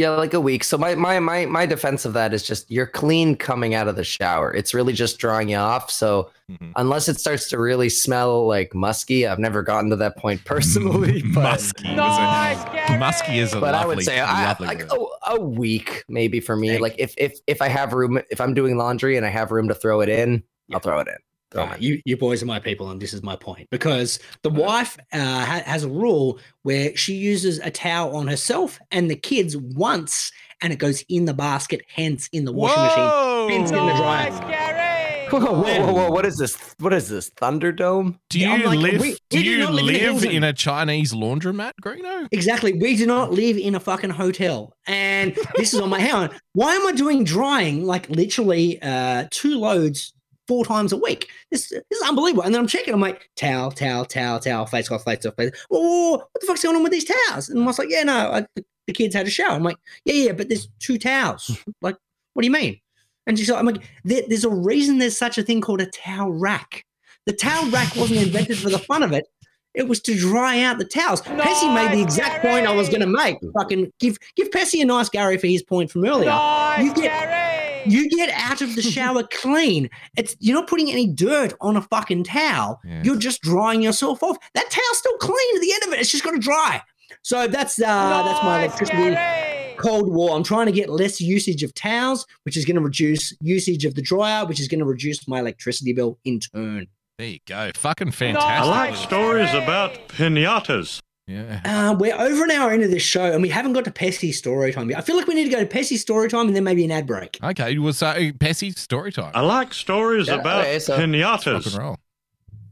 yeah, 0.00 0.10
like 0.10 0.34
a 0.34 0.40
week. 0.40 0.64
So 0.64 0.76
my 0.78 0.94
my 0.94 1.18
my 1.20 1.46
my 1.46 1.66
defense 1.66 2.04
of 2.04 2.12
that 2.14 2.32
is 2.32 2.42
just 2.42 2.70
you're 2.70 2.86
clean 2.86 3.36
coming 3.36 3.74
out 3.74 3.86
of 3.88 3.96
the 3.96 4.04
shower. 4.04 4.52
It's 4.52 4.72
really 4.74 4.92
just 4.92 5.18
drawing 5.18 5.48
you 5.50 5.56
off. 5.58 5.90
So 5.90 6.30
Mhm. 6.50 6.72
unless 6.76 7.08
it 7.08 7.20
starts 7.20 7.48
to 7.50 7.58
really 7.60 7.88
smell 7.88 8.46
like 8.46 8.74
musky, 8.74 9.26
I've 9.26 9.38
never 9.38 9.62
gotten 9.62 9.88
to 9.90 9.96
that 9.96 10.16
point 10.16 10.44
personally. 10.44 11.22
But, 11.34 11.42
musky. 11.42 11.88
is 11.88 11.98
a- 11.98 12.96
musky 12.98 13.38
is 13.38 13.52
a 13.52 13.60
but 13.60 13.72
lovely, 13.74 13.78
I 13.82 13.86
would 13.86 14.04
say 14.04 14.18
I, 14.20 14.56
like 14.58 14.82
a, 14.90 14.96
a 15.28 15.40
week 15.40 16.04
maybe 16.08 16.40
for 16.40 16.56
me. 16.56 16.70
Thank 16.70 16.80
Like 16.82 16.94
if 16.98 17.14
if 17.18 17.38
if 17.46 17.62
I 17.62 17.68
have 17.68 17.92
room, 17.92 18.20
if 18.30 18.40
I'm 18.40 18.54
doing 18.54 18.76
laundry 18.76 19.16
and 19.16 19.24
I 19.24 19.28
have 19.28 19.52
room 19.52 19.68
to 19.68 19.74
throw 19.74 20.00
it 20.00 20.08
in, 20.08 20.42
Yeah. 20.68 20.76
I'll 20.76 20.80
throw 20.80 20.98
it 20.98 21.06
in. 21.08 21.14
Throw 21.50 21.64
'em 21.64 21.70
Uh, 21.72 21.76
you, 21.80 22.00
you 22.04 22.16
boys 22.16 22.42
are 22.42 22.46
my 22.46 22.60
people, 22.60 22.90
and 22.90 23.00
this 23.00 23.12
is 23.12 23.22
my 23.22 23.36
point 23.36 23.68
because 23.70 24.18
the 24.42 24.50
wife 24.50 24.96
uh, 25.12 25.18
ha- 25.18 25.62
has 25.66 25.84
a 25.84 25.88
rule 25.88 26.38
where 26.62 26.96
she 26.96 27.14
uses 27.14 27.58
a 27.58 27.70
towel 27.70 28.14
on 28.16 28.26
herself 28.28 28.78
and 28.92 29.10
the 29.10 29.16
kids 29.16 29.56
once, 29.56 30.30
and 30.62 30.72
it 30.72 30.78
goes 30.78 31.02
in 31.08 31.24
the 31.24 31.34
basket, 31.34 31.80
hence 31.94 32.28
in 32.32 32.44
the 32.44 32.52
washing 32.52 32.82
machine. 32.82 33.02
Whoa! 33.04 33.48
Hence 33.50 33.70
in 33.70 33.76
the 33.76 33.94
dryer. 33.94 34.30
Nice, 34.30 34.40
Gary. 34.40 34.86
Whoa, 35.30 35.38
whoa, 35.38 35.62
whoa, 35.62 35.92
whoa! 35.92 36.10
What 36.10 36.26
is 36.26 36.36
this? 36.38 36.56
What 36.80 36.92
is 36.92 37.08
this? 37.08 37.30
Thunderdome? 37.30 38.18
Do 38.30 38.40
you 38.40 38.48
I'm 38.50 38.62
like, 38.64 38.78
live? 38.78 39.00
we- 39.00 39.16
do 39.30 39.38
we 39.38 39.42
do 39.44 39.48
you 39.50 39.58
not 39.58 39.74
live 39.74 40.24
in 40.24 40.30
a 40.32 40.36
in 40.36 40.44
a 40.44 40.52
Chinese 40.52 41.12
laundromat, 41.12 41.72
Greeno? 41.82 42.26
Exactly. 42.32 42.72
We 42.72 42.96
do 42.96 43.06
not 43.06 43.32
live 43.32 43.56
in 43.56 43.74
a 43.76 43.80
fucking 43.80 44.10
hotel, 44.10 44.72
and 44.88 45.36
this 45.56 45.72
is 45.72 45.80
on 45.80 45.88
my 45.88 46.00
hang 46.00 46.14
on. 46.14 46.30
Why 46.54 46.74
am 46.74 46.86
I 46.86 46.92
doing 46.92 47.22
drying 47.24 47.84
like 47.86 48.08
literally 48.10 48.82
uh, 48.82 49.26
two 49.30 49.56
loads 49.58 50.12
four 50.50 50.64
times 50.64 50.92
a 50.92 50.96
week? 50.96 51.28
This, 51.52 51.68
this 51.68 51.82
is 51.92 52.08
unbelievable. 52.08 52.42
And 52.42 52.52
then 52.52 52.60
I'm 52.60 52.66
checking. 52.66 52.92
I'm 52.92 53.00
like 53.00 53.30
towel, 53.36 53.70
towel, 53.70 54.04
towel, 54.04 54.40
towel, 54.40 54.66
face 54.66 54.88
cloth, 54.88 55.04
face 55.04 55.20
cloth, 55.20 55.36
face. 55.36 55.52
Oh, 55.70 56.16
what 56.18 56.40
the 56.40 56.46
fuck's 56.48 56.64
going 56.64 56.74
on 56.74 56.82
with 56.82 56.90
these 56.90 57.04
towels? 57.04 57.48
And 57.48 57.62
I 57.62 57.66
was 57.66 57.78
like, 57.78 57.88
yeah, 57.88 58.02
no, 58.02 58.32
I, 58.32 58.40
the, 58.56 58.64
the 58.88 58.92
kids 58.92 59.14
had 59.14 59.28
a 59.28 59.30
shower. 59.30 59.52
I'm 59.52 59.62
like, 59.62 59.76
yeah, 60.04 60.14
yeah, 60.14 60.32
but 60.32 60.48
there's 60.48 60.68
two 60.80 60.98
towels. 60.98 61.56
like, 61.82 61.96
what 62.34 62.42
do 62.42 62.46
you 62.46 62.52
mean? 62.52 62.80
And 63.28 63.38
she's 63.38 63.48
like, 63.48 63.60
I'm 63.60 63.66
like, 63.66 63.82
there, 64.02 64.22
there's 64.26 64.44
a 64.44 64.50
reason 64.50 64.98
there's 64.98 65.16
such 65.16 65.38
a 65.38 65.44
thing 65.44 65.60
called 65.60 65.80
a 65.80 65.86
towel 65.86 66.32
rack. 66.32 66.84
The 67.26 67.32
towel 67.32 67.70
rack 67.70 67.94
wasn't 67.94 68.20
invented 68.22 68.58
for 68.58 68.70
the 68.70 68.78
fun 68.80 69.04
of 69.04 69.12
it. 69.12 69.28
It 69.74 69.86
was 69.86 70.00
to 70.00 70.18
dry 70.18 70.62
out 70.62 70.78
the 70.78 70.84
towels. 70.84 71.22
Pessy 71.22 71.72
made 71.72 71.92
the 71.92 72.02
Nice, 72.02 72.16
exact 72.16 72.42
point 72.44 72.66
I 72.66 72.74
was 72.74 72.88
going 72.88 73.02
to 73.02 73.06
make. 73.06 73.38
Fucking 73.56 73.92
give 74.00 74.18
give 74.34 74.50
Pessy 74.50 74.82
a 74.82 74.84
nice 74.84 75.08
Gary 75.08 75.38
for 75.38 75.46
his 75.46 75.62
point 75.62 75.92
from 75.92 76.04
earlier. 76.04 76.28
Nice, 76.28 76.82
You 76.86 76.94
get- 76.94 77.02
Gary. 77.04 77.59
You 77.86 78.08
get 78.08 78.30
out 78.30 78.60
of 78.62 78.74
the 78.76 78.82
shower 78.82 79.22
clean. 79.32 79.88
It's 80.16 80.36
you're 80.40 80.54
not 80.56 80.66
putting 80.68 80.90
any 80.90 81.06
dirt 81.06 81.54
on 81.60 81.76
a 81.76 81.82
fucking 81.82 82.24
towel. 82.24 82.80
Yeah. 82.84 83.02
You're 83.04 83.16
just 83.18 83.42
drying 83.42 83.82
yourself 83.82 84.22
off. 84.22 84.36
That 84.54 84.70
towel's 84.70 84.98
still 84.98 85.16
clean 85.18 85.56
at 85.56 85.60
the 85.62 85.72
end 85.72 85.82
of 85.84 85.92
it. 85.92 86.00
It's 86.00 86.10
just 86.10 86.24
got 86.24 86.32
to 86.32 86.38
dry. 86.38 86.82
So 87.22 87.46
that's 87.46 87.80
uh 87.80 88.22
that's 88.24 88.42
my 88.42 88.58
Nice, 88.58 88.66
electricity. 88.80 89.10
Gary. 89.10 89.76
Cold 89.78 90.12
War. 90.12 90.36
I'm 90.36 90.42
trying 90.44 90.66
to 90.66 90.72
get 90.72 90.90
less 90.90 91.20
usage 91.22 91.62
of 91.62 91.72
towels, 91.74 92.26
which 92.42 92.56
is 92.56 92.64
going 92.66 92.76
to 92.76 92.82
reduce 92.82 93.34
usage 93.40 93.84
of 93.86 93.94
the 93.94 94.02
dryer, 94.02 94.44
which 94.44 94.60
is 94.60 94.68
going 94.68 94.80
to 94.80 94.84
reduce 94.84 95.26
my 95.26 95.38
electricity 95.40 95.94
bill 95.94 96.18
in 96.24 96.38
turn. 96.38 96.86
There 97.18 97.28
you 97.28 97.38
go. 97.46 97.70
Fucking 97.74 98.10
fantastic. 98.12 98.50
I 98.50 98.64
like 98.64 98.94
stories 98.94 99.52
about 99.54 100.08
pinatas. 100.08 101.00
Yeah. 101.26 101.60
Uh, 101.64 101.94
we're 101.98 102.14
over 102.14 102.44
an 102.44 102.50
hour 102.50 102.72
into 102.72 102.88
this 102.88 103.02
show, 103.02 103.24
and 103.24 103.40
we 103.42 103.48
haven't 103.48 103.72
got 103.74 103.84
to 103.84 103.90
Pessy's 103.92 104.36
story 104.36 104.72
time 104.72 104.90
yet. 104.90 104.98
I 104.98 105.00
feel 105.02 105.16
like 105.16 105.26
we 105.28 105.34
need 105.34 105.44
to 105.44 105.50
go 105.50 105.60
to 105.60 105.66
Pessy's 105.66 106.00
story 106.00 106.28
time 106.28 106.48
and 106.48 106.56
then 106.56 106.64
maybe 106.64 106.84
an 106.84 106.90
ad 106.90 107.06
break. 107.06 107.38
Okay. 107.42 107.78
Well, 107.78 107.92
so 107.92 108.06
Pessy 108.32 108.76
story 108.76 109.12
time. 109.12 109.30
I 109.34 109.40
like 109.42 109.72
stories 109.72 110.26
Yeah, 110.26 110.36
about 110.36 110.62
okay, 110.62 110.78
so- 110.80 110.94
Rock 110.94 111.02
and 111.04 111.14
pinatas. 111.14 111.78
roll. 111.78 111.90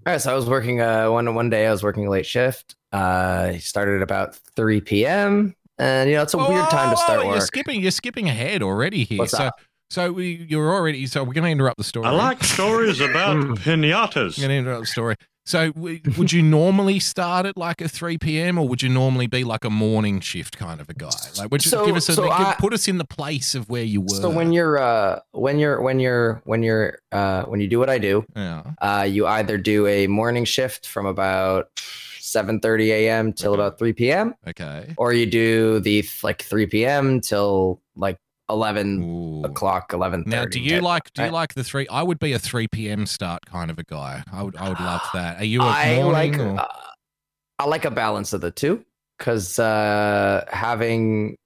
All 0.07 0.13
right, 0.15 0.21
so 0.21 0.33
I 0.33 0.35
was 0.35 0.47
working 0.47 0.81
uh, 0.81 1.11
one 1.11 1.33
one 1.35 1.51
day. 1.51 1.67
I 1.67 1.71
was 1.71 1.83
working 1.83 2.07
a 2.07 2.11
late 2.11 2.25
shift. 2.27 2.75
Uh, 2.93 3.51
I 3.53 3.59
started 3.59 4.01
about 4.03 4.35
three 4.57 4.81
p.m. 4.81 5.55
And 5.79 6.09
you 6.11 6.17
know, 6.17 6.23
it's 6.23 6.35
a 6.35 6.39
weird 6.39 6.71
time 6.71 6.91
to 6.91 6.97
Whoa, 6.97 7.03
start 7.05 7.19
whoa, 7.19 7.25
You're 7.27 7.33
work. 7.35 7.43
skipping. 7.43 7.81
You're 7.83 7.91
skipping 7.91 8.29
ahead 8.29 8.63
already 8.63 9.05
here. 9.05 9.19
What's 9.19 9.33
so, 9.33 9.45
up? 9.45 9.61
so 9.91 10.11
we, 10.13 10.47
you're 10.49 10.73
already. 10.73 11.07
So 11.07 11.23
we're 11.23 11.35
going 11.35 11.45
to 11.45 11.51
interrupt 11.51 11.77
the 11.79 11.85
story. 11.85 12.07
I 12.07 12.11
like 12.11 12.43
stories 12.43 13.01
about 13.01 13.37
pinatas. 13.59 14.39
I'm 14.39 14.43
going 14.43 14.49
to 14.49 14.55
interrupt 14.55 14.81
the 14.83 14.87
story. 14.87 15.15
So 15.49 15.73
w- 15.73 16.01
would 16.19 16.31
you 16.31 16.43
normally 16.61 16.99
start 17.01 17.47
at 17.47 17.57
like 17.57 17.81
a 17.81 17.89
3 17.89 18.19
p.m. 18.19 18.59
or 18.59 18.69
would 18.69 18.83
you 18.83 18.91
normally 18.91 19.27
be 19.27 19.45
like 19.45 19.65
a 19.65 19.71
morning 19.71 20.21
shift 20.21 20.59
kind 20.59 20.79
of 20.79 20.91
a 20.91 20.95
guy? 20.95 21.09
Like, 21.39 21.51
would 21.51 21.65
you 21.65 21.71
So- 21.71 21.87
give 21.87 21.97
us 21.97 22.07
a 22.11 22.13
so 22.13 22.25
give- 22.25 22.33
I- 22.33 22.55
put 22.59 22.75
us 22.75 22.87
in 22.87 22.99
the 22.99 23.07
place 23.07 23.55
of 23.55 23.71
where 23.71 23.83
you 23.83 24.03
were? 24.03 24.09
So 24.25 24.29
when 24.29 24.53
you're 24.53 24.79
uh 24.79 25.21
when 25.33 25.59
you're 25.59 25.81
when 25.81 26.01
you're 26.01 26.43
when 26.45 26.63
you're 26.63 26.99
uh 27.13 27.45
when 27.45 27.61
you 27.61 27.69
do 27.69 27.79
what 27.79 27.89
I 27.89 27.97
do, 27.99 28.27
yeah, 28.37 28.63
uh 28.83 29.07
you 29.09 29.27
either 29.27 29.57
do 29.57 29.87
a 29.87 30.07
morning 30.07 30.45
shift 30.45 30.87
from 30.87 31.07
about 31.07 31.71
7:30 32.21 32.89
a.m. 32.91 33.33
till 33.33 33.53
Okay. 33.53 33.61
about 33.63 33.79
3 33.79 33.93
p.m. 33.95 34.35
okay. 34.47 34.93
or 34.99 35.15
you 35.15 35.25
do 35.25 35.81
the 35.81 36.05
like 36.23 36.43
3 36.43 36.67
p.m. 36.67 37.23
till 37.23 37.81
like 37.97 38.19
11 38.51 39.03
Ooh. 39.03 39.43
o'clock 39.45 39.93
11 39.93 40.25
Now, 40.27 40.45
do 40.45 40.61
you 40.61 40.81
like 40.81 41.13
do 41.13 41.23
you 41.23 41.27
right? 41.27 41.33
like 41.33 41.55
the 41.55 41.65
three? 41.65 41.87
I 41.89 42.03
would 42.03 42.19
be 42.19 42.33
a 42.33 42.39
3 42.39 42.69
p.m. 42.69 43.07
start 43.07 43.47
kind 43.47 43.71
of 43.71 43.79
a 43.79 43.85
guy. 43.85 44.23
I 44.33 44.43
would 44.43 44.57
I 44.57 44.69
would 44.69 44.81
love 44.81 45.03
that. 45.15 45.41
Are 45.41 45.45
you 45.45 45.61
a 45.63 45.67
I 45.67 45.97
morning? 46.03 46.39
like 46.39 46.61
uh, 46.61 46.67
I 47.59 47.65
like 47.67 47.85
a 47.85 47.91
balance 47.91 48.33
of 48.33 48.41
the 48.41 48.51
two 48.51 48.85
because 49.19 49.59
uh, 49.59 50.45
having 50.51 51.37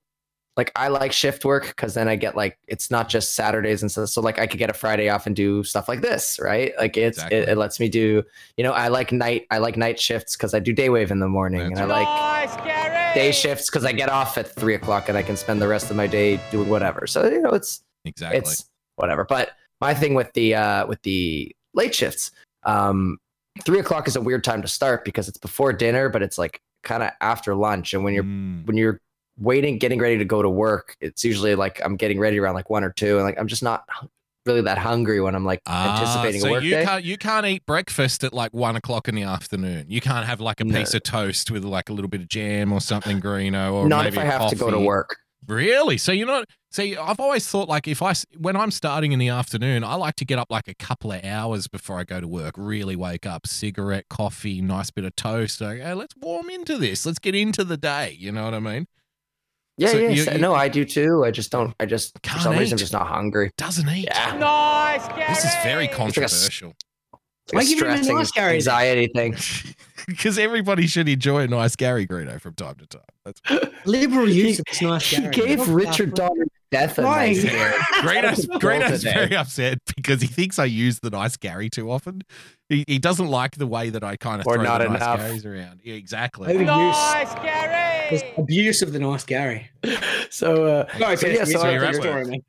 like 0.55 0.71
I 0.77 0.89
like 0.89 1.13
shift 1.13 1.47
work 1.47 1.69
because 1.69 1.95
then 1.95 2.09
I 2.09 2.17
get 2.17 2.37
like 2.37 2.59
it's 2.69 2.91
not 2.91 3.09
just 3.09 3.35
Saturdays 3.35 3.81
and 3.81 3.91
stuff. 3.91 4.11
So 4.11 4.21
like 4.21 4.39
I 4.39 4.47
could 4.47 4.59
get 4.59 4.69
a 4.69 4.75
Friday 4.75 5.09
off 5.09 5.27
and 5.27 5.35
do 5.35 5.65
stuff 5.65 5.89
like 5.89 6.03
this, 6.03 6.39
right? 6.41 6.75
Like 6.79 6.99
it's 6.99 7.17
Exactly. 7.17 7.39
it, 7.39 7.49
it 7.49 7.57
lets 7.57 7.81
me 7.81 7.89
do. 7.89 8.23
You 8.59 8.65
know, 8.65 8.73
I 8.73 8.89
like 8.89 9.13
night 9.13 9.47
I 9.51 9.59
like 9.59 9.79
night 9.79 9.99
shifts 9.99 10.37
because 10.37 10.53
I 10.53 10.59
do 10.61 10.75
day 10.75 10.91
wave 10.91 11.11
in 11.11 11.21
the 11.21 11.29
morning, 11.29 11.63
and 11.63 11.79
I 11.79 11.85
like 11.87 12.07
Nice, 12.07 12.57
Gary. 12.67 13.02
Day 13.15 13.33
shifts 13.33 13.69
because 13.69 13.85
I 13.85 13.93
get 13.93 14.09
off 14.09 14.39
at 14.39 14.55
three 14.55 14.75
o'clock 14.75 15.09
and 15.09 15.17
I 15.17 15.23
can 15.23 15.37
spend 15.37 15.61
the 15.61 15.69
rest 15.69 15.91
of 15.91 15.97
my 15.97 16.07
day 16.07 16.41
doing 16.51 16.69
whatever. 16.69 17.07
So 17.07 17.29
you 17.29 17.41
know, 17.41 17.51
it's 17.51 17.83
exactly. 18.05 18.39
it's 18.39 18.69
whatever. 18.97 19.25
But 19.25 19.51
my 19.81 19.95
thing 19.95 20.15
with 20.15 20.33
the 20.33 20.55
uh 20.55 20.87
with 20.87 21.03
the 21.03 21.55
late 21.75 21.95
shifts, 21.95 22.31
um, 22.65 23.19
three 23.63 23.79
o'clock 23.81 24.09
is 24.09 24.17
a 24.17 24.21
weird 24.21 24.45
time 24.45 24.63
to 24.63 24.69
start 24.69 25.05
because 25.05 25.29
it's 25.29 25.39
before 25.39 25.73
dinner, 25.73 26.09
but 26.09 26.23
it's 26.23 26.39
like 26.39 26.61
kind 26.83 27.03
of 27.03 27.11
after 27.21 27.55
lunch. 27.55 27.95
And 27.95 28.05
when 28.05 28.15
you're 28.15 28.25
Mm, 28.25 28.67
when 28.67 28.77
you're 28.77 29.01
waiting, 29.39 29.79
getting 29.79 29.99
ready 29.99 30.19
to 30.19 30.25
go 30.25 30.43
to 30.43 30.51
work, 30.51 30.97
it's 31.01 31.25
usually 31.25 31.55
like 31.55 31.81
I'm 31.85 31.97
getting 31.97 32.19
ready 32.19 32.39
around 32.39 32.55
like 32.55 32.71
one 32.71 32.85
or 32.85 32.91
two, 32.91 33.17
and 33.17 33.25
like 33.25 33.39
I'm 33.39 33.49
just 33.49 33.63
not 33.63 33.85
really 34.47 34.63
that 34.63 34.79
hungry 34.79 35.21
when 35.21 35.35
I'm 35.35 35.45
like 35.45 35.61
ah, 35.67 35.99
anticipating 36.01 36.41
so 36.41 36.49
a 36.49 36.51
work 36.53 36.63
you 36.65 36.71
day. 36.71 36.85
can't 36.85 37.05
you 37.05 37.17
can't 37.17 37.47
eat 37.47 37.65
breakfast 37.67 38.25
at 38.25 38.33
like 38.33 38.53
one 38.53 38.77
o'clock 38.77 39.09
in 39.09 39.15
the 39.15 39.23
afternoon. 39.23 39.87
You 39.89 40.01
can't 40.01 40.27
have 40.27 40.41
like 40.41 40.61
a 40.61 40.65
No. 40.65 40.79
piece 40.79 40.95
of 40.95 41.03
toast 41.03 41.51
with 41.51 41.65
like 41.65 41.89
a 41.89 41.93
little 41.93 42.09
bit 42.09 42.21
of 42.21 42.29
jam 42.29 42.73
or 42.73 42.81
something 42.81 43.21
greeno 43.21 43.73
or 43.73 43.89
Not 43.89 44.05
maybe 44.05 44.17
if 44.17 44.23
I 44.23 44.25
have 44.25 44.51
to 44.51 44.57
go 44.57 44.71
to 44.71 44.79
work. 44.81 45.17
Really? 45.47 45.99
So 45.99 46.13
you're 46.13 46.27
not. 46.29 46.47
See, 46.71 46.97
I've 46.97 47.19
always 47.21 47.47
thought 47.47 47.69
like 47.69 47.89
if 47.89 48.01
I 48.01 48.15
when 48.39 48.57
I'm 48.57 48.71
starting 48.71 49.11
in 49.13 49.19
the 49.19 49.29
afternoon, 49.29 49.83
I 49.85 49.95
like 49.97 50.15
to 50.17 50.25
get 50.25 50.39
up 50.39 50.47
like 50.51 50.69
a 50.69 50.75
couple 50.75 51.11
of 51.13 51.25
hours 51.25 51.67
before 51.67 51.99
I 51.99 52.05
go 52.05 52.21
to 52.21 52.29
work. 52.29 52.55
Really 52.57 52.95
wake 52.97 53.27
up, 53.27 53.47
cigarette, 53.47 54.09
coffee, 54.09 54.63
nice 54.63 54.91
bit 54.93 55.05
of 55.05 55.17
toast. 55.17 55.61
Like, 55.61 55.81
hey, 55.81 55.95
let's 55.95 56.15
warm 56.17 56.49
into 56.49 56.79
this. 56.79 57.05
Let's 57.05 57.19
get 57.19 57.35
into 57.35 57.65
the 57.65 57.77
day. 57.77 58.17
You 58.19 58.31
know 58.33 58.45
what 58.45 58.55
I 58.55 58.61
mean? 58.61 58.87
Yeah, 59.79 59.89
So 59.89 59.99
yeah. 59.99 60.09
you- 60.11 60.25
you- 60.33 60.39
no, 60.39 60.55
I 60.55 60.69
do 60.69 60.85
too. 60.85 61.25
I 61.25 61.31
just 61.31 61.51
don't. 61.51 61.75
I 61.81 61.87
just 61.87 62.13
for 62.15 62.21
Can't 62.21 62.43
some 62.43 62.59
reason 62.59 62.75
I'm 62.75 62.79
just 62.79 62.93
not 62.93 63.07
hungry. 63.07 63.51
Doesn't 63.57 63.89
eat. 63.89 64.05
Yeah. 64.11 64.37
Nice, 64.37 65.09
Gary. 65.09 65.25
This 65.29 65.45
is 65.45 65.55
very 65.63 65.85
like 65.85 65.91
a 65.91 65.93
s- 65.93 65.97
controversial 65.99 66.71
It's 66.71 66.85
Why 67.51 67.61
like 67.61 67.67
a 67.67 67.71
give 67.71 67.81
me 67.81 68.09
a 68.09 68.13
nice 68.15 68.31
Gary 68.31 68.47
then? 68.49 68.55
anxiety 68.57 69.09
thing. 69.15 69.37
because 70.07 70.39
everybody 70.39 70.87
should 70.87 71.09
enjoy 71.09 71.41
a 71.43 71.49
nice 71.49 71.77
Gary 71.77 72.07
Greeno 72.07 72.41
from 72.41 72.55
time 72.55 72.77
to 72.77 72.87
time. 72.87 73.03
That's 73.25 73.41
Liberal 73.87 74.29
use 74.29 74.59
of 74.61 74.65
this 74.67 74.83
nice 74.83 75.05
He 75.11 75.29
gave 75.29 75.69
Richard 75.69 76.11
the- 76.11 76.17
Donner 76.17 76.45
death 76.71 76.99
a 76.99 77.03
Why? 77.03 77.27
nice 77.27 77.45
Gary. 77.45 77.75
Greeno's, 78.01 78.47
Well 78.49 78.59
Greeno's 78.59 79.03
very 79.03 79.37
upset 79.37 79.79
because 79.95 80.23
he 80.23 80.27
thinks 80.27 80.59
I 80.59 80.65
use 80.65 81.01
the 81.01 81.11
nice 81.11 81.37
Gary 81.37 81.69
too 81.69 81.91
often. 81.91 82.23
He, 82.71 82.85
he 82.87 82.99
doesn't 82.99 83.27
like 83.29 83.57
the 83.57 83.67
way 83.67 83.91
that 83.91 84.03
I 84.03 84.17
kind 84.17 84.41
of 84.41 84.47
Or 84.47 84.55
throw 84.55 84.63
not 84.65 84.79
the 84.79 84.89
nice. 84.89 85.03
Garys 85.03 85.45
around. 85.45 85.81
Yeah, 85.85 85.95
exactly. 85.95 86.49
Overuse. 86.55 86.67
Nice, 86.67 87.35
There's 88.09 88.23
Gary. 88.23 88.35
abuse 88.39 88.81
of 88.83 88.93
the 88.93 88.99
nice 89.01 89.25
Gary. 89.25 89.69
So, 90.31 90.65
uh, 90.65 90.99
Sorry, 90.99 91.17
so 91.19 91.27
yeah, 91.27 91.41
you 91.41 91.45
so, 91.47 91.69
your 91.69 91.93
story, 91.93 92.25
man. 92.25 92.41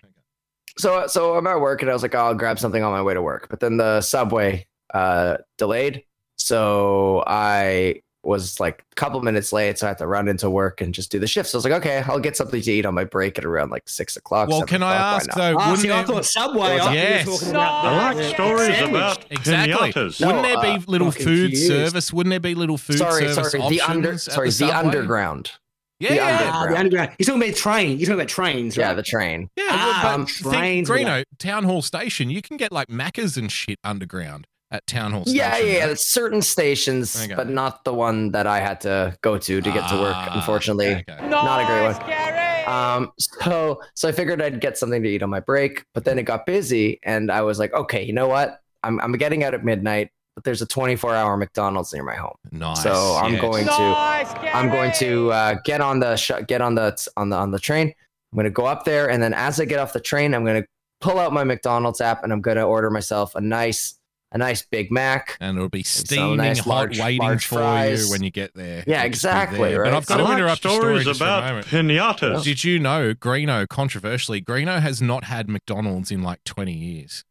So, 0.78 1.06
so 1.08 1.36
I'm 1.36 1.46
at 1.48 1.60
work 1.60 1.82
and 1.82 1.91
I 1.91 1.94
was 1.94 2.02
like, 2.02 2.16
oh, 2.16 2.20
I'll 2.20 2.34
grab 2.34 2.58
something 2.58 2.82
on 2.82 2.94
my 2.94 3.02
way 3.02 3.14
to 3.14 3.22
work. 3.22 3.48
But 3.50 3.60
then 3.60 3.76
the 3.76 4.00
subway 4.00 4.66
uh, 4.94 5.38
delayed, 5.58 6.04
so 6.38 7.24
I 7.28 8.02
was 8.26 8.58
like 8.58 8.86
a 8.89 8.96
couple 8.96 9.20
minutes 9.22 9.52
late, 9.52 9.78
so 9.78 9.86
I 9.86 9.89
had 9.89 9.98
to 9.98 10.08
run 10.08 10.30
into 10.30 10.50
work 10.50 10.80
and 10.80 10.94
just 10.94 11.12
do 11.12 11.20
the 11.20 11.28
shift. 11.28 11.50
So 11.50 11.58
I 11.58 11.60
was 11.60 11.66
like, 11.66 11.74
okay, 11.74 12.04
I'll 12.08 12.20
get 12.22 12.38
something 12.38 12.62
to 12.62 12.72
eat 12.72 12.86
on 12.86 12.94
my 12.94 13.04
break 13.04 13.38
at 13.38 13.44
around 13.44 13.70
like 13.70 13.84
six 13.89 14.16
o'clock. 14.16 14.48
Well, 14.48 14.62
can 14.64 14.82
I 14.82 14.94
o'clock, 14.96 15.12
why 15.12 15.18
ask 15.18 15.30
though? 15.36 15.56
Wouldn't 15.58 15.78
see, 15.80 15.89
I 15.91 15.98
there- 15.98 16.06
thought 16.06 16.26
Subway. 16.26 16.76
I 16.76 16.78
thought 16.80 16.91
you 16.94 17.00
were 17.00 17.04
Yes. 17.04 17.26
talking 17.26 17.54
No, 17.54 17.60
I 17.60 18.14
like 18.14 18.18
Yeah. 18.24 18.34
stories 18.34 18.68
Sandwich. 18.78 18.89
about 19.02 19.26
Exactly. 19.30 19.91
pinatas. 19.91 20.22
No, 20.22 20.28
wouldn't 20.28 20.44
there 20.46 20.62
be 20.62 20.70
uh, 20.70 20.80
little 20.88 21.12
food 21.12 21.52
confused. 21.52 21.68
service? 21.68 22.14
Wouldn't 22.14 22.32
there 22.32 22.39
be 22.39 22.56
little 22.56 22.78
food 22.78 22.98
sorry, 22.98 23.22
service 23.28 23.36
sorry, 23.52 23.62
options 23.62 23.70
the 23.70 23.82
under, 23.82 24.18
sorry, 24.18 24.50
the, 24.52 24.66
the, 24.68 24.78
underground. 24.78 25.52
Yeah, 26.00 26.10
the 26.10 26.16
yeah, 26.16 26.22
under- 26.26 26.38
Ah, 26.38 26.39
the 26.39 26.50
Underground. 26.56 26.78
underground. 26.80 27.12
You're 27.20 27.26
talking 27.26 27.44
about 27.44 27.56
train. 27.58 27.89
You're 27.89 27.98
talking 28.08 28.14
about 28.14 28.28
trains, 28.30 28.78
right? 28.78 28.84
Yeah, 28.86 28.94
the 28.94 29.04
train. 29.04 29.50
yeah. 29.58 29.66
Ah, 29.70 30.00
but 30.02 30.14
um, 30.14 30.26
think, 30.28 30.54
trains 30.56 30.89
with 30.89 31.00
Greeno, 31.02 31.24
Town 31.39 31.64
Hall 31.66 31.82
Station. 31.82 32.30
You 32.30 32.41
can 32.41 32.56
get 32.56 32.72
like 32.72 32.88
Macca's 32.88 33.36
and 33.36 33.52
shit 33.52 33.80
underground 33.84 34.48
at 34.74 34.86
Town 34.88 35.11
Hall 35.13 35.21
Station. 35.24 35.38
Yeah, 35.38 35.57
yeah, 35.59 35.78
yeah. 35.78 35.86
right? 35.86 35.99
Certain 35.99 36.41
stations, 36.41 37.15
Okay. 37.24 37.36
but 37.36 37.47
not 37.47 37.86
the 37.86 37.93
one 37.93 38.32
that 38.32 38.47
I 38.47 38.59
had 38.59 38.82
to 38.82 39.15
go 39.21 39.38
to 39.38 39.61
to 39.61 39.71
get 39.71 39.88
to 39.89 39.95
work. 39.95 40.13
Ah, 40.15 40.32
Unfortunately, 40.36 40.88
okay. 41.07 41.28
Not 41.30 41.61
a 41.61 41.65
great 41.65 41.84
one. 41.93 42.07
Gary. 42.09 42.65
Um, 42.65 43.11
so 43.19 43.82
so 43.93 44.09
I 44.09 44.11
figured 44.11 44.41
I'd 44.41 44.59
get 44.59 44.78
something 44.78 45.03
to 45.03 45.07
eat 45.09 45.21
on 45.24 45.30
my 45.30 45.39
break, 45.41 45.86
but 45.93 46.03
then 46.05 46.17
it 46.19 46.24
got 46.24 46.45
busy, 46.45 46.99
and 47.03 47.32
I 47.32 47.41
was 47.43 47.59
like, 47.59 47.74
okay, 47.74 48.03
you 48.03 48.13
know 48.13 48.28
what? 48.28 48.59
I'm 48.84 48.99
I'm 48.99 49.11
getting 49.13 49.43
out 49.43 49.53
at 49.53 49.63
midnight, 49.63 50.09
but 50.36 50.43
there's 50.43 50.61
a 50.61 50.65
24 50.65 51.13
hour 51.13 51.38
McDonald's 51.38 51.93
near 51.93 52.03
my 52.03 52.15
home, 52.15 52.36
Nice. 52.51 52.82
so 52.82 53.19
I'm 53.21 53.34
yes. 53.34 53.41
going 53.41 53.65
to 53.65 53.71
Nice, 53.71 54.34
Gary. 54.34 54.49
I'm 54.49 54.69
going 54.69 54.91
to 54.93 55.32
uh, 55.32 55.55
get 55.63 55.82
on 55.82 55.99
the 55.99 56.15
sh- 56.15 56.32
get 56.47 56.61
on 56.61 56.76
the 56.76 56.97
on 57.15 57.30
the 57.30 57.36
on 57.36 57.51
the 57.51 57.59
train. 57.59 57.93
I'm 58.32 58.36
going 58.38 58.45
to 58.45 58.49
go 58.49 58.65
up 58.65 58.86
there, 58.86 59.09
and 59.11 59.21
then 59.21 59.34
as 59.36 59.59
I 59.59 59.65
get 59.65 59.78
off 59.80 59.93
the 59.93 59.99
train, 59.99 60.34
I'm 60.34 60.43
going 60.43 60.63
to 60.63 60.67
pull 61.01 61.19
out 61.19 61.34
my 61.34 61.43
McDonald's 61.43 62.01
app, 62.01 62.24
and 62.24 62.32
I'm 62.34 62.41
going 62.41 62.57
to 62.57 62.63
order 62.63 62.89
myself 62.89 63.36
a 63.36 63.41
nice 63.41 63.99
a 64.34 64.38
nice 64.38 64.65
Big 64.65 64.91
Mac. 64.91 65.38
and 65.39 65.55
it'll 65.57 65.69
be 65.69 65.84
steaming 65.84 66.38
nice 66.38 66.59
hot 66.59 66.67
large- 66.69 66.99
waiting 66.99 67.19
large 67.21 67.45
for 67.45 67.55
fries. 67.55 68.05
you 68.05 68.11
when 68.11 68.23
you 68.23 68.31
get 68.31 68.53
there. 68.55 68.84
Yeah, 68.86 69.03
It'll 69.03 69.11
just 69.11 69.23
be 69.23 69.29
exactly, 69.29 69.69
there. 69.69 69.81
right? 69.81 69.91
But 69.91 69.97
I've 69.97 70.05
got 70.07 70.15
I 70.15 70.17
to 70.17 70.23
like 70.23 70.34
interrupt 70.39 70.63
your 70.63 70.73
story 70.73 70.81
stories 71.01 71.05
just 71.05 71.19
for 71.19 71.25
a 71.25 71.27
about 71.27 71.43
moment. 71.43 71.67
pinatas. 71.67 72.43
Did 72.43 72.63
you 72.63 72.79
know 72.79 73.13
Greeno, 73.13 73.67
controversially, 73.69 74.41
Greeno 74.41 74.81
has 74.81 75.01
not 75.01 75.23
had 75.25 75.47
McDonald's 75.47 76.11
in 76.11 76.21
like 76.23 76.43
20 76.43 76.73
years. 76.73 77.23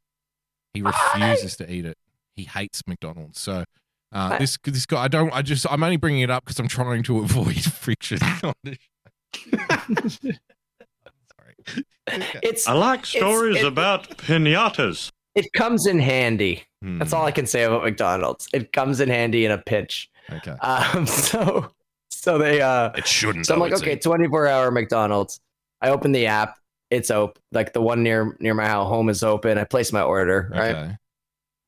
He 0.75 0.81
refuses 0.83 1.57
to 1.57 1.71
eat 1.71 1.85
it. 1.85 1.99
He 2.35 2.45
hates 2.45 2.83
McDonald's. 2.87 3.39
So 3.39 3.65
uh, 4.13 4.29
What? 4.29 4.41
this 4.41 4.57
this 4.65 4.87
guy, 4.87 5.03
I 5.05 5.09
don't. 5.09 5.33
I 5.35 5.43
just 5.43 5.67
I'm 5.71 5.83
only 5.83 5.97
bringing 5.99 6.21
it 6.23 6.31
up 6.31 6.45
because 6.45 6.59
I'm 6.59 6.69
trying 6.69 7.03
to 7.03 7.19
avoid 7.25 7.63
friction. 7.63 8.19
on 8.43 8.55
this 8.65 8.79
show. 9.37 9.59
Sorry. 10.19 11.85
It's 12.43 12.67
I 12.67 12.73
like 12.73 13.07
stories 13.07 13.59
it- 13.59 13.65
about 13.67 14.09
pinatas. 14.19 15.12
It 15.35 15.53
comes 15.53 15.87
in 15.87 15.99
handy. 15.99 16.65
That's 16.83 17.11
Hmm, 17.13 17.17
all 17.17 17.25
I 17.27 17.31
can 17.31 17.47
say 17.47 17.63
about 17.63 17.85
McDonald's. 17.85 18.49
It 18.53 18.73
comes 18.73 19.01
in 19.01 19.09
handy 19.09 19.45
in 19.45 19.53
a 19.53 19.59
pinch. 19.59 20.11
Okay. 20.31 20.51
Um, 20.61 21.07
so 21.07 21.71
so 22.11 22.39
they 22.39 22.61
uh 22.61 22.91
It 22.97 23.07
shouldn't. 23.07 23.47
so 23.47 23.55
I'm 23.55 23.61
like, 23.61 23.73
okay, 23.75 23.97
24 23.97 24.47
hour 24.47 24.71
McDonald's. 24.71 25.41
I 25.81 25.91
open 25.91 26.13
the 26.13 26.27
app, 26.27 26.57
it's 26.91 27.11
open. 27.11 27.41
Like 27.53 27.73
the 27.73 27.81
one 27.81 28.03
near 28.03 28.37
near 28.41 28.55
my 28.55 28.67
house 28.67 28.89
home 28.89 29.09
is 29.09 29.23
open. 29.23 29.59
I 29.59 29.65
place 29.65 29.93
my 29.93 30.03
order, 30.03 30.51
right? 30.53 30.75
Okay. 30.77 30.97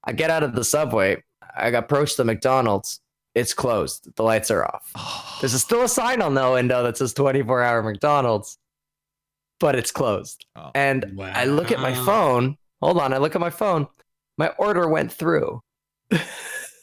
I 0.05 0.13
get 0.13 0.31
out 0.31 0.43
of 0.43 0.55
the 0.55 0.65
subway. 0.65 1.23
I 1.57 1.69
approach 1.69 2.17
the 2.17 2.25
McDonald's. 2.25 3.01
It's 3.35 3.55
closed. 3.55 4.15
The 4.17 4.23
lights 4.23 4.51
are 4.51 4.65
off. 4.65 5.39
There's 5.41 5.61
still 5.63 5.83
a 5.83 5.89
sign 5.89 6.21
on 6.23 6.35
the 6.35 6.51
window 6.51 6.83
that 6.85 6.97
says 6.99 7.13
24 7.15 7.63
hour 7.63 7.83
McDonald's, 7.83 8.59
but 9.61 9.75
it's 9.77 9.91
closed. 9.91 10.45
Oh. 10.57 10.71
And 10.75 11.19
I 11.21 11.45
look 11.47 11.73
at 11.73 11.81
my 11.81 11.95
phone. 11.95 12.57
Hold 12.85 12.99
on. 12.99 13.13
I 13.13 13.19
look 13.19 13.35
at 13.35 13.41
my 13.41 13.51
phone. 13.51 13.89
My 14.37 14.49
order 14.59 14.89
went 14.89 15.11
through. 15.13 15.61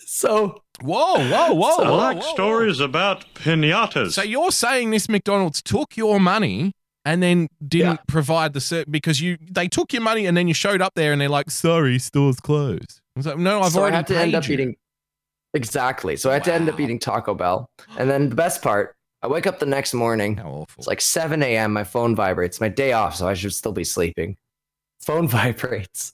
so 0.06 0.62
Whoa, 0.82 1.30
whoa, 1.30 1.54
whoa! 1.54 1.76
So 1.78 1.84
I 1.84 1.90
like 1.90 2.18
whoa, 2.18 2.26
whoa. 2.26 2.34
stories 2.34 2.80
about 2.80 3.26
pinatas. 3.36 4.14
So 4.14 4.24
you're 4.24 4.52
saying 4.52 4.90
this 4.90 5.08
McDonald's 5.08 5.62
took 5.62 5.96
your 5.96 6.20
money 6.20 6.74
and 7.06 7.22
then 7.22 7.50
didn't 7.66 8.00
provide 8.08 8.54
the 8.54 8.62
ser- 8.62 8.86
because 8.90 9.22
you 9.22 9.38
they 9.42 9.68
took 9.68 9.94
your 9.94 10.02
money 10.02 10.26
and 10.26 10.36
then 10.36 10.48
you 10.48 10.54
showed 10.54 10.82
up 10.82 10.94
there 10.96 11.12
and 11.12 11.22
they're 11.22 11.30
like, 11.30 11.52
sorry, 11.52 12.00
store's 12.00 12.40
closed. 12.40 13.02
I 13.16 13.20
was 13.20 13.26
like, 13.28 13.38
no, 13.38 13.62
I've 13.62 13.74
so 13.74 13.80
I 13.80 13.82
already 13.84 13.96
had 13.98 14.08
to 14.08 14.14
paid 14.16 14.22
end 14.22 14.36
up 14.36 14.48
you. 14.48 14.54
eating. 14.54 14.76
Exactly. 15.54 16.16
So 16.16 16.30
I 16.30 16.34
had 16.34 16.44
to 16.46 16.54
end 16.54 16.70
up 16.70 16.80
eating 16.80 16.98
Taco 16.98 17.34
Bell. 17.36 17.68
And 17.98 18.10
then 18.10 18.30
the 18.30 18.36
best 18.36 18.62
part, 18.62 18.96
I 19.22 19.28
wake 19.28 19.46
up 19.46 19.60
the 19.60 19.66
next 19.66 19.94
morning. 19.94 20.38
How 20.38 20.50
awful! 20.50 20.80
It's 20.80 20.88
like 20.88 21.02
7 21.02 21.44
a.m. 21.44 21.74
My 21.74 21.84
phone 21.84 22.16
vibrates. 22.16 22.60
My 22.60 22.70
day 22.70 22.94
off, 22.94 23.16
so 23.16 23.28
I 23.28 23.34
should 23.34 23.54
still 23.54 23.74
be 23.74 23.84
sleeping. 23.84 24.38
Phone 25.02 25.28
vibrates. 25.30 26.14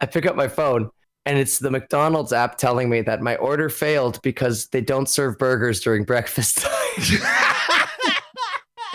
I 0.00 0.06
pick 0.06 0.26
up 0.26 0.36
my 0.36 0.48
phone, 0.48 0.90
and 1.26 1.38
it's 1.38 1.58
the 1.58 1.70
McDonald's 1.70 2.32
app 2.32 2.58
telling 2.58 2.88
me 2.90 3.00
that 3.02 3.20
my 3.22 3.36
order 3.36 3.68
failed 3.68 4.20
because 4.22 4.66
they 4.68 4.80
don't 4.80 5.08
serve 5.08 5.38
burgers 5.38 5.80
during 5.80 6.04
breakfast 6.04 6.58
time. 6.62 7.20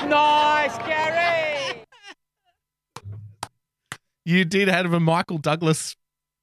Nice, 0.09 0.77
Gary. 0.79 1.83
you 4.25 4.45
did 4.45 4.67
have 4.67 4.91
a 4.93 4.99
Michael 4.99 5.37
Douglas 5.37 5.95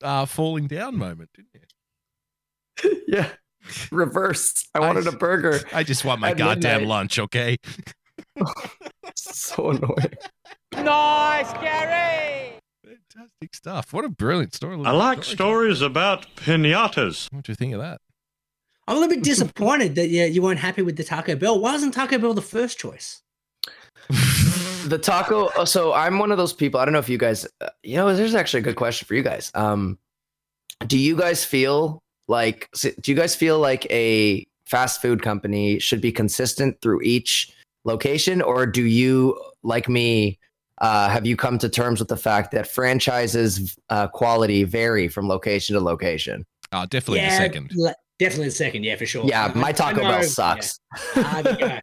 uh, 0.02 0.26
falling 0.26 0.66
down 0.66 0.96
moment, 0.96 1.30
didn't 1.34 1.48
you? 1.54 3.02
yeah. 3.08 3.28
Reverse. 3.90 4.68
I 4.74 4.80
wanted 4.80 5.06
a 5.06 5.12
burger. 5.12 5.60
I 5.72 5.82
just 5.82 6.04
want 6.04 6.20
my 6.20 6.34
goddamn 6.34 6.82
midnight. 6.82 6.88
lunch, 6.88 7.18
okay? 7.18 7.56
So 9.16 9.70
annoying. 9.70 10.14
Nice, 10.72 11.52
Gary. 11.54 12.58
Fantastic 12.86 13.52
stuff. 13.54 13.92
What 13.92 14.04
a 14.04 14.08
brilliant 14.08 14.54
story. 14.54 14.80
I 14.84 14.92
like 14.92 15.24
stories 15.24 15.80
about 15.82 16.26
pinatas. 16.36 17.26
What 17.32 17.42
do 17.44 17.50
you 17.50 17.56
think 17.56 17.74
of 17.74 17.80
that? 17.80 18.00
I'm 18.86 18.96
a 18.96 19.00
little 19.00 19.12
bit 19.16 19.24
disappointed 19.24 19.96
that 19.96 20.08
you, 20.08 20.22
you 20.24 20.40
weren't 20.40 20.60
happy 20.60 20.82
with 20.82 20.96
the 20.96 21.02
Taco 21.02 21.34
Bell. 21.34 21.58
Why 21.58 21.72
wasn't 21.72 21.94
Taco 21.94 22.16
Bell 22.18 22.32
the 22.34 22.42
first 22.42 22.78
choice? 22.78 23.22
The 24.86 24.98
taco. 24.98 25.50
oh, 25.56 25.64
So 25.64 25.92
I'm 25.94 26.20
one 26.20 26.30
of 26.30 26.38
those 26.38 26.52
people. 26.52 26.78
I 26.78 26.84
don't 26.84 26.92
know 26.92 27.00
if 27.00 27.08
you 27.08 27.18
guys. 27.18 27.44
uh, 27.60 27.70
You 27.82 27.96
know, 27.96 28.14
there's 28.14 28.36
actually 28.36 28.60
a 28.60 28.62
good 28.62 28.76
question 28.76 29.04
for 29.04 29.14
you 29.16 29.22
guys. 29.24 29.50
Um, 29.56 29.98
do 30.86 30.96
you 30.96 31.16
guys 31.16 31.44
feel 31.44 32.04
like? 32.28 32.68
Do 32.80 32.92
you 33.10 33.16
guys 33.16 33.34
feel 33.34 33.58
like 33.58 33.84
a 33.90 34.46
fast 34.66 35.02
food 35.02 35.22
company 35.22 35.80
should 35.80 36.00
be 36.00 36.12
consistent 36.12 36.80
through 36.82 37.02
each 37.02 37.52
location, 37.84 38.40
or 38.40 38.64
do 38.64 38.84
you, 38.84 39.36
like 39.64 39.88
me, 39.88 40.38
uh, 40.80 41.08
have 41.08 41.26
you 41.26 41.36
come 41.36 41.58
to 41.58 41.68
terms 41.68 42.00
with 42.00 42.08
the 42.08 42.16
fact 42.16 42.50
that 42.52 42.66
franchises 42.66 43.76
uh, 43.90 44.06
quality 44.08 44.64
vary 44.64 45.08
from 45.08 45.28
location 45.28 45.74
to 45.74 45.80
location? 45.80 46.44
Oh, 46.72 46.84
definitely 46.86 47.20
the 47.20 47.30
second. 47.30 47.70
le- 47.74 47.94
Definitely 48.18 48.46
the 48.46 48.50
second, 48.52 48.82
yeah, 48.84 48.96
for 48.96 49.04
sure. 49.04 49.24
Yeah, 49.26 49.52
my 49.54 49.72
Taco 49.72 50.00
Bell 50.00 50.22
sucks. 50.22 50.80
yeah. 51.14 51.22
Ah, 51.26 51.42
there 51.42 51.52
you 51.52 51.58
go. 51.58 51.78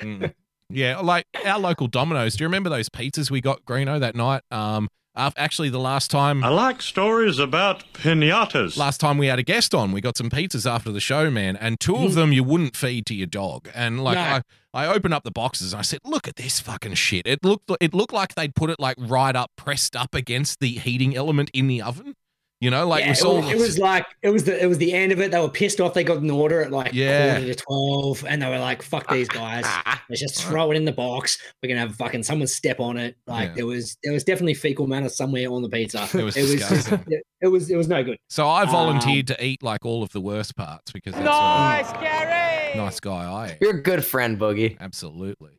Mm. 0.00 0.34
Yeah, 0.70 0.98
like 0.98 1.24
our 1.44 1.58
local 1.60 1.86
Domino's. 1.86 2.34
Do 2.34 2.42
you 2.42 2.48
remember 2.48 2.68
those 2.68 2.88
pizzas 2.88 3.30
we 3.30 3.40
got, 3.40 3.64
Greeno, 3.64 4.00
that 4.00 4.16
night? 4.16 4.42
Um, 4.50 4.88
actually, 5.16 5.68
the 5.70 5.78
last 5.78 6.10
time, 6.10 6.42
I 6.42 6.48
like 6.48 6.82
stories 6.82 7.38
about 7.38 7.84
pinatas. 7.92 8.76
last 8.76 8.98
time 9.00 9.18
we 9.18 9.28
had 9.28 9.38
a 9.38 9.44
guest 9.44 9.72
on, 9.74 9.92
we 9.92 10.00
got 10.00 10.16
some 10.16 10.28
pizzas 10.28 10.68
after 10.68 10.90
the 10.90 10.98
show, 11.00 11.30
man, 11.30 11.54
and 11.56 11.78
two 11.78 11.94
of 11.94 12.10
Mm. 12.10 12.14
them 12.16 12.32
you 12.32 12.42
wouldn't 12.42 12.76
feed 12.76 13.06
to 13.06 13.14
your 13.14 13.28
dog. 13.28 13.68
And 13.74 14.02
like, 14.02 14.16
No. 14.16 14.20
I, 14.22 14.42
I 14.76 14.86
opened 14.86 15.14
up 15.14 15.24
the 15.24 15.30
boxes 15.30 15.72
and 15.72 15.80
I 15.80 15.82
said, 15.82 16.00
"Look 16.04 16.28
at 16.28 16.36
this 16.36 16.60
fucking 16.60 16.94
shit." 16.94 17.26
It 17.26 17.42
looked, 17.42 17.70
it 17.80 17.94
looked 17.94 18.12
like 18.12 18.34
they'd 18.34 18.54
put 18.54 18.68
it 18.68 18.78
like 18.78 18.96
right 18.98 19.34
up, 19.34 19.50
pressed 19.56 19.96
up 19.96 20.14
against 20.14 20.60
the 20.60 20.68
heating 20.68 21.16
element 21.16 21.50
in 21.54 21.66
the 21.66 21.80
oven. 21.80 22.14
You 22.58 22.70
know, 22.70 22.88
like 22.88 23.00
yeah, 23.02 23.08
we 23.08 23.12
it, 23.12 23.16
saw. 23.16 23.36
was, 23.36 23.50
it 23.50 23.58
was 23.58 23.78
like 23.78 24.06
it 24.22 24.30
was 24.30 24.44
the 24.44 24.62
it 24.62 24.66
was 24.66 24.78
the 24.78 24.92
end 24.94 25.12
of 25.12 25.20
it. 25.20 25.30
They 25.30 25.38
were 25.38 25.48
pissed 25.50 25.78
off. 25.78 25.92
They 25.92 26.02
got 26.04 26.18
an 26.22 26.30
order 26.30 26.62
at 26.62 26.70
like 26.72 26.94
Yeah. 26.94 27.32
quarter 27.38 27.52
to 27.52 27.54
twelve, 27.54 28.24
and 28.26 28.40
they 28.40 28.48
were 28.48 28.58
like, 28.58 28.80
"Fuck 28.82 29.10
these 29.10 29.28
guys! 29.28 29.66
Let's 30.08 30.22
just 30.22 30.42
throw 30.42 30.70
it 30.70 30.76
in 30.76 30.86
the 30.86 30.92
box. 30.92 31.36
We're 31.62 31.68
gonna 31.68 31.80
have 31.80 31.94
fucking 31.96 32.22
someone 32.22 32.46
step 32.48 32.80
on 32.80 32.96
it." 32.96 33.16
Like 33.26 33.48
Yeah. 33.50 33.54
there 33.56 33.66
was 33.66 33.98
there 34.02 34.14
was 34.14 34.24
definitely 34.24 34.54
fecal 34.54 34.86
matter 34.86 35.10
somewhere 35.10 35.50
on 35.52 35.60
the 35.60 35.68
pizza. 35.68 36.08
It 36.14 36.22
was 36.24 36.34
just, 36.34 36.48
disgusting. 36.48 37.04
it, 37.08 37.22
it 37.42 37.48
was 37.48 37.70
it 37.70 37.76
was 37.76 37.88
no 37.88 38.02
good. 38.02 38.16
so 38.30 38.48
I 38.48 38.62
Um, 38.62 38.70
volunteered 38.70 39.26
to 39.26 39.44
eat 39.44 39.62
like 39.62 39.84
all 39.84 40.02
of 40.02 40.10
the 40.12 40.20
worst 40.22 40.56
parts 40.56 40.92
because 40.92 41.12
that's 41.12 41.26
Nice, 41.26 41.92
Gary. 42.00 42.74
nice 42.78 43.00
guy 43.00 43.30
I 43.30 43.48
am. 43.50 43.56
You're 43.60 43.76
a 43.76 43.82
good 43.82 44.02
friend, 44.02 44.38
Boogie. 44.38 44.78
Absolutely. 44.80 45.50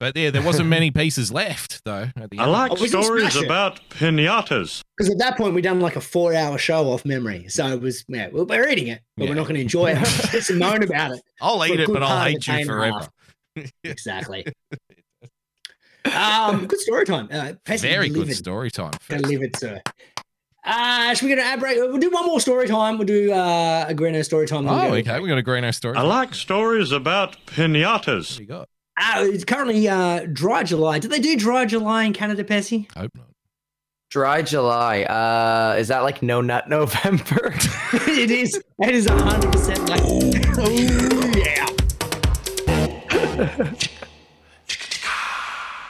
But 0.00 0.16
yeah, 0.16 0.30
there 0.30 0.40
wasn't 0.42 0.70
many 0.70 0.90
pieces 0.90 1.30
left 1.30 1.82
though. 1.84 2.08
At 2.16 2.30
the 2.30 2.38
I 2.38 2.44
end. 2.44 2.52
like 2.52 2.72
Oh, 2.72 2.86
stories 2.86 3.36
about 3.36 3.80
pinatas. 3.90 4.80
Because 4.96 5.12
at 5.12 5.18
that 5.18 5.36
point 5.36 5.54
we'd 5.54 5.60
done 5.60 5.78
like 5.80 5.94
a 5.96 6.00
four 6.00 6.34
hour 6.34 6.56
show 6.58 6.90
off 6.90 7.04
memory, 7.04 7.46
so 7.48 7.66
it 7.66 7.80
was 7.82 8.04
yeah 8.08 8.28
we 8.32 8.42
we're 8.42 8.66
eating 8.68 8.88
it, 8.88 9.02
but 9.18 9.24
Yeah. 9.24 9.30
we're 9.30 9.36
not 9.36 9.42
going 9.42 9.56
to 9.56 9.60
enjoy 9.60 9.92
it. 9.92 9.98
Just 10.32 10.50
moan 10.52 10.82
about 10.82 11.12
it. 11.12 11.20
I'll 11.42 11.64
eat 11.66 11.78
it, 11.78 11.92
but 11.92 12.02
I'll 12.02 12.24
hate 12.24 12.46
you 12.46 12.52
day 12.54 12.62
and 12.62 12.70
a 12.70 12.72
forever. 12.72 13.08
Exactly. 13.84 14.46
um, 16.14 16.66
good 16.66 16.80
story 16.80 17.04
time. 17.04 17.28
Uh, 17.30 17.52
Pessy 17.64 17.82
Very 17.82 18.08
good 18.08 18.32
story 18.34 18.70
time. 18.70 18.92
Delivered, 19.08 19.54
sir. 19.56 19.82
Uh, 20.64 21.14
should 21.14 21.24
we 21.24 21.28
get 21.30 21.38
an 21.38 21.44
ad 21.44 21.60
break? 21.60 21.76
We'll 21.76 21.98
do 21.98 22.10
one 22.10 22.26
more 22.26 22.40
story 22.40 22.68
time. 22.68 22.96
We'll 22.98 23.06
do 23.06 23.32
uh, 23.32 23.86
a 23.88 23.94
Greeno 23.94 24.24
story 24.24 24.46
time. 24.46 24.64
then 24.64 24.72
Oh, 24.74 24.90
we'll 24.90 25.02
go. 25.02 25.10
okay. 25.12 25.20
We 25.20 25.28
got 25.28 25.38
a 25.38 25.42
Greeno 25.42 25.74
story. 25.74 25.96
I 25.96 26.02
like 26.02 26.34
stories 26.34 26.92
about 26.92 27.30
What 27.36 27.46
pinatas. 27.46 28.36
do 28.36 28.42
you 28.42 28.48
got? 28.48 28.68
Uh, 29.00 29.24
it's 29.26 29.44
currently 29.44 29.88
uh, 29.88 30.26
dry 30.30 30.62
July. 30.62 30.98
Do 30.98 31.08
they 31.08 31.20
do 31.20 31.34
dry 31.36 31.64
July 31.64 32.04
in 32.04 32.12
Canada, 32.12 32.44
Pessy? 32.44 32.86
Hope 32.94 33.10
not. 33.14 33.28
Dry 34.10 34.42
July. 34.42 35.04
Uh, 35.04 35.76
is 35.78 35.88
that 35.88 36.00
like 36.00 36.22
no 36.22 36.42
nut 36.42 36.68
November? 36.68 37.54
it 37.92 38.30
is. 38.30 38.60
It 38.80 38.94
is 38.94 39.06
hundred 39.08 39.52
percent 39.52 39.88
like. 39.88 40.02
Oh 40.04 41.32
yeah. 41.36 41.66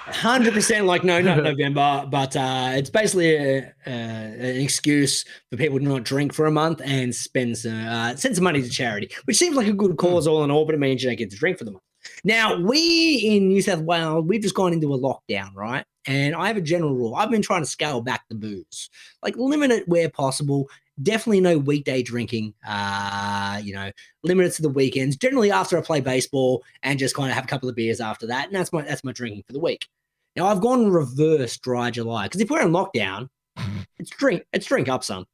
Hundred 0.06 0.52
percent 0.52 0.86
like 0.86 1.02
no, 1.02 1.20
not 1.20 1.42
November, 1.42 2.06
but 2.08 2.36
uh, 2.36 2.72
it's 2.74 2.90
basically 2.90 3.34
a, 3.34 3.72
uh, 3.86 3.90
an 3.90 4.60
excuse 4.60 5.24
for 5.48 5.56
people 5.56 5.78
to 5.78 5.84
not 5.84 6.04
drink 6.04 6.34
for 6.34 6.44
a 6.46 6.50
month 6.50 6.82
and 6.84 7.14
spend 7.14 7.56
some, 7.56 7.88
uh, 7.88 8.14
send 8.16 8.34
some 8.34 8.44
money 8.44 8.60
to 8.60 8.68
charity, 8.68 9.10
which 9.24 9.38
seems 9.38 9.56
like 9.56 9.66
a 9.66 9.72
good 9.72 9.96
cause 9.96 10.26
all 10.26 10.44
in 10.44 10.50
all, 10.50 10.66
but 10.66 10.74
it 10.74 10.78
means 10.78 11.02
you 11.02 11.08
don't 11.08 11.16
get 11.16 11.30
to 11.30 11.36
drink 11.36 11.56
for 11.56 11.64
the 11.64 11.70
month. 11.70 11.82
Now 12.24 12.56
we 12.56 13.16
in 13.16 13.48
New 13.48 13.62
South 13.62 13.80
Wales, 13.80 14.24
we've 14.26 14.42
just 14.42 14.54
gone 14.54 14.72
into 14.72 14.92
a 14.92 14.98
lockdown, 14.98 15.54
right? 15.54 15.84
And 16.06 16.34
I 16.34 16.48
have 16.48 16.56
a 16.56 16.62
general 16.62 16.94
rule. 16.94 17.14
I've 17.14 17.30
been 17.30 17.42
trying 17.42 17.62
to 17.62 17.68
scale 17.68 18.00
back 18.00 18.24
the 18.28 18.34
booze, 18.34 18.90
like 19.22 19.36
limit 19.36 19.70
it 19.70 19.88
where 19.88 20.08
possible. 20.08 20.68
Definitely 21.02 21.40
no 21.40 21.56
weekday 21.56 22.02
drinking. 22.02 22.54
Uh, 22.66 23.60
you 23.62 23.72
know, 23.72 23.90
limit 24.22 24.46
it 24.46 24.52
to 24.54 24.62
the 24.62 24.68
weekends. 24.68 25.16
Generally 25.16 25.50
after 25.50 25.78
I 25.78 25.82
play 25.82 26.00
baseball, 26.00 26.62
and 26.82 26.98
just 26.98 27.14
kind 27.14 27.30
of 27.30 27.34
have 27.34 27.44
a 27.44 27.48
couple 27.48 27.68
of 27.68 27.76
beers 27.76 28.00
after 28.00 28.26
that. 28.26 28.46
And 28.46 28.54
that's 28.54 28.72
my 28.72 28.82
that's 28.82 29.04
my 29.04 29.12
drinking 29.12 29.44
for 29.46 29.52
the 29.52 29.60
week. 29.60 29.88
Now 30.36 30.46
I've 30.46 30.60
gone 30.60 30.90
reverse 30.90 31.56
dry 31.58 31.90
July 31.90 32.24
because 32.24 32.40
if 32.40 32.50
we're 32.50 32.62
in 32.62 32.72
lockdown, 32.72 33.28
it's 33.98 34.10
drink 34.10 34.44
it's 34.52 34.66
drink 34.66 34.88
up, 34.88 35.04
son. 35.04 35.24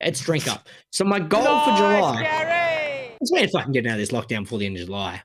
It's 0.00 0.20
drink 0.20 0.46
up. 0.48 0.68
So 0.90 1.04
my 1.04 1.18
goal 1.18 1.60
for 1.60 1.76
July. 1.76 2.22
Gary. 2.22 3.16
Let's 3.20 3.32
wait 3.32 3.44
if 3.44 3.54
I 3.54 3.62
can 3.62 3.72
get 3.72 3.86
out 3.86 3.92
of 3.92 3.98
this 3.98 4.10
lockdown 4.10 4.42
before 4.42 4.58
the 4.58 4.66
end 4.66 4.76
of 4.76 4.86
July. 4.86 5.22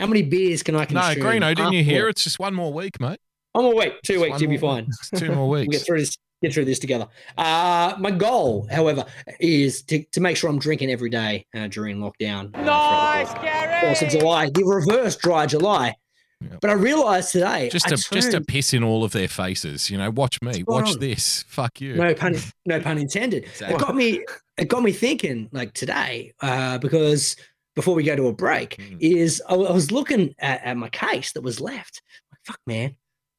How 0.00 0.06
many 0.06 0.22
beers 0.22 0.62
can 0.62 0.74
I 0.76 0.86
consume? 0.86 0.96
No, 0.96 1.14
consume? 1.14 1.42
Greeno, 1.42 1.54
didn't 1.54 1.72
you 1.74 1.84
hear? 1.84 2.08
It's 2.08 2.24
just 2.24 2.38
one 2.38 2.54
more 2.54 2.72
week, 2.72 2.98
mate. 3.00 3.20
One 3.52 3.64
more 3.64 3.74
gonna 3.74 3.92
two 4.02 4.14
Just 4.14 4.24
weeks. 4.24 4.40
You'll 4.40 4.50
be 4.50 4.56
fine. 4.56 4.86
It's 4.88 5.10
two 5.20 5.32
more 5.32 5.48
weeks. 5.48 5.66
We'll 5.68 5.78
get 5.78 5.86
through 5.86 6.00
this. 6.00 6.16
Get 6.42 6.54
through 6.54 6.64
this 6.64 6.78
together. 6.78 7.06
Uh, 7.36 7.94
my 7.98 8.10
goal, 8.10 8.66
however, 8.70 9.04
is 9.40 9.82
to, 9.82 10.02
to 10.04 10.20
make 10.22 10.38
sure 10.38 10.48
I'm 10.48 10.58
drinking 10.58 10.90
every 10.90 11.10
day 11.10 11.44
uh, 11.54 11.66
during 11.68 11.98
lockdown. 11.98 12.56
uh, 12.56 12.62
Nice, 12.62 13.34
Gary. 13.42 13.74
the 13.74 13.86
course 13.86 14.00
of 14.00 14.08
July, 14.08 14.48
the 14.48 14.64
reverse 14.64 15.16
dry 15.16 15.44
July. 15.44 15.94
Yep. 16.40 16.60
But 16.62 16.70
I 16.70 16.72
realized 16.72 17.32
today, 17.32 17.68
Just 17.68 17.88
I 17.88 17.90
to 17.90 17.96
just 17.96 18.30
to 18.30 18.40
piss 18.40 18.72
in 18.72 18.82
all 18.82 19.04
of 19.04 19.12
their 19.12 19.28
faces. 19.28 19.90
You 19.90 19.98
know, 19.98 20.08
watch 20.08 20.40
me. 20.40 20.64
Watch 20.66 20.92
on. 20.92 20.98
this. 20.98 21.42
Fuck 21.46 21.82
you. 21.82 21.96
no 21.96 22.14
pun, 22.14 22.34
no 22.64 22.80
pun 22.80 22.96
intended. 22.96 23.44
Exactly. 23.44 23.74
It 23.74 23.78
got 23.78 23.94
me, 23.94 24.24
it 24.56 24.68
got 24.68 24.82
me 24.82 24.92
thinking 24.92 25.50
like 25.52 25.74
today, 25.74 26.32
uh, 26.40 26.78
because 26.78 27.36
before 27.80 27.94
we 27.94 28.02
go 28.02 28.14
to 28.14 28.26
a 28.28 28.32
break, 28.32 28.76
Mm. 28.76 28.98
is 29.00 29.42
I, 29.48 29.54
I 29.54 29.72
was 29.72 29.90
looking 29.90 30.34
at, 30.38 30.62
at 30.64 30.76
my 30.76 30.90
case 30.90 31.32
that 31.32 31.40
was 31.42 31.60
left. 31.60 32.02
Like, 32.30 32.40
fuck, 32.44 32.60
man, 32.66 32.96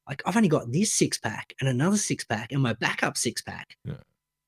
like 0.10 0.24
I've 0.26 0.36
only 0.36 0.50
got 0.50 0.72
this 0.72 0.92
six 0.92 1.20
pack 1.20 1.54
and 1.60 1.70
another 1.70 1.98
six 1.98 2.24
pack 2.24 2.52
and 2.52 2.62
my 2.62 2.74
backup 2.74 3.18
six 3.18 3.42
pack. 3.44 3.78
Yeah. 3.86 3.94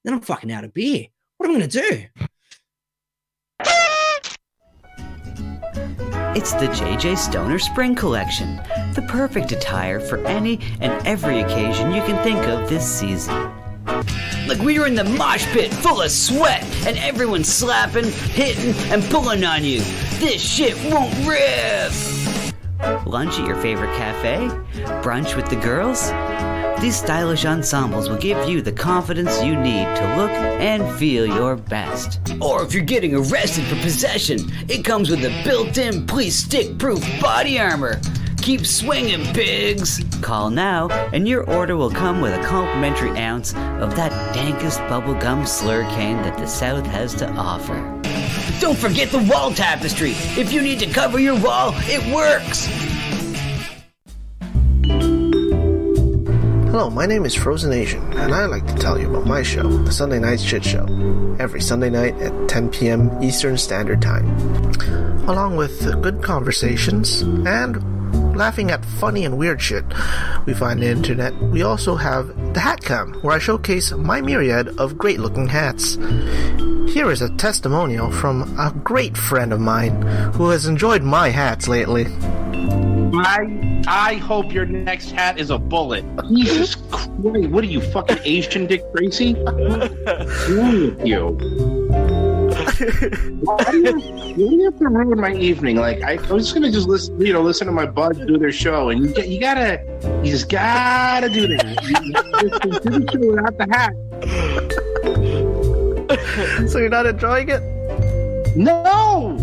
Then 0.03 0.15
I'm 0.15 0.21
fucking 0.21 0.51
out 0.51 0.63
of 0.63 0.73
beer. 0.73 1.05
What 1.37 1.47
am 1.49 1.55
I 1.55 1.59
gonna 1.59 1.67
do? 1.67 2.05
It's 6.35 6.53
the 6.53 6.65
JJ 6.67 7.17
Stoner 7.17 7.59
Spring 7.59 7.93
Collection, 7.93 8.55
the 8.95 9.05
perfect 9.07 9.51
attire 9.51 9.99
for 9.99 10.17
any 10.25 10.59
and 10.81 11.05
every 11.05 11.39
occasion 11.41 11.91
you 11.91 12.01
can 12.01 12.21
think 12.23 12.39
of 12.47 12.67
this 12.67 12.83
season. 12.99 13.51
Like 14.47 14.59
we 14.59 14.79
were 14.79 14.87
in 14.87 14.95
the 14.95 15.03
mosh 15.03 15.45
pit 15.47 15.73
full 15.73 16.01
of 16.01 16.11
sweat 16.11 16.63
and 16.85 16.97
everyone's 16.97 17.51
slapping, 17.51 18.11
hitting, 18.11 18.73
and 18.91 19.03
pulling 19.05 19.43
on 19.43 19.63
you. 19.63 19.79
This 20.19 20.41
shit 20.41 20.75
won't 20.91 21.13
rip! 21.27 21.91
Lunch 23.05 23.39
at 23.39 23.47
your 23.47 23.55
favorite 23.57 23.95
cafe? 23.95 24.47
Brunch 25.01 25.35
with 25.35 25.47
the 25.49 25.55
girls? 25.55 26.11
These 26.81 26.97
stylish 26.97 27.45
ensembles 27.45 28.09
will 28.09 28.17
give 28.17 28.49
you 28.49 28.61
the 28.61 28.71
confidence 28.71 29.41
you 29.41 29.55
need 29.55 29.85
to 29.95 30.15
look 30.17 30.31
and 30.31 30.93
feel 30.99 31.25
your 31.25 31.55
best. 31.55 32.19
Or 32.41 32.63
if 32.63 32.73
you're 32.73 32.83
getting 32.83 33.15
arrested 33.15 33.63
for 33.65 33.75
possession, 33.75 34.39
it 34.67 34.83
comes 34.83 35.09
with 35.09 35.23
a 35.23 35.43
built 35.45 35.77
in 35.77 36.05
police 36.05 36.35
stick 36.35 36.77
proof 36.77 37.01
body 37.21 37.57
armor. 37.57 38.01
Keep 38.43 38.65
swinging, 38.65 39.23
pigs! 39.33 40.03
Call 40.19 40.49
now, 40.49 40.89
and 41.13 41.25
your 41.25 41.49
order 41.49 41.77
will 41.77 41.89
come 41.89 42.19
with 42.19 42.33
a 42.33 42.43
complimentary 42.43 43.17
ounce 43.17 43.53
of 43.53 43.95
that 43.95 44.11
dankest 44.35 44.85
bubblegum 44.89 45.47
slur 45.47 45.83
cane 45.91 46.17
that 46.17 46.37
the 46.37 46.45
South 46.45 46.85
has 46.85 47.15
to 47.15 47.31
offer. 47.35 47.73
Don't 48.59 48.77
forget 48.77 49.09
the 49.11 49.25
wall 49.31 49.53
tapestry! 49.53 50.11
If 50.37 50.51
you 50.51 50.61
need 50.61 50.79
to 50.79 50.87
cover 50.87 51.19
your 51.19 51.39
wall, 51.39 51.73
it 51.83 52.03
works! 52.13 52.65
Hello, 56.69 56.89
my 56.89 57.05
name 57.05 57.23
is 57.23 57.33
Frozen 57.33 57.71
Asian, 57.71 58.03
and 58.11 58.35
I'd 58.35 58.47
like 58.47 58.67
to 58.67 58.75
tell 58.75 58.99
you 58.99 59.09
about 59.09 59.25
my 59.25 59.41
show, 59.41 59.63
The 59.85 59.91
Sunday 59.93 60.19
Night 60.19 60.41
Shit 60.41 60.65
Show, 60.65 60.85
every 61.39 61.61
Sunday 61.61 61.89
night 61.89 62.15
at 62.15 62.49
10 62.49 62.71
p.m. 62.71 63.23
Eastern 63.23 63.57
Standard 63.57 64.01
Time, 64.01 64.27
along 65.29 65.55
with 65.55 66.01
good 66.01 66.21
conversations 66.21 67.21
and 67.21 68.02
laughing 68.35 68.71
at 68.71 68.83
funny 68.83 69.25
and 69.25 69.37
weird 69.37 69.61
shit 69.61 69.85
we 70.45 70.53
find 70.53 70.73
on 70.73 70.79
the 70.79 70.89
internet, 70.89 71.33
we 71.41 71.61
also 71.61 71.95
have 71.95 72.27
the 72.53 72.59
Hat 72.59 72.81
Cam, 72.81 73.13
where 73.21 73.35
I 73.35 73.39
showcase 73.39 73.91
my 73.91 74.21
myriad 74.21 74.69
of 74.79 74.97
great 74.97 75.19
looking 75.19 75.47
hats. 75.47 75.95
Here 76.93 77.09
is 77.09 77.21
a 77.21 77.35
testimonial 77.37 78.11
from 78.11 78.57
a 78.59 78.71
great 78.83 79.17
friend 79.17 79.53
of 79.53 79.59
mine 79.59 80.01
who 80.33 80.49
has 80.49 80.65
enjoyed 80.65 81.03
my 81.03 81.29
hats 81.29 81.67
lately. 81.67 82.05
I 83.15 83.83
I 83.87 84.15
hope 84.15 84.51
your 84.51 84.65
next 84.65 85.11
hat 85.11 85.39
is 85.39 85.51
a 85.51 85.57
bullet. 85.59 86.03
Jesus 86.29 86.75
Christ! 86.75 87.09
What 87.19 87.63
are 87.63 87.67
you 87.67 87.81
fucking 87.81 88.17
Asian 88.23 88.65
Dick 88.65 88.81
Tracy? 88.95 89.33
What's 89.43 90.49
wrong 90.49 90.95
with 90.97 91.05
you? 91.05 91.27
Why 93.41 93.63
do 93.71 93.77
you, 93.77 93.99
why 93.99 94.33
do 94.33 94.55
you 94.55 94.65
have 94.65 94.79
to 94.79 94.87
ruin 94.87 95.19
my 95.19 95.33
evening? 95.33 95.75
Like 95.75 96.01
I, 96.01 96.13
I 96.13 96.31
was 96.31 96.45
just 96.45 96.55
gonna 96.55 96.71
just 96.71 96.87
listen, 96.87 97.19
you 97.21 97.33
know, 97.33 97.41
listen 97.41 97.67
to 97.67 97.73
my 97.73 97.85
buds 97.85 98.17
do 98.25 98.37
their 98.37 98.51
show, 98.51 98.89
and 98.89 99.15
you, 99.15 99.23
you 99.23 99.39
gotta, 99.39 99.83
you 100.23 100.31
just 100.31 100.49
gotta 100.49 101.29
do 101.29 101.47
this. 101.47 101.63
You, 101.63 101.95
you 102.01 102.13
just 102.49 102.83
do 102.83 102.89
the 102.89 103.11
show 103.11 103.19
without 103.29 103.57
the 103.57 103.67
hat. 103.69 103.93
so 106.69 106.79
you're 106.79 106.89
not 106.89 107.05
enjoying 107.05 107.49
it? 107.49 107.61
No. 108.55 109.42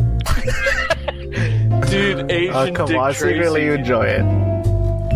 Dude, 1.89 2.21
uh, 2.21 2.27
Asian 2.35 2.55
Oh, 2.55 2.73
come 2.73 2.87
Dick 2.89 2.97
on, 2.97 3.13
Tracy. 3.15 3.35
secretly 3.35 3.65
you 3.65 3.73
enjoy 3.73 4.05
it. 4.05 4.25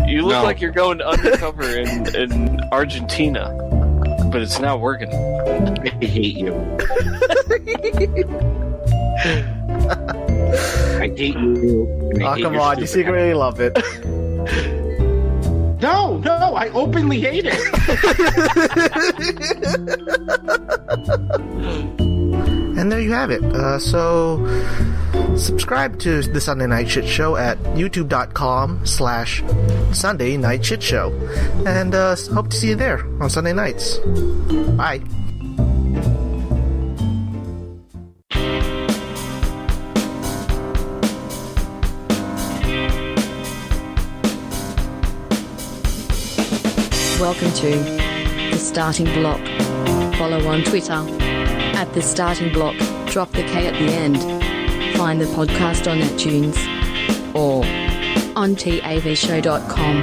You 0.09 0.21
look 0.21 0.33
No. 0.33 0.43
like 0.43 0.61
you're 0.61 0.71
going 0.71 1.01
undercover 1.01 1.63
in, 1.77 2.15
in 2.15 2.59
Argentina, 2.71 3.49
but 4.31 4.41
it's 4.41 4.59
not 4.59 4.79
working. 4.81 5.09
I 5.13 6.05
hate 6.05 6.37
you. 6.37 6.53
I 10.99 11.07
hate 11.15 11.35
you. 11.37 12.11
I 12.19 12.23
Oh, 12.23 12.33
hate 12.33 12.43
come 12.43 12.57
on, 12.59 12.79
you 12.79 12.85
stupid 12.85 13.05
secretly 13.07 13.33
love 13.33 13.59
it. 13.59 13.77
No, 15.81 16.17
no, 16.17 16.55
I 16.55 16.69
openly 16.69 17.19
hate 17.21 17.45
it. 17.47 17.59
And 22.47 22.91
there 22.91 22.99
you 22.99 23.13
have 23.13 23.31
it. 23.31 23.43
Uh, 23.43 23.79
so 23.79 24.45
subscribe 25.35 25.97
to 25.99 26.21
the 26.21 26.41
Sunday 26.41 26.67
Night 26.67 26.89
Shit 26.89 27.07
Show 27.07 27.35
at 27.35 27.57
youtube.com 27.75 28.85
slash 28.85 29.43
Sunday 29.93 30.37
Night 30.37 30.65
Shit 30.65 30.83
Show. 30.83 31.13
And 31.65 31.95
uh, 31.95 32.15
hope 32.33 32.49
to 32.49 32.57
see 32.57 32.69
you 32.69 32.75
there 32.75 33.05
on 33.21 33.29
Sunday 33.29 33.53
nights. 33.53 33.97
Bye. 34.77 35.01
Welcome 47.19 47.53
to 47.53 47.71
The 48.51 48.57
Starting 48.57 49.05
Block. 49.05 49.39
Follow 50.17 50.45
on 50.47 50.63
Twitter 50.63 51.24
at 51.85 51.93
The 51.93 52.01
Starting 52.01 52.51
Block. 52.51 52.75
Drop 53.07 53.31
the 53.31 53.43
K 53.43 53.67
at 53.67 53.73
the 53.73 53.91
end. 53.91 54.17
Find 54.97 55.19
the 55.19 55.25
podcast 55.25 55.89
on 55.91 55.99
iTunes 55.99 56.55
or 57.35 57.65
on 58.35 58.55
tavshow.com. 58.55 59.97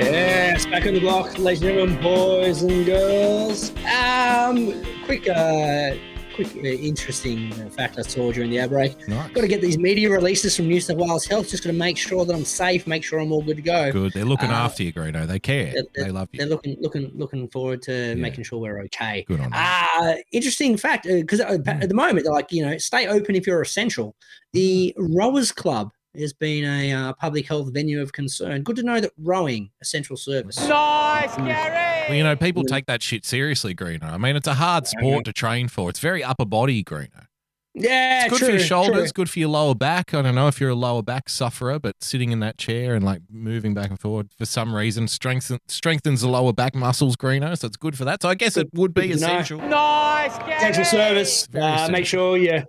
Yes, 0.00 0.66
back 0.66 0.86
on 0.86 0.94
the 0.94 1.00
block, 1.00 1.38
ladies 1.38 1.62
and 1.62 1.74
gentlemen, 1.74 2.02
boys 2.02 2.62
and 2.62 2.86
girls. 2.86 3.70
Um, 3.86 4.82
quick, 5.04 5.28
uh, 5.28 5.94
quick, 6.44 6.56
uh, 6.56 6.68
interesting 6.68 7.52
uh, 7.54 7.68
fact 7.70 7.98
I 7.98 8.02
saw 8.02 8.30
during 8.30 8.50
the 8.50 8.60
outbreak. 8.60 8.96
break. 8.96 9.08
Nice. 9.08 9.30
Got 9.30 9.40
to 9.40 9.48
get 9.48 9.60
these 9.60 9.76
media 9.78 10.08
releases 10.10 10.54
from 10.56 10.68
New 10.68 10.80
South 10.80 10.96
Wales 10.98 11.24
Health. 11.24 11.48
Just 11.48 11.64
got 11.64 11.70
to 11.70 11.76
make 11.76 11.96
sure 11.96 12.24
that 12.24 12.32
I'm 12.34 12.44
safe, 12.44 12.86
make 12.86 13.02
sure 13.02 13.18
I'm 13.18 13.32
all 13.32 13.42
good 13.42 13.56
to 13.56 13.62
go. 13.62 13.90
Good. 13.90 14.12
They're 14.12 14.24
looking 14.24 14.50
Uh, 14.50 14.54
after 14.54 14.82
you, 14.84 14.92
Greeno. 14.92 15.26
They 15.26 15.38
care. 15.40 15.72
They're, 15.72 16.04
They 16.06 16.10
love 16.12 16.28
you. 16.32 16.38
They're 16.38 16.48
looking, 16.48 16.76
looking, 16.80 17.10
looking 17.14 17.48
forward 17.48 17.82
to 17.82 18.14
making 18.16 18.44
sure 18.44 18.60
we're 18.60 18.82
okay. 18.84 19.24
Good 19.26 19.40
on. 19.40 19.52
Uh, 19.52 20.16
interesting 20.32 20.76
fact, 20.76 21.06
because 21.08 21.40
uh, 21.40 21.56
Hmm. 21.58 21.68
at 21.82 21.88
the 21.88 21.94
moment 21.94 22.24
they're 22.24 22.32
like, 22.32 22.52
you 22.52 22.64
know, 22.64 22.78
stay 22.78 23.08
open 23.08 23.34
if 23.34 23.46
you're 23.46 23.62
essential. 23.62 24.14
The 24.52 24.94
Rowers 24.96 25.50
Club 25.52 25.92
has 26.16 26.32
been 26.32 26.64
a 26.64 26.92
uh, 26.92 27.12
public 27.14 27.46
health 27.46 27.72
venue 27.72 28.00
of 28.00 28.12
concern. 28.12 28.62
Good 28.62 28.76
to 28.76 28.82
know 28.82 29.00
that 29.00 29.12
rowing 29.18 29.70
essential 29.80 30.16
service. 30.16 30.56
Nice, 30.68 31.36
Gary. 31.36 32.06
Well, 32.08 32.16
you 32.16 32.22
know, 32.24 32.36
people 32.36 32.64
take 32.64 32.86
that 32.86 33.02
shit 33.02 33.24
seriously, 33.26 33.74
Greeno. 33.74 34.04
I 34.04 34.16
mean, 34.18 34.34
it's 34.36 34.48
a 34.48 34.54
hard 34.54 34.86
sport 34.86 35.24
to 35.26 35.32
train 35.32 35.68
for. 35.68 35.90
It's 35.90 36.00
very 36.00 36.24
upper 36.24 36.44
body, 36.46 36.82
Greeno. 36.82 37.26
Yeah, 37.74 38.24
It's 38.24 38.30
good 38.30 38.38
true, 38.38 38.46
for 38.48 38.52
your 38.54 38.60
shoulders, 38.64 39.12
true. 39.12 39.22
good 39.24 39.30
for 39.30 39.38
your 39.38 39.50
lower 39.50 39.74
back. 39.74 40.12
I 40.12 40.22
don't 40.22 40.34
know 40.34 40.48
if 40.48 40.60
you're 40.60 40.70
a 40.70 40.74
lower 40.74 41.02
back 41.02 41.28
sufferer, 41.28 41.78
but 41.78 42.02
sitting 42.02 42.32
in 42.32 42.40
that 42.40 42.58
chair 42.58 42.96
and 42.96 43.04
like 43.04 43.20
moving 43.30 43.72
back 43.72 43.90
and 43.90 44.00
forward 44.00 44.30
for 44.36 44.46
some 44.46 44.74
reason 44.74 45.06
strengthens 45.06 45.60
strengthens 45.68 46.22
the 46.22 46.28
lower 46.28 46.52
back 46.52 46.74
muscles, 46.74 47.14
Greeno. 47.14 47.56
So 47.56 47.68
it's 47.68 47.76
good 47.76 47.96
for 47.96 48.04
that. 48.06 48.22
So 48.22 48.30
I 48.30 48.34
guess 48.34 48.56
it 48.56 48.68
would 48.74 48.94
be 48.94 49.08
Good 49.08 49.18
to 49.18 49.20
know. 49.20 49.26
essential. 49.26 49.60
Nice, 49.60 50.36
Gary. 50.38 50.54
Essential 50.54 50.84
service. 50.86 51.48
Uh, 51.54 51.88
make 51.92 52.06
sure 52.06 52.36
you're 52.36 52.64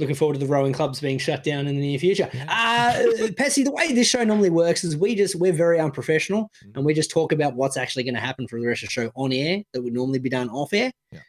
looking 0.00 0.14
forward 0.16 0.34
to 0.34 0.40
the 0.40 0.46
rowing 0.46 0.72
clubs 0.72 1.00
being 1.00 1.18
shut 1.18 1.44
down 1.44 1.66
in 1.68 1.76
the 1.76 1.80
near 1.80 1.98
future. 1.98 2.28
Uh, 2.48 2.92
Pessy, 3.36 3.62
the 3.64 3.70
way 3.70 3.92
this 3.92 4.08
show 4.08 4.24
normally 4.24 4.50
works 4.50 4.82
is 4.82 4.96
we 4.96 5.14
just 5.14 5.36
we're 5.36 5.52
very 5.52 5.78
unprofessional 5.78 6.50
Mm. 6.64 6.76
and 6.76 6.84
we 6.84 6.94
just 6.94 7.10
talk 7.10 7.32
about 7.32 7.54
what's 7.54 7.76
actually 7.76 8.02
going 8.02 8.14
to 8.14 8.20
happen 8.20 8.48
for 8.48 8.58
the 8.60 8.66
rest 8.66 8.82
of 8.82 8.88
the 8.88 8.92
show 8.92 9.10
on 9.14 9.32
air 9.32 9.62
that 9.72 9.82
would 9.82 9.92
normally 9.92 10.18
be 10.18 10.28
done 10.28 10.48
off 10.50 10.72
air. 10.72 10.90
Yeah. 11.12 11.20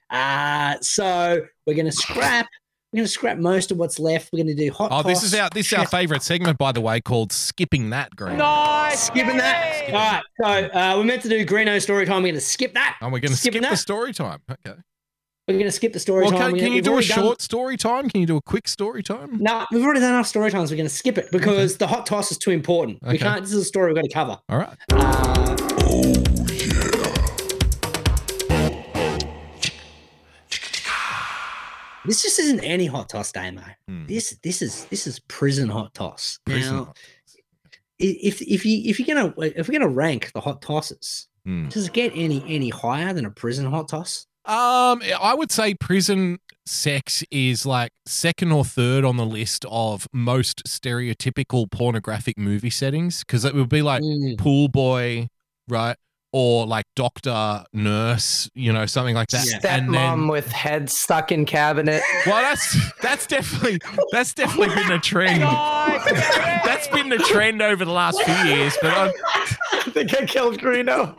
Uh, 0.76 0.82
so 0.82 1.42
we're 1.68 1.74
going 1.76 1.86
to 1.86 1.92
scrap. 1.92 2.48
We're 2.92 2.98
going 2.98 3.06
to 3.06 3.12
scrap 3.12 3.38
most 3.38 3.72
of 3.72 3.78
what's 3.78 4.00
left. 4.00 4.30
We're 4.34 4.44
going 4.44 4.56
to 4.56 4.66
do 4.66 4.72
hot. 4.72 4.90
Oh, 4.92 5.02
this 5.02 5.24
is 5.24 5.34
our 5.34 5.50
this 5.54 5.68
is 5.68 5.74
our 5.74 5.86
favorite 5.88 6.24
segment, 6.24 6.58
by 6.58 6.72
the 6.74 6.82
way, 6.82 7.00
called 7.00 7.32
Skipping 7.32 7.90
That, 7.92 8.14
Green. 8.16 8.38
Nice, 8.38 9.04
Skipping 9.04 9.38
that. 9.38 9.84
All 9.88 9.94
right. 9.94 10.24
So 10.72 10.78
uh, 10.78 10.96
we're 10.98 11.06
meant 11.06 11.22
to 11.22 11.30
do 11.30 11.46
Greeno 11.46 11.82
story 11.82 12.06
time. 12.06 12.18
We're 12.24 12.30
going 12.30 12.36
to 12.36 12.42
skip 12.42 12.74
that. 12.74 12.98
And 13.02 13.12
we're 13.14 13.20
going 13.20 13.32
to 13.32 13.38
skip 13.38 13.54
Skipping 13.54 13.70
the 13.70 13.76
story 13.78 14.12
time. 14.14 14.42
Okay. 14.52 14.78
We're 15.52 15.60
going 15.60 15.66
to 15.66 15.72
skip 15.72 15.94
the 15.94 16.00
story 16.00 16.24
Well, 16.24 16.32
time. 16.32 16.52
can, 16.52 16.60
can 16.60 16.74
you 16.74 16.82
do 16.82 16.92
a 16.98 17.02
done- 17.02 17.04
short 17.04 17.42
story 17.42 17.76
time? 17.78 18.10
Can 18.10 18.22
you 18.22 18.28
do 18.28 18.38
a 18.38 18.42
quick 18.42 18.68
story 18.68 19.04
time? 19.04 19.38
No, 19.40 19.66
we've 19.72 19.84
already 19.84 20.00
done 20.00 20.14
enough 20.14 20.28
story 20.28 20.50
times. 20.52 20.72
We're 20.72 20.78
going 20.78 20.88
to 20.90 20.94
skip 20.96 21.18
it 21.18 21.30
because 21.32 21.78
the 21.78 21.88
hot 21.88 22.06
toss 22.06 22.32
is 22.32 22.38
too 22.38 22.52
important. 22.52 23.00
We 23.04 23.18
can't. 23.18 23.42
This 23.42 23.52
is 23.54 23.62
a 23.64 23.66
story 23.66 23.94
we've 23.94 24.02
got 24.02 24.08
to 24.08 24.14
cover. 24.14 24.40
All 24.50 24.58
right. 24.58 24.78
Uh, 24.92 25.58
This 32.06 32.24
just 32.24 32.40
isn't 32.40 32.62
any 32.62 32.88
hot 32.88 33.10
toss 33.10 33.32
demo. 33.32 33.62
This 33.88 34.36
this 34.42 34.62
is 34.64 34.86
this 34.86 35.06
is 35.06 35.20
prison 35.20 35.70
hot 35.70 35.94
toss. 35.94 36.40
Hmm. 36.48 36.52
Prison 36.52 36.76
now, 36.76 36.86
hot 36.86 36.98
if 38.00 38.42
if 38.42 38.66
you 38.66 38.82
if 38.90 39.00
you're 39.00 39.06
gonna 39.16 39.34
if 39.56 39.68
we're 39.68 39.78
gonna 39.80 39.88
rank 39.94 40.32
the 40.34 40.42
hot 40.42 40.62
tosses, 40.64 41.28
Hmm. 41.46 41.70
does 41.70 41.88
it 41.88 41.94
get 41.94 42.12
any 42.16 42.44
any 42.48 42.70
higher 42.70 43.14
than 43.14 43.26
a 43.26 43.30
prison 43.32 43.66
hot 43.68 43.88
toss? 43.90 44.26
Um, 44.46 45.02
I 45.22 45.34
would 45.38 45.52
say 45.52 45.74
prison 45.76 46.40
sex 46.66 47.24
is 47.32 47.66
like 47.66 47.92
second 48.06 48.52
or 48.52 48.64
third 48.66 49.04
on 49.06 49.18
the 49.18 49.26
list 49.26 49.66
of 49.70 50.08
most 50.14 50.64
stereotypical 50.66 51.70
pornographic 51.72 52.38
movie 52.38 52.70
settings 52.70 53.20
because 53.24 53.46
it 53.46 53.54
would 53.54 53.70
be 53.70 53.82
like 53.82 54.02
Mm. 54.02 54.38
pool 54.38 54.68
boy, 54.68 55.28
right? 55.68 55.96
Or 56.34 56.66
like 56.66 56.86
doctor, 56.96 57.66
nurse, 57.74 58.50
you 58.56 58.72
know, 58.72 58.86
something 58.86 59.16
like 59.16 59.28
that. 59.30 59.46
Stepmom 59.46 60.32
with 60.32 60.50
head 60.52 60.90
stuck 60.90 61.30
in 61.32 61.46
cabinet. 61.46 62.02
Well, 62.26 62.42
that's 62.42 62.78
that's 63.02 63.28
definitely 63.28 63.80
that's 64.14 64.34
definitely 64.34 64.74
been 64.74 64.92
a 64.94 65.00
trend. 65.00 65.42
that's 66.64 66.88
been 66.88 67.10
the 67.10 67.18
trend 67.18 67.62
over 67.62 67.84
the 67.84 67.92
last 67.92 68.22
few 68.24 68.34
years. 68.46 68.78
But 68.82 68.94
I'm, 68.98 69.12
I 69.74 69.82
think 69.92 70.16
I 70.16 70.26
killed 70.26 70.58
Greeno. 70.60 71.16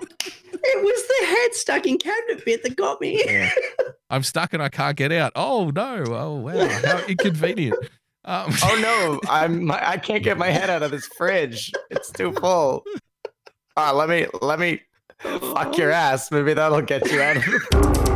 It 0.65 0.85
was 0.85 1.07
the 1.07 1.27
head 1.27 1.55
stuck 1.55 1.87
in 1.87 1.99
cabinet 1.99 2.45
bit 2.45 2.63
that 2.63 2.77
got 2.77 3.01
me. 3.01 3.23
I'm 4.11 4.23
stuck 4.23 4.53
and 4.53 4.63
I 4.63 4.69
can't 4.69 4.97
get 4.97 5.13
out. 5.13 5.33
Oh 5.35 5.71
no! 5.75 6.05
Oh 6.09 6.35
wow! 6.35 6.69
How 6.85 7.05
inconvenient. 7.07 7.77
Um, 8.25 8.53
oh 8.65 8.79
no, 8.81 9.21
I'm 9.31 9.65
my, 9.65 9.81
I 9.87 9.97
can't 9.97 10.23
get 10.23 10.39
my 10.39 10.51
head 10.51 10.71
out 10.71 10.83
of 10.83 10.91
this 10.91 11.07
fridge. 11.07 11.73
It's 11.91 12.11
too 12.11 12.33
full. 12.33 12.85
Uh, 13.77 13.95
let 13.95 14.09
me 14.09 14.27
let 14.41 14.59
me 14.59 14.83
fuck 15.19 15.77
your 15.77 15.91
ass. 15.91 16.31
Maybe 16.31 16.55
that'll 16.55 16.83
get 16.83 17.11
you 17.11 17.21
out 17.21 17.37
of 17.39 18.12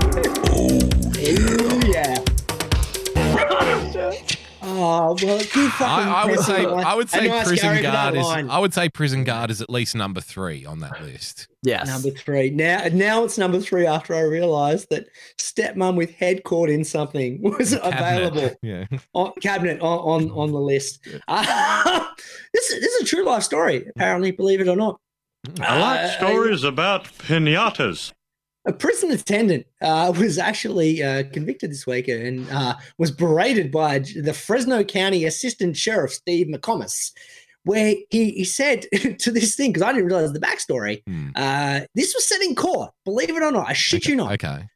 Oh 4.78 5.16
well, 5.22 5.38
good 5.38 5.44
fucking. 5.72 5.86
I, 5.86 6.22
I 6.22 6.26
would 6.26 6.40
say 6.40 6.66
line. 6.66 6.84
I 6.84 6.94
would 6.94 7.08
say 7.08 7.26
nice 7.28 7.46
prison 7.48 7.64
Gary 7.66 7.76
for 7.78 7.82
that 7.84 7.92
guard 7.92 8.16
is 8.16 8.24
line. 8.24 8.50
I 8.50 8.58
would 8.58 8.74
say 8.74 8.88
prison 8.88 9.24
guard 9.24 9.50
is 9.50 9.60
at 9.62 9.70
least 9.70 9.94
number 9.94 10.20
three 10.20 10.66
on 10.66 10.80
that 10.80 11.02
list. 11.02 11.48
Yes. 11.62 11.86
Number 11.88 12.10
three. 12.10 12.50
Now, 12.50 12.86
now 12.92 13.24
it's 13.24 13.38
number 13.38 13.58
three. 13.60 13.86
After 13.86 14.14
I 14.14 14.20
realised 14.20 14.88
that 14.90 15.06
stepmom 15.38 15.96
with 15.96 16.10
head 16.14 16.44
caught 16.44 16.68
in 16.68 16.84
something 16.84 17.40
was 17.58 17.72
available 17.72 18.50
Yeah. 18.62 18.84
on 19.14 19.32
cabinet 19.40 19.80
on 19.80 19.98
on, 20.24 20.30
on 20.30 20.52
the 20.52 20.60
list. 20.60 21.00
Uh, 21.26 22.04
this 22.52 22.70
is- 22.70 22.80
this 22.80 22.92
is 22.96 23.02
a 23.02 23.04
true 23.06 23.24
life 23.24 23.42
story. 23.42 23.86
Apparently, 23.96 24.30
believe 24.30 24.60
it 24.60 24.68
or 24.68 24.76
not. 24.76 25.00
I 25.60 25.78
like 25.78 26.00
Uh, 26.00 26.08
stories 26.18 26.64
about 26.64 27.04
pinatas. 27.04 28.12
A 28.66 28.72
prison 28.72 29.10
attendant 29.10 29.66
uh, 29.80 30.12
was 30.18 30.38
actually 30.38 31.02
uh, 31.02 31.22
convicted 31.32 31.70
this 31.70 31.86
week 31.86 32.08
and 32.08 32.50
uh, 32.50 32.74
was 32.98 33.10
berated 33.10 33.70
by 33.70 34.00
the 34.00 34.34
Fresno 34.34 34.82
County 34.82 35.24
Assistant 35.24 35.76
Sheriff 35.76 36.12
Steve 36.12 36.48
McComas, 36.48 37.12
where 37.62 37.94
he, 38.10 38.32
he 38.32 38.44
said 38.44 38.86
to 39.18 39.30
this 39.30 39.54
thing 39.54 39.72
because 39.72 39.82
I 39.82 39.92
didn't 39.92 40.06
realize 40.06 40.32
the 40.32 40.40
backstory. 40.40 41.02
Hmm. 41.06 41.28
Uh, 41.34 41.80
this 41.94 42.12
was 42.14 42.28
said 42.28 42.40
in 42.42 42.54
court. 42.54 42.90
Believe 43.04 43.30
it 43.30 43.42
or 43.42 43.52
not, 43.52 43.68
I 43.68 43.72
shit 43.72 44.06
you 44.06 44.16
not. 44.16 44.32
Okay. 44.32 44.68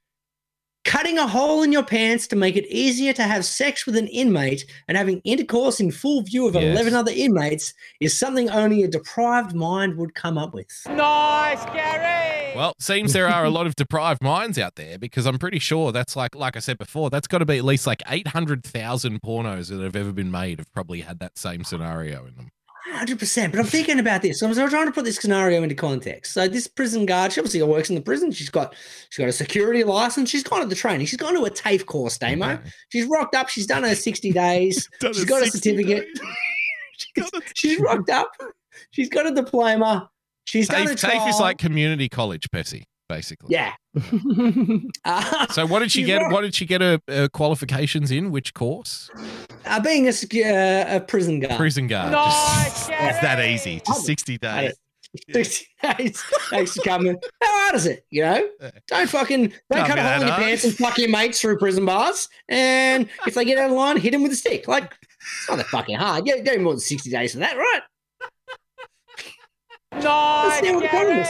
Cutting 0.90 1.18
a 1.18 1.26
hole 1.28 1.62
in 1.62 1.70
your 1.70 1.84
pants 1.84 2.26
to 2.26 2.34
make 2.34 2.56
it 2.56 2.66
easier 2.66 3.12
to 3.12 3.22
have 3.22 3.44
sex 3.44 3.86
with 3.86 3.96
an 3.96 4.08
inmate 4.08 4.66
and 4.88 4.98
having 4.98 5.20
intercourse 5.20 5.78
in 5.78 5.92
full 5.92 6.22
view 6.22 6.48
of 6.48 6.56
Yes. 6.56 6.64
11 6.64 6.94
other 6.94 7.12
inmates 7.14 7.72
is 8.00 8.18
something 8.18 8.50
only 8.50 8.82
a 8.82 8.88
deprived 8.88 9.54
mind 9.54 9.96
would 9.98 10.16
come 10.16 10.36
up 10.36 10.52
with. 10.52 10.66
Nice, 10.88 11.64
Gary. 11.66 12.56
Well, 12.56 12.74
seems 12.80 13.12
there 13.12 13.28
are 13.28 13.44
a 13.44 13.50
lot 13.50 13.68
of 13.68 13.76
deprived 13.76 14.20
minds 14.20 14.58
out 14.58 14.74
there 14.74 14.98
because 14.98 15.26
I'm 15.26 15.38
pretty 15.38 15.60
sure 15.60 15.92
that's 15.92 16.16
like, 16.16 16.34
like 16.34 16.56
I 16.56 16.58
said 16.58 16.76
before, 16.76 17.08
that's 17.08 17.28
got 17.28 17.38
to 17.38 17.46
be 17.46 17.58
at 17.58 17.64
least 17.64 17.86
like 17.86 18.02
800,000 18.08 19.22
pornos 19.22 19.68
that 19.68 19.80
have 19.80 19.94
ever 19.94 20.12
been 20.12 20.32
made 20.32 20.58
have 20.58 20.72
probably 20.72 21.02
had 21.02 21.20
that 21.20 21.38
same 21.38 21.62
scenario 21.62 22.26
in 22.26 22.34
them. 22.34 22.50
Hundred 22.86 23.18
percent. 23.18 23.52
But 23.52 23.60
I'm 23.60 23.66
thinking 23.66 23.98
about 23.98 24.22
this. 24.22 24.40
So 24.40 24.46
I'm 24.48 24.54
trying 24.54 24.86
to 24.86 24.92
put 24.92 25.04
this 25.04 25.16
scenario 25.16 25.62
into 25.62 25.74
context. 25.74 26.32
So 26.32 26.48
this 26.48 26.66
prison 26.66 27.06
guard, 27.06 27.32
she 27.32 27.40
obviously 27.40 27.62
works 27.62 27.88
in 27.90 27.94
the 27.94 28.00
prison. 28.00 28.32
She's 28.32 28.48
got 28.48 28.74
she's 29.10 29.18
got 29.18 29.28
a 29.28 29.32
security 29.32 29.84
license. 29.84 30.30
She's 30.30 30.42
gone 30.42 30.60
to 30.60 30.66
the 30.66 30.74
training. 30.74 31.06
She's 31.06 31.18
gone 31.18 31.34
to 31.34 31.44
a 31.44 31.50
TAFE 31.50 31.86
course, 31.86 32.16
Damo. 32.18 32.58
She's 32.88 33.06
rocked 33.06 33.34
up. 33.34 33.48
She's 33.48 33.66
done 33.66 33.82
her 33.84 33.94
60 33.94 34.32
days. 34.32 34.88
She's 35.00 35.24
got 35.24 35.42
a 35.42 35.50
certificate. 35.50 36.06
she's 37.54 37.78
rocked 37.80 38.10
up. 38.10 38.30
She's 38.90 39.08
got 39.08 39.26
a 39.26 39.32
diploma. 39.32 40.08
She's 40.44 40.68
done 40.68 40.86
a 40.88 40.90
TAFE, 40.90 41.10
TAFE 41.10 41.28
is 41.28 41.40
like 41.40 41.58
community 41.58 42.08
college, 42.08 42.50
Pessy, 42.50 42.84
basically. 43.10 43.54
yeah. 43.54 43.72
Uh, 45.04 45.46
So 45.50 45.66
what 45.66 45.80
did 45.80 45.90
she 45.92 46.04
get? 46.04 46.22
rock- 46.22 46.32
What 46.32 46.40
did 46.42 46.54
she 46.54 46.64
get 46.64 46.80
her 46.80 47.00
uh, 47.08 47.28
qualifications 47.32 48.10
in? 48.10 48.30
Which 48.30 48.54
course? 48.54 49.10
uh, 49.66 49.80
being 49.80 50.06
a, 50.08 50.10
uh, 50.12 50.96
a 50.96 51.00
prison 51.00 51.40
guard. 51.40 51.56
Prison 51.56 51.86
guard. 51.88 52.12
Nice, 52.12 52.88
It's 52.90 53.20
that 53.20 53.40
easy. 53.44 53.82
Just 53.86 54.06
60 54.06 54.38
days. 54.38 54.72
60 55.34 55.66
days. 55.98 56.22
Thanks 56.50 56.74
for 56.76 56.82
coming. 56.82 57.16
How 57.42 57.60
hard 57.62 57.74
is 57.74 57.86
it? 57.86 58.04
You 58.10 58.22
know, 58.22 58.48
don't 58.86 59.08
fucking 59.10 59.42
don't 59.48 59.52
Can't 59.72 59.88
cut 59.88 59.98
a 59.98 60.02
hole 60.02 60.20
in 60.22 60.28
your 60.28 60.36
pants 60.36 60.64
and 60.64 60.74
fuck 60.76 60.96
your 60.98 61.08
mates 61.10 61.40
through 61.40 61.58
prison 61.58 61.84
bars. 61.84 62.28
And 62.48 63.08
if 63.26 63.34
they 63.34 63.44
get 63.44 63.58
out 63.58 63.70
of 63.70 63.76
line, 63.76 63.96
hit 63.96 64.12
them 64.12 64.22
with 64.22 64.30
a 64.32 64.36
stick. 64.36 64.68
Like 64.68 64.94
it's 65.20 65.48
not 65.48 65.56
that 65.56 65.66
fucking 65.66 65.96
hard. 65.96 66.26
You 66.28 66.42
don't 66.44 66.62
more 66.62 66.72
than 66.74 66.80
sixty 66.80 67.10
days 67.10 67.32
for 67.32 67.40
that, 67.40 67.56
right? 67.56 67.82
Nice, 69.92 70.60
see 70.60 70.72
what 70.72 70.82
the 70.82 70.88
problem 70.88 71.18
is. 71.18 71.28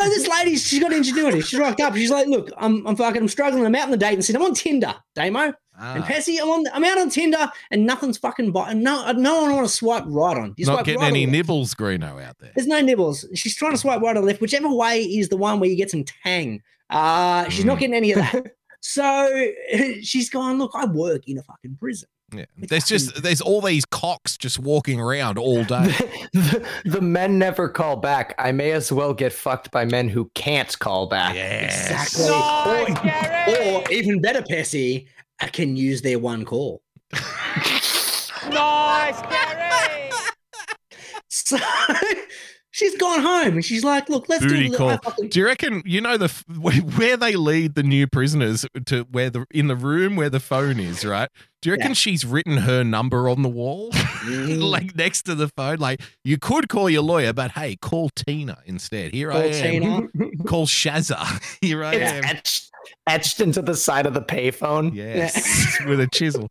So 0.00 0.08
this 0.08 0.26
lady, 0.26 0.56
she's 0.56 0.80
got 0.80 0.92
ingenuity. 0.92 1.40
She's 1.40 1.58
rocked 1.58 1.80
up. 1.80 1.94
She's 1.94 2.10
like, 2.10 2.26
look, 2.26 2.50
I'm, 2.56 2.84
I'm 2.86 2.96
fucking, 2.96 3.22
I'm 3.22 3.28
struggling. 3.28 3.64
I'm 3.64 3.74
out 3.76 3.84
on 3.84 3.90
the 3.92 3.96
date 3.96 4.14
and 4.14 4.24
said, 4.24 4.34
I'm 4.34 4.42
on 4.42 4.54
Tinder, 4.54 4.94
Damo. 5.14 5.40
And 5.40 5.54
Ah. 5.76 6.06
Pessy, 6.06 6.38
I'm 6.40 6.48
on, 6.50 6.64
I'm 6.72 6.84
out 6.84 6.98
on 6.98 7.10
Tinder 7.10 7.50
and 7.72 7.84
nothing's 7.86 8.16
fucking, 8.18 8.52
bi- 8.52 8.72
no, 8.74 9.10
no 9.12 9.42
one 9.42 9.54
want 9.54 9.66
to 9.66 9.72
swipe 9.72 10.04
right 10.06 10.36
on. 10.36 10.54
You 10.56 10.66
Not 10.66 10.74
swipe 10.74 10.86
getting 10.86 11.00
right 11.00 11.08
any 11.08 11.26
nibbles, 11.26 11.74
Greeno, 11.74 12.22
out 12.22 12.38
there. 12.38 12.52
There's 12.54 12.68
no 12.68 12.80
nibbles. 12.80 13.24
She's 13.34 13.56
trying 13.56 13.72
to 13.72 13.78
swipe 13.78 14.00
right 14.00 14.16
or 14.16 14.20
left, 14.22 14.40
whichever 14.40 14.68
way 14.72 15.02
is 15.02 15.28
the 15.30 15.36
one 15.36 15.58
where 15.60 15.68
you 15.70 15.76
get 15.76 15.90
some 15.90 16.04
tang. 16.04 16.60
Uh, 16.90 17.48
she's 17.48 17.64
Mm. 17.64 17.68
not 17.68 17.78
getting 17.80 17.94
any 17.94 18.12
of 18.12 18.18
that. 18.18 18.52
so 18.80 19.50
she's 20.02 20.28
going, 20.30 20.58
look, 20.58 20.72
I 20.74 20.84
work 20.86 21.22
in 21.28 21.38
a 21.38 21.42
fucking 21.42 21.76
prison. 21.80 22.08
Yeah. 22.38 22.44
There's 22.56 22.84
just 22.84 23.22
there's 23.22 23.40
all 23.40 23.60
these 23.60 23.84
cocks 23.84 24.36
just 24.36 24.58
walking 24.58 25.00
around 25.00 25.38
all 25.38 25.64
day. 25.64 25.86
the, 26.32 26.66
the 26.84 27.00
men 27.00 27.38
never 27.38 27.68
call 27.68 27.96
back. 27.96 28.34
I 28.38 28.52
may 28.52 28.72
as 28.72 28.90
well 28.92 29.14
get 29.14 29.32
fucked 29.32 29.70
by 29.70 29.84
men 29.84 30.08
who 30.08 30.30
can't 30.34 30.76
call 30.78 31.06
back. 31.06 31.34
Exactly. 31.36 32.26
Nice, 32.28 33.48
Or, 33.48 33.82
or 33.82 33.92
even 33.92 34.20
better, 34.20 34.42
Pessy, 34.42 35.06
I 35.40 35.48
can 35.48 35.76
use 35.76 36.02
their 36.02 36.18
one 36.18 36.44
call. 36.44 36.82
Nice, 38.50 39.20
Gary. 39.22 40.10
So 41.28 41.58
she's 42.74 42.96
gone 42.96 43.20
home 43.20 43.54
and 43.54 43.64
she's 43.64 43.84
like, 43.84 44.08
look, 44.08 44.28
let's 44.28 44.42
Booty 44.44 44.68
do 44.68 44.76
call. 44.76 44.88
I 44.90 44.96
fucking- 44.96 45.28
Do 45.28 45.38
you 45.38 45.46
reckon 45.46 45.82
you 45.86 46.00
know 46.00 46.16
the 46.16 46.28
where 46.60 46.74
where 46.74 47.16
they 47.16 47.36
lead 47.36 47.76
the 47.76 47.84
new 47.84 48.06
prisoners 48.08 48.66
to 48.86 49.02
where 49.12 49.30
the 49.30 49.46
in 49.52 49.68
the 49.68 49.76
room 49.76 50.16
where 50.16 50.28
the 50.28 50.40
phone 50.40 50.80
is, 50.80 51.04
right? 51.04 51.28
Do 51.62 51.68
you 51.70 51.74
reckon 51.76 51.90
Yeah. 51.92 51.94
she's 51.94 52.24
written 52.26 52.58
her 52.58 52.82
number 52.82 53.28
on 53.28 53.42
the 53.42 53.48
wall, 53.48 53.90
Mm. 53.92 54.60
like 54.70 54.96
next 54.96 55.22
to 55.22 55.34
the 55.36 55.48
phone? 55.56 55.78
Like 55.78 56.00
you 56.24 56.36
could 56.36 56.68
call 56.68 56.90
your 56.90 57.02
lawyer, 57.02 57.32
but 57.32 57.52
hey, 57.52 57.76
call 57.76 58.10
Tina 58.10 58.58
instead. 58.66 59.14
Here 59.14 59.30
I 59.30 59.34
Call 59.34 59.42
am. 59.54 60.10
Tina. 60.12 60.28
Call 60.46 60.66
Shazza. 60.66 61.24
Here 61.60 61.84
I 61.84 61.94
It's 61.94 62.12
am. 62.12 62.24
etched, 62.24 62.70
etched 63.06 63.40
into 63.40 63.62
the 63.62 63.74
side 63.76 64.04
of 64.06 64.14
the 64.14 64.20
payphone. 64.22 64.94
Yes, 64.94 65.78
with 65.86 66.00
a 66.00 66.08
chisel. 66.08 66.50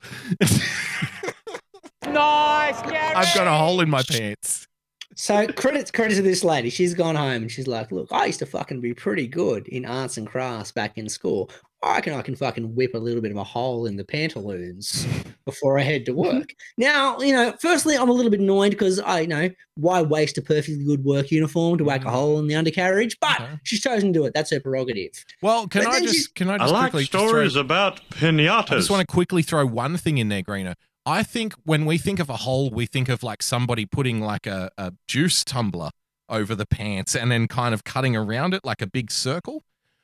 Nice, 2.06 2.82
Gary. 2.82 3.16
I've 3.16 3.34
got 3.36 3.48
a 3.48 3.52
hole 3.54 3.82
in 3.82 3.90
my 3.90 4.04
pants. 4.04 4.68
So 5.16 5.48
credit 5.48 5.92
credit 5.94 6.16
to 6.16 6.22
this 6.22 6.44
lady. 6.44 6.70
She's 6.70 6.94
gone 6.94 7.16
home 7.16 7.44
and 7.44 7.52
she's 7.52 7.68
like, 7.68 7.92
"Look, 7.92 8.08
I 8.12 8.26
used 8.26 8.40
to 8.40 8.46
fucking 8.46 8.82
be 8.82 8.94
pretty 8.94 9.28
good 9.28 9.68
in 9.68 9.86
arts 9.86 10.18
and 10.18 10.28
crafts 10.28 10.72
back 10.72 10.98
in 10.98 11.08
school. 11.10 11.50
I 11.82 11.96
reckon 11.96 12.14
I 12.14 12.22
can 12.22 12.36
fucking 12.36 12.76
whip 12.76 12.94
a 12.94 12.98
little 12.98 13.22
bit 13.22 13.32
of 13.32 13.38
a 13.38 13.44
hole 13.44 13.88
in 13.88 13.98
the 13.98 14.06
pantaloons 14.06 15.06
before 15.46 15.78
I 15.78 15.82
head 15.84 16.06
to 16.06 16.14
mm-hmm. 16.14 16.38
work." 16.38 16.54
now, 16.78 17.20
you 17.20 17.34
know, 17.34 17.54
firstly, 17.62 17.96
I'm 17.96 18.10
a 18.10 18.14
little 18.14 18.32
bit 18.32 18.40
annoyed 18.40 18.72
because 18.72 19.00
I 19.00 19.22
you 19.22 19.28
know 19.28 19.50
why 19.76 20.02
waste 20.02 20.38
a 20.38 20.42
perfectly 20.42 20.84
good 20.84 21.04
work 21.04 21.32
uniform 21.32 21.78
to 21.80 21.84
whack 21.84 22.02
a 22.02 22.06
mm-hmm. 22.06 22.14
hole 22.16 22.40
in 22.40 22.48
the 22.48 22.56
undercarriage, 22.56 23.20
but 23.20 23.42
Okay. 23.42 23.60
she's 23.64 23.82
chosen 23.82 24.14
to 24.14 24.20
do 24.20 24.26
it. 24.26 24.34
That's 24.34 24.52
her 24.52 24.60
prerogative. 24.60 25.12
Well, 25.42 25.68
can 25.68 25.84
But 25.84 25.94
I 25.94 26.00
just 26.02 26.36
can 26.36 26.50
I 26.50 26.58
just 26.58 26.72
I 26.72 26.74
like 26.74 26.92
quickly 26.92 27.02
just 27.04 27.12
throw- 27.12 27.28
stories 27.28 27.56
about 27.56 28.00
I 28.12 28.16
pinatas. 28.16 28.70
just 28.70 28.90
want 28.90 29.02
to 29.08 29.12
quickly 29.12 29.42
throw 29.42 29.66
one 29.66 29.98
thing 29.98 30.18
in 30.18 30.30
there, 30.30 30.42
Greener. 30.42 30.76
I 31.06 31.24
think 31.24 31.54
when 31.66 31.86
we 31.86 31.98
think 31.98 32.20
of 32.20 32.30
a 32.30 32.38
hole, 32.38 32.70
we 32.70 32.86
think 32.86 33.10
of 33.10 33.24
like 33.24 33.44
somebody 33.44 33.86
putting 33.86 34.22
like 34.22 34.48
a, 34.48 34.70
a 34.78 34.94
juice 35.08 35.44
tumbler 35.44 35.90
over 36.30 36.56
the 36.56 36.66
pants 36.66 37.16
and 37.16 37.32
then 37.32 37.48
kind 37.48 37.74
of 37.74 37.84
cutting 37.84 38.16
around 38.16 38.54
it 38.54 38.64
like 38.64 38.82
a 38.82 38.88
big 38.88 39.12
circle. 39.12 39.64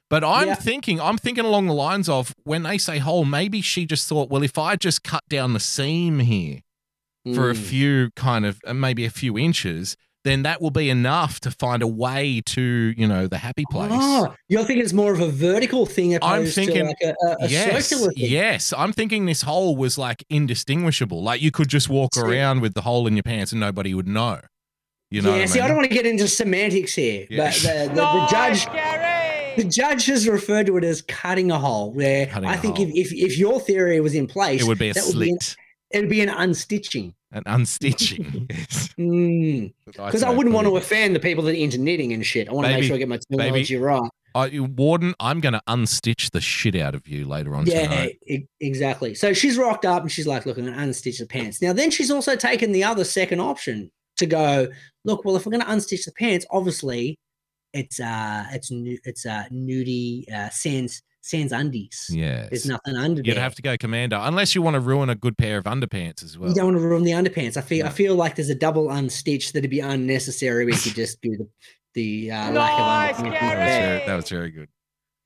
But 0.09 0.23
I'm 0.23 0.47
Yeah. 0.49 0.55
thinking, 0.55 0.99
I'm 0.99 1.17
thinking 1.17 1.45
along 1.45 1.67
the 1.67 1.73
lines 1.73 2.09
of 2.09 2.33
when 2.43 2.63
they 2.63 2.77
say 2.77 2.97
hole, 2.97 3.23
maybe 3.25 3.61
she 3.61 3.85
just 3.85 4.07
thought, 4.09 4.29
well, 4.29 4.43
if 4.43 4.57
I 4.57 4.75
just 4.75 5.03
cut 5.03 5.23
down 5.29 5.53
the 5.53 5.59
seam 5.59 6.19
here 6.19 6.59
for 7.33 7.49
a 7.49 7.53
Mm. 7.53 7.57
few 7.57 8.09
kind 8.15 8.45
of 8.45 8.59
uh, 8.65 8.73
maybe 8.73 9.05
a 9.05 9.09
few 9.09 9.37
inches, 9.37 9.95
then 10.29 10.43
that 10.43 10.61
will 10.61 10.71
be 10.71 10.89
enough 10.89 11.39
to 11.41 11.51
find 11.51 11.81
a 11.81 11.87
way 11.87 12.41
to, 12.45 12.61
you 12.95 13.07
know, 13.07 13.27
the 13.27 13.37
happy 13.37 13.63
ah, 13.69 13.71
place. 13.73 13.91
Oh, 13.93 14.35
you're 14.47 14.63
thinking 14.63 14.83
it's 14.83 14.93
more 14.93 15.11
of 15.13 15.19
a 15.19 15.29
vertical 15.29 15.85
thing 15.85 16.15
opposed 16.15 16.31
I'm 16.31 16.45
thinking, 16.45 16.83
to 16.83 16.83
like 16.85 17.01
a, 17.01 17.15
a, 17.25 17.45
a 17.45 17.47
yes, 17.47 17.87
circular 17.87 18.11
thing. 18.11 18.29
yes. 18.29 18.73
I'm 18.77 18.93
thinking 18.93 19.25
this 19.25 19.41
hole 19.41 19.75
was 19.75 19.97
like 19.97 20.23
indistinguishable. 20.29 21.21
Like 21.23 21.41
you 21.41 21.51
could 21.51 21.67
just 21.67 21.89
walk 21.89 22.15
See- 22.15 22.21
around 22.21 22.61
with 22.61 22.73
the 22.73 22.81
hole 22.81 23.07
in 23.07 23.15
your 23.15 23.23
pants 23.23 23.51
and 23.51 23.59
nobody 23.59 23.93
would 23.93 24.07
know. 24.07 24.39
You 25.11 25.23
know 25.23 25.29
yeah, 25.29 25.35
what 25.37 25.41
I 25.41 25.45
see, 25.47 25.59
I 25.59 25.63
mean? 25.63 25.67
don't 25.69 25.77
want 25.77 25.89
to 25.89 25.95
get 25.95 26.05
into 26.05 26.27
semantics 26.27 26.93
here, 26.93 27.25
Yeah. 27.31 27.45
but 27.45 27.53
the, 27.55 27.87
the, 27.89 27.95
the 27.95 28.03
Nice, 28.03 28.29
judge 28.65 28.73
Gary. 28.73 29.53
the 29.57 29.63
judge 29.63 30.05
has 30.05 30.27
referred 30.27 30.67
to 30.67 30.77
it 30.77 30.83
as 30.83 31.01
cutting 31.01 31.49
a 31.49 31.57
hole. 31.57 31.91
Where 31.93 32.27
Cutting 32.27 32.47
I 32.47 32.53
a 32.53 32.57
think 32.57 32.79
if, 32.79 32.89
if 32.89 33.11
if 33.11 33.35
your 33.37 33.59
theory 33.59 33.99
was 34.01 34.13
in 34.13 34.27
place, 34.27 34.61
it 34.61 34.67
would 34.67 34.77
be 34.77 34.89
a 34.91 34.93
that 34.93 35.05
would 35.07 35.19
be 35.19 35.31
an, 35.31 35.39
slit, 35.39 35.55
it 35.89 35.99
would 36.01 36.09
be 36.09 36.21
an 36.21 36.29
unstitching. 36.29 37.15
An 37.31 37.43
unstitching. 37.43 38.49
yes. 38.97 39.73
Because 39.95 40.23
I 40.23 40.29
wouldn't 40.29 40.53
want 40.55 40.67
to 40.67 40.77
offend 40.77 41.15
the 41.15 41.19
people 41.19 41.43
that 41.45 41.51
are 41.51 41.57
into 41.59 41.77
knitting 41.77 42.13
and 42.13 42.25
shit. 42.25 42.49
I 42.49 42.53
want 42.53 42.67
to 42.67 42.73
make 42.73 42.83
sure 42.83 42.95
I 42.95 42.99
get 42.99 43.07
my 43.09 43.19
terminology 43.31 43.77
right. 43.77 44.09
Uh, 44.35 44.47
Warden, 44.53 45.15
I'm 45.19 45.39
going 45.39 45.53
to 45.53 45.61
unstitch 45.67 46.31
the 46.31 46.41
shit 46.41 46.75
out 46.75 46.93
of 46.93 47.07
you 47.07 47.27
later 47.27 47.55
on 47.55 47.65
Yeah, 47.65 47.83
tonight. 47.87 48.19
e- 48.27 48.45
exactly. 48.59 49.15
So 49.15 49.33
she's 49.33 49.57
rocked 49.57 49.85
up 49.85 50.03
and 50.03 50.11
she's 50.11 50.27
like, 50.27 50.45
look, 50.45 50.57
I'm 50.57 50.65
going 50.65 50.77
to 50.77 50.81
unstitch 50.83 51.17
the 51.17 51.25
pants. 51.25 51.61
Now, 51.61 51.73
then 51.73 51.89
she's 51.89 52.11
also 52.11 52.35
taken 52.35 52.71
the 52.71 52.83
other 52.83 53.03
second 53.03 53.39
option 53.39 53.89
to 54.17 54.27
go, 54.27 54.67
look, 55.03 55.25
well, 55.25 55.35
if 55.35 55.45
we're 55.45 55.51
going 55.51 55.63
to 55.65 55.71
unstitch 55.71 56.05
the 56.05 56.11
pants, 56.11 56.45
obviously 56.51 57.17
it's 57.71 57.99
uh 57.99 58.45
it's 58.51 58.69
it's 58.71 59.27
uh 59.27 59.43
nudie 59.51 60.27
uh 60.33 60.49
sans 60.49 61.03
sans 61.21 61.51
undies. 61.51 62.07
Yeah, 62.11 62.47
There's 62.49 62.65
nothing 62.65 62.95
under 62.95 63.21
You'd 63.23 63.35
there. 63.35 63.43
have 63.43 63.55
to 63.55 63.61
go 63.61 63.75
commando, 63.77 64.21
unless 64.21 64.55
you 64.55 64.61
want 64.61 64.75
to 64.75 64.79
ruin 64.79 65.09
a 65.09 65.15
good 65.15 65.37
pair 65.37 65.57
of 65.57 65.65
underpants 65.65 66.23
as 66.23 66.37
well. 66.37 66.49
you 66.49 66.55
don't 66.55 66.65
want 66.73 66.77
to 66.77 66.83
ruin 66.83 67.03
the 67.03 67.11
underpants. 67.11 67.57
I 67.57 67.61
feel 67.61 67.85
I 67.85 67.89
feel 67.89 68.15
like 68.15 68.35
there's 68.35 68.49
a 68.49 68.55
double 68.55 68.87
unstitch 68.87 69.51
that'd 69.51 69.69
be 69.69 69.79
unnecessary. 69.81 70.65
We 70.65 70.71
could 70.73 70.95
just 70.95 71.21
do 71.21 71.35
the 71.37 71.47
the 71.95 72.31
uh, 72.31 72.51
lack 72.51 73.19
of 73.19 73.25
underpants. 73.25 73.39
that, 73.39 73.97
was 73.99 74.07
that 74.07 74.15
was 74.15 74.29
very 74.29 74.51
good. 74.51 74.69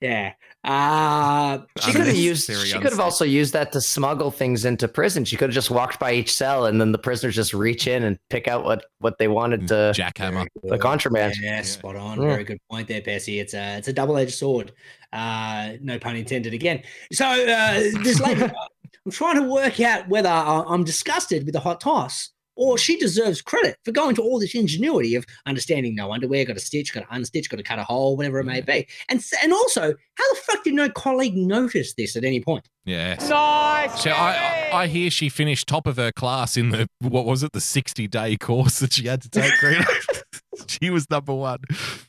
Yeah. 0.03 0.33
Uh, 0.65 1.59
She 1.79 1.93
could 1.93 2.07
have 2.07 2.15
used. 2.15 2.51
She 2.51 2.73
could 2.73 2.91
have 2.91 2.99
also 2.99 3.23
used 3.23 3.53
that 3.53 3.71
to 3.71 3.79
smuggle 3.79 4.31
things 4.31 4.65
into 4.65 4.89
prison. 4.89 5.23
She 5.23 5.37
could 5.37 5.47
have 5.49 5.53
just 5.53 5.71
walked 5.71 5.97
by 5.97 6.11
each 6.11 6.33
cell, 6.35 6.65
and 6.65 6.79
then 6.81 6.91
the 6.91 6.97
prisoners 6.97 7.35
just 7.35 7.53
reach 7.53 7.87
in 7.87 8.03
and 8.03 8.19
pick 8.29 8.49
out 8.49 8.65
what 8.65 8.85
what 8.99 9.17
they 9.17 9.29
wanted 9.29 9.65
to 9.69 9.93
Jackhammer. 9.95 10.47
the 10.63 10.77
contraband. 10.77 11.35
Yeah, 11.41 11.61
spot 11.61 11.95
on. 11.95 12.21
Yeah. 12.21 12.27
Very 12.27 12.43
good 12.43 12.59
point 12.69 12.89
there, 12.89 13.01
Pessy. 13.01 13.39
It's 13.39 13.53
a 13.53 13.77
it's 13.77 13.87
a 13.87 13.93
double 13.93 14.17
edged 14.17 14.33
sword. 14.33 14.73
Uh, 15.13 15.73
no 15.81 15.97
pun 15.97 16.17
intended 16.17 16.53
again. 16.53 16.83
So 17.13 17.25
uh, 17.25 17.79
this 18.03 18.19
lady, 18.19 18.43
I'm 19.05 19.11
trying 19.11 19.41
to 19.41 19.49
work 19.49 19.79
out 19.79 20.09
whether 20.09 20.29
I'm 20.29 20.83
disgusted 20.83 21.45
with 21.45 21.53
the 21.53 21.61
hot 21.61 21.79
toss 21.79 22.32
or 22.55 22.75
mm. 22.75 22.79
she 22.79 22.97
deserves 22.97 23.41
credit 23.41 23.77
for 23.83 23.91
going 23.91 24.15
to 24.15 24.21
all 24.21 24.39
this 24.39 24.55
ingenuity 24.55 25.15
of 25.15 25.25
understanding 25.45 25.95
no 25.95 26.11
underwear, 26.11 26.45
got 26.45 26.57
a 26.57 26.59
stitch, 26.59 26.93
got 26.93 27.01
to 27.01 27.07
unstitch, 27.07 27.49
got 27.49 27.57
to 27.57 27.63
cut 27.63 27.79
a 27.79 27.83
hole, 27.83 28.15
whatever 28.17 28.39
it 28.39 28.45
may 28.45 28.61
be. 28.61 28.87
And 29.09 29.23
and 29.41 29.53
also, 29.53 29.81
how 29.81 30.33
the 30.33 30.39
fuck 30.41 30.63
did 30.63 30.73
no 30.73 30.89
colleague 30.89 31.35
notice 31.35 31.93
this 31.93 32.15
at 32.15 32.23
any 32.23 32.41
point? 32.41 32.67
Yeah. 32.85 33.15
Nice. 33.15 34.03
So 34.03 34.11
I, 34.11 34.69
I 34.71 34.83
I 34.83 34.87
hear 34.87 35.09
she 35.09 35.29
finished 35.29 35.67
top 35.67 35.87
of 35.87 35.97
her 35.97 36.11
class 36.11 36.57
in 36.57 36.69
the 36.69 36.87
what 36.99 37.25
was 37.25 37.43
it 37.43 37.51
the 37.53 37.61
sixty 37.61 38.07
day 38.07 38.37
course 38.37 38.79
that 38.79 38.93
she 38.93 39.07
had 39.07 39.21
to 39.23 39.29
take. 39.29 39.53
Green. 39.59 39.83
she 40.67 40.89
was 40.89 41.09
number 41.09 41.33
one. 41.33 41.59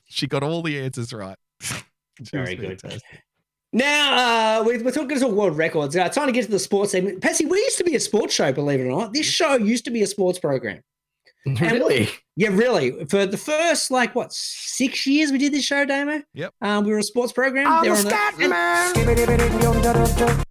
She 0.04 0.26
got 0.26 0.42
all 0.42 0.62
the 0.62 0.80
answers 0.80 1.12
right. 1.12 1.36
She 2.18 2.38
was 2.38 2.48
Very 2.48 2.54
good. 2.54 2.80
fantastic. 2.80 3.23
Now, 3.74 4.60
uh, 4.60 4.64
we're, 4.64 4.82
we're 4.84 4.92
talking 4.92 5.18
to 5.18 5.26
world 5.26 5.56
records. 5.56 5.96
Uh, 5.96 6.08
time 6.08 6.26
to 6.28 6.32
get 6.32 6.44
to 6.44 6.50
the 6.50 6.60
sports 6.60 6.92
segment. 6.92 7.20
Patsy, 7.20 7.44
we 7.44 7.58
used 7.58 7.76
to 7.78 7.84
be 7.84 7.96
a 7.96 8.00
sports 8.00 8.32
show, 8.32 8.52
believe 8.52 8.78
it 8.78 8.84
or 8.84 8.90
not. 8.90 9.12
This 9.12 9.26
show 9.26 9.56
used 9.56 9.84
to 9.86 9.90
be 9.90 10.02
a 10.02 10.06
sports 10.06 10.38
program. 10.38 10.80
And- 11.46 11.60
Really? 11.60 12.08
Yeah, 12.36 12.48
really. 12.48 13.04
For 13.06 13.26
the 13.26 13.36
first, 13.36 13.90
like, 13.90 14.14
what, 14.14 14.32
six 14.32 15.06
years 15.06 15.30
we 15.30 15.38
did 15.38 15.52
this 15.52 15.64
show, 15.64 15.84
Damo? 15.84 16.22
Yep. 16.34 16.54
Um, 16.62 16.84
we 16.84 16.92
were 16.92 16.98
a 16.98 17.02
sports 17.02 17.32
program. 17.32 17.82
They 17.82 17.90
were 17.90 17.96
on 17.96 18.04
the- 18.04 20.43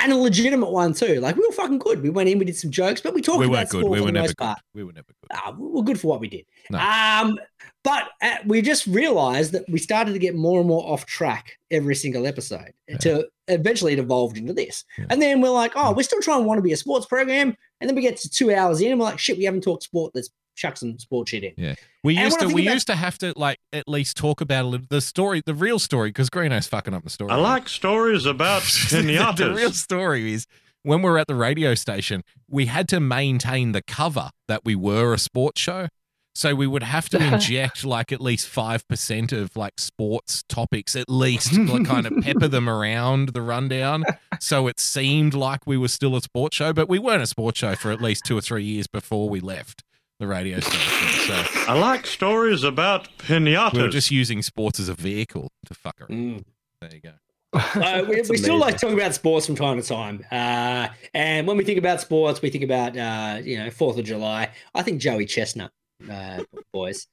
and, 0.00 0.12
a 0.12 0.16
legitimate 0.16 0.70
one, 0.70 0.92
too. 0.92 1.20
Like, 1.20 1.36
we 1.36 1.46
were 1.46 1.52
fucking 1.52 1.78
good. 1.78 2.02
We 2.02 2.10
went 2.10 2.28
in, 2.28 2.38
we 2.38 2.44
did 2.44 2.56
some 2.56 2.70
jokes, 2.70 3.00
but 3.00 3.14
we 3.14 3.22
talked 3.22 3.40
We 3.40 3.46
about 3.46 3.68
sport 3.68 3.88
We 3.88 3.98
for 3.98 4.04
were 4.04 4.06
the 4.08 4.12
never 4.12 4.22
most 4.24 4.36
good. 4.36 4.44
part. 4.44 4.58
We 4.74 4.84
were 4.84 4.92
never 4.92 5.06
good. 5.06 5.38
Uh, 5.38 5.52
we 5.58 5.66
we're 5.66 5.82
good 5.82 5.98
for 6.00 6.08
what 6.08 6.20
we 6.20 6.28
did. 6.28 6.44
No. 6.70 6.78
Um, 6.78 7.38
but 7.82 8.04
uh, 8.22 8.36
we 8.46 8.62
just 8.62 8.86
realized 8.86 9.52
that 9.52 9.64
we 9.68 9.78
started 9.78 10.12
to 10.12 10.18
get 10.18 10.34
more 10.34 10.58
and 10.58 10.68
more 10.68 10.84
off 10.86 11.06
track 11.06 11.58
every 11.70 11.94
single 11.94 12.26
episode. 12.26 12.72
To 13.00 13.26
eventually 13.48 13.92
it 13.92 13.98
evolved 13.98 14.36
into 14.36 14.52
this, 14.52 14.84
and 15.10 15.20
then 15.20 15.40
we're 15.40 15.50
like, 15.50 15.72
oh, 15.74 15.92
we're 15.92 16.02
still 16.02 16.20
trying 16.20 16.40
to 16.42 16.46
want 16.46 16.58
to 16.58 16.62
be 16.62 16.72
a 16.72 16.76
sports 16.76 17.06
program, 17.06 17.54
and 17.80 17.88
then 17.88 17.94
we 17.94 18.02
get 18.02 18.16
to 18.18 18.30
two 18.30 18.54
hours 18.54 18.80
in, 18.80 18.90
and 18.90 19.00
we're 19.00 19.06
like, 19.06 19.18
shit, 19.18 19.38
we 19.38 19.44
haven't 19.44 19.62
talked 19.62 19.82
sport. 19.82 20.12
Let's 20.14 20.30
chuck 20.54 20.76
some 20.76 20.98
sport 20.98 21.28
shit 21.28 21.44
in. 21.44 21.52
Yeah. 21.56 21.74
We 22.02 22.16
And 22.16 22.24
used 22.26 22.40
to 22.40 22.46
we 22.48 22.62
about- 22.62 22.74
used 22.74 22.86
to 22.88 22.94
have 22.96 23.18
to 23.18 23.32
like 23.36 23.58
at 23.72 23.88
least 23.88 24.16
talk 24.16 24.40
about 24.40 24.64
a 24.64 24.68
little, 24.68 24.86
the 24.88 25.00
story, 25.00 25.42
the 25.44 25.54
real 25.54 25.78
story, 25.78 26.10
because 26.10 26.30
Greeno's 26.30 26.66
fucking 26.66 26.94
up 26.94 27.02
the 27.04 27.10
story. 27.10 27.30
I 27.30 27.36
like 27.36 27.68
stories 27.68 28.24
about 28.26 28.62
the, 28.90 28.98
pinatas. 28.98 29.36
the 29.36 29.54
real 29.54 29.72
story 29.72 30.32
is 30.32 30.46
when 30.82 31.02
we 31.02 31.08
were 31.10 31.18
at 31.18 31.26
the 31.26 31.34
radio 31.34 31.74
station, 31.74 32.22
we 32.48 32.66
had 32.66 32.88
to 32.90 33.00
maintain 33.00 33.72
the 33.72 33.82
cover 33.82 34.30
that 34.48 34.64
we 34.64 34.74
were 34.74 35.14
a 35.14 35.18
sports 35.18 35.60
show. 35.60 35.88
So 36.36 36.52
we 36.56 36.66
would 36.66 36.82
have 36.82 37.08
to 37.10 37.24
inject 37.34 37.84
like 37.84 38.10
at 38.10 38.20
least 38.20 38.48
five 38.48 38.86
percent 38.88 39.32
of 39.32 39.56
like 39.56 39.74
sports 39.78 40.42
topics, 40.48 40.96
at 40.96 41.08
least 41.08 41.56
like 41.56 41.86
kind 41.86 42.06
of 42.06 42.12
pepper 42.22 42.48
them 42.48 42.68
around 42.68 43.30
the 43.30 43.40
rundown, 43.40 44.04
so 44.40 44.66
it 44.66 44.80
seemed 44.80 45.32
like 45.34 45.64
we 45.64 45.78
were 45.78 45.86
still 45.86 46.16
a 46.16 46.20
sports 46.20 46.56
show, 46.56 46.72
but 46.72 46.88
we 46.88 46.98
weren't 46.98 47.22
a 47.22 47.26
sports 47.28 47.60
show 47.60 47.76
for 47.76 47.92
at 47.92 48.02
least 48.02 48.24
two 48.24 48.36
or 48.36 48.40
three 48.40 48.64
years 48.64 48.88
before 48.88 49.28
we 49.28 49.38
left 49.38 49.84
the 50.24 50.30
radio 50.30 50.60
station. 50.60 51.08
So 51.26 51.70
I 51.70 51.78
like 51.78 52.06
stories 52.06 52.64
about 52.64 53.08
pinatas. 53.18 53.72
we 53.72 53.80
were 53.82 53.88
pinatas. 53.88 53.92
just 53.92 54.10
using 54.10 54.42
sports 54.42 54.80
as 54.80 54.88
a 54.88 54.94
vehicle 54.94 55.50
to 55.66 55.74
fuck 55.74 56.00
around. 56.00 56.44
There 56.80 56.90
you 56.92 57.00
go. 57.00 57.12
Uh, 57.52 58.04
we, 58.08 58.20
we 58.28 58.36
still 58.36 58.58
like 58.58 58.78
talking 58.78 58.98
about 58.98 59.14
sports 59.14 59.46
from 59.46 59.54
time 59.54 59.80
to 59.80 59.86
time. 59.86 60.24
Uh, 60.32 60.88
and 61.14 61.46
when 61.46 61.56
we 61.56 61.62
think 61.64 61.78
about 61.78 62.00
sports, 62.00 62.42
we 62.42 62.50
think 62.50 62.64
about 62.64 62.96
uh, 62.96 63.40
you 63.42 63.56
know 63.58 63.70
Fourth 63.70 63.96
of 63.98 64.04
July. 64.04 64.50
I 64.74 64.82
think 64.82 65.00
Joey 65.00 65.24
Chestnut, 65.24 65.70
uh, 66.10 66.42
boys, 66.72 67.06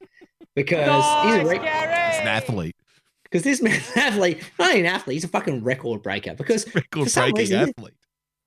because 0.56 0.80
he's 1.26 1.36
a 1.36 1.44
Nice, 1.44 1.48
re- 1.48 1.58
He's 1.60 2.22
an 2.22 2.28
athlete, 2.28 2.76
because 3.24 3.44
this 3.44 3.62
man's 3.62 3.92
an 3.96 4.00
athlete, 4.00 4.42
not 4.58 4.70
only 4.70 4.80
an 4.80 4.88
athlete, 4.88 5.16
he's 5.16 5.24
a 5.24 5.28
fucking 5.28 5.64
record 5.64 6.02
breaker. 6.02 6.34
Because 6.34 6.66
record 6.74 7.14
breaking 7.14 7.36
reason, 7.36 7.70
athlete. 7.70 7.94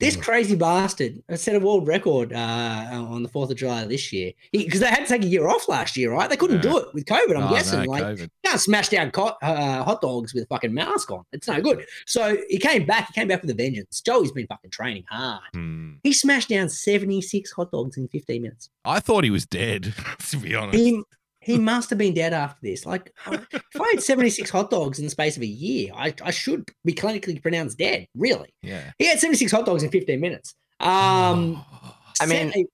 This 0.00 0.16
crazy 0.16 0.56
bastard 0.56 1.22
set 1.34 1.54
a 1.54 1.60
world 1.60 1.86
record 1.86 2.32
uh, 2.32 2.88
on 2.92 3.22
the 3.22 3.28
Fourth 3.28 3.50
of 3.50 3.56
July 3.56 3.84
this 3.86 4.12
year 4.12 4.32
because 4.52 4.80
they 4.80 4.88
had 4.88 5.00
to 5.00 5.06
take 5.06 5.22
a 5.22 5.26
year 5.26 5.46
off 5.48 5.68
last 5.68 5.96
year, 5.96 6.12
right? 6.12 6.28
They 6.28 6.36
couldn't 6.36 6.56
Yeah. 6.56 6.62
do 6.70 6.78
it 6.78 6.92
with 6.94 7.04
COVID. 7.04 7.36
I'm 7.36 7.44
Oh, 7.44 7.50
guessing, 7.50 7.84
no, 7.84 7.90
like 7.90 8.02
COVID. 8.02 8.20
you 8.20 8.28
can't 8.44 8.60
smash 8.60 8.88
down 8.88 9.12
co- 9.12 9.36
uh, 9.40 9.84
hot 9.84 10.00
dogs 10.00 10.34
with 10.34 10.42
a 10.44 10.46
fucking 10.46 10.74
mask 10.74 11.10
on. 11.12 11.22
It's 11.32 11.46
no 11.46 11.60
good. 11.60 11.86
So 12.06 12.36
he 12.48 12.58
came 12.58 12.86
back. 12.86 13.06
He 13.08 13.12
came 13.20 13.28
back 13.28 13.42
with 13.42 13.50
a 13.50 13.54
vengeance. 13.54 14.00
Joey's 14.00 14.32
been 14.32 14.46
fucking 14.48 14.70
training 14.70 15.04
hard. 15.08 15.42
Hmm. 15.54 15.92
He 16.02 16.12
smashed 16.12 16.48
down 16.48 16.68
76 16.68 17.52
hot 17.52 17.70
dogs 17.70 17.96
in 17.96 18.08
15 18.08 18.42
minutes. 18.42 18.70
I 18.84 19.00
thought 19.00 19.24
he 19.24 19.30
was 19.30 19.46
dead, 19.46 19.94
to 20.30 20.36
be 20.36 20.54
honest. 20.54 20.76
He 20.78 21.02
he 21.44 21.58
must 21.58 21.90
have 21.90 21.98
been 21.98 22.14
dead 22.14 22.32
after 22.32 22.58
this. 22.62 22.84
Like, 22.86 23.12
if 23.30 23.80
I 23.80 23.90
had 23.94 24.02
76 24.02 24.48
hot 24.50 24.70
dogs 24.70 24.98
in 24.98 25.04
the 25.04 25.10
space 25.10 25.36
of 25.36 25.42
a 25.42 25.46
year, 25.46 25.92
I, 25.94 26.14
I 26.22 26.30
should 26.30 26.68
be 26.84 26.92
clinically 26.94 27.40
pronounced 27.40 27.78
dead. 27.78 28.06
Really? 28.14 28.54
Yeah. 28.62 28.92
He 28.98 29.06
had 29.06 29.20
76 29.20 29.52
hot 29.52 29.66
dogs 29.66 29.82
in 29.82 29.90
15 29.90 30.20
minutes. 30.20 30.54
Um, 30.80 31.64
I 32.20 32.26
mean, 32.26 32.52
set 32.52 32.66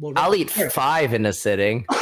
well, 0.00 0.12
I'll 0.16 0.34
eat 0.34 0.50
five 0.50 1.12
in 1.14 1.26
a 1.26 1.32
sitting. 1.32 1.84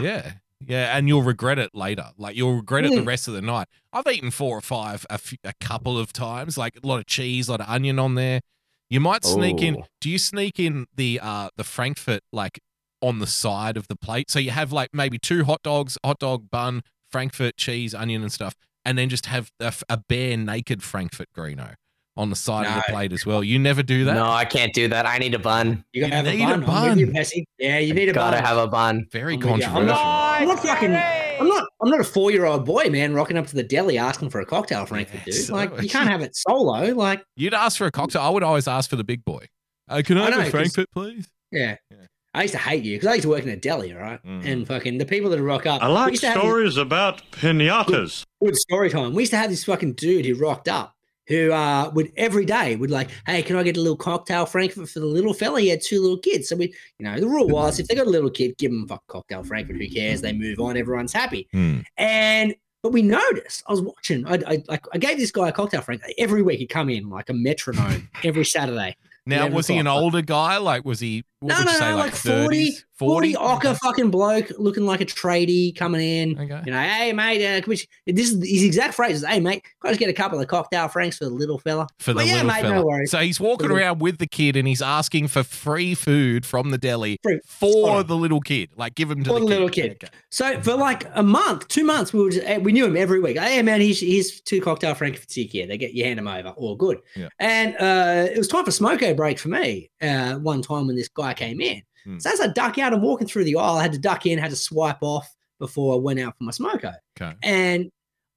Yeah. 0.00 0.32
Yeah, 0.66 0.96
and 0.96 1.08
you'll 1.08 1.22
regret 1.22 1.58
it 1.58 1.74
later. 1.74 2.06
Like 2.16 2.34
you'll 2.34 2.54
regret 2.56 2.86
it 2.86 2.90
the 2.92 3.02
Mm. 3.02 3.06
rest 3.06 3.28
of 3.28 3.34
the 3.34 3.42
night. 3.42 3.66
I've 3.92 4.06
eaten 4.06 4.30
four 4.30 4.56
or 4.56 4.62
five 4.62 5.04
a, 5.10 5.18
few, 5.18 5.36
a 5.44 5.52
couple 5.60 5.98
of 5.98 6.10
times, 6.12 6.56
like 6.56 6.78
a 6.82 6.86
lot 6.86 6.98
of 7.00 7.06
cheese, 7.06 7.48
a 7.48 7.50
lot 7.52 7.60
of 7.60 7.68
onion 7.68 7.98
on 7.98 8.14
there. 8.14 8.40
You 8.88 9.00
might 9.00 9.24
sneak 9.24 9.60
in. 9.62 9.76
Oh. 9.76 9.84
Do 10.00 10.08
you 10.08 10.16
sneak 10.18 10.58
in 10.58 10.86
the 10.96 11.20
uh 11.22 11.50
the 11.56 11.64
Frankfurt 11.64 12.22
like 12.32 12.60
on 13.02 13.18
the 13.18 13.26
side 13.26 13.76
of 13.76 13.88
the 13.88 13.96
plate? 13.96 14.30
So 14.30 14.38
you 14.38 14.50
have 14.50 14.72
like 14.72 14.90
maybe 14.92 15.18
two 15.18 15.44
hot 15.44 15.62
dogs, 15.62 15.96
hot 16.04 16.18
dog 16.18 16.50
bun, 16.50 16.82
Frankfurt 17.10 17.56
cheese, 17.56 17.94
onion 17.94 18.22
and 18.22 18.32
stuff, 18.32 18.54
and 18.84 18.96
then 18.98 19.08
just 19.08 19.26
have 19.26 19.50
a 19.60 19.96
bare 20.08 20.36
naked 20.36 20.82
Frankfurt 20.82 21.28
Greeno 21.36 21.74
on 22.16 22.28
the 22.28 22.36
side 22.36 22.66
of 22.66 22.74
the 22.74 22.82
plate 22.92 23.12
as 23.12 23.24
well. 23.24 23.42
You 23.42 23.58
never 23.58 23.82
do 23.82 24.04
that. 24.04 24.14
No, 24.14 24.26
I 24.30 24.44
can't 24.44 24.74
do 24.74 24.88
that. 24.88 25.06
I 25.06 25.18
need 25.18 25.32
a 25.34 25.38
bun. 25.38 25.84
You 25.92 26.02
gotta 26.02 26.10
You 26.10 26.16
have 26.16 26.26
a 26.26 26.30
need 26.32 26.42
a 26.64 26.66
bun. 26.66 26.84
I'm 26.84 26.90
with 26.90 26.98
you, 26.98 27.06
bun. 27.12 27.44
Yeah, 27.58 27.78
you 27.78 27.94
need 27.94 28.08
a 28.08 28.12
Gotta 28.12 28.36
bun. 28.38 28.44
have 28.44 28.58
a 28.58 28.66
bun. 28.66 29.06
Very 29.12 29.34
I'm 29.34 29.40
controversial. 29.40 29.78
I'm 29.78 29.86
not, 29.86 30.40
I'm 30.42 30.48
not 30.48 30.60
fucking. 30.60 30.94
I'm 30.94 31.48
not. 31.48 31.64
I'm 31.82 31.88
not 31.88 32.00
a 32.00 32.04
four 32.04 32.30
year 32.30 32.44
old 32.44 32.66
boy, 32.66 32.90
man, 32.90 33.14
rocking 33.14 33.38
up 33.38 33.46
to 33.46 33.54
the 33.56 33.62
deli 33.62 33.96
asking 33.96 34.28
for 34.30 34.40
a 34.40 34.44
cocktail, 34.46 34.84
Frankfurt, 34.84 35.24
dude. 35.24 35.34
Yes, 35.34 35.48
like 35.50 35.70
you 35.80 35.88
can't 35.88 36.10
have 36.10 36.20
it 36.20 36.36
solo. 36.36 36.92
Like, 36.92 37.22
You'd 37.36 37.54
ask 37.54 37.78
for 37.78 37.86
a 37.86 37.90
cocktail. 37.90 38.20
I 38.22 38.28
would 38.28 38.42
always 38.42 38.68
ask 38.68 38.90
for 38.90 38.96
the 38.96 39.04
big 39.04 39.24
boy. 39.24 39.46
Uh, 39.88 40.02
can 40.04 40.18
I, 40.18 40.20
I 40.20 40.24
have 40.24 40.32
know, 40.34 40.38
a 40.40 40.42
'cause- 40.42 40.50
Frankfurt, 40.50 40.88
please? 40.92 41.28
yeah. 41.50 41.76
Yeah. 41.90 41.96
I 42.32 42.42
used 42.42 42.52
to 42.54 42.58
hate 42.58 42.84
you 42.84 42.96
because 42.96 43.08
I 43.08 43.14
used 43.14 43.22
to 43.24 43.28
work 43.28 43.42
in 43.42 43.48
a 43.48 43.56
deli, 43.56 43.92
right? 43.92 44.22
Mhm. 44.24 44.44
And 44.44 44.66
fucking 44.66 44.98
the 44.98 45.04
people 45.06 45.30
that 45.30 45.42
rock 45.42 45.66
up. 45.66 45.82
I 45.82 45.88
like 45.88 46.12
used 46.12 46.22
to 46.22 46.28
this- 46.28 46.36
stories 46.38 46.76
about 46.76 47.22
pinatas. 47.32 48.24
good 48.42 48.56
story 48.56 48.88
time. 48.90 49.14
We 49.14 49.22
used 49.22 49.32
to 49.32 49.36
have 49.38 49.50
this 49.50 49.64
fucking 49.64 49.94
dude 49.94 50.26
who 50.26 50.34
rocked 50.34 50.68
up 50.68 50.94
who 51.26 51.52
uh 51.52 51.90
would 51.94 52.12
every 52.16 52.44
day 52.44 52.74
would 52.76 52.90
like, 52.90 53.08
hey, 53.26 53.42
can 53.42 53.56
I 53.56 53.62
get 53.62 53.76
a 53.76 53.80
little 53.80 53.96
cocktail 53.96 54.46
Frankfurt 54.46 54.88
for 54.88 55.00
the 55.00 55.06
little 55.06 55.34
fella? 55.34 55.60
He 55.60 55.68
had 55.68 55.80
two 55.82 56.00
little 56.00 56.18
kids. 56.18 56.48
So 56.48 56.56
we, 56.56 56.72
you 56.98 57.04
know, 57.04 57.18
the 57.20 57.28
rule 57.28 57.48
was 57.48 57.78
if 57.80 57.86
they 57.88 57.94
got 57.94 58.06
a 58.06 58.10
little 58.10 58.30
kid, 58.30 58.56
give 58.58 58.70
them 58.70 58.86
a 58.90 58.98
cocktail 59.08 59.42
Frankfurt. 59.44 59.76
Who 59.76 59.88
cares? 59.88 60.20
They 60.20 60.32
move 60.32 60.60
on. 60.60 60.76
Everyone's 60.76 61.12
happy. 61.12 61.48
Hmm. 61.52 61.80
And 61.96 62.54
but 62.82 62.92
we 62.92 63.02
noticed. 63.02 63.62
I 63.68 63.72
was 63.72 63.82
watching. 63.82 64.26
I 64.26 64.34
I, 64.46 64.62
like, 64.68 64.84
I 64.92 64.98
gave 64.98 65.18
this 65.18 65.30
guy 65.30 65.48
a 65.48 65.52
cocktail 65.52 65.82
Frankfurt 65.82 66.12
every 66.16 66.42
week. 66.42 66.60
He'd 66.60 66.68
come 66.68 66.88
in 66.88 67.10
like 67.10 67.28
a 67.28 67.34
metronome 67.34 68.08
every 68.24 68.44
Saturday. 68.44 68.96
Now, 69.30 69.48
was 69.48 69.66
he 69.66 69.78
an 69.78 69.86
older 69.86 70.22
guy? 70.22 70.58
Like, 70.58 70.84
was 70.84 71.00
he? 71.00 71.24
What 71.40 71.50
No, 71.50 71.58
would 71.58 71.66
no, 71.66 71.72
you 71.72 71.78
say, 71.78 71.90
no, 71.90 71.96
like, 71.96 72.04
like 72.12 72.14
40, 72.14 72.70
30s? 72.70 72.84
40 73.06 73.36
ochre 73.36 73.68
Okay. 73.68 73.78
fucking 73.82 74.10
bloke 74.10 74.50
looking 74.58 74.84
like 74.86 75.00
a 75.00 75.06
tradie 75.06 75.74
coming 75.76 76.00
in. 76.00 76.38
Okay. 76.38 76.62
You 76.66 76.72
know, 76.72 76.80
hey 76.80 77.12
mate, 77.12 77.44
uh, 77.44 77.62
we, 77.66 77.76
this 78.06 78.30
is 78.30 78.48
his 78.48 78.62
exact 78.62 78.94
phrase 78.94 79.16
is, 79.16 79.24
hey 79.26 79.40
mate, 79.40 79.62
can 79.64 79.88
I 79.88 79.88
just 79.88 80.00
get 80.00 80.08
a 80.08 80.12
couple 80.12 80.38
of 80.40 80.46
cocktail 80.48 80.88
franks 80.88 81.18
for 81.18 81.24
the 81.24 81.30
little 81.30 81.58
fella? 81.58 81.86
For 81.98 82.12
the 82.12 82.18
Well, 82.18 82.26
yeah, 82.26 82.32
little 82.42 82.48
mate, 82.48 82.60
fella. 82.62 82.74
no 82.76 82.84
worries. 82.86 83.10
So 83.10 83.18
he's 83.18 83.40
walking 83.40 83.70
around 83.70 84.00
with 84.00 84.18
the 84.18 84.26
kid 84.26 84.56
and 84.56 84.68
he's 84.68 84.82
asking 84.82 85.28
for 85.28 85.42
free 85.42 85.94
food 85.94 86.44
from 86.46 86.70
the 86.70 86.78
deli 86.78 87.18
Free- 87.22 87.40
for 87.44 88.02
the 88.02 88.16
little 88.16 88.40
kid. 88.40 88.70
Like, 88.76 88.94
give 88.94 89.10
him 89.10 89.24
to 89.24 89.30
For 89.30 89.34
the, 89.40 89.46
the 89.46 89.46
little 89.46 89.68
kid. 89.68 89.92
Okay. 89.92 90.08
So 90.30 90.60
for 90.60 90.74
like 90.74 91.04
a 91.14 91.22
month, 91.22 91.68
two 91.68 91.84
months, 91.84 92.12
we 92.12 92.22
were 92.22 92.30
just, 92.30 92.46
eh, 92.46 92.58
we 92.58 92.72
knew 92.72 92.84
him 92.86 92.96
every 92.96 93.20
week. 93.20 93.38
Hey 93.38 93.62
man, 93.62 93.80
here's, 93.80 94.00
here's 94.00 94.40
two 94.42 94.60
cocktail 94.60 94.94
frankfurts 94.94 95.34
here. 95.34 95.66
They 95.66 95.78
get 95.78 95.94
you 95.94 96.04
hand 96.04 96.18
them 96.18 96.28
over. 96.28 96.50
All 96.50 96.76
good. 96.76 96.98
Yeah. 97.16 97.28
And 97.38 97.74
uh, 97.76 98.30
it 98.30 98.36
was 98.38 98.48
time 98.48 98.64
for 98.64 98.70
smoko 98.70 99.16
break 99.16 99.38
for 99.38 99.48
me. 99.48 99.90
Uh, 100.02 100.34
one 100.34 100.62
time 100.62 100.86
when 100.86 100.96
this 100.96 101.08
guy 101.08 101.34
came 101.34 101.60
in. 101.60 101.82
Hmm. 102.04 102.18
So 102.18 102.30
as 102.30 102.40
I 102.40 102.48
duck 102.48 102.78
out, 102.78 102.92
I'm 102.92 103.02
walking 103.02 103.26
through 103.26 103.44
the 103.44 103.56
aisle. 103.56 103.76
I 103.76 103.82
had 103.82 103.92
to 103.92 103.98
duck 103.98 104.26
in, 104.26 104.38
had 104.38 104.50
to 104.50 104.56
swipe 104.56 105.02
off 105.02 105.34
before 105.58 105.94
I 105.94 105.98
went 105.98 106.20
out 106.20 106.36
for 106.38 106.44
my 106.44 106.52
smoko. 106.52 106.94
Okay. 107.20 107.34
and 107.42 107.90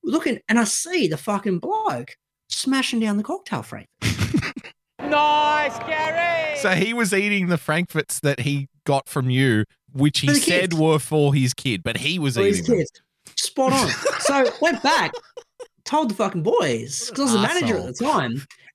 looking, 0.04 0.40
and 0.50 0.60
I 0.60 0.66
see 0.66 1.08
the 1.08 1.18
fucking 1.18 1.60
bloke 1.60 2.18
smashing 2.50 3.00
down 3.00 3.18
the 3.18 3.24
cocktail 3.24 3.64
frame. 3.64 3.88
Nice, 5.14 5.78
Gary. 5.80 6.58
So 6.58 6.72
he 6.72 6.94
was 6.94 7.14
eating 7.14 7.48
the 7.48 7.58
Frankfurts 7.58 8.20
that 8.22 8.40
he 8.40 8.68
got 8.86 9.08
from 9.08 9.30
you, 9.30 9.66
which 9.92 10.20
he 10.20 10.34
said 10.34 10.72
kids. 10.72 10.76
were 10.76 11.00
for 11.00 11.34
his 11.34 11.54
kid, 11.54 11.84
but 11.84 11.98
he 11.98 12.18
was 12.20 12.36
for 12.36 12.44
his 12.44 12.60
eating 12.62 12.78
them. 12.78 12.86
Spot 13.36 13.74
on. 13.74 13.90
so 14.22 14.50
went 14.62 14.82
back, 14.82 15.12
told 15.86 16.10
the 16.10 16.16
fucking 16.16 16.42
boys 16.44 17.10
because 17.10 17.20
I 17.20 17.24
was 17.24 17.34
the 17.34 17.40
manager 17.42 17.78
at 17.78 17.86
the 17.86 18.04
time, 18.04 18.32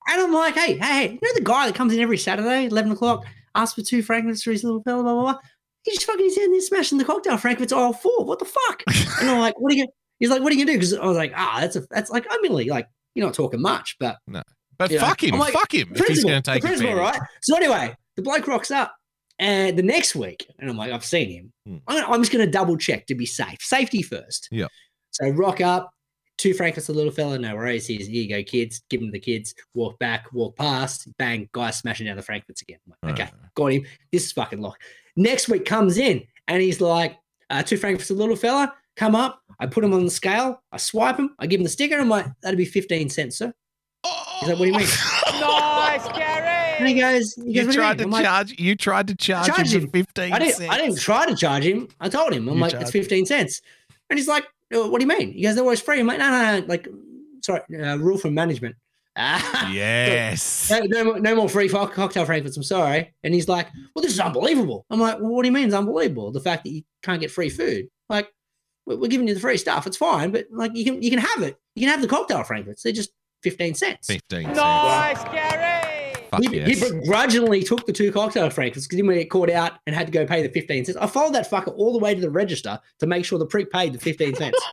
and 0.09 0.23
I'm 0.23 0.32
like, 0.32 0.55
hey, 0.55 0.77
hey, 0.77 0.86
hey, 0.86 1.09
you 1.10 1.19
know 1.23 1.35
the 1.35 1.40
guy 1.40 1.66
that 1.66 1.74
comes 1.74 1.93
in 1.93 2.01
every 2.01 2.19
Saturday, 2.19 2.66
eleven 2.66 2.93
o'clock, 2.93 3.24
asks 3.59 3.74
for 3.74 3.82
two 3.82 4.02
frankfurts 4.02 4.43
for 4.43 4.52
his 4.52 4.64
little 4.64 4.82
fella, 4.82 5.02
blah 5.02 5.14
blah 5.14 5.32
blah. 5.32 5.40
He 5.82 5.93
just 5.93 6.06
fucking 6.06 6.26
is 6.26 6.39
in 6.39 6.52
there 6.52 6.60
smashing 6.60 6.98
the 6.98 7.05
cocktail 7.05 7.36
frankfurts 7.36 7.72
all 7.72 7.93
four. 7.93 8.24
What 8.24 8.39
the 8.39 8.44
fuck? 8.44 8.82
and 9.20 9.30
I'm 9.30 9.40
like, 9.40 9.59
what 9.60 9.72
are 9.72 9.76
you? 9.76 9.86
He's 10.18 10.30
like, 10.30 10.43
what 10.43 10.52
are 10.52 10.55
you 10.56 10.64
gonna 10.64 10.72
do? 10.72 10.78
Because 10.78 10.94
I 10.94 11.06
was 11.06 11.16
like, 11.16 11.32
ah, 11.36 11.59
that's 11.60 11.76
a 11.76 11.86
that's 11.90 12.10
like 12.10 12.26
I'm 12.30 12.43
really 12.43 12.66
like 12.66 12.89
you're 13.14 13.26
not 13.26 13.35
talking 13.35 13.60
much, 13.60 13.97
but 13.98 14.18
No. 14.26 14.43
But 14.78 14.90
you 14.93 14.98
know, 14.98 15.06
fuck 15.06 15.22
him. 15.24 15.35
I'm 15.35 15.40
like, 15.40 15.52
fuck 15.52 15.74
him 15.74 15.93
if 15.93 16.06
he's 16.06 16.22
going 16.22 16.40
to 16.40 16.51
take 16.51 16.62
the 16.62 16.68
principal, 16.68 16.94
right? 16.94 17.18
So 17.43 17.56
anyway, 17.56 17.94
the 18.16 18.22
bloke 18.22 18.47
rocks 18.47 18.70
up. 18.70 18.94
And 19.40 19.78
the 19.78 19.82
next 19.82 20.16
week, 20.16 20.48
and 20.59 20.68
I'm 20.68 20.76
like, 20.76 20.90
I've 20.93 21.05
seen 21.05 21.30
him. 21.30 21.52
Hmm. 21.66 21.76
I'm, 21.86 22.12
I'm 22.12 22.20
just 22.20 22.32
going 22.32 22.44
to 22.44 22.51
double 22.51 22.76
check 22.76 23.06
to 23.06 23.14
be 23.14 23.26
safe. 23.26 23.60
Safety 23.60 24.02
first. 24.02 24.48
Yeah. 24.51 24.66
So 25.10 25.28
rock 25.30 25.60
up, 25.60 25.90
two 26.39 26.55
Frankfurts, 26.55 26.89
a 26.89 26.93
little 26.93 27.12
fella, 27.12 27.39
no 27.39 27.55
worries. 27.55 27.86
Here's, 27.86 28.06
here 28.06 28.23
you 28.23 28.28
go, 28.28 28.43
kids. 28.43 28.81
Give 28.89 29.02
him 29.02 29.10
the 29.10 29.19
kids. 29.19 29.55
Walk 29.74 29.98
back, 29.98 30.32
walk 30.32 30.56
past, 30.56 31.09
bang, 31.19 31.48
guy 31.52 31.70
smashing 31.70 32.06
down 32.06 32.16
the 32.16 32.23
Frankfurts 32.23 32.62
again. 32.62 32.78
I'm 32.86 33.10
like, 33.10 33.20
okay, 33.20 33.31
got 33.55 33.73
him. 33.73 33.85
This 34.12 34.24
is 34.27 34.32
fucking 34.32 34.60
locked. 34.60 34.82
Next 35.16 35.48
week 35.48 35.65
comes 35.66 35.98
in 35.98 36.23
and 36.47 36.62
he's 36.62 36.81
like, 36.81 37.16
uh, 37.51 37.62
two 37.62 37.77
Frankfurts, 37.77 38.10
a 38.10 38.15
little 38.15 38.36
fella, 38.36 38.73
come 38.97 39.15
up. 39.15 39.40
I 39.59 39.66
put 39.66 39.85
him 39.85 39.93
on 39.93 40.05
the 40.05 40.10
scale. 40.10 40.62
I 40.73 40.77
swipe 40.77 41.19
him. 41.19 41.35
I 41.39 41.47
give 41.47 41.60
him 41.60 41.65
the 41.65 41.70
sticker. 41.70 41.98
I'm 41.98 42.09
like, 42.09 42.27
that'd 42.43 42.56
be 42.56 42.65
15 42.65 43.10
cents, 43.10 43.39
sir. 43.39 43.52
He's 44.40 44.48
like, 44.51 44.59
what 44.59 44.66
do 44.66 44.70
you 44.70 44.78
mean? 44.78 44.86
nice, 45.40 46.06
Gary. 46.16 46.77
And 46.78 46.86
he 46.86 46.94
goes, 46.94 47.35
he 47.35 47.52
goes 47.55 47.66
You 47.66 47.73
tried 47.73 47.98
to 47.98 48.06
like, 48.06 48.24
charge. 48.24 48.55
You 48.60 48.77
tried 48.77 49.09
to 49.09 49.16
charge, 49.16 49.48
charge 49.48 49.74
him 49.74 49.82
him. 49.82 49.86
for 49.89 49.93
fifteen 49.98 50.32
I 50.32 50.39
didn't, 50.39 50.55
cents. 50.55 50.73
I 50.73 50.77
didn't 50.78 50.98
try 50.98 51.27
to 51.27 51.35
charge 51.35 51.65
him. 51.65 51.89
I 52.01 52.09
told 52.09 52.32
him, 52.32 52.48
I'm 52.48 52.55
You 52.55 52.60
like, 52.60 52.74
it's 52.74 52.93
15 52.93 53.27
cents. 53.27 53.60
And 54.10 54.19
he's 54.19 54.28
like, 54.28 54.44
"Uh, 54.44 54.47
what 54.70 55.01
do 55.01 55.05
you 55.05 55.09
mean? 55.09 55.32
He 55.32 55.43
goes, 55.43 55.55
they're 55.55 55.65
always 55.65 55.81
free. 55.81 56.01
I'm 56.01 56.07
like, 56.07 56.19
no, 56.19 56.31
no, 56.31 56.61
no. 56.61 56.66
Like, 56.66 56.89
sorry, 57.43 57.62
uh, 57.81 57.97
rule 57.97 58.19
from 58.19 58.35
management. 58.35 58.77
Ah, 59.16 59.70
Yes. 59.73 60.70
no, 60.70 60.81
no, 60.81 61.05
more- 61.05 61.20
no 61.20 61.35
more 61.35 61.49
free 61.49 61.69
co- 61.69 61.86
cocktail 61.89 62.24
frankfurts. 62.24 62.57
I'm 62.57 62.62
sorry. 62.62 63.15
And 63.24 63.35
he's 63.35 63.49
like, 63.49 63.69
well, 63.95 64.03
this 64.03 64.12
is 64.12 64.20
unbelievable. 64.20 64.86
I'm 64.90 65.01
like, 65.01 65.19
well, 65.19 65.31
what 65.31 65.43
do 65.43 65.49
you 65.49 65.53
mean 65.53 65.65
it's 65.66 65.74
unbelievable? 65.74 66.31
The 66.31 66.40
fact 66.40 66.65
that 66.65 66.70
you 66.70 66.82
can't 67.03 67.20
get 67.20 67.31
free 67.31 67.49
food. 67.51 67.86
Like, 68.09 68.28
we're 68.86 68.97
we're 68.97 69.09
giving 69.09 69.27
you 69.27 69.35
the 69.35 69.40
free 69.40 69.57
stuff. 69.57 69.86
It's 69.86 69.97
fine, 69.97 70.31
but 70.31 70.47
like, 70.51 70.73
you 70.77 70.85
can 70.85 71.03
you 71.03 71.11
can 71.11 71.19
have 71.19 71.43
it. 71.43 71.57
You 71.74 71.81
can 71.82 71.90
have 71.90 72.01
the 72.01 72.09
cocktail 72.09 72.45
frankfurts. 72.45 72.82
They're 72.82 72.93
just 72.93 73.11
15 73.43 73.74
cents. 73.74 74.07
Fifteen 74.07 74.45
cents. 74.45 74.57
Nice, 74.59 75.23
Gary. 75.24 75.68
Fuck 76.30 76.42
He, 76.42 76.56
yes. 76.56 76.68
he 76.78 76.90
begrudgingly 77.00 77.62
took 77.62 77.86
the 77.86 77.92
two 77.92 78.12
cocktail 78.12 78.50
frankfurts 78.50 78.86
because 78.86 78.96
he 78.98 79.02
didn't 79.02 79.14
get 79.18 79.30
caught 79.30 79.50
out 79.50 79.72
and 79.86 79.94
had 79.96 80.06
to 80.06 80.12
go 80.12 80.26
pay 80.26 80.42
the 80.42 80.48
15 80.50 80.84
cents. 80.84 80.98
I 80.98 81.06
followed 81.06 81.34
that 81.34 81.50
fucker 81.50 81.74
all 81.76 81.92
the 81.92 81.98
way 81.98 82.14
to 82.14 82.20
the 82.20 82.30
register 82.30 82.78
to 82.98 83.06
make 83.06 83.24
sure 83.24 83.38
the 83.38 83.46
prick 83.46 83.70
paid 83.70 83.92
the 83.94 83.98
15 83.98 84.34
cents. 84.36 84.59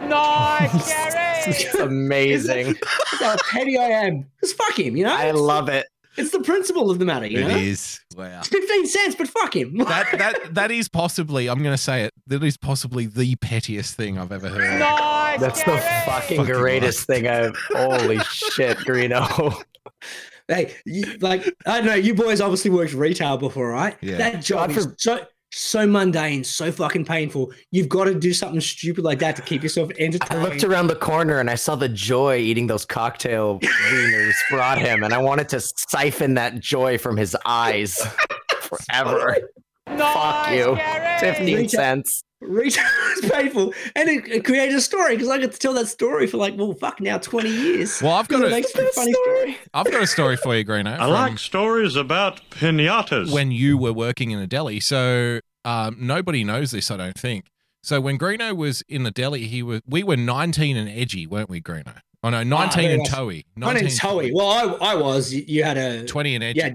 Nice, 0.00 0.88
Gary. 0.88 1.34
It's 1.48 1.74
amazing. 1.74 2.74
That's 3.20 3.22
how 3.22 3.36
petty 3.50 3.76
I 3.78 3.84
am. 3.88 4.26
Because 4.36 4.52
fuck 4.52 4.78
him, 4.78 4.96
you 4.96 5.04
know? 5.04 5.14
I 5.14 5.30
love 5.32 5.68
it. 5.68 5.86
It's 6.16 6.30
the 6.30 6.40
principle 6.40 6.90
of 6.90 6.98
the 6.98 7.04
matter, 7.04 7.26
you 7.26 7.38
It 7.40 7.48
know? 7.48 7.56
is. 7.56 8.00
Wow. 8.16 8.38
It's 8.40 8.48
15 8.48 8.86
cents, 8.86 9.14
but 9.16 9.28
fuck 9.28 9.54
him. 9.56 9.76
That 9.78 10.18
that 10.18 10.54
that 10.54 10.70
is 10.70 10.88
possibly. 10.88 11.48
I'm 11.48 11.62
going 11.62 11.74
to 11.74 11.82
say 11.82 12.04
it. 12.04 12.12
That 12.26 12.42
is 12.44 12.56
possibly 12.56 13.06
the 13.06 13.36
pettiest 13.36 13.96
thing 13.96 14.18
I've 14.18 14.32
ever 14.32 14.48
heard. 14.48 14.78
Nice, 14.78 15.40
That's 15.40 15.62
the 15.62 15.78
fucking 16.06 16.38
Fucking 16.38 16.54
greatest 16.54 17.06
thing 17.06 17.26
I've. 17.28 17.56
Holy 17.70 18.18
shit, 18.20 18.78
Greeno. 18.78 19.62
hey, 20.48 20.74
you, 20.84 21.04
like, 21.20 21.44
I 21.66 21.78
don't 21.78 21.86
know, 21.86 21.94
you 21.94 22.14
boys 22.14 22.40
obviously 22.40 22.70
worked 22.70 22.94
retail 22.94 23.36
before, 23.36 23.68
right? 23.70 23.96
Yeah. 24.00 24.16
That 24.18 24.42
job 24.42 24.70
God 24.70 24.78
is 24.78 24.86
for- 24.86 24.94
so 24.98 25.26
so 25.50 25.86
mundane, 25.86 26.44
so 26.44 26.70
fucking 26.70 27.06
painful. 27.06 27.50
You've 27.70 27.88
got 27.88 28.04
to 28.04 28.14
do 28.14 28.34
something 28.34 28.60
stupid 28.60 29.02
like 29.02 29.18
that 29.20 29.34
to 29.36 29.42
keep 29.42 29.62
yourself 29.62 29.90
entertained. 29.98 30.40
I 30.40 30.42
looked 30.42 30.62
around 30.62 30.88
the 30.88 30.96
corner 30.96 31.40
and 31.40 31.48
I 31.48 31.54
saw 31.54 31.74
the 31.74 31.88
joy 31.88 32.36
eating 32.36 32.66
those 32.66 32.84
cocktail 32.84 33.58
wieners 33.90 34.34
brought 34.50 34.78
him, 34.78 35.02
and 35.04 35.14
I 35.14 35.18
wanted 35.18 35.48
to 35.50 35.60
siphon 35.60 36.34
that 36.34 36.60
joy 36.60 36.98
from 36.98 37.16
his 37.16 37.34
eyes 37.46 37.98
forever. 38.60 39.36
Fuck 39.96 40.50
you. 40.52 40.76
Gary. 40.76 41.20
15 41.20 41.56
Retail- 41.56 41.68
cents. 41.68 42.22
Retail 42.40 42.84
is 43.20 43.30
painful, 43.32 43.74
and 43.96 44.08
it, 44.08 44.28
it 44.28 44.44
created 44.44 44.76
a 44.76 44.80
story 44.80 45.16
because 45.16 45.28
I 45.28 45.38
got 45.38 45.50
to 45.50 45.58
tell 45.58 45.72
that 45.72 45.88
story 45.88 46.28
for 46.28 46.36
like, 46.36 46.56
well, 46.56 46.72
fuck, 46.74 47.00
now 47.00 47.18
twenty 47.18 47.48
years. 47.50 48.00
Well, 48.00 48.12
I've 48.12 48.28
got 48.28 48.42
a 48.44 48.46
a 48.46 48.62
funny 48.92 49.12
story. 49.12 49.58
I've 49.74 49.90
got 49.90 50.02
a 50.02 50.06
story 50.06 50.36
for 50.36 50.54
you, 50.54 50.64
Greeno. 50.64 50.92
I 50.94 50.98
from 50.98 51.10
like 51.10 51.38
stories 51.40 51.96
about 51.96 52.40
pinatas. 52.50 53.32
when 53.32 53.50
you 53.50 53.76
were 53.76 53.92
working 53.92 54.30
in 54.30 54.38
a 54.38 54.46
deli. 54.46 54.78
So 54.78 55.40
um, 55.64 55.96
nobody 55.98 56.44
knows 56.44 56.70
this, 56.70 56.92
I 56.92 56.96
don't 56.96 57.18
think. 57.18 57.46
So 57.82 58.00
when 58.00 58.18
Greeno 58.20 58.56
was 58.56 58.82
in 58.88 59.02
the 59.02 59.10
deli, 59.10 59.46
he 59.48 59.64
was 59.64 59.80
we 59.84 60.04
were 60.04 60.16
19 60.16 60.76
and 60.76 60.88
edgy, 60.88 61.26
weren't 61.26 61.50
we, 61.50 61.60
Greeno? 61.60 61.98
Oh 62.22 62.30
no, 62.30 62.44
19 62.44 62.82
very 62.82 62.92
and 62.94 62.98
much. 63.02 63.10
toey. 63.10 63.46
My 63.56 63.72
name's 63.72 63.98
Hoey. 63.98 64.30
Well, 64.32 64.48
I, 64.80 64.92
I 64.92 64.94
was. 64.94 65.34
You, 65.34 65.44
you 65.48 65.64
had 65.64 65.76
a 65.76 66.04
20 66.04 66.34
and 66.36 66.44
edgy. 66.44 66.58
yeah. 66.60 66.70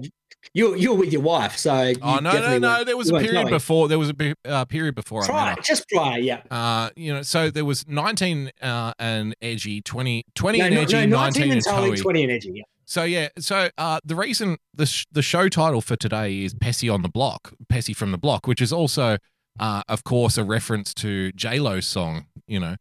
You 0.52 0.76
you 0.76 0.92
were 0.92 0.98
with 0.98 1.12
your 1.12 1.22
wife, 1.22 1.56
so 1.56 1.92
Oh 2.02 2.18
no, 2.18 2.32
no, 2.32 2.58
no! 2.58 2.84
There 2.84 2.96
was 2.96 3.10
a 3.10 3.18
period 3.18 3.48
before. 3.48 3.88
There 3.88 3.98
was 3.98 4.10
a 4.10 4.34
uh, 4.44 4.64
period 4.66 4.94
before. 4.94 5.22
Prior, 5.22 5.56
just 5.62 5.88
prior, 5.88 6.18
yeah. 6.18 6.42
Uh, 6.50 6.90
you 6.96 7.12
know, 7.12 7.22
so 7.22 7.50
there 7.50 7.64
was 7.64 7.88
19 7.88 8.52
uh, 8.60 8.92
and 8.98 9.34
edgy, 9.40 9.80
20, 9.80 10.26
20 10.34 10.58
No, 10.58 10.64
and 10.64 10.74
no, 10.74 10.80
edgy, 10.82 11.06
no, 11.06 11.16
19 11.16 11.48
19 11.48 11.52
and 11.52 11.64
Tully, 11.64 11.96
20 11.96 12.22
and 12.22 12.32
edgy. 12.32 12.52
Yeah. 12.54 12.62
So 12.86 13.02
yeah, 13.04 13.28
so 13.38 13.70
uh, 13.78 14.00
the 14.04 14.14
reason 14.14 14.58
the 14.74 14.86
sh- 14.86 15.06
the 15.10 15.22
show 15.22 15.48
title 15.48 15.80
for 15.80 15.96
today 15.96 16.42
is 16.42 16.54
Pessy 16.54 16.92
on 16.92 17.02
the 17.02 17.08
Block, 17.08 17.54
Pessy 17.68 17.96
from 17.96 18.12
the 18.12 18.18
Block, 18.18 18.46
which 18.46 18.60
is 18.60 18.72
also, 18.72 19.16
uh, 19.58 19.82
of 19.88 20.04
course, 20.04 20.36
a 20.36 20.44
reference 20.44 20.92
to 20.94 21.32
J 21.32 21.58
Lo's 21.58 21.86
song, 21.86 22.26
you 22.46 22.60
know, 22.60 22.76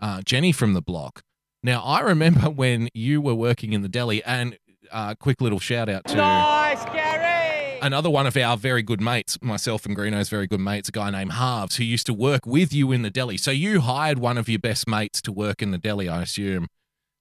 uh, 0.00 0.22
Jenny 0.22 0.52
from 0.52 0.74
the 0.74 0.80
Block. 0.80 1.22
Now 1.62 1.82
I 1.82 2.00
remember 2.00 2.48
when 2.50 2.88
you 2.94 3.20
were 3.20 3.34
working 3.34 3.72
in 3.72 3.82
the 3.82 3.88
deli, 3.88 4.22
and 4.24 4.56
uh, 4.90 5.14
quick 5.14 5.40
little 5.40 5.58
shout 5.58 5.88
out 5.88 6.04
to 6.06 6.16
Nice, 6.16 6.84
Gary. 6.86 7.78
another 7.82 8.10
one 8.10 8.26
of 8.26 8.36
our 8.36 8.56
very 8.56 8.82
good 8.82 9.00
mates, 9.00 9.38
myself 9.42 9.86
and 9.86 9.94
Greeno's 9.96 10.28
very 10.28 10.46
good 10.46 10.60
mates, 10.60 10.88
a 10.88 10.92
guy 10.92 11.10
named 11.10 11.32
Harves, 11.32 11.76
who 11.76 11.84
used 11.84 12.06
to 12.06 12.14
work 12.14 12.46
with 12.46 12.72
you 12.72 12.92
in 12.92 13.02
the 13.02 13.10
deli. 13.10 13.36
So 13.36 13.50
you 13.50 13.80
hired 13.80 14.18
one 14.18 14.38
of 14.38 14.48
your 14.48 14.58
best 14.58 14.88
mates 14.88 15.20
to 15.22 15.32
work 15.32 15.62
in 15.62 15.70
the 15.70 15.78
deli, 15.78 16.08
I 16.08 16.22
assume. 16.22 16.66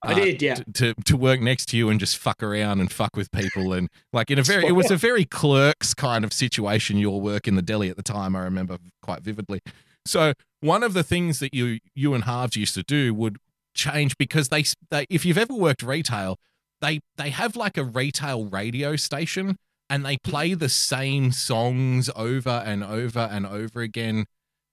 I 0.03 0.11
uh, 0.11 0.15
did, 0.15 0.41
yeah. 0.43 0.55
t- 0.55 0.63
To, 0.73 0.93
to 1.05 1.17
work 1.17 1.41
next 1.41 1.67
to 1.69 1.77
you 1.77 1.89
and 1.89 1.99
just 1.99 2.17
fuck 2.17 2.43
around 2.43 2.79
and 2.79 2.91
fuck 2.91 3.15
with 3.15 3.31
people 3.31 3.73
and 3.73 3.89
like 4.13 4.29
in 4.29 4.37
a 4.37 4.43
very 4.43 4.67
it 4.67 4.73
was 4.73 4.91
a 4.91 4.95
very 4.95 5.25
clerks 5.25 5.95
kind 5.95 6.23
of 6.23 6.31
situation 6.31 6.97
your 6.97 7.19
work 7.19 7.47
in 7.47 7.55
the 7.55 7.63
deli 7.63 7.89
at 7.89 7.97
the 7.97 8.03
time 8.03 8.35
I 8.35 8.41
remember 8.43 8.77
quite 9.01 9.21
vividly. 9.23 9.59
So 10.05 10.33
one 10.61 10.83
of 10.83 10.93
the 10.93 11.01
things 11.03 11.39
that 11.39 11.53
you 11.53 11.79
you 11.95 12.13
and 12.13 12.25
Harves 12.25 12.55
used 12.55 12.75
to 12.75 12.83
do 12.83 13.11
would 13.15 13.37
change 13.73 14.15
because 14.19 14.49
they, 14.49 14.63
they 14.91 15.07
if 15.09 15.25
you've 15.25 15.37
ever 15.37 15.53
worked 15.55 15.81
retail 15.81 16.37
they 16.81 16.99
they 17.17 17.29
have 17.29 17.55
like 17.55 17.77
a 17.77 17.83
retail 17.83 18.45
radio 18.45 18.95
station 18.95 19.57
and 19.89 20.05
they 20.05 20.17
play 20.17 20.53
the 20.53 20.69
same 20.69 21.31
songs 21.31 22.09
over 22.15 22.63
and 22.65 22.83
over 22.83 23.19
and 23.31 23.45
over 23.45 23.81
again 23.81 24.25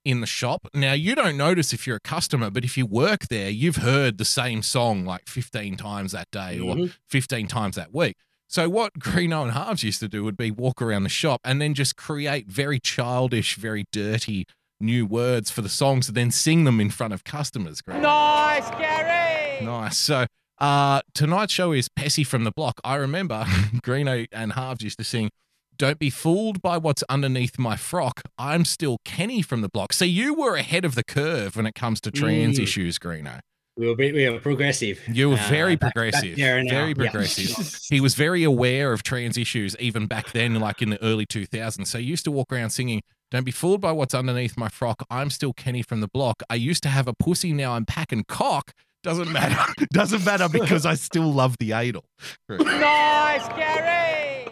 in 0.04 0.20
the 0.20 0.26
shop. 0.26 0.68
Now 0.74 0.92
you 0.92 1.14
don't 1.14 1.36
notice 1.36 1.72
if 1.72 1.86
you're 1.86 1.96
a 1.96 2.00
customer, 2.00 2.50
but 2.50 2.64
if 2.64 2.76
you 2.76 2.84
work 2.84 3.28
there, 3.28 3.48
you've 3.48 3.76
heard 3.76 4.18
the 4.18 4.24
same 4.24 4.60
song 4.62 5.04
like 5.06 5.28
15 5.28 5.76
times 5.76 6.12
that 6.12 6.30
day 6.30 6.58
or 6.58 6.74
Mhm. 6.74 6.92
15 7.08 7.46
times 7.46 7.76
that 7.76 7.94
week. 7.94 8.16
So 8.48 8.68
what 8.68 8.92
Greeno 8.98 9.42
and 9.42 9.52
Harves 9.52 9.82
used 9.82 10.00
to 10.00 10.08
do 10.08 10.22
would 10.24 10.36
be 10.36 10.50
walk 10.50 10.82
around 10.82 11.04
the 11.04 11.08
shop 11.08 11.40
and 11.44 11.60
then 11.62 11.72
just 11.74 11.96
create 11.96 12.48
very 12.48 12.78
childish, 12.80 13.54
very 13.56 13.84
dirty 13.92 14.44
new 14.80 15.06
words 15.06 15.50
for 15.50 15.62
the 15.62 15.68
songs 15.70 16.08
and 16.08 16.16
then 16.16 16.30
sing 16.30 16.64
them 16.64 16.80
in 16.80 16.90
front 16.90 17.14
of 17.14 17.24
customers. 17.24 17.80
Greeno. 17.80 18.02
Nice, 18.02 18.68
Gary. 18.70 19.64
Nice. 19.64 19.96
So 19.96 20.26
uh 20.58 21.00
tonight's 21.14 21.52
show 21.52 21.72
is 21.72 21.88
Pessy 21.88 22.24
from 22.24 22.44
the 22.44 22.52
Block. 22.52 22.80
I 22.84 22.94
remember 22.96 23.44
Greeno 23.84 24.26
and 24.32 24.52
Harves 24.52 24.82
used 24.82 24.98
to 24.98 25.04
sing 25.04 25.30
Don't 25.76 25.98
be 25.98 26.10
fooled 26.10 26.62
by 26.62 26.78
what's 26.78 27.02
underneath 27.08 27.58
my 27.58 27.76
frock. 27.76 28.22
I'm 28.38 28.64
still 28.64 28.98
Kenny 29.04 29.42
from 29.42 29.60
the 29.62 29.68
block. 29.68 29.92
See, 29.92 30.06
you 30.06 30.32
were 30.34 30.54
ahead 30.56 30.84
of 30.84 30.94
the 30.94 31.02
curve 31.04 31.56
when 31.56 31.66
it 31.66 31.74
comes 31.74 32.00
to 32.02 32.10
trans 32.12 32.58
Mm. 32.58 32.62
issues, 32.62 32.98
Greeno. 32.98 33.40
We 33.76 33.88
were, 33.88 33.96
we 33.96 34.28
were 34.30 34.38
progressive. 34.38 35.00
You 35.08 35.30
were 35.30 35.34
Uh, 35.36 35.48
very 35.48 35.74
back- 35.74 35.94
back 35.94 35.94
progressive. 35.94 36.38
now, 36.38 36.44
very 36.44 36.88
yeah. 36.90 36.94
progressive. 36.94 37.80
he 37.90 38.00
was 38.00 38.14
very 38.14 38.44
aware 38.44 38.92
of 38.92 39.02
trans 39.02 39.36
issues 39.36 39.74
even 39.80 40.06
back 40.06 40.30
then, 40.30 40.54
like 40.60 40.80
in 40.80 40.90
the 40.90 41.02
early 41.02 41.26
2000s. 41.26 41.88
So 41.88 41.98
he 41.98 42.04
used 42.04 42.22
to 42.26 42.30
walk 42.30 42.52
around 42.52 42.70
singing, 42.70 43.02
Don't 43.32 43.42
be 43.44 43.50
fooled 43.50 43.80
by 43.80 43.90
what's 43.90 44.14
underneath 44.14 44.56
my 44.56 44.68
frock. 44.68 45.04
I'm 45.10 45.28
still 45.28 45.52
Kenny 45.52 45.82
from 45.82 46.00
the 46.00 46.06
block. 46.06 46.44
I 46.48 46.54
used 46.54 46.84
to 46.84 46.88
have 46.88 47.08
a 47.08 47.14
pussy, 47.14 47.52
now 47.52 47.72
I'm 47.72 47.84
packing 47.84 48.22
cock. 48.28 48.70
Doesn't 49.04 49.30
matter. 49.30 49.72
Doesn't 49.92 50.24
matter 50.24 50.48
because 50.48 50.84
I 50.86 50.94
still 50.94 51.32
love 51.32 51.54
the 51.60 51.72
idol. 51.74 52.04
Nice, 52.48 53.46
Gary. 53.56 54.48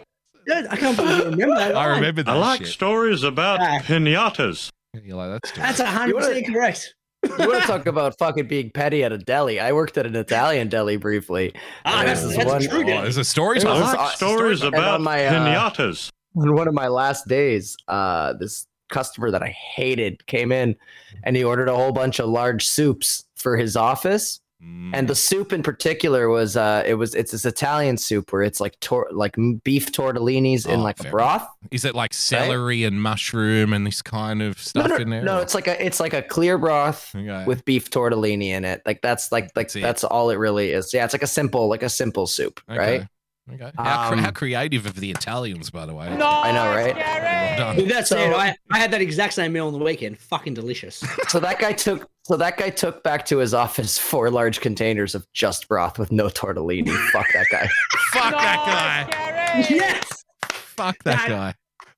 Yeah, 0.47 0.67
I 0.69 0.75
can't 0.77 0.95
believe 0.95 1.17
you 1.17 1.23
remember 1.31 1.55
that. 1.55 1.75
I 1.75 1.85
remember 1.95 2.23
that 2.23 2.31
I 2.31 2.37
like 2.37 2.59
shit. 2.59 2.67
stories 2.69 3.23
about 3.23 3.59
Ah. 3.61 3.79
pinatas. 3.83 4.69
You 5.03 5.15
like 5.15 5.31
that 5.41 5.47
story? 5.47 5.65
That's 5.67 5.81
hundred 5.81 6.15
percent 6.17 6.47
correct. 6.53 6.95
You 7.23 7.47
want 7.47 7.61
to 7.61 7.67
talk 7.67 7.85
about 7.87 8.17
fucking 8.19 8.47
being 8.47 8.69
petty 8.69 9.03
at 9.03 9.11
a 9.13 9.17
deli? 9.17 9.59
I 9.59 9.71
worked 9.71 9.97
at 9.97 10.05
an 10.05 10.15
Italian 10.15 10.67
deli 10.67 10.97
briefly. 10.97 11.53
Ah, 11.85 11.99
And 12.01 12.09
that's, 12.09 12.21
that's 12.35 12.45
one- 12.45 12.61
a 12.63 12.67
true 12.67 12.81
Oh, 12.81 12.83
game. 12.83 13.01
there's 13.03 13.17
a 13.17 13.23
story 13.23 13.57
It 13.59 13.65
I 13.65 13.77
a- 13.77 13.79
like 13.79 13.97
a 14.13 14.15
stories 14.17 14.57
story- 14.59 14.77
about 14.77 14.95
on 14.95 15.03
my, 15.03 15.25
uh, 15.25 15.31
pinatas. 15.33 16.09
on 16.35 16.53
one 16.53 16.67
of 16.67 16.73
my 16.73 16.89
last 16.89 17.25
days, 17.27 17.77
uh, 17.87 18.33
this 18.33 18.67
customer 18.89 19.31
that 19.31 19.41
I 19.41 19.47
hated 19.75 20.27
came 20.27 20.51
in 20.51 20.75
and 21.23 21.35
he 21.37 21.43
ordered 21.45 21.69
a 21.69 21.75
whole 21.75 21.93
bunch 21.93 22.19
of 22.19 22.27
large 22.27 22.67
soups 22.67 23.23
for 23.37 23.55
his 23.57 23.75
office. 23.77 24.41
Mm. 24.63 24.91
And 24.93 25.07
the 25.07 25.15
soup 25.15 25.51
in 25.51 25.61
particular 25.63 26.29
was 26.29 26.55
uh 26.55 26.83
it 26.85 26.93
was 26.95 27.15
it's 27.15 27.31
this 27.31 27.45
Italian 27.45 27.97
soup 27.97 28.31
where 28.31 28.43
it's 28.43 28.59
like 28.61 28.79
tor- 28.79 29.09
like 29.11 29.35
beef 29.63 29.91
tortellinis 29.91 30.65
in 30.67 30.79
Oh, 30.79 30.83
like 30.83 30.99
a 30.99 31.03
very 31.03 31.11
broth. 31.11 31.47
Is 31.71 31.83
it 31.83 31.95
like 31.95 32.13
celery 32.13 32.83
and 32.83 33.01
mushroom 33.01 33.73
and 33.73 33.85
this 33.85 34.01
kind 34.01 34.41
of 34.41 34.57
stuff 34.59 34.87
no, 34.89 34.95
no, 34.97 35.01
in 35.01 35.09
there? 35.09 35.23
no, 35.23 35.37
or- 35.39 35.41
it's 35.41 35.55
like 35.55 35.67
a 35.67 35.83
it's 35.85 35.99
like 35.99 36.13
a 36.13 36.21
clear 36.21 36.57
broth 36.57 37.13
Okay. 37.15 37.43
with 37.45 37.65
beef 37.65 37.89
tortellini 37.89 38.47
in 38.49 38.63
it. 38.65 38.81
Like 38.85 39.01
that's 39.01 39.31
like 39.31 39.45
like 39.55 39.71
That's 39.71 39.73
that's 39.73 40.03
all 40.03 40.29
it 40.29 40.35
really 40.37 40.71
is. 40.71 40.93
Yeah, 40.93 41.03
it's 41.05 41.13
like 41.13 41.23
a 41.23 41.27
simple 41.27 41.67
like 41.67 41.83
a 41.83 41.89
simple 41.89 42.25
soup, 42.27 42.61
Okay. 42.69 42.77
right? 42.79 43.07
Okay. 43.53 43.71
How, 43.77 44.13
Um, 44.13 44.19
how 44.19 44.31
creative 44.31 44.85
of 44.85 44.95
the 44.95 45.11
Italians, 45.11 45.69
by 45.69 45.85
the 45.85 45.93
way. 45.93 46.07
I 46.07 46.15
know, 46.15 46.69
right? 46.73 46.95
Well 46.95 47.57
done. 47.57 47.75
With 47.75 47.89
that 47.89 48.07
So- 48.07 48.15
said, 48.15 48.31
I, 48.33 48.55
I 48.71 48.79
had 48.79 48.91
that 48.91 49.01
exact 49.01 49.33
same 49.33 49.51
meal 49.51 49.67
on 49.67 49.73
the 49.73 49.79
weekend. 49.83 50.17
Fucking 50.17 50.53
delicious. 50.53 51.03
So 51.27 51.41
that 51.41 51.59
guy 51.59 51.73
took 51.73 52.07
so 52.23 52.37
that 52.37 52.57
guy 52.57 52.69
took 52.69 53.03
back 53.03 53.25
to 53.27 53.37
his 53.37 53.53
office 53.53 53.97
four 54.09 54.29
large 54.29 54.59
containers 54.61 55.15
of 55.15 55.25
just 55.33 55.67
broth 55.67 55.99
with 55.99 56.11
no 56.11 56.27
tortellini. 56.27 56.95
Fuck 57.11 57.27
that 57.33 57.47
guy. 57.51 57.67
Fuck 58.13 58.31
that 58.33 59.07
guy. 59.09 59.65
yes. 59.69 60.23
Fuck 60.51 60.95
that 61.03 61.27
That- 61.27 61.29
guy. 61.29 61.53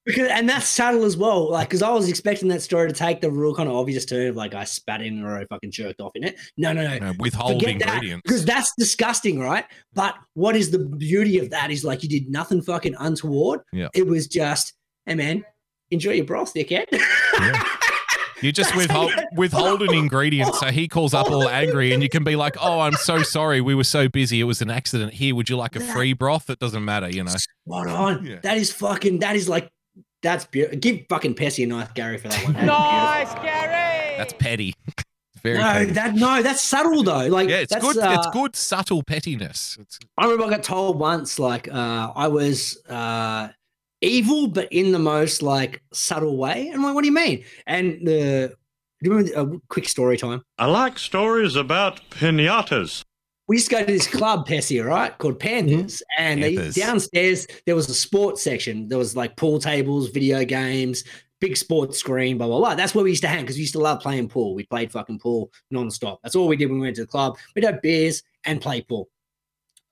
Because 0.08 0.28
and 0.30 0.48
that's 0.48 0.68
subtle 0.68 1.04
as 1.04 1.18
well. 1.18 1.50
Like, 1.50 1.68
because 1.68 1.82
I 1.82 1.90
was 1.90 2.08
expecting 2.10 2.48
that 2.50 2.62
story 2.62 2.88
to 2.88 2.94
take 2.94 3.22
the 3.22 3.32
real 3.32 3.56
kind 3.56 3.68
of 3.68 3.74
obvious 3.76 4.06
turn 4.06 4.28
of 4.28 4.36
like 4.36 4.54
I 4.54 4.64
spat 4.64 5.02
in 5.02 5.24
or 5.24 5.36
I 5.36 5.46
fucking 5.46 5.72
jerked 5.72 6.00
off 6.00 6.12
in 6.14 6.24
it. 6.24 6.36
No, 6.58 6.74
no, 6.74 6.88
no. 6.88 7.00
No, 7.00 7.14
withhold 7.18 7.54
Forget 7.60 7.80
that, 7.80 7.94
ingredients. 7.96 8.22
because 8.24 8.46
that's 8.46 8.72
disgusting, 8.78 9.40
right? 9.40 9.66
But 9.96 10.14
what 10.36 10.56
is 10.56 10.70
the 10.70 10.78
beauty 10.78 11.40
of 11.40 11.50
that 11.50 11.72
is 11.72 11.84
like 11.84 12.04
you 12.04 12.10
did 12.10 12.30
nothing 12.30 12.62
fucking 12.62 12.94
untoward. 13.00 13.62
Yeah. 13.74 13.88
It 13.96 14.06
was 14.06 14.28
just, 14.28 14.74
hey 15.08 15.16
man, 15.16 15.44
enjoy 15.90 16.12
your 16.12 16.26
broth, 16.26 16.54
dickhead. 16.54 16.86
You 18.46 18.52
just 18.52 18.76
withhold 18.76 19.12
withhold 19.36 19.82
an 19.82 19.96
ingredient, 19.96 20.54
so 20.54 20.68
he 20.68 20.88
calls 20.88 21.16
up 21.16 21.32
all 21.32 21.50
angry, 21.50 21.94
and 21.94 22.04
you 22.04 22.10
can 22.10 22.24
be 22.24 22.36
like, 22.36 22.56
"Oh, 22.62 22.82
I'm 22.82 22.94
so 22.94 23.24
sorry. 23.24 23.60
We 23.60 23.74
were 23.74 23.84
so 23.84 24.08
busy. 24.08 24.40
It 24.40 24.44
was 24.44 24.62
an 24.62 24.70
accident. 24.70 25.14
Here, 25.14 25.34
would 25.34 25.50
you 25.50 25.58
like 25.58 25.76
a 25.76 25.80
free 25.80 26.14
broth? 26.14 26.48
It 26.52 26.60
doesn't 26.60 26.86
matter, 26.86 27.10
you 27.10 27.24
know." 27.24 27.32
Spot 27.32 27.88
on. 27.88 28.24
Yeah. 28.24 28.36
That 28.44 28.58
is 28.58 28.72
fucking. 28.72 29.20
That 29.20 29.36
is 29.36 29.50
like. 29.50 29.68
That's 30.22 30.46
beautiful. 30.46 30.78
Give 30.78 31.06
fucking 31.10 31.34
Pessy 31.34 31.64
a 31.64 31.68
knife, 31.68 31.96
Gary, 31.96 32.20
for 32.20 32.28
that 32.28 32.44
one. 32.44 32.54
That's 32.54 32.68
Nice, 32.68 33.34
Gary. 33.44 34.18
That's 34.18 34.34
petty. 34.34 34.76
Very 35.42 35.58
no, 35.58 35.64
petty. 35.64 35.92
that 35.94 36.14
no, 36.14 36.44
that's 36.44 36.62
subtle 36.62 37.02
though. 37.02 37.26
Like 37.26 37.50
yeah, 37.50 37.58
it's 37.58 37.74
that's, 37.74 37.84
good. 37.84 37.98
it's 37.98 38.28
uh, 38.28 38.30
good 38.30 38.56
subtle 38.56 39.02
pettiness. 39.02 39.76
It's, 39.80 39.98
I 40.20 40.26
remember 40.26 40.46
I 40.46 40.50
got 40.52 40.64
told 40.64 41.00
once, 41.00 41.40
like 41.40 41.68
uh, 41.68 42.12
I 42.16 42.28
was 42.28 42.80
uh, 42.90 43.50
evil, 44.06 44.48
but 44.48 44.72
in 44.72 44.92
the 44.92 45.00
most 45.00 45.42
like 45.42 45.82
subtle 45.92 46.38
way. 46.38 46.68
And 46.68 46.76
I'm 46.76 46.84
like, 46.84 46.96
what 46.96 47.02
do 47.02 47.08
you 47.08 47.14
mean? 47.14 47.44
And 47.68 48.08
the 48.08 48.56
do 49.02 49.10
you 49.10 49.18
remember 49.18 49.56
a 49.58 49.60
quick 49.68 49.90
story 49.90 50.18
time? 50.18 50.42
I 50.58 50.66
like 50.66 50.98
stories 50.98 51.56
about 51.56 52.02
pinatas. 52.10 53.04
We 53.48 53.58
used 53.58 53.70
to 53.70 53.76
go 53.76 53.86
to 53.86 53.92
this 53.92 54.08
club, 54.08 54.48
Pessy, 54.48 54.84
right, 54.84 55.16
called 55.18 55.40
Panthers, 55.40 56.02
mm-hmm. 56.02 56.24
and 56.24 56.42
they, 56.42 56.72
downstairs 56.72 57.46
there 57.66 57.76
was 57.76 57.88
a 57.90 57.94
sports 57.94 58.42
section. 58.42 58.88
There 58.88 58.98
was 58.98 59.16
like 59.16 59.36
pool 59.36 59.60
tables, 59.60 60.10
video 60.10 60.44
games, 60.46 61.04
big 61.40 61.58
sports 61.58 62.00
screen, 62.00 62.38
blah 62.38 62.48
blah 62.48 62.58
blah. 62.58 62.76
That's 62.76 62.96
where 62.96 63.04
we 63.04 63.12
used 63.12 63.22
to 63.22 63.28
hang 63.28 63.42
because 63.42 63.58
we 63.58 63.62
used 63.62 63.74
to 63.74 63.80
love 63.80 64.00
playing 64.00 64.30
pool. 64.30 64.56
We 64.56 64.64
played 64.64 64.92
fucking 64.92 65.20
pool 65.20 65.52
nonstop. 65.72 66.18
That's 66.24 66.36
all 66.36 66.48
we 66.48 66.56
did 66.56 66.70
when 66.70 66.80
we 66.80 66.88
went 66.88 66.96
to 66.96 67.04
the 67.04 67.08
club. 67.08 67.38
We'd 67.54 67.66
have 67.66 67.82
beers 67.82 68.24
and 68.46 68.62
play 68.62 68.82
pool. 68.82 69.10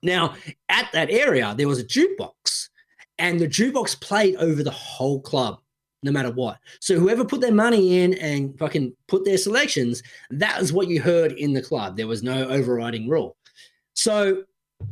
Now, 0.01 0.35
at 0.69 0.89
that 0.93 1.09
area, 1.09 1.53
there 1.55 1.67
was 1.67 1.79
a 1.79 1.83
jukebox, 1.83 2.69
and 3.17 3.39
the 3.39 3.47
jukebox 3.47 3.99
played 4.01 4.35
over 4.37 4.63
the 4.63 4.71
whole 4.71 5.21
club, 5.21 5.59
no 6.01 6.11
matter 6.11 6.31
what. 6.31 6.59
So 6.79 6.99
whoever 6.99 7.23
put 7.23 7.41
their 7.41 7.53
money 7.53 7.99
in 7.99 8.13
and 8.15 8.57
fucking 8.57 8.93
put 9.07 9.25
their 9.25 9.37
selections, 9.37 10.03
that 10.31 10.61
is 10.61 10.73
what 10.73 10.87
you 10.87 11.01
heard 11.01 11.33
in 11.33 11.53
the 11.53 11.61
club. 11.61 11.97
There 11.97 12.07
was 12.07 12.23
no 12.23 12.47
overriding 12.47 13.07
rule. 13.07 13.37
So 13.93 14.43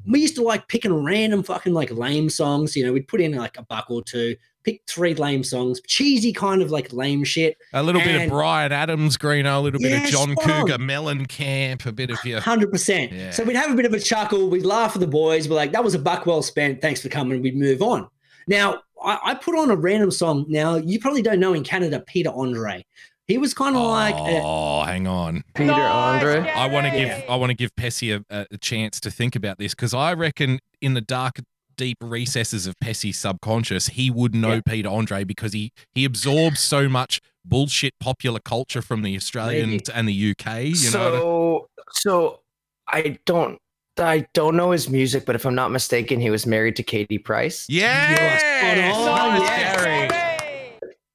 we 0.06 0.22
used 0.22 0.36
to 0.36 0.44
like 0.44 0.68
picking 0.68 1.04
random 1.04 1.44
fucking 1.44 1.74
like 1.74 1.92
lame 1.92 2.30
songs. 2.30 2.76
You 2.76 2.86
know, 2.86 2.94
we'd 2.94 3.08
put 3.08 3.22
in 3.22 3.36
like 3.36 3.58
a 3.58 3.64
buck 3.64 3.90
or 3.90 4.04
two, 4.04 4.36
pick 4.64 4.82
three 4.88 5.14
lame 5.14 5.44
songs, 5.44 5.82
cheesy 5.88 6.32
kind 6.34 6.62
of 6.62 6.72
like 6.72 6.92
lame 6.94 7.24
shit. 7.24 7.58
a 7.74 7.82
little 7.84 8.02
bit 8.02 8.16
of 8.16 8.22
And- 8.22 8.32
Bryan 8.32 8.72
Adams, 8.72 9.18
Greeno, 9.18 9.58
a 9.58 9.60
little 9.60 9.80
bit 9.80 10.04
of 10.04 10.10
John 10.10 10.36
Cougar, 10.36 10.52
on. 10.54 10.62
Cougar, 10.68 10.78
Mellencamp, 10.80 11.86
a 11.86 11.92
bit 11.92 12.10
of 12.12 12.24
your 12.26 12.40
Hundred 12.42 12.72
percent. 12.72 13.12
Yeah. 13.12 13.32
So 13.32 13.44
we'd 13.44 13.56
have 13.56 13.72
a 13.72 13.76
bit 13.76 13.86
of 13.86 13.94
a 13.94 14.00
chuckle. 14.00 14.50
We'd 14.50 14.66
laugh 14.66 14.96
at 14.96 15.00
the 15.00 15.08
boys. 15.08 15.48
We're 15.50 15.56
like, 15.56 15.72
"That 15.72 15.84
was 15.84 15.94
a 15.96 16.00
buck 16.00 16.26
well 16.26 16.42
spent. 16.42 16.82
Thanks 16.82 17.02
for 17.02 17.10
coming." 17.10 17.42
We'd 17.42 17.56
move 17.58 17.82
on. 17.82 18.08
Now 18.48 18.82
I, 19.04 19.20
I 19.24 19.34
put 19.36 19.58
on 19.58 19.72
a 19.72 19.76
random 19.76 20.12
song. 20.12 20.46
Now 20.48 20.76
you 20.76 21.00
probably 21.00 21.22
don't 21.22 21.40
know 21.40 21.54
in 21.54 21.64
Canada 21.64 22.04
Peter 22.08 22.32
Andre. 22.34 22.86
He 23.28 23.38
was 23.38 23.54
kind 23.54 23.76
of 23.78 23.84
like 23.84 24.16
Oh, 24.18 24.84
hang 24.84 25.08
on. 25.08 25.44
Peter 25.56 25.72
Andre. 25.72 26.50
I 26.50 26.68
want 26.68 26.86
to 26.88 26.92
give 26.92 27.08
Yeah. 27.08 27.22
I 27.30 27.36
want 27.36 27.50
to 27.52 27.54
give 27.56 27.74
Pessy 27.76 28.12
a, 28.14 28.26
a, 28.30 28.46
a 28.52 28.58
chance 28.58 29.00
to 29.02 29.12
think 29.12 29.36
about 29.36 29.58
this 29.58 29.74
because 29.74 29.94
I 29.94 30.14
reckon 30.14 30.60
in 30.82 30.96
the 30.96 31.02
dark, 31.02 31.38
deep 31.82 31.98
recesses 32.00 32.68
of 32.68 32.80
Pessy's 32.80 33.18
subconscious, 33.18 33.88
he 33.88 34.12
would 34.12 34.36
know 34.36 34.62
Peter 34.62 34.88
Andre 34.88 35.24
because 35.24 35.52
he 35.52 35.72
he 35.92 36.06
absorbs 36.06 36.60
so 36.60 36.88
much 36.88 37.20
bullshit 37.44 37.98
popular 38.00 38.40
culture 38.40 38.84
from 38.84 39.02
the 39.02 39.16
Australians 39.16 39.90
and 39.90 40.08
the 40.08 40.32
UK. 40.32 40.64
You 40.66 40.72
know, 40.72 40.76
so 40.76 41.70
so 41.92 42.40
I 42.88 43.18
don't 43.26 43.58
I 43.98 44.28
don't 44.36 44.56
know 44.56 44.70
his 44.70 44.90
music, 44.90 45.26
but 45.26 45.36
if 45.36 45.44
I'm 45.44 45.56
not 45.56 45.72
mistaken, 45.72 46.20
he 46.20 46.30
was 46.30 46.46
married 46.46 46.76
to 46.76 46.84
Katie 46.84 47.18
Price. 47.18 47.66
Yes! 47.68 48.44
Nice, 48.78 49.76
Gary. 49.76 50.31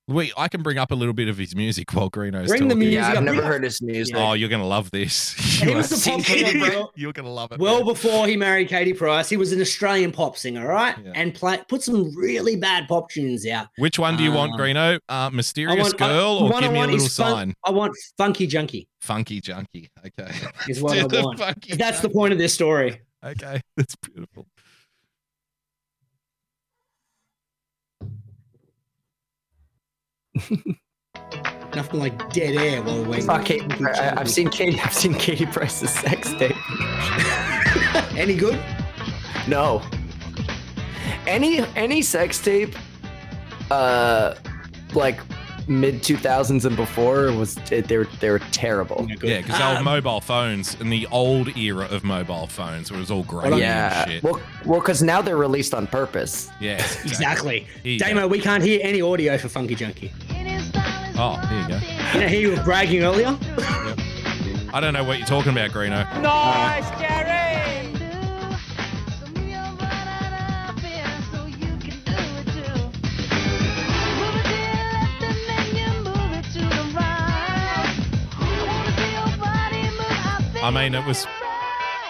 Wait, 0.08 0.32
I 0.36 0.46
can 0.46 0.62
bring 0.62 0.78
up 0.78 0.92
a 0.92 0.94
little 0.94 1.12
bit 1.14 1.26
of 1.26 1.36
his 1.36 1.56
music 1.56 1.92
while 1.92 2.08
Greeno's 2.08 2.46
Bring 2.46 2.68
the 2.68 2.74
talking. 2.74 2.78
music 2.78 2.94
Yeah, 2.94 3.08
I've 3.08 3.16
up. 3.16 3.24
never 3.24 3.42
heard 3.42 3.64
his 3.64 3.82
music. 3.82 4.14
Oh, 4.16 4.34
you're 4.34 4.48
gonna 4.48 4.66
love 4.66 4.92
this. 4.92 5.34
He 5.56 5.70
You 5.70 5.76
was 5.78 5.90
are- 5.90 5.96
the 5.96 6.10
pop 6.18 6.26
singer, 6.26 6.70
bro. 6.70 6.90
You're 6.96 7.12
gonna 7.12 7.32
love 7.32 7.50
it. 7.50 7.58
well 7.58 7.78
man. 7.78 7.86
before 7.86 8.26
he 8.28 8.36
married 8.36 8.68
Katie 8.68 8.92
Price. 8.92 9.28
He 9.28 9.36
was 9.36 9.52
an 9.52 9.60
Australian 9.60 10.12
pop 10.12 10.36
singer, 10.36 10.60
all 10.62 10.68
right, 10.74 10.94
and 11.14 11.34
play, 11.34 11.58
put 11.68 11.82
some 11.82 12.14
really 12.14 12.54
bad 12.56 12.86
pop 12.88 13.10
tunes 13.10 13.46
out. 13.48 13.66
Which 13.78 13.98
one 13.98 14.16
do 14.16 14.22
you 14.22 14.30
want, 14.32 14.52
Um, 14.52 14.60
Greeno? 14.60 15.00
Uh, 15.08 15.30
mysterious 15.32 15.80
want- 15.82 16.00
I- 16.02 16.06
girl 16.08 16.38
the 16.38 16.44
or 16.44 16.50
one 16.52 16.62
I 16.62 16.66
give 16.66 16.72
me 16.72 16.76
a 16.76 16.80
want 16.82 16.90
little 16.92 17.06
is 17.06 17.16
fun- 17.16 17.32
sign? 17.32 17.54
I 17.64 17.70
want 17.70 17.96
Funky 18.16 18.46
Junkie. 18.46 18.86
Funky 19.00 19.40
junkie. 19.40 19.88
Okay. 20.06 20.30
Is 20.68 20.80
what 20.82 20.92
Do 20.94 21.00
I 21.00 21.06
the 21.08 21.22
want. 21.24 21.38
funky 21.38 21.74
That's 21.74 22.00
the 22.00 22.10
point 22.10 22.32
of 22.32 22.38
this 22.38 22.52
story. 22.54 23.00
Okay, 23.24 23.60
that's 23.76 23.96
beautiful. 23.96 24.46
Nothing 31.74 32.00
like 32.00 32.32
dead 32.32 32.54
air 32.56 32.82
while 32.82 33.02
we're 33.02 33.08
waiting. 33.10 33.26
Fuck 33.26 33.44
Katie, 33.44 33.66
I, 33.84 34.14
I've 34.18 34.30
seen 34.30 34.48
Katie. 34.48 34.80
I've 34.80 34.94
seen 34.94 35.14
Katie 35.14 35.44
Price's 35.46 35.90
sex 35.90 36.32
tape. 36.34 36.56
Any 38.16 38.34
good? 38.34 38.58
No. 39.46 39.82
Any 41.26 41.58
any 41.74 42.02
sex 42.02 42.38
tape, 42.40 42.74
uh, 43.70 44.34
like 44.94 45.20
mid 45.68 46.02
two 46.02 46.16
thousands 46.16 46.64
and 46.64 46.76
before 46.76 47.32
was 47.32 47.56
they 47.56 47.98
were 47.98 48.06
they 48.20 48.30
were 48.30 48.38
terrible. 48.52 49.06
Yeah, 49.22 49.38
because 49.42 49.60
Um, 49.60 49.76
old 49.76 49.84
mobile 49.84 50.20
phones 50.20 50.80
in 50.80 50.88
the 50.88 51.06
old 51.10 51.56
era 51.56 51.86
of 51.90 52.04
mobile 52.04 52.46
phones 52.46 52.90
where 52.90 52.98
it 52.98 53.00
was 53.02 53.10
all 53.10 53.24
grainy 53.24 53.58
yeah. 53.58 54.02
and 54.02 54.10
shit. 54.12 54.22
Well, 54.22 54.40
well, 54.64 54.80
because 54.80 55.02
now 55.02 55.20
they're 55.20 55.36
released 55.36 55.74
on 55.74 55.86
purpose. 55.88 56.48
yeah, 56.60 56.74
Exactly. 57.04 57.66
Here 57.82 57.92
you. 57.94 57.98
Damo, 57.98 58.26
we 58.28 58.38
can't 58.40 58.62
hear 58.62 58.80
any 58.82 59.02
audio 59.02 59.36
for 59.36 59.48
Funky 59.48 59.74
Junkie. 59.74 60.12
Oh, 61.18 61.36
here 61.48 61.60
you 61.62 61.68
go. 61.68 61.78
You 62.14 62.20
know, 62.20 62.28
he 62.28 62.46
was 62.46 62.60
bragging 62.60 63.02
earlier. 63.02 63.36
I 64.72 64.80
don't 64.80 64.92
know 64.92 65.04
what 65.04 65.18
you're 65.18 65.26
talking 65.26 65.52
about, 65.52 65.70
Greeno. 65.70 66.04
Nice, 66.20 66.90
Gary. 67.00 67.26
I 80.62 80.70
mean, 80.70 80.94
it 80.96 81.06
was 81.06 81.26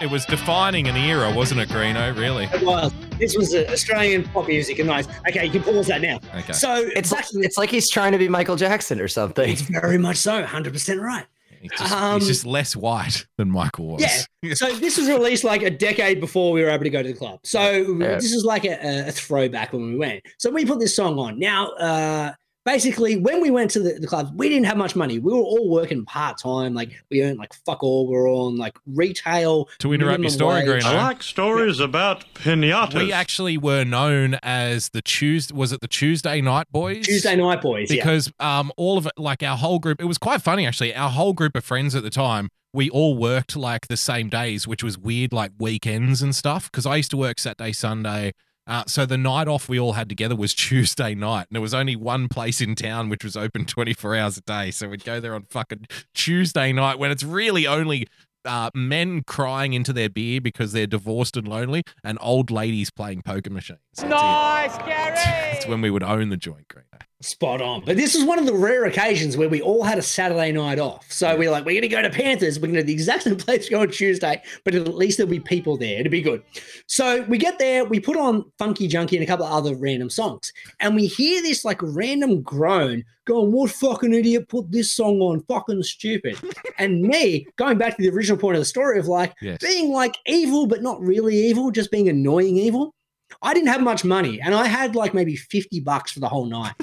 it 0.01 0.09
was 0.09 0.25
defining 0.25 0.87
an 0.87 0.95
era, 0.97 1.31
wasn't 1.31 1.61
it, 1.61 1.69
Greeno? 1.69 2.17
Really? 2.17 2.45
It 2.45 2.63
was. 2.65 2.91
This 3.19 3.35
was 3.35 3.53
uh, 3.53 3.65
Australian 3.71 4.23
pop 4.25 4.47
music, 4.47 4.79
and 4.79 4.87
nice. 4.87 5.07
Okay, 5.27 5.45
you 5.45 5.51
can 5.51 5.63
pause 5.63 5.87
that 5.87 6.01
now. 6.01 6.19
Okay. 6.35 6.53
So 6.53 6.89
It's 6.95 7.11
like 7.11 7.25
it's 7.33 7.57
like 7.57 7.69
he's 7.69 7.89
trying 7.89 8.11
to 8.11 8.17
be 8.17 8.27
Michael 8.29 8.55
Jackson 8.55 8.99
or 9.01 9.07
something. 9.07 9.49
it's 9.49 9.61
very 9.61 9.97
much 9.97 10.17
so, 10.17 10.43
hundred 10.45 10.73
percent 10.73 11.01
right. 11.01 11.25
He's 11.61 11.71
just, 11.71 11.91
Um, 11.91 12.19
he's 12.19 12.27
just 12.27 12.45
less 12.45 12.75
white 12.75 13.25
than 13.37 13.49
Michael 13.49 13.87
was. 13.87 14.01
Yeah. 14.43 14.53
So 14.53 14.71
this 14.75 14.97
was 14.97 15.07
released 15.07 15.43
like 15.43 15.63
a 15.63 15.71
decade 15.71 16.19
before 16.19 16.51
we 16.51 16.61
were 16.61 16.69
able 16.69 16.83
to 16.83 16.89
go 16.91 17.01
to 17.01 17.07
the 17.07 17.17
club. 17.17 17.39
So 17.43 17.97
Yeah. 17.99 18.15
this 18.15 18.31
is 18.31 18.45
like 18.45 18.63
a, 18.63 19.07
a 19.07 19.11
throwback 19.11 19.73
when 19.73 19.87
we 19.87 19.97
went. 19.97 20.23
So 20.37 20.51
we 20.51 20.65
put 20.65 20.79
this 20.79 20.95
song 20.95 21.17
on. 21.17 21.39
Now, 21.39 21.69
uh, 21.71 22.33
basically, 22.67 23.15
when 23.15 23.41
we 23.41 23.49
went 23.49 23.71
to 23.71 23.79
the, 23.79 23.93
the 23.93 24.05
clubs, 24.05 24.29
we 24.35 24.49
didn't 24.49 24.65
have 24.65 24.75
much 24.75 24.93
money. 24.95 25.19
We 25.19 25.31
were 25.31 25.39
all 25.39 25.69
working 25.69 26.03
part 26.05 26.37
time. 26.37 26.73
Like 26.73 26.91
we 27.09 27.23
earned 27.23 27.39
like 27.39 27.53
fuck 27.65 27.81
all. 27.81 28.07
We 28.07 28.15
were 28.15 28.27
on 28.27 28.57
like 28.57 28.77
retail. 28.85 29.69
To 29.79 29.93
interrupt 29.93 30.19
your 30.19 30.29
story, 30.29 30.67
wage. 30.67 30.83
Greeno. 30.83 30.87
I 30.87 31.03
like 31.03 31.23
stories 31.23 31.79
about 31.79 32.25
pinatas. 32.33 32.93
We 32.93 33.13
actually 33.13 33.57
were 33.57 33.85
known 33.85 34.35
as 34.43 34.89
the 34.89 35.01
Tuesday. 35.01 35.55
Was 35.55 35.71
it 35.71 35.79
the 35.79 35.87
Tuesday 35.87 36.41
Night 36.41 36.67
Boys? 36.71 37.05
Tuesday 37.05 37.37
night 37.37 37.61
boys. 37.61 37.89
yeah. 37.89 38.03
because 38.03 38.31
um 38.39 38.71
all 38.75 38.97
of 38.97 39.05
it 39.05 39.13
like 39.17 39.41
our 39.41 39.55
whole 39.55 39.79
group 39.79 40.01
it 40.01 40.05
was 40.05 40.17
quite 40.17 40.41
funny 40.41 40.67
actually 40.67 40.93
our 40.93 41.09
whole 41.09 41.31
group 41.33 41.55
of 41.55 41.63
friends 41.63 41.95
at 41.95 42.03
the 42.03 42.09
time 42.09 42.49
we 42.73 42.89
all 42.89 43.15
worked 43.15 43.55
like 43.55 43.87
the 43.87 43.95
same 43.95 44.27
days 44.27 44.67
which 44.67 44.83
was 44.83 44.97
weird 44.97 45.31
like 45.31 45.51
weekends 45.57 46.21
and 46.21 46.35
stuff 46.35 46.69
because 46.69 46.85
i 46.85 46.97
used 46.97 47.11
to 47.11 47.17
work 47.17 47.39
saturday 47.39 47.71
sunday 47.71 48.33
uh, 48.67 48.83
so 48.87 49.05
the 49.05 49.17
night 49.17 49.47
off 49.47 49.67
we 49.69 49.79
all 49.79 49.93
had 49.93 50.09
together 50.09 50.35
was 50.35 50.53
tuesday 50.55 51.15
night 51.15 51.47
and 51.49 51.55
there 51.55 51.61
was 51.61 51.73
only 51.73 51.95
one 51.95 52.27
place 52.27 52.61
in 52.61 52.75
town 52.75 53.09
which 53.09 53.23
was 53.23 53.35
open 53.35 53.65
24 53.65 54.15
hours 54.15 54.37
a 54.37 54.41
day 54.41 54.71
so 54.71 54.87
we'd 54.89 55.03
go 55.03 55.19
there 55.19 55.33
on 55.33 55.43
fucking 55.43 55.87
tuesday 56.13 56.71
night 56.71 56.99
when 56.99 57.11
it's 57.11 57.23
really 57.23 57.65
only 57.65 58.07
uh, 58.45 58.69
men 58.73 59.23
crying 59.23 59.73
into 59.73 59.93
their 59.93 60.09
beer 60.09 60.39
because 60.41 60.71
they're 60.71 60.87
divorced 60.87 61.35
and 61.35 61.47
lonely, 61.47 61.83
and 62.03 62.17
old 62.21 62.49
ladies 62.49 62.89
playing 62.89 63.21
poker 63.21 63.49
machines. 63.49 63.79
That's 63.95 64.03
it. 64.03 64.09
Nice, 64.09 64.77
Gary. 64.77 65.15
That's 65.15 65.67
when 65.67 65.81
we 65.81 65.89
would 65.89 66.03
own 66.03 66.29
the 66.29 66.37
joint, 66.37 66.67
Green. 66.69 66.85
Spot 67.19 67.59
on. 67.61 67.81
But 67.83 67.97
this 67.97 68.13
is 68.13 68.23
one 68.23 68.37
of 68.37 68.45
the 68.45 68.53
rare 68.53 68.85
occasions 68.85 69.37
where 69.37 69.49
we 69.49 69.59
all 69.59 69.83
had 69.83 69.97
a 69.97 70.03
Saturday 70.03 70.51
night 70.51 70.77
off. 70.77 71.11
So 71.11 71.35
we're 71.35 71.49
like, 71.49 71.65
we're 71.65 71.81
going 71.81 71.81
to 71.81 71.87
go 71.87 72.01
to 72.03 72.11
Panthers. 72.11 72.59
We're 72.59 72.67
going 72.67 72.75
to 72.75 72.83
the 72.83 72.93
exact 72.93 73.23
same 73.23 73.37
place 73.37 73.65
to 73.65 73.71
go 73.71 73.81
on 73.81 73.89
Tuesday, 73.89 74.39
but 74.63 74.75
at 74.75 74.87
least 74.93 75.17
there'll 75.17 75.31
be 75.31 75.39
people 75.39 75.77
there. 75.77 75.99
It'll 75.99 76.11
be 76.11 76.21
good. 76.21 76.43
So 76.85 77.23
we 77.23 77.39
get 77.39 77.57
there, 77.57 77.85
we 77.85 77.99
put 77.99 78.17
on 78.17 78.45
Funky 78.59 78.87
Junkie 78.87 79.17
and 79.17 79.23
a 79.23 79.27
couple 79.27 79.47
of 79.47 79.51
other 79.51 79.75
random 79.75 80.11
songs, 80.11 80.53
and 80.79 80.93
we 80.93 81.07
hear 81.07 81.41
this 81.41 81.65
like 81.65 81.79
random 81.81 82.43
groan 82.43 83.03
going, 83.25 83.51
What 83.51 83.71
fucking 83.71 84.13
idiot 84.13 84.47
put 84.47 84.71
this 84.71 84.91
song 84.91 85.19
on? 85.19 85.41
Fucking 85.47 85.81
stupid. 85.81 86.37
and 86.77 87.01
me 87.01 87.47
going 87.55 87.79
back 87.79 87.97
to 87.97 88.01
the 88.03 88.15
original 88.15 88.37
point 88.37 88.57
of 88.57 88.61
the 88.61 88.65
story 88.65 88.99
of 88.99 89.07
like 89.07 89.33
Yes. 89.41 89.57
being 89.59 89.91
like 89.91 90.15
evil, 90.27 90.67
but 90.67 90.83
not 90.83 91.01
really 91.01 91.35
evil, 91.35 91.71
just 91.71 91.89
being 91.89 92.09
annoying 92.09 92.57
evil. 92.57 92.93
I 93.41 93.53
didn't 93.53 93.69
have 93.69 93.81
much 93.81 94.03
money, 94.03 94.39
and 94.41 94.55
I 94.55 94.65
had 94.67 94.95
like 94.95 95.13
maybe 95.13 95.35
fifty 95.35 95.79
bucks 95.79 96.11
for 96.11 96.19
the 96.19 96.29
whole 96.29 96.45
night, 96.45 96.73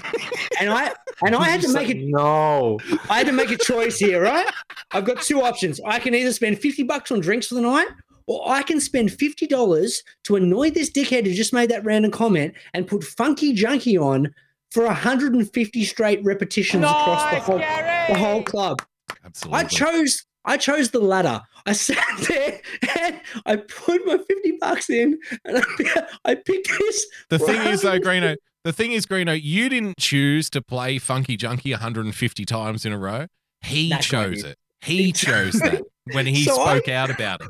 and 0.61 0.71
I 0.71 0.93
and 1.25 1.35
I 1.35 1.45
had 1.45 1.61
to 1.63 1.73
make 1.73 1.89
it. 1.89 1.99
No. 1.99 2.79
I 3.11 3.19
had 3.19 3.27
to 3.27 3.33
make 3.33 3.51
a 3.51 3.57
choice 3.57 3.99
here, 3.99 4.23
right? 4.23 4.47
I've 4.93 5.05
got 5.05 5.23
two 5.23 5.43
options. 5.43 5.81
I 5.85 5.99
can 5.99 6.15
either 6.15 6.33
spend 6.33 6.59
fifty 6.61 6.83
bucks 6.83 7.11
on 7.11 7.21
drinks 7.21 7.49
for 7.49 7.55
the 7.57 7.61
night, 7.61 7.89
or 8.27 8.43
I 8.49 8.63
can 8.63 8.81
spend 8.81 9.13
fifty 9.13 9.47
dollars 9.47 10.03
to 10.25 10.37
annoy 10.37 10.71
this 10.71 10.91
dickhead 10.91 11.27
who 11.27 11.35
just 11.35 11.53
made 11.53 11.71
that 11.71 11.85
random 11.85 12.11
comment 12.11 12.55
and 12.73 12.87
put 12.87 13.05
Funky 13.05 13.53
Junkie 13.53 13.99
on 13.99 14.33
for 14.71 14.87
hundred 14.91 15.35
and 15.35 15.51
fifty 15.53 15.85
straight 15.85 16.23
repetitions 16.25 16.85
across 16.85 17.31
the 17.31 17.41
whole 17.41 17.59
Gary. 17.59 18.13
the 18.13 18.19
whole 18.19 18.43
club. 18.43 18.83
Absolutely. 19.25 19.61
I 19.61 19.65
chose 19.65 20.25
I 20.45 20.57
chose 20.57 20.91
the 20.91 21.01
latter. 21.01 21.41
I 21.67 21.73
sat 21.73 21.99
there 22.29 22.61
and 23.01 23.21
I 23.47 23.57
put 23.57 24.05
my 24.07 24.19
50 24.19 24.59
bucks 24.61 24.91
in 24.91 25.19
and 25.45 25.59
I, 25.59 26.07
I 26.25 26.35
picked 26.35 26.69
this. 26.79 27.07
The 27.31 27.39
thing 27.39 27.61
is, 27.67 27.83
though, 27.83 27.91
150 27.99 28.07
Greeno, 28.09 28.37
the 28.65 28.73
thing 28.73 28.93
is, 28.93 29.07
Greeno, 29.07 29.41
you 29.41 29.69
didn't 29.69 29.97
choose 29.99 30.51
to 30.51 30.61
play 30.63 30.99
Funky 30.99 31.37
Junkie 31.37 31.71
150 31.73 32.45
times 32.45 32.85
in 32.85 32.93
a 32.93 32.99
row. 32.99 33.27
He 33.63 33.89
That's 33.89 34.07
chose 34.07 34.45
it. 34.45 34.57
He 34.83 35.13
chose 35.13 35.55
that 35.55 35.83
when 36.13 36.27
he 36.27 36.45
So 36.45 36.61
I- 36.61 36.77
spoke 36.79 36.89
out 36.89 37.11
about 37.11 37.41
it. 37.41 37.49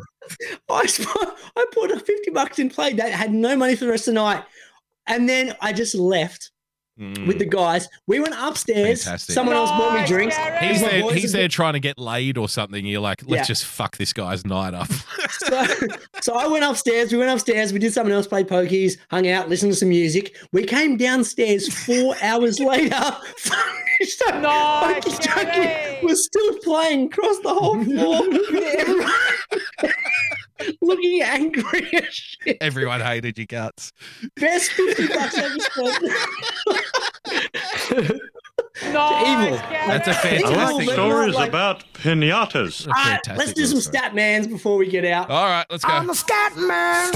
I, 0.70 0.86
I 1.56 1.66
put 1.72 1.90
50 1.90 2.30
bucks 2.30 2.58
in 2.58 2.70
play 2.70 2.92
that 2.94 3.10
had 3.12 3.32
no 3.32 3.56
money 3.56 3.76
for 3.76 3.84
the 3.84 3.90
rest 3.90 4.08
of 4.08 4.14
the 4.14 4.20
night. 4.20 4.44
And 5.06 5.28
then 5.28 5.54
I 5.60 5.72
just 5.72 5.94
left 5.94 6.50
with 6.96 7.38
the 7.38 7.44
guys. 7.46 7.88
We 8.06 8.20
went 8.20 8.34
upstairs. 8.38 9.00
Mm. 9.00 9.04
Fantastic. 9.04 9.34
Someone 9.34 9.56
else 9.56 9.70
bought 9.70 10.00
me 10.00 10.06
drinks. 10.06 10.36
Gary. 10.36 10.66
He's 10.68 10.80
there, 10.80 11.12
he's 11.14 11.32
there 11.32 11.48
trying 11.48 11.72
to 11.72 11.80
get 11.80 11.98
laid 11.98 12.38
or 12.38 12.48
something. 12.48 12.86
You're 12.86 13.00
like, 13.00 13.22
let's 13.26 13.40
Yeah. 13.40 13.44
just 13.54 13.64
fuck 13.64 13.96
this 13.96 14.12
guy's 14.12 14.44
night 14.46 14.74
up. 14.74 14.88
so, 15.30 15.66
so 16.22 16.34
I 16.34 16.46
went 16.46 16.64
upstairs. 16.64 17.10
We 17.12 17.18
went 17.18 17.30
upstairs. 17.30 17.72
We 17.72 17.78
did 17.80 17.92
something 17.92 18.12
else, 18.14 18.26
played 18.26 18.46
pokies, 18.48 18.96
hung 19.10 19.28
out, 19.28 19.48
listened 19.48 19.72
to 19.72 19.76
some 19.78 19.88
music. 19.88 20.36
We 20.52 20.64
came 20.64 20.96
downstairs 20.96 21.72
four 21.84 22.14
hours 22.22 22.60
later. 22.60 23.00
so 24.06 24.38
Nice, 24.40 25.02
Funky 25.04 25.28
Junkie 25.28 26.06
was 26.06 26.24
still 26.24 26.58
playing 26.60 27.06
across 27.06 27.38
the 27.40 27.54
whole 27.54 27.82
floor. 27.84 28.22
Everyone 30.60 30.76
Looking 30.82 31.22
angry 31.22 31.90
as 31.96 32.14
shit. 32.14 32.58
Everyone 32.60 33.00
hated 33.00 33.38
your 33.38 33.46
guts. 33.46 33.92
Best 34.36 34.72
50 34.72 35.08
bucks 35.08 35.38
ever 35.38 35.58
spent. 35.60 36.04
Nice, 38.92 39.28
evil. 39.28 39.56
Gary. 39.68 39.86
That's 39.86 40.08
a 40.08 40.14
fantastic. 40.14 40.50
Evil, 40.50 40.76
like 40.76 40.86
but 40.86 40.92
stories 40.94 41.36
about 41.36 41.84
pinatas. 41.94 42.86
a 42.86 42.88
All 42.88 42.94
right, 42.94 43.20
fantastic 43.24 43.36
let's 43.38 43.52
do 43.52 43.66
some 43.66 43.80
story. 43.80 43.98
stat 43.98 44.14
mans 44.16 44.48
before 44.48 44.76
we 44.76 44.88
get 44.88 45.04
out. 45.04 45.30
All 45.30 45.44
right, 45.44 45.64
let's 45.70 45.84
go. 45.84 45.92
I'm 45.92 46.10
a 46.10 46.14
scat 46.14 46.56
man. 46.56 47.12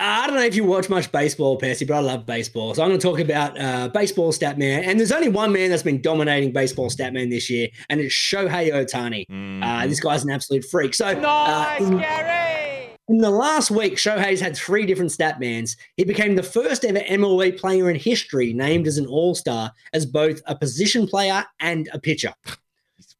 I 0.00 0.28
don't 0.28 0.36
know 0.36 0.44
if 0.44 0.54
you 0.54 0.62
watch 0.64 0.88
much 0.88 1.10
baseball, 1.10 1.56
Percy, 1.56 1.84
but 1.84 1.94
I 1.94 1.98
love 1.98 2.24
baseball. 2.24 2.72
So 2.74 2.82
I'm 2.82 2.88
going 2.90 3.00
to 3.00 3.06
talk 3.06 3.18
about 3.18 3.58
uh, 3.60 3.88
baseball 3.88 4.30
stat 4.30 4.56
man. 4.56 4.84
And 4.84 4.98
there's 4.98 5.10
only 5.10 5.28
one 5.28 5.52
man 5.52 5.70
that's 5.70 5.82
been 5.82 6.00
dominating 6.00 6.52
baseball 6.52 6.88
stat 6.88 7.12
man 7.12 7.30
this 7.30 7.50
year, 7.50 7.68
and 7.88 8.00
it's 8.00 8.14
Shohei 8.14 8.72
Ohtani. 8.72 9.26
Mm. 9.28 9.64
Uh, 9.64 9.86
this 9.88 9.98
guy's 9.98 10.22
an 10.22 10.30
absolute 10.30 10.64
freak. 10.64 10.94
So 10.94 11.06
uh, 11.06 11.14
Nice, 11.14 11.80
in, 11.80 11.98
Gary. 11.98 12.90
in 13.08 13.18
the 13.18 13.30
last 13.30 13.72
week, 13.72 13.94
Shohei's 13.96 14.40
had 14.40 14.56
three 14.56 14.86
different 14.86 15.10
stat 15.10 15.40
mans. 15.40 15.76
He 15.96 16.04
became 16.04 16.36
the 16.36 16.44
first 16.44 16.84
ever 16.84 17.00
MLB 17.00 17.58
player 17.58 17.90
in 17.90 17.96
history 17.96 18.52
named 18.52 18.86
as 18.86 18.98
an 18.98 19.06
All 19.06 19.34
Star 19.34 19.72
as 19.92 20.06
both 20.06 20.40
a 20.46 20.54
position 20.54 21.08
player 21.08 21.44
and 21.58 21.88
a 21.92 21.98
pitcher. 21.98 22.34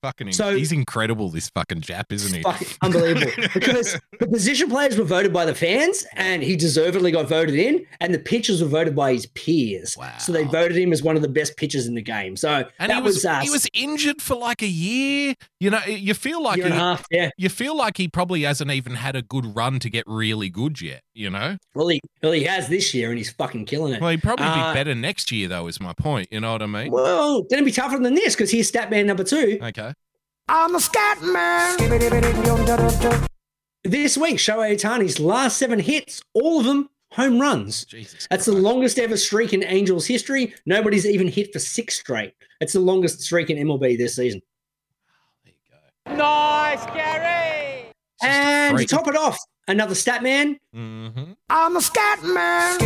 He's 0.02 0.08
fucking. 0.08 0.32
So- 0.32 0.56
he's 0.56 0.70
incredible. 0.72 1.28
This 1.28 1.50
fucking 1.50 1.80
Jap, 1.80 2.12
isn't 2.12 2.34
he? 2.36 2.42
fucking 2.42 2.68
unbelievable 2.82 3.32
because 3.54 3.98
the 4.20 4.26
position 4.28 4.68
players 4.70 4.96
were 4.96 5.04
voted 5.04 5.32
by 5.32 5.44
the 5.44 5.54
fans 5.54 6.06
and 6.14 6.42
he 6.42 6.54
deservedly 6.56 7.10
got 7.10 7.28
voted 7.28 7.54
in 7.56 7.84
and 8.00 8.14
the 8.14 8.18
pitchers 8.18 8.62
were 8.62 8.68
voted 8.68 8.94
by 8.94 9.12
his 9.12 9.26
peers 9.26 9.96
Wow. 9.98 10.16
so 10.18 10.32
they 10.32 10.44
voted 10.44 10.76
him 10.76 10.92
as 10.92 11.02
one 11.02 11.16
of 11.16 11.22
the 11.22 11.28
best 11.28 11.56
pitchers 11.56 11.86
in 11.86 11.94
the 11.94 12.02
game 12.02 12.36
so 12.36 12.64
And 12.78 12.90
that 12.90 12.96
he 12.96 13.02
was, 13.02 13.16
was, 13.16 13.24
uh, 13.24 13.40
he 13.40 13.50
was 13.50 13.66
injured 13.74 14.22
for 14.22 14.36
like 14.36 14.62
a 14.62 14.66
year. 14.68 15.34
You 15.60 15.70
know, 15.70 15.80
you 15.86 16.14
feel 16.14 16.42
like 16.42 16.58
year 16.58 16.66
and 16.66 16.74
a 16.74 16.76
he- 16.76 16.82
half 16.82 17.04
yeah 17.10 17.30
you 17.36 17.48
feel 17.48 17.76
like 17.76 17.96
he 17.96 18.06
probably 18.08 18.42
hasn't 18.42 18.70
even 18.70 18.94
had 18.94 19.16
a 19.16 19.22
good 19.22 19.56
run 19.56 19.78
to 19.80 19.90
get 19.90 20.04
really 20.06 20.48
good 20.48 20.80
yet. 20.80 21.02
You 21.14 21.30
know, 21.30 21.56
well 21.74 21.88
he, 21.88 22.00
well 22.22 22.32
he 22.32 22.44
has 22.44 22.68
this 22.68 22.94
year 22.94 23.08
and 23.08 23.18
he's 23.18 23.30
fucking 23.30 23.64
killing 23.66 23.94
it 23.94 24.00
well, 24.00 24.10
he'd 24.10 24.22
probably 24.22 24.46
Uh, 24.46 24.72
be 24.72 24.78
better 24.78 24.94
next 24.94 25.32
year, 25.32 25.48
though. 25.48 25.66
Is 25.66 25.80
my 25.80 25.92
point. 25.92 26.28
You 26.30 26.40
know 26.40 26.52
what 26.52 26.62
I 26.62 26.66
mean? 26.66 26.92
well 26.92 27.42
gonna 27.42 27.64
be 27.64 27.72
tougher 27.72 27.98
than 27.98 28.14
this 28.14 28.34
because 28.36 28.50
he's 28.50 28.68
stat 28.68 28.90
man 28.90 29.06
number 29.06 29.24
two 29.24 29.58
Okay. 29.62 29.87
I'm 30.48 30.72
the 30.72 30.80
scat 30.80 31.20
man. 31.22 31.76
this 33.84 34.16
week 34.16 34.36
Shohei 34.38 34.72
Ohtani's 34.74 35.20
last 35.20 35.58
seven 35.58 35.78
hits 35.78 36.22
all 36.34 36.60
of 36.60 36.64
them 36.66 36.88
home 37.12 37.38
runs 37.40 37.84
Jesus. 37.86 38.26
that's 38.30 38.44
the 38.46 38.52
longest 38.52 38.98
ever 38.98 39.16
streak 39.16 39.52
in 39.52 39.62
Angels 39.64 40.06
history 40.06 40.54
nobody's 40.66 41.06
even 41.06 41.26
hit 41.28 41.52
for 41.52 41.58
six 41.58 41.98
straight 42.00 42.32
it's 42.60 42.72
the 42.74 42.80
longest 42.80 43.20
streak 43.22 43.50
in 43.50 43.56
MLB 43.66 43.96
this 43.96 44.16
season 44.16 44.40
There 45.44 45.52
you 45.54 45.60
go. 46.10 46.16
Nice, 46.16 46.84
Gary. 46.86 47.90
Just 48.22 48.32
and 48.34 48.78
to 48.78 48.84
top 48.86 49.06
it 49.08 49.16
off 49.16 49.38
another 49.68 49.94
stat 49.94 50.22
man 50.22 50.58
Mhm. 50.74 51.36
I'm 51.50 51.76
a 51.76 51.80
scat 51.82 52.22
man. 52.24 52.78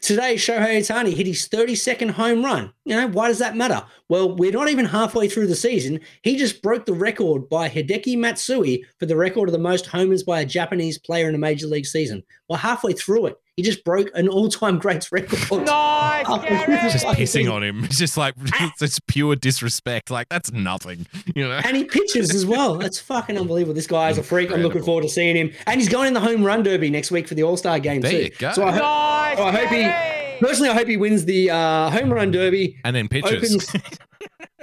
Today, 0.00 0.36
Shohei 0.36 0.78
Ohtani 0.78 1.12
hit 1.12 1.26
his 1.26 1.48
32nd 1.48 2.10
home 2.10 2.44
run. 2.44 2.72
You 2.84 2.94
know, 2.94 3.08
why 3.08 3.28
does 3.28 3.40
that 3.40 3.56
matter? 3.56 3.82
Well, 4.08 4.36
we're 4.36 4.52
not 4.52 4.68
even 4.68 4.84
halfway 4.84 5.28
through 5.28 5.48
the 5.48 5.56
season. 5.56 6.00
He 6.22 6.36
just 6.36 6.62
broke 6.62 6.86
the 6.86 6.92
record 6.92 7.48
by 7.48 7.68
Hideki 7.68 8.16
Matsui 8.16 8.84
for 8.98 9.06
the 9.06 9.16
record 9.16 9.48
of 9.48 9.52
the 9.52 9.58
most 9.58 9.86
homers 9.86 10.22
by 10.22 10.40
a 10.40 10.46
Japanese 10.46 10.98
player 10.98 11.28
in 11.28 11.34
a 11.34 11.38
major 11.38 11.66
league 11.66 11.84
season. 11.84 12.22
Well, 12.48 12.58
halfway 12.58 12.92
through 12.94 13.26
it, 13.26 13.36
he 13.56 13.62
just 13.62 13.84
broke 13.84 14.08
an 14.14 14.28
all-time 14.28 14.78
greats 14.78 15.12
record. 15.12 15.38
Nice, 15.66 16.26
Halfway 16.26 16.48
through 16.48 16.58
the 16.58 16.66
Gary. 16.80 16.90
Just 16.92 17.06
pissing 17.06 17.52
on 17.52 17.62
him. 17.62 17.84
It's 17.84 17.98
just 17.98 18.16
like 18.16 18.34
it's 18.38 18.78
just 18.78 19.06
pure 19.06 19.36
disrespect. 19.36 20.10
Like 20.10 20.28
that's 20.30 20.50
nothing. 20.52 21.06
You 21.34 21.46
know. 21.48 21.60
And 21.64 21.76
he 21.76 21.84
pitches 21.84 22.34
as 22.34 22.46
well. 22.46 22.76
That's 22.76 22.98
fucking 22.98 23.36
unbelievable. 23.38 23.74
This 23.74 23.86
guy 23.86 24.10
is 24.10 24.18
a 24.18 24.22
freak. 24.22 24.50
I'm 24.52 24.60
looking 24.62 24.82
forward 24.82 25.02
to 25.02 25.08
seeing 25.08 25.36
him. 25.36 25.52
And 25.66 25.80
he's 25.80 25.88
going 25.90 26.08
in 26.08 26.14
the 26.14 26.20
home 26.20 26.42
run 26.44 26.62
derby 26.62 26.88
next 26.90 27.10
week 27.10 27.28
for 27.28 27.34
the 27.34 27.42
All-Star 27.42 27.78
game 27.80 28.00
There 28.00 28.10
too. 28.12 28.16
you 28.24 28.30
go. 28.38 28.52
So 28.52 28.64
I, 28.64 28.72
ho- 28.72 28.78
Nice, 28.78 29.36
so 29.38 29.44
I 29.44 29.52
hope 29.52 29.68
he 29.68 30.38
personally 30.46 30.70
I 30.70 30.74
hope 30.74 30.88
he 30.88 30.96
wins 30.96 31.24
the 31.26 31.50
uh, 31.50 31.90
home 31.90 32.12
run 32.12 32.30
derby 32.30 32.78
And 32.84 32.94
then 32.96 33.08
pitches. 33.08 33.32
opens 33.32 33.72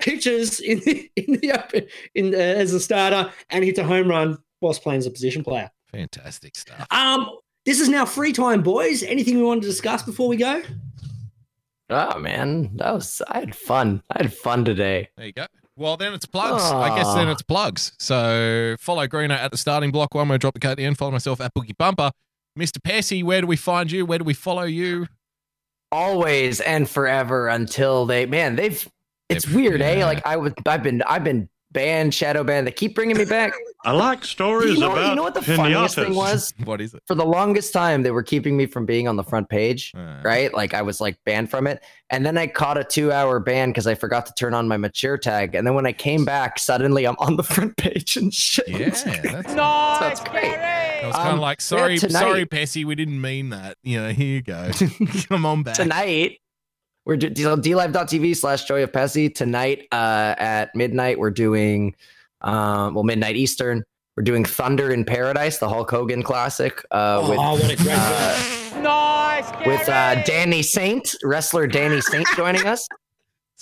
pitches 0.02 0.60
in 0.60 0.80
the 0.80 1.10
in 1.16 1.40
the 1.40 1.52
open 1.52 1.88
in 2.14 2.32
the, 2.32 2.42
as 2.42 2.74
a 2.74 2.80
starter 2.80 3.32
and 3.50 3.64
hits 3.64 3.80
a 3.80 3.84
home 3.84 4.08
run 4.10 4.38
whilst 4.62 4.82
playing 4.84 5.00
as 5.00 5.06
a 5.06 5.12
position 5.12 5.44
player. 5.44 5.70
Fantastic 5.92 6.56
stuff. 6.56 6.86
Um, 6.92 7.30
this 7.66 7.80
is 7.80 7.90
now 7.90 8.06
free 8.06 8.32
time, 8.34 8.62
boys. 8.62 9.04
Anything 9.04 9.38
we 9.38 9.44
want 9.44 9.62
to 9.62 9.68
discuss 9.68 10.04
before 10.04 10.28
we 10.28 10.38
go? 10.38 10.62
Oh 11.90 12.20
man, 12.20 12.72
that 12.78 12.94
was 12.94 13.22
I 13.28 13.40
had 13.40 13.56
fun. 13.56 14.02
I 14.12 14.24
had 14.24 14.34
fun 14.34 14.66
today. 14.66 15.10
There 15.18 15.26
you 15.28 15.34
go. 15.34 15.46
Well, 15.78 15.98
then 15.98 16.14
it's 16.14 16.26
plugs. 16.26 16.64
I 16.64 16.96
guess 16.96 17.14
then 17.14 17.28
it's 17.28 17.42
plugs. 17.42 17.92
So 18.00 18.76
follow 18.80 19.06
Greener 19.08 19.36
at 19.36 19.52
the 19.52 19.58
starting 19.58 19.92
block. 19.92 20.16
One 20.16 20.30
way, 20.30 20.38
drop 20.38 20.54
the 20.54 20.60
cut 20.60 20.72
at 20.72 20.78
the 20.78 20.86
end. 20.86 20.98
Follow 20.98 21.12
myself 21.12 21.42
at 21.42 21.54
Boogie 21.54 21.78
Bumper. 21.78 22.12
Mr. 22.58 22.78
Pessy, 22.82 23.22
where 23.24 23.42
do 23.42 23.48
we 23.48 23.58
find 23.58 23.92
you? 23.92 24.06
Where 24.06 24.18
do 24.18 24.24
we 24.24 24.34
follow 24.34 24.64
you? 24.64 25.08
Always 25.92 26.62
and 26.62 26.90
forever 26.90 27.48
until 27.50 28.06
they 28.06 28.26
man, 28.26 28.56
they've 28.56 28.88
it's 29.30 29.46
They've- 29.46 29.56
weird, 29.56 29.80
yeah. 29.82 29.88
eh? 29.88 30.06
Like 30.06 30.26
I 30.26 30.38
was 30.38 30.54
I've 30.66 30.82
been 30.84 31.02
I've 31.04 31.24
been 31.24 31.50
banned, 31.76 32.14
shadow 32.16 32.44
banned. 32.44 32.66
They 32.66 32.72
keep 32.72 32.96
bringing 32.96 33.18
me 33.18 33.26
back. 33.26 33.54
I 33.84 33.92
like 33.92 34.26
stories 34.26 34.74
you 34.74 34.80
know, 34.80 34.94
about 34.94 35.10
you 35.10 35.16
know 35.16 35.22
what 35.22 35.36
the 35.36 35.44
funniest 35.44 35.94
thing 35.94 36.16
was? 36.16 36.52
What 36.64 36.82
is 36.82 36.96
it? 36.96 37.04
For 37.06 37.14
the 37.14 37.26
longest 37.26 37.72
time, 37.72 38.02
they 38.02 38.10
were 38.10 38.24
keeping 38.24 38.58
me 38.58 38.66
from 38.66 38.88
being 38.88 39.08
on 39.08 39.16
the 39.16 39.24
front 39.24 39.48
page, 39.50 39.92
Uh, 39.96 40.22
right? 40.24 40.52
Like 40.52 40.74
I 40.74 40.82
was 40.82 41.00
like 41.00 41.18
banned 41.26 41.52
from 41.52 41.68
it. 41.68 41.84
And 42.10 42.26
then 42.26 42.36
I 42.38 42.48
caught 42.48 42.80
a 42.80 42.84
two 42.84 43.12
hour 43.12 43.40
ban 43.40 43.70
because 43.70 43.86
I 43.86 43.94
forgot 43.94 44.26
to 44.26 44.34
turn 44.34 44.56
on 44.56 44.68
my 44.68 44.78
mature 44.78 45.18
tag. 45.20 45.54
And 45.54 45.68
then 45.68 45.76
when 45.76 45.86
I 45.86 45.92
came 45.94 46.26
back, 46.26 46.58
suddenly 46.58 47.06
I'm 47.06 47.16
on 47.20 47.36
the 47.36 47.44
front 47.44 47.78
page 47.86 48.18
and 48.18 48.34
shit. 48.34 48.68
Yeah, 48.68 48.90
that's, 48.90 49.06
Nice, 49.56 50.00
That's 50.00 50.22
great. 50.22 50.56
I 50.58 51.08
was 51.08 51.16
kind 51.16 51.28
of 51.30 51.34
Um, 51.36 51.40
like, 51.42 51.60
yeah, 51.60 51.64
sorry, 51.64 51.98
tonight- 52.00 52.20
sorry, 52.20 52.46
Pessy, 52.48 52.86
we 52.86 52.96
didn't 52.96 53.22
mean 53.22 53.50
that. 53.50 53.78
You 53.84 54.02
know, 54.02 54.10
here 54.12 54.28
you 54.36 54.42
go. 54.42 54.72
Come 55.30 55.46
on 55.46 55.62
back. 55.64 55.76
Tonight, 55.76 56.40
we're 57.06 57.18
do- 57.18 57.30
dlive.tv 57.30 58.36
slash 58.36 58.66
joy 58.66 58.84
of 58.84 58.92
Pessy 58.92 59.34
tonight 59.34 59.88
uh, 59.92 60.36
at 60.38 60.76
midnight. 60.76 61.20
We're 61.20 61.32
doing 61.32 61.96
um, 62.42 62.96
well 62.96 63.04
midnight 63.04 63.36
Eastern. 63.36 63.84
We're 64.18 64.24
doing 64.24 64.46
Thunder 64.46 64.92
in 64.92 65.04
Paradise, 65.04 65.58
the 65.58 65.68
Hulk 65.68 65.92
Hogan 65.92 66.24
classic, 66.24 66.84
uh, 66.92 67.22
Oh, 67.22 67.30
with 67.30 67.38
what 67.38 67.72
a 67.72 67.76
great 67.76 67.90
uh, 67.92 68.82
Nice, 68.82 69.68
with 69.68 69.90
uh, 69.90 70.24
Danny 70.24 70.62
Saint, 70.62 71.16
wrestler 71.24 71.68
Danny 71.68 72.02
Saint, 72.02 72.28
joining 72.36 72.66
us. 72.66 72.88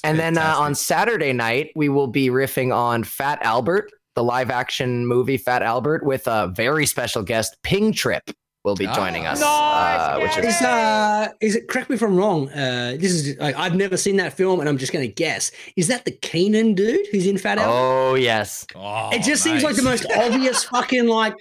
And 0.05 0.19
then 0.19 0.37
uh, 0.37 0.55
on 0.57 0.75
Saturday 0.75 1.31
night, 1.31 1.71
we 1.77 1.87
will 1.87 2.07
be 2.07 2.27
riffing 2.27 2.75
on 2.75 3.05
Fat 3.05 3.39
Albert, 3.41 3.89
the 4.15 4.23
live 4.23 4.49
action 4.49 5.07
movie 5.07 5.37
Fat 5.37 5.63
Albert, 5.63 6.05
with 6.05 6.27
a 6.27 6.51
very 6.53 6.85
special 6.85 7.23
guest, 7.23 7.55
Ping 7.63 7.93
Trip, 7.93 8.29
will 8.63 8.75
be 8.75 8.85
joining 8.87 9.25
us. 9.25 9.41
uh, 9.43 10.19
which 10.21 10.37
is 10.37 10.55
Is 10.55 10.61
uh 10.61 11.27
is 11.41 11.55
it 11.55 11.67
correct 11.67 11.89
me 11.89 11.95
if 11.95 12.01
I'm 12.01 12.15
wrong? 12.15 12.49
Uh 12.49 12.95
this 12.99 13.11
is 13.11 13.37
like 13.37 13.55
I've 13.57 13.75
never 13.75 13.97
seen 13.97 14.15
that 14.17 14.33
film 14.33 14.59
and 14.59 14.69
I'm 14.69 14.77
just 14.77 14.93
gonna 14.93 15.07
guess. 15.07 15.51
Is 15.75 15.87
that 15.87 16.05
the 16.05 16.11
Keenan 16.11 16.73
dude 16.73 17.05
who's 17.11 17.27
in 17.27 17.37
Fat 17.37 17.57
Albert? 17.57 17.73
oh 17.73 18.15
yes, 18.15 18.65
it 18.75 19.23
just 19.23 19.43
seems 19.43 19.63
like 19.63 19.75
the 19.75 19.81
most 19.81 20.05
obvious 20.15 20.63
fucking 20.73 21.07
like 21.07 21.33
of, 21.33 21.39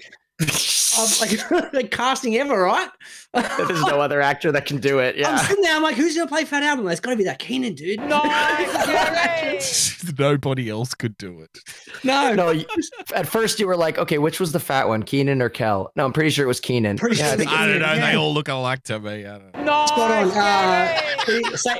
like, 1.20 1.50
like 1.72 1.90
casting 1.90 2.36
ever, 2.36 2.62
right? 2.62 2.88
there's 3.32 3.82
no 3.82 4.00
other 4.00 4.20
actor 4.20 4.52
that 4.52 4.66
can 4.66 4.78
do 4.78 4.98
it. 4.98 5.16
Yeah. 5.22 5.30
I'm 5.30 5.38
sitting 5.46 5.62
there, 5.62 5.76
I'm 5.76 5.82
like, 5.82 5.94
who's 5.96 6.14
gonna 6.16 6.26
play 6.28 6.44
Fat 6.44 6.62
Albert? 6.62 6.90
It's 6.90 7.00
gotta 7.00 7.16
be 7.16 7.24
that 7.24 7.38
Keenan 7.38 7.74
dude. 7.74 8.00
No, 8.00 8.22
Nobody 10.18 10.68
else 10.68 10.94
could 10.94 11.16
do 11.16 11.40
it. 11.40 11.58
No, 12.04 12.34
no. 12.34 12.50
you- 12.50 12.66
At 13.14 13.26
first, 13.28 13.60
you 13.60 13.66
were 13.66 13.76
like, 13.76 13.98
okay, 13.98 14.18
which 14.18 14.40
was 14.40 14.52
the 14.52 14.60
fat 14.60 14.88
one, 14.88 15.02
Keenan 15.02 15.40
or 15.42 15.48
Kel? 15.48 15.90
No, 15.96 16.04
I'm 16.04 16.12
pretty 16.12 16.30
sure 16.30 16.44
it 16.44 16.48
was 16.48 16.60
Keenan. 16.60 16.96
Pretty 16.98 17.16
Yeah, 17.16 17.26
I 17.26 17.28
sure 17.30 17.38
think 17.38 17.50
I 17.50 17.66
don't 17.66 17.78
know. 17.80 17.92
Yeah. 17.94 18.10
They 18.12 18.16
all 18.16 18.32
look 18.34 18.48
alike 18.48 18.82
to 18.84 18.98
me. 19.00 19.26
I 19.26 19.38
don't 19.38 19.64
know. 19.64 19.86
Spot 19.86 20.10
on. 20.10 20.30
Uh, 20.30 21.56
sa- 21.56 21.76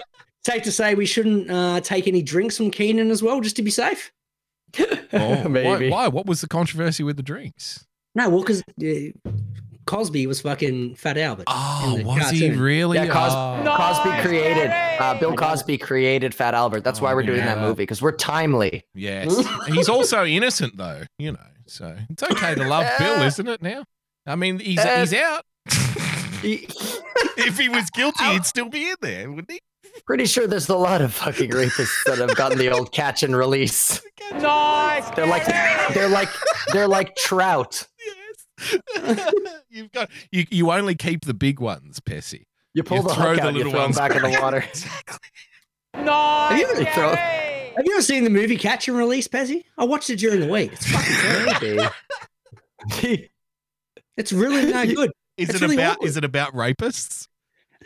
safe 0.46 0.62
to 0.62 0.72
say 0.72 0.94
we 0.94 1.06
shouldn't 1.06 1.50
uh, 1.50 1.80
take 1.80 2.06
any 2.08 2.22
drinks 2.22 2.56
from 2.56 2.70
Keenan 2.70 3.10
as 3.10 3.22
well, 3.22 3.40
just 3.40 3.56
to 3.56 3.62
be 3.62 3.70
safe. 3.70 4.12
Oh, 5.12 5.48
Maybe. 5.48 5.90
Why, 5.90 6.04
why? 6.04 6.08
What 6.08 6.26
was 6.26 6.40
the 6.40 6.48
controversy 6.48 7.02
with 7.02 7.16
the 7.16 7.22
drinks? 7.22 7.86
No, 8.14 8.28
well, 8.28 8.40
because 8.42 8.62
uh, 8.62 9.30
Cosby 9.86 10.26
was 10.26 10.40
fucking 10.42 10.94
Fat 10.96 11.16
Albert. 11.18 11.44
Oh, 11.48 11.94
in 11.96 12.02
the 12.02 12.06
was 12.06 12.30
he 12.30 12.50
really? 12.50 12.98
Yeah, 12.98 13.06
Cos- 13.08 13.32
Oh. 13.34 13.74
Cosby 13.76 14.22
created 14.28 14.70
uh, 14.70 15.18
Bill 15.18 15.34
Cosby 15.34 15.78
created 15.78 16.34
Fat 16.34 16.54
Albert. 16.54 16.84
That's 16.84 17.00
why 17.00 17.12
Oh, 17.12 17.16
we're 17.16 17.22
doing 17.22 17.40
that 17.44 17.58
movie 17.58 17.82
because 17.82 18.00
we're 18.02 18.12
timely. 18.12 18.84
Yes. 18.94 19.34
He's 19.68 19.88
also 19.88 20.24
innocent 20.24 20.76
though, 20.76 21.02
you 21.18 21.32
know. 21.32 21.38
So 21.66 21.96
it's 22.10 22.22
okay 22.22 22.54
to 22.54 22.64
love 22.68 22.86
Bill, 22.98 23.22
isn't 23.26 23.48
it 23.48 23.62
now? 23.62 23.84
I 24.26 24.36
mean, 24.36 24.58
he's 24.58 24.78
Uh, 24.78 25.00
he's 25.00 25.14
out. 25.14 25.42
if 26.44 27.58
he 27.58 27.68
was 27.68 27.88
guilty, 27.90 28.24
he'd 28.24 28.44
still 28.46 28.68
be 28.68 28.88
in 28.90 28.96
there, 29.00 29.30
wouldn't 29.30 29.50
he? 29.50 29.60
Pretty 30.06 30.26
sure 30.26 30.46
there's 30.46 30.68
a 30.68 30.76
lot 30.76 31.00
of 31.02 31.12
fucking 31.14 31.50
rapists 31.50 32.04
that 32.06 32.18
have 32.18 32.34
gotten 32.36 32.58
the 32.58 32.70
old 32.70 32.92
catch 32.92 33.22
and 33.22 33.36
release. 33.36 34.00
Nice. 34.32 35.08
They're 35.10 35.26
like 35.26 35.44
they're 35.94 36.08
like 36.08 36.28
they're 36.72 36.88
like 36.88 37.14
trout. 37.16 37.86
Yes. 38.64 39.30
You've 39.70 39.92
got 39.92 40.10
you, 40.30 40.46
you 40.50 40.70
only 40.72 40.94
keep 40.94 41.24
the 41.24 41.34
big 41.34 41.60
ones, 41.60 42.00
Pessy. 42.00 42.46
You 42.74 42.82
pull 42.82 42.98
You 42.98 43.02
the 43.04 43.08
throw 43.14 43.24
hook 43.28 43.36
the 43.36 43.42
out, 43.42 43.52
you 43.52 43.58
little 43.58 43.72
throw 43.72 43.80
them 43.80 43.88
ones 43.90 43.98
back 43.98 44.10
in 44.16 44.22
the 44.22 44.28
back. 44.28 44.42
water. 44.42 44.60
Have 45.94 46.58
you, 46.58 46.66
ever, 46.66 46.84
throw- 46.86 47.14
have 47.14 47.84
you 47.84 47.92
ever 47.92 48.02
seen 48.02 48.24
the 48.24 48.30
movie 48.30 48.56
Catch 48.56 48.88
and 48.88 48.96
Release, 48.96 49.28
Pessy? 49.28 49.64
I 49.76 49.84
watched 49.84 50.08
it 50.08 50.16
during 50.16 50.40
the 50.40 50.48
week. 50.48 50.72
It's 50.72 50.86
fucking 50.90 51.58
terrible. 51.60 53.28
It's 54.16 54.32
really 54.32 54.70
no 54.72 54.86
good. 54.94 55.10
Is 55.38 55.48
It's 55.50 55.56
it 55.58 55.62
really 55.62 55.76
about 55.76 55.92
awkward. 55.96 56.06
is 56.08 56.16
it 56.18 56.24
about 56.24 56.52
rapists? 56.54 57.28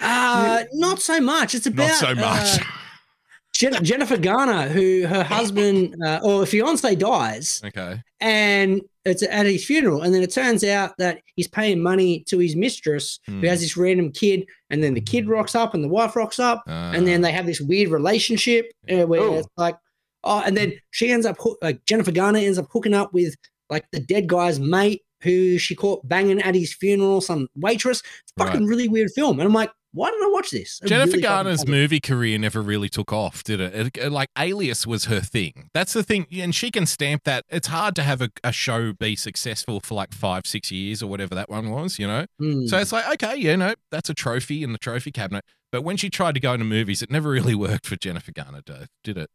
Uh, 0.00 0.64
not 0.72 1.00
so 1.00 1.20
much. 1.20 1.54
It's 1.54 1.66
about 1.66 1.88
Not 1.88 1.94
so 1.96 2.14
much. 2.14 2.60
uh, 2.60 2.64
Jen- 3.54 3.84
Jennifer 3.84 4.18
Garner, 4.18 4.68
who 4.68 5.06
her 5.06 5.22
husband 5.36 5.96
uh, 6.04 6.20
or 6.22 6.44
fiance 6.44 6.94
dies, 6.96 7.62
okay. 7.64 8.02
and 8.20 8.82
it's 9.06 9.22
at 9.22 9.46
his 9.46 9.64
funeral, 9.64 10.02
and 10.02 10.14
then 10.14 10.22
it 10.22 10.30
turns 10.32 10.62
out 10.64 10.96
that 10.98 11.20
he's 11.36 11.48
paying 11.48 11.82
money 11.82 12.22
to 12.28 12.38
his 12.38 12.54
mistress, 12.54 13.18
Hmm. 13.26 13.40
who 13.40 13.46
has 13.46 13.60
this 13.62 13.76
random 13.76 14.12
kid, 14.12 14.44
and 14.68 14.82
then 14.84 14.92
the 14.94 15.00
kid 15.00 15.26
rocks 15.28 15.54
up, 15.54 15.72
and 15.72 15.82
the 15.82 15.88
wife 15.88 16.16
rocks 16.16 16.38
up, 16.38 16.62
and 16.66 17.06
then 17.06 17.22
they 17.22 17.32
have 17.32 17.46
this 17.46 17.60
weird 17.60 17.88
relationship 17.90 18.70
uh, 18.92 19.06
where 19.06 19.20
Oh. 19.22 19.34
it's 19.38 19.48
like, 19.56 19.76
oh, 20.24 20.42
and 20.44 20.54
then 20.56 20.72
she 20.90 21.10
ends 21.10 21.24
up 21.24 21.36
like 21.62 21.82
Jennifer 21.86 22.12
Garner 22.12 22.40
ends 22.40 22.58
up 22.58 22.66
hooking 22.70 22.94
up 22.94 23.14
with 23.14 23.34
like 23.70 23.86
the 23.90 24.00
dead 24.00 24.26
guy's 24.28 24.60
mate, 24.60 25.00
who 25.22 25.56
she 25.56 25.74
caught 25.74 26.06
banging 26.06 26.42
at 26.42 26.54
his 26.54 26.74
funeral, 26.74 27.20
some 27.22 27.48
waitress. 27.56 28.00
It's 28.00 28.32
fucking 28.36 28.60
Right. 28.62 28.68
really 28.68 28.88
weird 28.88 29.10
film, 29.12 29.40
and 29.40 29.46
I'm 29.46 29.54
like, 29.54 29.70
why 29.96 30.10
did 30.10 30.22
I 30.22 30.28
watch 30.28 30.50
this? 30.50 30.80
I 30.84 30.86
Jennifer 30.86 31.12
really 31.12 31.22
Garner's 31.22 31.66
movie 31.66 32.00
career 32.00 32.38
never 32.38 32.60
really 32.62 32.88
took 32.88 33.12
off, 33.12 33.42
did 33.42 33.60
it? 33.60 33.96
It- 33.96 34.12
Like 34.12 34.28
Alias 34.38 34.86
was 34.86 35.06
her 35.06 35.20
thing. 35.20 35.70
That's 35.74 35.92
the 35.94 36.02
thing, 36.02 36.26
and 36.32 36.54
she 36.54 36.70
can 36.70 36.86
stamp 36.86 37.24
that. 37.24 37.44
It's 37.48 37.68
hard 37.68 37.96
to 37.96 38.02
have 38.02 38.20
a, 38.20 38.30
a 38.44 38.52
show 38.52 38.92
be 38.92 39.16
successful 39.16 39.80
for 39.80 39.94
like 39.94 40.12
five, 40.12 40.46
six 40.46 40.70
years 40.70 41.02
or 41.02 41.06
whatever 41.08 41.34
that 41.34 41.48
one 41.48 41.70
was, 41.70 41.98
you 41.98 42.06
know. 42.06 42.26
Hmm. 42.38 42.66
So 42.66 42.78
it's 42.78 42.92
like, 42.92 43.08
okay, 43.22 43.36
you 43.36 43.56
know, 43.56 43.74
that's 43.90 44.08
a 44.10 44.14
trophy 44.14 44.62
in 44.62 44.72
the 44.72 44.78
trophy 44.78 45.10
cabinet. 45.10 45.44
But 45.72 45.82
when 45.82 45.96
she 45.96 46.10
tried 46.10 46.34
to 46.34 46.40
go 46.40 46.52
into 46.52 46.64
movies, 46.64 47.02
it 47.02 47.10
never 47.10 47.30
really 47.30 47.54
worked 47.66 47.86
for 47.86 47.96
Jennifer 47.96 48.32
Garner, 48.32 48.60
did 49.02 49.16
it? 49.18 49.30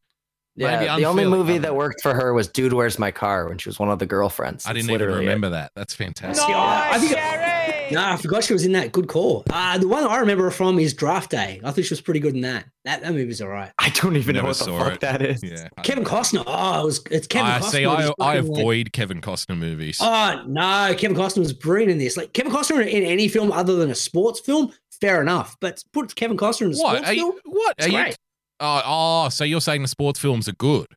Yeah, 0.58 0.80
Maybe 0.80 1.02
the 1.02 1.08
only 1.08 1.26
movie 1.26 1.58
that 1.60 1.76
worked 1.76 2.02
for 2.02 2.14
her 2.14 2.34
was 2.34 2.48
Dude, 2.50 2.74
Where's 2.74 3.00
My 3.00 3.10
Car 3.10 3.48
when 3.48 3.58
she 3.58 3.70
was 3.70 3.80
one 3.80 3.90
of 3.90 4.00
the 4.00 4.06
girlfriends. 4.06 4.66
I 4.66 4.74
That's 4.74 4.86
didn't 4.86 4.92
even 4.92 5.00
literally 5.08 5.26
it. 5.26 5.30
remember 5.30 5.50
that. 5.52 5.72
That's 5.76 5.94
fantastic. 5.94 6.48
Yeah, 6.50 6.90
I 6.92 7.00
think 7.00 7.92
no, 7.94 8.02
I 8.04 8.16
forgot 8.18 8.44
she 8.44 8.54
was 8.54 8.66
in 8.66 8.72
that. 8.74 8.92
Good 8.94 9.08
call. 9.08 9.44
Uh, 9.50 9.78
the 9.78 9.88
one 9.88 10.04
I 10.06 10.18
remember 10.18 10.46
her 10.46 10.52
from 10.52 10.80
is 10.80 10.94
Draft 10.94 11.32
Day. 11.32 11.60
I 11.64 11.72
think 11.72 11.88
she 11.88 11.94
was 11.94 12.00
pretty 12.02 12.20
good 12.22 12.36
in 12.36 12.42
that. 12.42 12.66
That 12.86 13.02
that 13.02 13.14
movie's 13.14 13.42
all 13.42 13.50
right. 13.50 13.72
I 13.80 13.90
don't 13.90 14.16
even 14.18 14.36
Never 14.36 14.44
know 14.46 14.50
what 14.50 14.58
the 14.58 14.66
fuck 14.78 14.94
it. 14.96 15.00
that 15.02 15.22
is. 15.22 15.44
Yeah. 15.44 15.68
Kevin 15.84 16.04
Costner. 16.04 16.44
Oh, 16.48 16.82
it 16.82 16.86
was 16.86 17.04
it's 17.12 17.28
Kevin 17.28 17.52
I 17.52 17.60
Costner. 17.60 17.72
see. 17.72 17.86
I, 17.86 17.94
I 17.94 18.06
fucking, 18.08 18.16
like- 18.20 18.38
avoid 18.60 18.94
Kevin 18.94 19.22
Costner 19.22 19.58
movies. 19.58 20.00
Oh 20.02 20.44
no, 20.48 20.94
Kevin 20.98 21.16
Costner 21.18 21.40
was 21.40 21.54
brilliant 21.54 21.92
in 21.92 21.98
this. 21.98 22.18
Like 22.18 22.34
Kevin 22.34 22.52
Costner 22.52 22.82
in 22.82 23.04
any 23.04 23.28
film 23.28 23.52
other 23.52 23.76
than 23.76 23.90
a 23.92 23.96
sports 23.96 24.40
film, 24.40 24.72
fair 25.00 25.22
enough. 25.22 25.56
But 25.62 25.84
put 25.94 26.16
Kevin 26.16 26.38
Costner 26.38 26.68
in 26.68 26.74
a 26.74 26.78
what? 26.78 26.96
sports 26.98 27.08
Are 27.10 27.14
you, 27.14 27.32
film, 27.32 27.40
what? 27.46 27.76
it's 27.78 27.88
Are 27.88 27.90
you, 27.90 27.98
great. 27.98 28.18
Oh, 28.62 28.82
oh, 28.86 29.30
so 29.30 29.44
you're 29.44 29.60
saying 29.62 29.82
the 29.82 29.88
sports 29.88 30.20
films 30.20 30.48
are 30.48 30.54
good, 30.54 30.88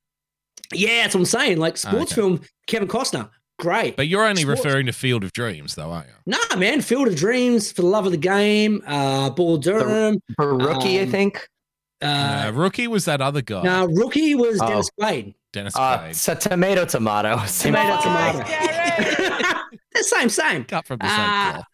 Yeah, 0.72 1.02
that's 1.02 1.14
what 1.14 1.22
I'm 1.22 1.24
saying. 1.26 1.58
Like 1.58 1.76
sports 1.76 2.12
Okay. 2.12 2.14
film, 2.14 2.40
Kevin 2.66 2.88
Costner, 2.88 3.30
great. 3.58 3.96
but 3.96 4.06
you're 4.08 4.24
only 4.24 4.42
Sports- 4.42 4.64
referring 4.64 4.86
to 4.86 4.92
Field 4.92 5.24
of 5.24 5.32
Dreams, 5.32 5.74
though, 5.74 5.90
aren't 5.90 6.08
you? 6.08 6.14
Nah, 6.26 6.56
man, 6.56 6.80
Field 6.80 7.08
of 7.08 7.16
Dreams, 7.16 7.72
For 7.72 7.82
the 7.82 7.88
Love 7.88 8.06
of 8.06 8.12
the 8.12 8.18
Game, 8.18 8.82
uh, 8.86 9.30
Bull 9.30 9.56
Durham. 9.58 10.20
For 10.36 10.56
rookie, 10.56 11.00
I 11.00 11.04
um, 11.04 11.10
think. 11.10 11.48
Uh, 12.02 12.44
Uh, 12.48 12.52
rookie 12.54 12.86
was 12.88 13.04
that 13.06 13.20
other 13.20 13.40
guy, 13.42 13.62
no, 13.62 13.86
rookie 13.86 14.34
was 14.34 14.58
Oh. 14.60 14.66
Dennis 14.68 14.90
Quaid. 15.00 15.34
Dennis 15.52 15.74
Uh, 15.76 15.98
Quaid, 15.98 16.10
it's 16.10 16.28
a 16.28 16.34
tomato, 16.34 16.84
tomato. 16.84 17.36
Tomato, 17.46 18.02
tomato. 18.02 18.44
the 19.94 20.02
same, 20.02 20.28
same. 20.28 20.64
cut 20.64 20.86
from 20.86 20.98
the 20.98 21.08
same 21.08 21.20
uh, 21.20 21.52
cloth. 21.52 21.64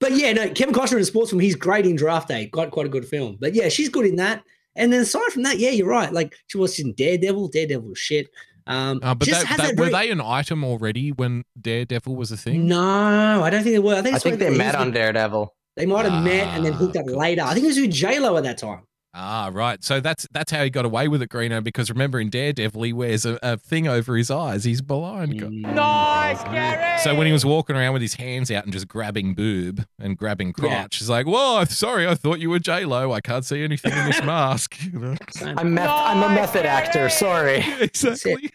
But 0.00 0.12
yeah, 0.12 0.32
no, 0.32 0.48
Kevin 0.50 0.74
Costner 0.74 0.94
in 0.94 1.00
a 1.00 1.04
sports 1.04 1.30
film, 1.30 1.40
he's 1.40 1.56
great 1.56 1.84
in 1.86 1.96
Draft 1.96 2.28
Day. 2.28 2.46
Got 2.46 2.70
quite 2.70 2.86
a 2.86 2.88
good 2.88 3.04
film. 3.06 3.36
But 3.40 3.54
yeah, 3.54 3.68
she's 3.68 3.88
good 3.88 4.06
in 4.06 4.16
that. 4.16 4.42
And 4.78 4.92
then 4.92 5.00
aside 5.02 5.30
from 5.32 5.42
that, 5.42 5.58
yeah, 5.58 5.70
you're 5.70 5.88
right. 5.88 6.12
Like 6.12 6.34
she 6.46 6.56
was 6.56 6.78
in 6.78 6.94
Daredevil. 6.94 7.48
Daredevil 7.48 7.94
shit. 7.94 8.28
Um, 8.66 9.00
Uh, 9.02 9.14
but 9.14 9.28
that, 9.28 9.46
that, 9.48 9.56
that 9.58 9.68
were 9.76 9.86
very- 9.90 10.06
they 10.06 10.10
an 10.10 10.20
item 10.20 10.62
already 10.64 11.10
when 11.10 11.44
Daredevil 11.60 12.14
was 12.16 12.30
a 12.32 12.36
thing? 12.36 12.66
No, 12.68 13.42
I 13.42 13.50
don't 13.50 13.62
think 13.62 13.74
they 13.74 13.78
were. 13.78 13.94
I 13.94 14.02
think, 14.02 14.16
I 14.16 14.18
think 14.18 14.38
they 14.38 14.52
he 14.52 14.58
met 14.58 14.74
on 14.74 14.90
Daredevil. 14.92 15.54
They 15.76 15.86
might 15.86 16.06
have 16.06 16.22
met 16.24 16.48
and 16.48 16.64
then 16.66 16.72
Ah, 16.74 16.76
hooked 16.76 16.96
up 16.96 17.06
later. 17.06 17.42
I 17.42 17.54
think 17.54 17.64
it 17.64 17.68
was 17.68 17.78
with 17.78 17.92
J 17.92 18.18
Lo 18.18 18.36
at 18.36 18.42
that 18.44 18.58
time. 18.58 18.80
Ah, 19.20 19.50
right. 19.52 19.82
So 19.82 19.98
that's 19.98 20.28
that's 20.30 20.52
how 20.52 20.62
he 20.62 20.70
got 20.70 20.84
away 20.84 21.08
with 21.08 21.22
it, 21.22 21.28
Greeno. 21.28 21.62
Because 21.62 21.90
remember, 21.90 22.20
in 22.20 22.30
Daredevil, 22.30 22.80
he 22.84 22.92
wears 22.92 23.26
a, 23.26 23.36
a 23.42 23.56
thing 23.56 23.88
over 23.88 24.16
his 24.16 24.30
eyes. 24.30 24.62
He's 24.62 24.80
blind. 24.80 25.40
Mm. 25.40 25.74
Nice, 25.74 26.40
Gary. 26.44 26.98
So 27.00 27.16
when 27.16 27.26
he 27.26 27.32
was 27.32 27.44
walking 27.44 27.74
around 27.74 27.94
with 27.94 28.02
his 28.02 28.14
hands 28.14 28.48
out 28.52 28.62
and 28.62 28.72
just 28.72 28.86
grabbing 28.86 29.34
boob 29.34 29.84
and 29.98 30.16
grabbing 30.16 30.54
Yeah. 30.58 30.82
crotch, 30.82 30.98
he's 30.98 31.10
like, 31.10 31.26
"Whoa, 31.26 31.64
sorry, 31.64 32.06
I 32.06 32.14
thought 32.14 32.38
you 32.38 32.48
were 32.50 32.60
J 32.60 32.84
Lo. 32.84 33.10
I 33.12 33.20
can't 33.20 33.44
see 33.44 33.64
anything 33.64 33.92
in 33.92 34.06
this 34.06 34.22
mask." 34.24 34.76
You 34.84 34.98
know? 35.00 35.16
I'm, 35.44 35.74
meth- 35.74 35.90
I'm 35.90 36.22
a 36.22 36.32
method 36.32 36.64
actor. 36.64 37.08
Sorry. 37.08 37.64
exactly. 37.80 38.50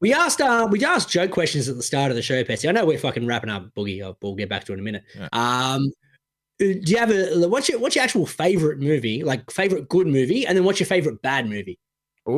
We 0.00 0.12
asked 0.12 0.40
uh, 0.40 0.68
we 0.70 0.84
asked 0.84 1.08
joke 1.10 1.32
questions 1.32 1.68
at 1.68 1.76
the 1.76 1.82
start 1.82 2.10
of 2.12 2.16
the 2.16 2.22
show, 2.22 2.42
Patsy. 2.44 2.68
I 2.68 2.72
know 2.72 2.84
we're 2.86 2.98
fucking 2.98 3.26
wrapping 3.26 3.50
up, 3.50 3.74
Boogie. 3.76 4.14
We'll 4.22 4.34
get 4.36 4.48
back 4.48 4.62
to 4.64 4.72
it 4.72 4.74
in 4.74 4.80
a 4.80 4.82
minute. 4.84 5.02
Yeah. 5.16 5.28
Um, 5.32 5.90
do 6.58 6.80
you 6.86 6.96
have 6.98 7.10
a 7.10 7.48
what's 7.48 7.68
your 7.68 7.78
what's 7.78 7.94
your 7.96 8.04
actual 8.04 8.26
favorite 8.26 8.78
movie? 8.78 9.22
Like 9.24 9.50
favorite 9.50 9.88
good 9.88 10.06
movie, 10.06 10.46
and 10.46 10.56
then 10.56 10.64
what's 10.64 10.80
your 10.80 10.86
favorite 10.86 11.22
bad 11.22 11.48
movie? 11.48 11.78
A 12.26 12.30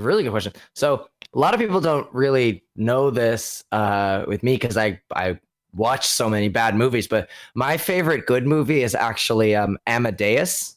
really 0.00 0.24
good 0.24 0.30
question. 0.32 0.52
So 0.74 1.06
a 1.34 1.38
lot 1.38 1.54
of 1.54 1.60
people 1.60 1.80
don't 1.80 2.12
really 2.12 2.64
know 2.74 3.10
this 3.10 3.62
uh, 3.70 4.24
with 4.26 4.42
me 4.42 4.54
because 4.56 4.76
I 4.76 5.00
I 5.14 5.38
watch 5.74 6.06
so 6.08 6.28
many 6.28 6.48
bad 6.48 6.74
movies. 6.74 7.06
But 7.06 7.30
my 7.54 7.76
favorite 7.76 8.26
good 8.26 8.46
movie 8.46 8.82
is 8.82 8.94
actually 8.94 9.54
um, 9.54 9.78
Amadeus. 9.86 10.76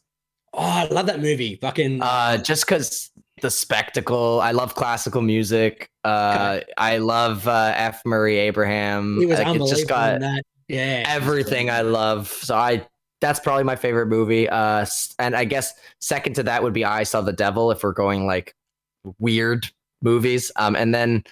Oh, 0.54 0.60
I 0.62 0.86
love 0.90 1.08
that 1.08 1.20
movie. 1.20 1.56
Fucking 1.56 2.00
Uh, 2.04 2.38
just 2.38 2.68
because 2.68 3.10
the 3.42 3.50
spectacle. 3.50 4.40
I 4.42 4.52
love 4.52 4.76
classical 4.76 5.22
music. 5.24 5.90
Uh, 6.04 6.60
I 6.78 6.98
love 7.00 7.48
uh, 7.48 7.74
F. 7.76 8.04
Murray 8.06 8.38
Abraham. 8.38 9.20
He 9.20 9.26
was 9.26 9.40
Like, 9.40 9.48
unbelievable. 9.48 9.72
it's 9.72 9.80
just 9.80 9.90
got 9.90 10.16
in 10.16 10.22
that. 10.22 10.44
Yeah, 10.68 11.04
everything 11.08 11.70
I 11.70 11.82
love. 11.82 12.28
So 12.28 12.56
I 12.56 12.88
that's 13.22 13.40
probably 13.40 13.64
my 13.64 13.76
favorite 13.76 14.08
movie. 14.08 14.50
Uh, 14.50 14.86
and 15.20 15.36
I 15.36 15.46
guess 15.46 15.74
second 16.00 16.34
to 16.36 16.44
that 16.44 16.62
would 16.62 16.74
be 16.74 16.84
I 16.84 17.04
Saw 17.04 17.22
the 17.22 17.34
Devil 17.34 17.72
if 17.72 17.84
we're 17.84 17.94
going 17.94 18.26
like 18.26 18.54
weird 19.20 19.68
movies. 20.02 20.52
Um, 20.58 20.76
and 20.76 20.94
then 20.94 21.24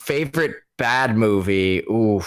favorite 0.00 0.56
bad 0.78 1.16
movie. 1.16 1.78
Ooh, 1.90 2.22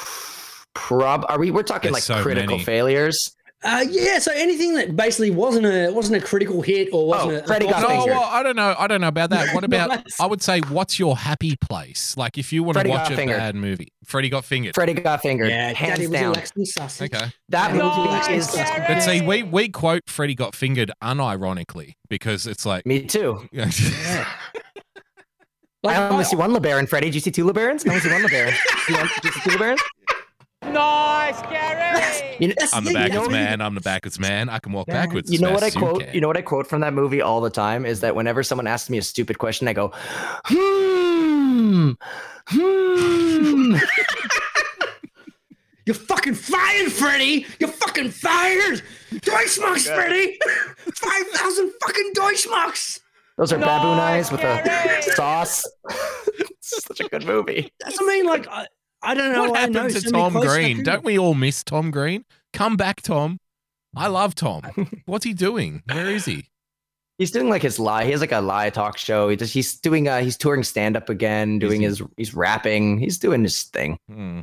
prob. 0.73 1.25
Are 1.29 1.39
we? 1.39 1.51
We're 1.51 1.63
talking 1.63 1.91
There's 1.91 2.09
like 2.09 2.17
so 2.17 2.21
critical 2.21 2.57
many. 2.57 2.63
failures. 2.63 3.35
Uh, 3.63 3.83
yeah, 3.89 4.19
so 4.19 4.31
anything 4.35 4.75
that 4.75 4.95
basically 4.95 5.31
wasn't 5.31 5.65
a 5.65 5.89
wasn't 5.91 6.21
a 6.21 6.25
critical 6.25 6.61
hit 6.61 6.89
or 6.93 7.07
wasn't 7.07 7.31
Oh, 7.31 7.35
a, 7.37 7.47
Freddy 7.47 7.65
a 7.65 7.71
got 7.71 7.81
No, 7.81 7.87
fingered. 7.87 8.11
well, 8.11 8.23
I 8.23 8.43
don't 8.43 8.55
know. 8.55 8.75
I 8.77 8.85
don't 8.87 9.01
know 9.01 9.07
about 9.07 9.31
that. 9.31 9.53
What 9.55 9.63
about? 9.65 9.89
Nice. 9.89 10.19
I 10.19 10.27
would 10.27 10.43
say, 10.43 10.59
what's 10.69 10.99
your 10.99 11.17
happy 11.17 11.55
place? 11.55 12.15
Like, 12.15 12.37
if 12.37 12.53
you 12.53 12.61
want 12.61 12.77
to 12.77 12.87
watch 12.87 13.09
a 13.09 13.15
fingered. 13.15 13.37
bad 13.37 13.55
movie, 13.55 13.91
Freddie 14.05 14.29
got 14.29 14.45
fingered. 14.45 14.75
Freddy 14.75 14.93
got 14.93 15.23
fingered. 15.23 15.49
yeah, 15.49 15.73
hands 15.73 15.93
Daddy 15.97 16.07
was 16.07 16.19
down. 16.19 16.35
Alexi. 16.35 17.01
Okay, 17.05 17.31
That 17.49 17.67
Daddy 17.73 17.73
movie 17.79 18.07
was 18.09 18.29
is. 18.29 18.47
Alexi 18.55 18.87
but 18.87 18.99
see, 19.01 19.21
we 19.21 19.41
we 19.41 19.69
quote 19.69 20.03
Freddie 20.07 20.35
got 20.35 20.53
fingered 20.53 20.91
unironically 21.03 21.95
because 22.09 22.45
it's 22.45 22.63
like, 22.63 22.85
Me 22.85 23.05
too. 23.07 23.47
Like, 25.83 25.95
I 25.97 26.09
only 26.09 26.21
I- 26.25 26.27
see 26.27 26.35
one 26.35 26.51
LeBaron. 26.51 26.89
Freddie, 26.89 27.09
Do 27.11 27.15
you 27.15 27.21
see 27.21 27.31
two 27.31 27.45
LeBarons? 27.45 27.85
I 27.87 27.89
only 27.91 28.01
see 28.01 28.11
one 28.11 28.21
LeBaron. 28.23 28.53
You 28.89 28.95
want- 28.97 29.11
you 29.23 29.31
see 29.31 29.39
two 29.41 29.49
LeBarons? 29.57 29.79
Nice, 30.73 31.41
Gary! 31.43 32.35
You 32.39 32.49
know, 32.49 32.53
I'm 32.73 32.83
the 32.83 32.91
Yeah, 32.91 33.07
backwards 33.07 33.27
that's- 33.27 33.31
man. 33.31 33.61
I'm 33.61 33.75
the 33.75 33.81
backwards 33.81 34.19
man. 34.19 34.49
I 34.49 34.59
can 34.59 34.71
walk 34.73 34.87
backwards. 34.87 35.31
You 35.31 35.39
know 35.39 35.51
what 35.51 35.63
I 35.63 35.71
quote? 35.71 36.01
can. 36.03 36.13
You 36.13 36.21
know 36.21 36.27
what 36.27 36.37
I 36.37 36.41
quote 36.41 36.67
from 36.67 36.81
that 36.81 36.93
movie 36.93 37.21
all 37.21 37.41
the 37.41 37.49
time 37.49 37.85
is 37.85 38.01
that 38.01 38.15
whenever 38.15 38.43
someone 38.43 38.67
asks 38.67 38.89
me 38.89 38.97
a 38.97 39.01
stupid 39.01 39.37
question, 39.39 39.67
I 39.67 39.73
go, 39.73 39.91
hmm, 40.45 41.91
hmm. 42.47 43.75
You're 45.85 45.93
fucking 45.95 46.33
fired, 46.35 46.91
Freddy! 46.91 47.45
You're 47.59 47.69
fucking 47.69 48.09
fired! 48.09 48.81
Deutschmarks, 49.13 49.87
Freddy! 49.95 50.37
5,000 50.93 51.71
fucking 51.81 52.11
Deutschmarks! 52.13 52.99
Those 53.37 53.53
are 53.53 53.57
baboon 53.57 53.97
eyes 53.97 54.29
with 54.29 54.41
a 54.43 55.01
sauce. 55.15 55.63
it's 56.29 56.83
such 56.85 56.99
a 56.99 57.07
good 57.07 57.25
movie. 57.25 57.71
That's 57.79 58.01
what 58.01 58.09
I 58.11 58.15
mean, 58.17 58.25
like, 58.25 58.47
I, 58.49 58.67
I 59.01 59.13
don't 59.13 59.31
know. 59.31 59.49
what 59.49 59.59
I 59.59 59.65
know 59.67 59.81
happened 59.83 60.01
to 60.01 60.11
Tom 60.11 60.33
Green? 60.33 60.83
Don't 60.83 61.03
we 61.03 61.17
all 61.17 61.33
miss 61.33 61.63
Tom 61.63 61.91
Green? 61.91 62.25
Come 62.53 62.77
back, 62.77 63.01
Tom. 63.01 63.39
I 63.95 64.07
love 64.07 64.35
Tom. 64.35 64.63
What's 65.05 65.25
he 65.25 65.33
doing? 65.33 65.83
Where 65.91 66.07
is 66.07 66.25
he? 66.25 66.45
He's 67.17 67.31
doing 67.31 67.49
like 67.49 67.63
his 67.63 67.79
lie. 67.79 68.05
He 68.05 68.11
has 68.11 68.21
like 68.21 68.31
a 68.31 68.41
lie 68.41 68.69
talk 68.69 68.97
show. 68.97 69.29
He 69.29 69.35
just 69.35 69.53
he's 69.53 69.75
doing 69.79 70.07
uh 70.07 70.21
he's 70.21 70.37
touring 70.37 70.63
stand 70.63 70.95
up 70.95 71.09
again, 71.09 71.57
doing 71.57 71.81
he? 71.81 71.87
his 71.87 72.01
he's 72.15 72.35
rapping. 72.35 72.99
He's 72.99 73.17
doing 73.17 73.41
his 73.43 73.63
thing. 73.63 73.97
Hmm. 74.09 74.41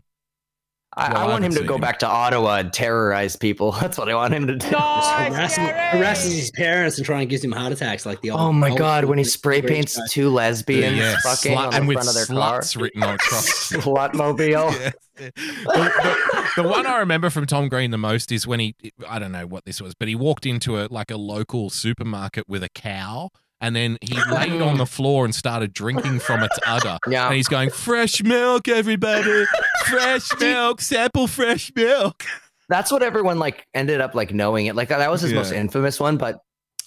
I, 0.97 1.09
Well, 1.13 1.17
I 1.23 1.25
I 1.25 1.29
want 1.29 1.45
him 1.45 1.53
to 1.55 1.65
go 1.65 1.75
him. 1.75 1.81
back 1.81 1.99
to 2.01 2.07
Ottawa 2.07 2.57
and 2.59 2.73
terrorize 2.73 3.35
people. 3.37 3.73
That's 3.81 3.99
what 3.99 4.09
I 4.09 4.15
want 4.15 4.33
him 4.35 4.47
to 4.47 4.57
do. 4.57 4.71
Nice, 4.71 5.33
Harassing, 5.35 5.65
Gary! 5.67 5.99
harasses 5.99 6.37
his 6.37 6.51
parents 6.53 6.99
and 6.99 7.05
trying 7.07 7.21
to 7.21 7.27
give 7.27 7.43
him 7.43 7.53
heart 7.53 7.73
attacks 7.73 8.07
like 8.07 8.21
the 8.21 8.31
old. 8.31 8.41
Oh 8.41 8.53
my 8.53 8.71
old 8.71 8.79
god, 8.79 9.05
when 9.07 9.19
he 9.19 9.25
spray 9.25 9.61
paints 9.61 9.97
guy. 9.97 10.05
two 10.09 10.31
lesbians 10.31 10.97
Yeah, 10.97 11.17
fucking 11.25 11.53
slut- 11.57 11.57
on 11.67 11.71
the 11.71 11.77
and 11.79 11.89
with 11.89 11.97
front 11.97 12.09
of 12.09 12.15
their 12.15 12.27
car. 12.27 12.63
written 12.77 13.03
on 13.03 13.15
across. 13.15 13.47
Slutmobile. 13.73 14.93
Yeah. 15.17 15.31
The, 15.31 15.33
the- 15.37 16.63
the 16.63 16.69
one 16.69 16.87
I 16.87 16.99
remember 16.99 17.31
from 17.31 17.47
Tom 17.47 17.69
Green 17.69 17.93
the 17.93 17.99
most 17.99 18.33
is 18.33 18.49
when 18.49 18.59
he 18.59 18.75
I 19.09 19.21
don't 19.21 19.31
know 19.31 19.47
what 19.47 19.65
this 19.65 19.81
was, 19.81 19.95
but 19.95 20.09
he 20.09 20.17
walked 20.17 20.45
into 20.45 20.81
a 20.81 20.89
like 20.91 21.11
a 21.13 21.17
local 21.17 21.71
supermarket 21.71 22.49
with 22.49 22.65
a 22.65 22.69
cow 22.69 23.31
and 23.65 23.75
then 23.75 23.97
he 24.03 24.15
laid 24.31 24.61
on 24.61 24.77
the 24.77 24.87
floor 24.87 25.25
and 25.25 25.35
started 25.35 25.73
drinking 25.73 26.21
from 26.21 26.43
its 26.43 26.59
udder. 26.67 26.99
Yeah. 27.09 27.27
And 27.27 27.37
he's 27.37 27.49
going, 27.49 27.71
Fresh 27.71 28.23
milk, 28.23 28.69
everybody. 28.69 29.47
Fresh 29.87 30.29
milk, 30.41 30.83
sample 30.83 31.27
fresh 31.27 31.73
milk. 31.75 32.25
That's 32.69 32.93
what 32.93 33.03
everyone 33.03 33.39
like 33.39 33.67
ended 33.75 34.01
up 34.01 34.15
like 34.15 34.35
knowing 34.35 34.67
it. 34.67 34.77
Like 34.77 34.89
that 34.89 35.11
was 35.11 35.23
his 35.23 35.33
most 35.33 35.53
infamous 35.53 35.99
one, 35.99 36.19
but 36.19 36.41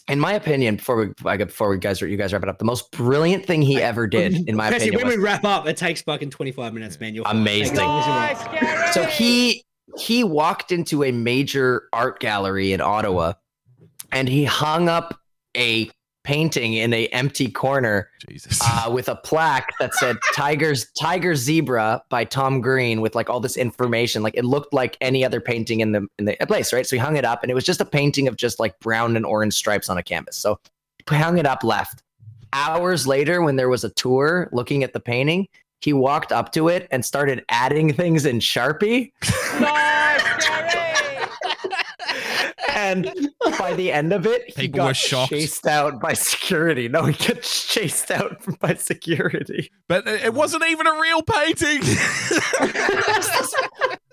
in 0.07 0.19
my 0.19 0.33
opinion, 0.33 0.77
before 0.77 0.95
we 0.95 1.13
I 1.25 1.35
get 1.37 1.47
before 1.47 1.69
we 1.69 1.77
guys 1.77 1.99
you 1.99 2.15
guys 2.15 2.31
wrap 2.31 2.43
it 2.43 2.49
up, 2.49 2.59
the 2.59 2.65
most 2.65 2.91
brilliant 2.91 3.45
thing 3.45 3.61
he 3.61 3.81
ever 3.81 4.07
did, 4.07 4.47
in 4.47 4.55
my 4.55 4.69
Jesse, 4.69 4.89
opinion, 4.89 4.97
when 4.99 5.07
was 5.07 5.17
we 5.17 5.23
wrap 5.23 5.43
up, 5.43 5.67
it 5.67 5.77
takes 5.77 6.01
fucking 6.01 6.29
25 6.29 6.73
minutes, 6.73 6.99
man. 6.99 7.13
You're. 7.13 7.25
Amazing. 7.27 7.75
Take 7.75 7.85
it 7.85 7.99
easy, 7.99 8.09
man. 8.09 8.33
Nice, 8.33 8.59
Gary! 8.59 8.91
So 8.93 9.03
he 9.03 9.63
he 9.97 10.23
walked 10.23 10.71
into 10.71 11.03
a 11.03 11.11
major 11.11 11.89
art 11.91 12.19
gallery 12.19 12.71
in 12.71 12.81
Ottawa 12.81 13.33
and 14.11 14.29
he 14.29 14.45
hung 14.45 14.89
up 14.89 15.19
a 15.55 15.91
painting 16.27 16.73
in 16.73 16.93
a 16.93 17.07
empty 17.07 17.49
corner 17.49 18.09
Jesus. 18.27 18.59
uh, 18.61 18.91
with 18.91 19.07
a 19.07 19.15
plaque 19.15 19.71
that 19.79 19.93
said 19.93 20.17
Tiger's 20.35 20.91
Tiger 20.99 21.35
Zebra 21.35 22.03
by 22.09 22.25
Tom 22.25 22.59
Green 22.59 22.99
with 22.99 23.15
like 23.15 23.29
all 23.29 23.39
this 23.39 23.55
information. 23.55 24.23
Like 24.23 24.35
it 24.35 24.43
looked 24.43 24.73
like 24.73 24.97
any 24.99 25.23
other 25.23 25.39
painting 25.39 25.79
in 25.79 25.93
the 25.93 26.05
in 26.19 26.25
the 26.25 26.35
place, 26.45 26.73
right? 26.73 26.85
So 26.85 26.97
he 26.97 26.99
hung 26.99 27.15
it 27.15 27.23
up 27.23 27.43
and 27.43 27.49
it 27.49 27.53
was 27.53 27.63
just 27.63 27.79
a 27.79 27.85
painting 27.85 28.27
of 28.27 28.35
just 28.35 28.59
like 28.59 28.77
brown 28.81 29.15
and 29.15 29.25
orange 29.25 29.53
stripes 29.53 29.87
on 29.87 29.97
a 29.97 30.03
canvas. 30.03 30.35
So 30.35 30.59
he 31.09 31.15
hung 31.15 31.37
it 31.37 31.45
up 31.45 31.63
left. 31.63 32.03
Hours 32.51 33.07
later, 33.07 33.41
when 33.41 33.55
there 33.55 33.69
was 33.69 33.85
a 33.85 33.89
tour 33.91 34.49
looking 34.51 34.83
at 34.83 34.91
the 34.91 34.99
painting, 34.99 35.47
he 35.79 35.93
walked 35.93 36.33
up 36.33 36.51
to 36.53 36.67
it 36.67 36.89
and 36.91 37.05
started 37.05 37.45
adding 37.47 37.93
things 37.93 38.25
in 38.25 38.39
Sharpie. 38.39 39.13
Nice, 42.77 43.03
Gary! 43.03 43.15
and 43.15 43.29
by 43.59 43.73
the 43.73 43.91
end 43.91 44.13
of 44.13 44.25
it, 44.25 44.45
he 44.47 44.63
People 44.63 44.77
got 44.77 44.95
chased 44.95 45.67
out 45.67 45.99
by 45.99 46.13
security. 46.13 46.87
No, 46.87 47.05
he 47.05 47.13
gets 47.13 47.67
chased 47.67 48.11
out 48.11 48.37
by 48.59 48.75
security. 48.75 49.71
But 49.87 50.07
it 50.07 50.25
it 50.25 50.33
wasn't 50.33 50.65
even 50.67 50.87
a 50.87 50.99
real 50.99 51.21
painting. 51.21 51.81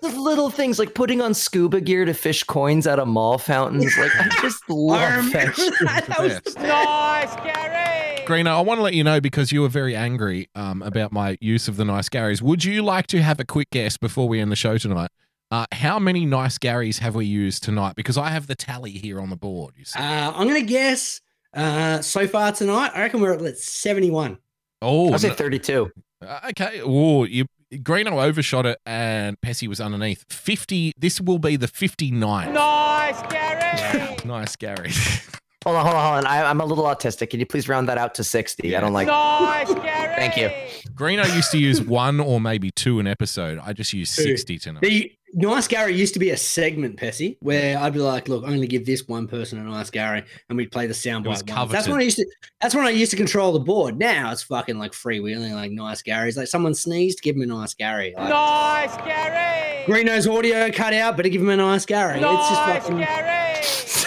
The 0.03 0.11
little 0.11 0.51
things 0.51 0.79
like 0.79 0.93
putting 0.93 1.23
on 1.23 1.33
scuba 1.33 1.81
gear 1.81 2.05
to 2.05 2.13
fish 2.13 2.45
coins 2.45 2.87
out 2.87 2.99
of 2.99 3.09
mall 3.09 3.39
fountains. 3.39 3.97
Like 3.97 4.15
I 4.15 4.29
just 4.43 4.63
love 4.69 5.01
remember 5.17 5.55
that. 5.55 5.77
that. 5.81 6.07
That 6.09 6.21
was 6.21 6.57
Nice, 6.57 7.35
Gary! 7.37 8.23
Greeno, 8.27 8.49
I 8.49 8.61
want 8.61 8.77
to 8.79 8.83
let 8.83 8.93
you 8.93 9.03
know 9.03 9.19
because 9.23 9.51
you 9.51 9.63
were 9.63 9.69
very 9.69 9.97
angry 9.97 10.51
um, 10.55 10.83
about 10.83 11.11
my 11.11 11.39
use 11.41 11.69
of 11.69 11.79
the 11.79 11.87
nice 11.87 12.11
Garys. 12.11 12.43
Would 12.43 12.65
you 12.65 12.83
like 12.83 13.07
to 13.09 13.23
have 13.23 13.41
a 13.41 13.47
quick 13.47 13.71
guess 13.71 13.97
before 13.97 14.29
we 14.29 14.41
end 14.41 14.53
the 14.53 14.57
show 14.57 14.77
tonight? 14.77 15.09
Uh, 15.55 15.67
how 15.71 16.01
many 16.01 16.27
nice 16.27 16.59
Garys 16.59 16.99
have 16.99 17.15
we 17.15 17.27
used 17.27 17.63
tonight? 17.63 17.95
Because 17.95 18.19
I 18.19 18.31
have 18.31 18.49
the 18.49 18.57
tally 18.57 18.91
here 18.91 19.21
on 19.21 19.31
the 19.31 19.37
board. 19.37 19.75
You 19.77 19.85
see. 19.85 20.01
Uh, 20.01 20.33
I'm 20.35 20.49
gonna 20.49 20.63
guess. 20.63 21.21
Uh, 21.55 22.03
so 22.03 22.27
far 22.27 22.51
tonight, 22.51 22.91
I 22.93 23.03
reckon 23.03 23.21
we're 23.21 23.35
at 23.35 23.57
71. 23.57 24.39
oh, 24.83 25.13
I'll 25.13 25.19
say 25.21 25.31
32. 25.31 25.93
uh, 26.27 26.41
okay. 26.51 26.81
Oh, 26.83 27.23
you 27.23 27.47
Greeno 27.73 28.21
overshot 28.21 28.67
it, 28.67 28.81
and 28.85 29.41
Pessy 29.41 29.69
was 29.69 29.81
underneath. 29.81 30.25
Fifty. 30.29 30.93
This 30.99 31.21
will 31.21 31.39
be 31.39 31.55
the 31.55 31.69
59. 31.69 32.53
Nice, 32.53 33.23
Gary! 33.31 34.17
Nice 34.25 34.57
Gary. 34.57 34.91
Hold 35.65 35.77
on, 35.77 35.85
hold 35.85 35.97
on, 35.97 36.05
hold 36.15 36.25
on. 36.25 36.27
I, 36.27 36.45
I'm 36.45 36.61
a 36.61 36.65
little 36.65 36.85
autistic. 36.85 37.31
Can 37.31 37.41
you 37.41 37.47
please 37.47 37.69
round 37.69 37.89
that 37.89 37.97
out 37.99 38.15
to 38.17 38.25
60? 38.25 38.77
I 38.77 38.81
don't 38.81 38.93
like. 38.93 39.07
Nice, 39.09 39.73
Gary! 39.83 40.15
Thank 40.15 40.37
you. 40.37 40.49
Greeno 40.95 41.25
used 41.35 41.51
to 41.53 41.59
use 41.59 41.81
one 41.81 42.21
or 42.21 42.41
maybe 42.41 42.71
two 42.71 43.01
an 43.01 43.07
episode. 43.07 43.59
I 43.65 43.73
just 43.73 43.93
use 43.93 44.11
60 44.11 44.59
tonight. 44.59 44.81
The 44.83 45.13
Nice 45.37 45.67
Gary 45.67 45.95
used 45.97 46.13
to 46.15 46.21
be 46.21 46.31
a 46.31 46.37
segment, 46.37 46.97
Pessy, 46.97 47.39
where 47.41 47.77
I'd 47.77 47.93
be 47.93 47.99
like, 47.99 48.29
"Look, 48.29 48.45
I'm 48.45 48.51
going 48.51 48.61
to 48.61 48.69
give 48.69 48.87
this 48.87 49.09
one 49.09 49.27
person 49.27 49.59
a 49.59 49.65
Nice 49.65 49.91
Gary," 49.91 50.23
and 50.49 50.57
we'd 50.57 50.71
play 50.71 50.87
the 50.87 50.95
soundbite. 50.95 51.41
It. 51.41 51.73
That's 51.73 51.89
when. 51.89 51.99
I 51.99 52.05
used 52.05 52.19
to. 52.19 52.27
That's 52.61 52.73
when 52.75 52.87
I 52.87 52.91
used 52.91 53.11
to 53.11 53.17
control 53.17 53.53
the 53.53 53.59
board. 53.59 53.99
Now 53.99 54.31
it's 54.31 54.45
fucking 54.45 54.79
like 54.79 54.93
freewheeling, 54.93 55.53
like 55.55 55.73
Nice 55.73 56.03
Gary's. 56.03 56.37
Like 56.37 56.47
someone 56.47 56.73
sneezed, 56.75 57.21
give 57.23 57.35
him 57.35 57.43
a 57.43 57.47
Nice 57.47 57.75
Gary. 57.75 58.15
Like, 58.17 58.29
Nice, 58.29 58.97
Gary! 58.99 59.85
Greeno's 59.87 60.29
audio 60.29 60.71
cut 60.71 60.95
out, 60.95 61.17
better 61.17 61.29
give 61.31 61.43
him 61.43 61.49
a 61.51 61.57
Nice 61.57 61.85
Gary. 61.85 62.21
it's 62.21 62.23
just 62.23 62.53
Nice, 62.53 62.83
fucking. 62.85 62.99
Gary! 62.99 64.04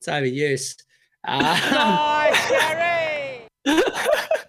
It's 0.00 0.08
overuse. 0.08 0.76
Um, 1.26 1.40
Nice, 1.42 2.50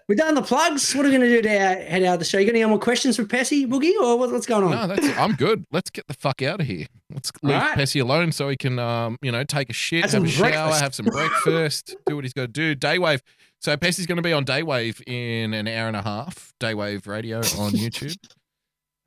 we're 0.08 0.16
done 0.16 0.36
the 0.36 0.42
plugs. 0.42 0.94
What 0.96 1.06
are 1.06 1.10
we 1.10 1.18
going 1.18 1.30
to 1.30 1.36
do 1.36 1.42
to 1.42 1.50
head 1.50 2.04
out 2.04 2.14
of 2.14 2.20
the 2.20 2.26
show? 2.26 2.38
You 2.38 2.46
got 2.46 2.56
any 2.56 2.66
more 2.66 2.80
questions 2.80 3.16
for 3.18 3.24
Pessy 3.26 3.66
Boogie, 3.66 3.94
or 4.02 4.18
what, 4.18 4.32
what's 4.32 4.46
going 4.46 4.64
on? 4.64 4.72
No, 4.72 4.88
that's 4.96 5.18
I'm 5.18 5.34
good. 5.36 5.66
Let's 5.72 5.90
get 5.90 6.08
the 6.08 6.14
fuck 6.14 6.42
out 6.42 6.60
of 6.62 6.68
here. 6.68 6.86
Let's 7.14 7.32
leave 7.44 7.56
Alright. 7.56 7.78
Pessy 7.78 8.02
alone 8.02 8.32
so 8.32 8.48
he 8.50 8.56
can, 8.58 8.80
um, 8.80 9.18
you 9.22 9.32
know, 9.32 9.44
take 9.44 9.70
a 9.70 9.74
shit, 9.74 10.02
Have 10.04 10.12
have, 10.12 10.22
some 10.22 10.26
a 10.26 10.30
shower, 10.30 10.50
breakfast. 10.50 10.82
have 10.82 10.96
some 10.96 11.06
breakfast, 11.06 11.96
do 12.06 12.16
what 12.16 12.24
he's 12.26 12.34
got 12.34 12.42
to 12.44 12.48
do. 12.48 12.76
Daywave. 12.76 13.22
So 13.60 13.76
Pessy's 13.78 14.08
going 14.08 14.16
to 14.18 14.22
be 14.24 14.34
on 14.34 14.44
Daywave 14.44 15.02
in 15.08 15.54
an 15.54 15.68
hour 15.68 15.88
and 15.88 15.96
a 15.96 16.02
half. 16.02 16.52
Daywave 16.60 17.06
Radio 17.08 17.38
on 17.40 17.44
YouTube. 17.74 18.18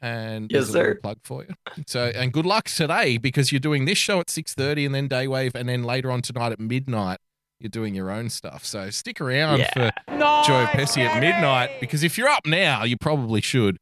And 0.02 0.50
Yes, 0.50 0.64
there's 0.64 0.68
a 0.70 0.72
little 0.78 0.92
sir. 0.94 1.00
plug 1.00 1.18
for 1.24 1.44
you. 1.44 1.54
So 1.86 2.12
and 2.14 2.32
good 2.32 2.44
luck 2.46 2.66
today 2.66 3.16
because 3.18 3.52
you're 3.52 3.60
doing 3.60 3.84
this 3.86 3.96
show 3.98 4.20
at 4.20 4.28
six 4.28 4.52
thirty 4.54 4.84
and 4.84 4.94
then 4.94 5.08
Daywave 5.08 5.54
and 5.54 5.68
then 5.68 5.82
later 5.82 6.10
on 6.10 6.20
tonight 6.22 6.52
at 6.52 6.60
midnight 6.60 7.18
you're 7.60 7.70
doing 7.70 7.94
your 7.94 8.10
own 8.10 8.28
stuff. 8.28 8.64
So 8.66 8.90
stick 8.90 9.20
around 9.20 9.60
Yeah. 9.60 9.70
for 9.72 9.90
Nice, 10.14 10.46
Joe 10.46 10.66
Pesci 10.72 11.04
at 11.06 11.20
midnight 11.20 11.70
because 11.80 12.02
if 12.02 12.18
you're 12.18 12.28
up 12.28 12.44
now, 12.44 12.84
you 12.84 12.98
probably 12.98 13.40
should 13.40 13.78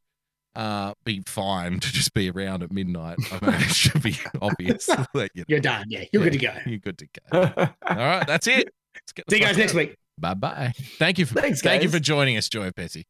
uh, 0.55 0.93
be 1.03 1.21
fine 1.25 1.79
to 1.81 1.91
just 1.91 2.13
be 2.13 2.29
around 2.29 2.63
at 2.63 2.71
midnight. 2.71 3.17
I 3.31 3.45
mean, 3.45 3.55
it 3.55 3.73
should 3.73 4.01
be 4.01 4.15
obvious. 4.41 4.85
that 5.13 5.31
you- 5.33 5.43
You're 5.47 5.59
done. 5.59 5.85
Yeah, 5.89 6.05
you're 6.13 6.23
good 6.23 6.33
to 6.33 6.39
go. 6.39 6.53
You're 6.65 6.77
good 6.79 6.97
to 6.99 7.07
go. 7.31 7.39
All 7.41 7.95
right, 7.97 8.25
that's 8.25 8.47
it. 8.47 8.69
Let's 8.95 9.11
get 9.13 9.25
the 9.27 9.31
See 9.35 9.41
you 9.41 9.47
fuck 9.47 9.51
guys 9.55 9.57
next 9.57 9.73
week. 9.73 9.95
Bye 10.19 10.35
bye. 10.35 10.73
Thank 10.99 11.17
you 11.17 11.25
for 11.25 11.33
Thanks, 11.41 11.61
thank 11.61 11.83
you 11.83 11.89
for 11.89 11.99
joining 11.99 12.37
us, 12.37 12.47
Joe 12.47 12.71
Pesci. 12.71 13.03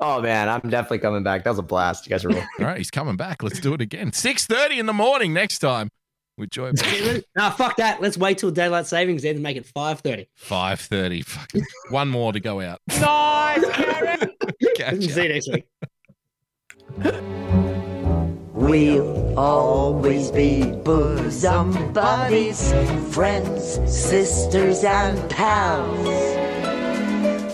Oh 0.00 0.20
man, 0.20 0.48
I'm 0.48 0.68
definitely 0.70 0.98
coming 0.98 1.22
back. 1.22 1.44
That 1.44 1.50
was 1.50 1.58
a 1.58 1.62
blast. 1.62 2.06
You 2.06 2.10
guys 2.10 2.24
are 2.24 2.28
real. 2.28 2.38
All 2.58 2.66
right, 2.66 2.78
he's 2.78 2.90
coming 2.90 3.16
back. 3.16 3.42
Let's 3.42 3.60
do 3.60 3.74
it 3.74 3.80
again. 3.80 4.12
Six 4.12 4.46
thirty 4.46 4.78
in 4.78 4.86
the 4.86 4.92
morning 4.92 5.32
next 5.32 5.60
time. 5.60 5.88
with 6.36 6.50
Joy. 6.50 6.72
nah, 7.36 7.50
fuck 7.50 7.76
that. 7.76 8.00
Let's 8.00 8.18
wait 8.18 8.38
till 8.38 8.50
daylight 8.50 8.86
savings 8.86 9.24
ends 9.24 9.36
and 9.36 9.42
make 9.42 9.56
it 9.56 9.66
five 9.66 10.00
thirty. 10.00 10.26
Five 10.34 10.80
thirty. 10.80 11.22
Fucking 11.22 11.64
one 11.90 12.08
more 12.08 12.32
to 12.32 12.40
go 12.40 12.60
out. 12.60 12.80
Nice, 13.00 13.64
Gary. 13.76 14.16
Catch 14.76 15.00
See 15.04 15.22
you 15.22 15.28
next 15.28 15.48
week. 15.52 15.66
We'll 18.52 19.38
always 19.38 20.30
be 20.30 20.64
bosom 20.64 21.92
buddies, 21.92 22.72
friends, 23.12 23.74
sisters, 23.92 24.82
and 24.84 25.30
pals. 25.30 26.73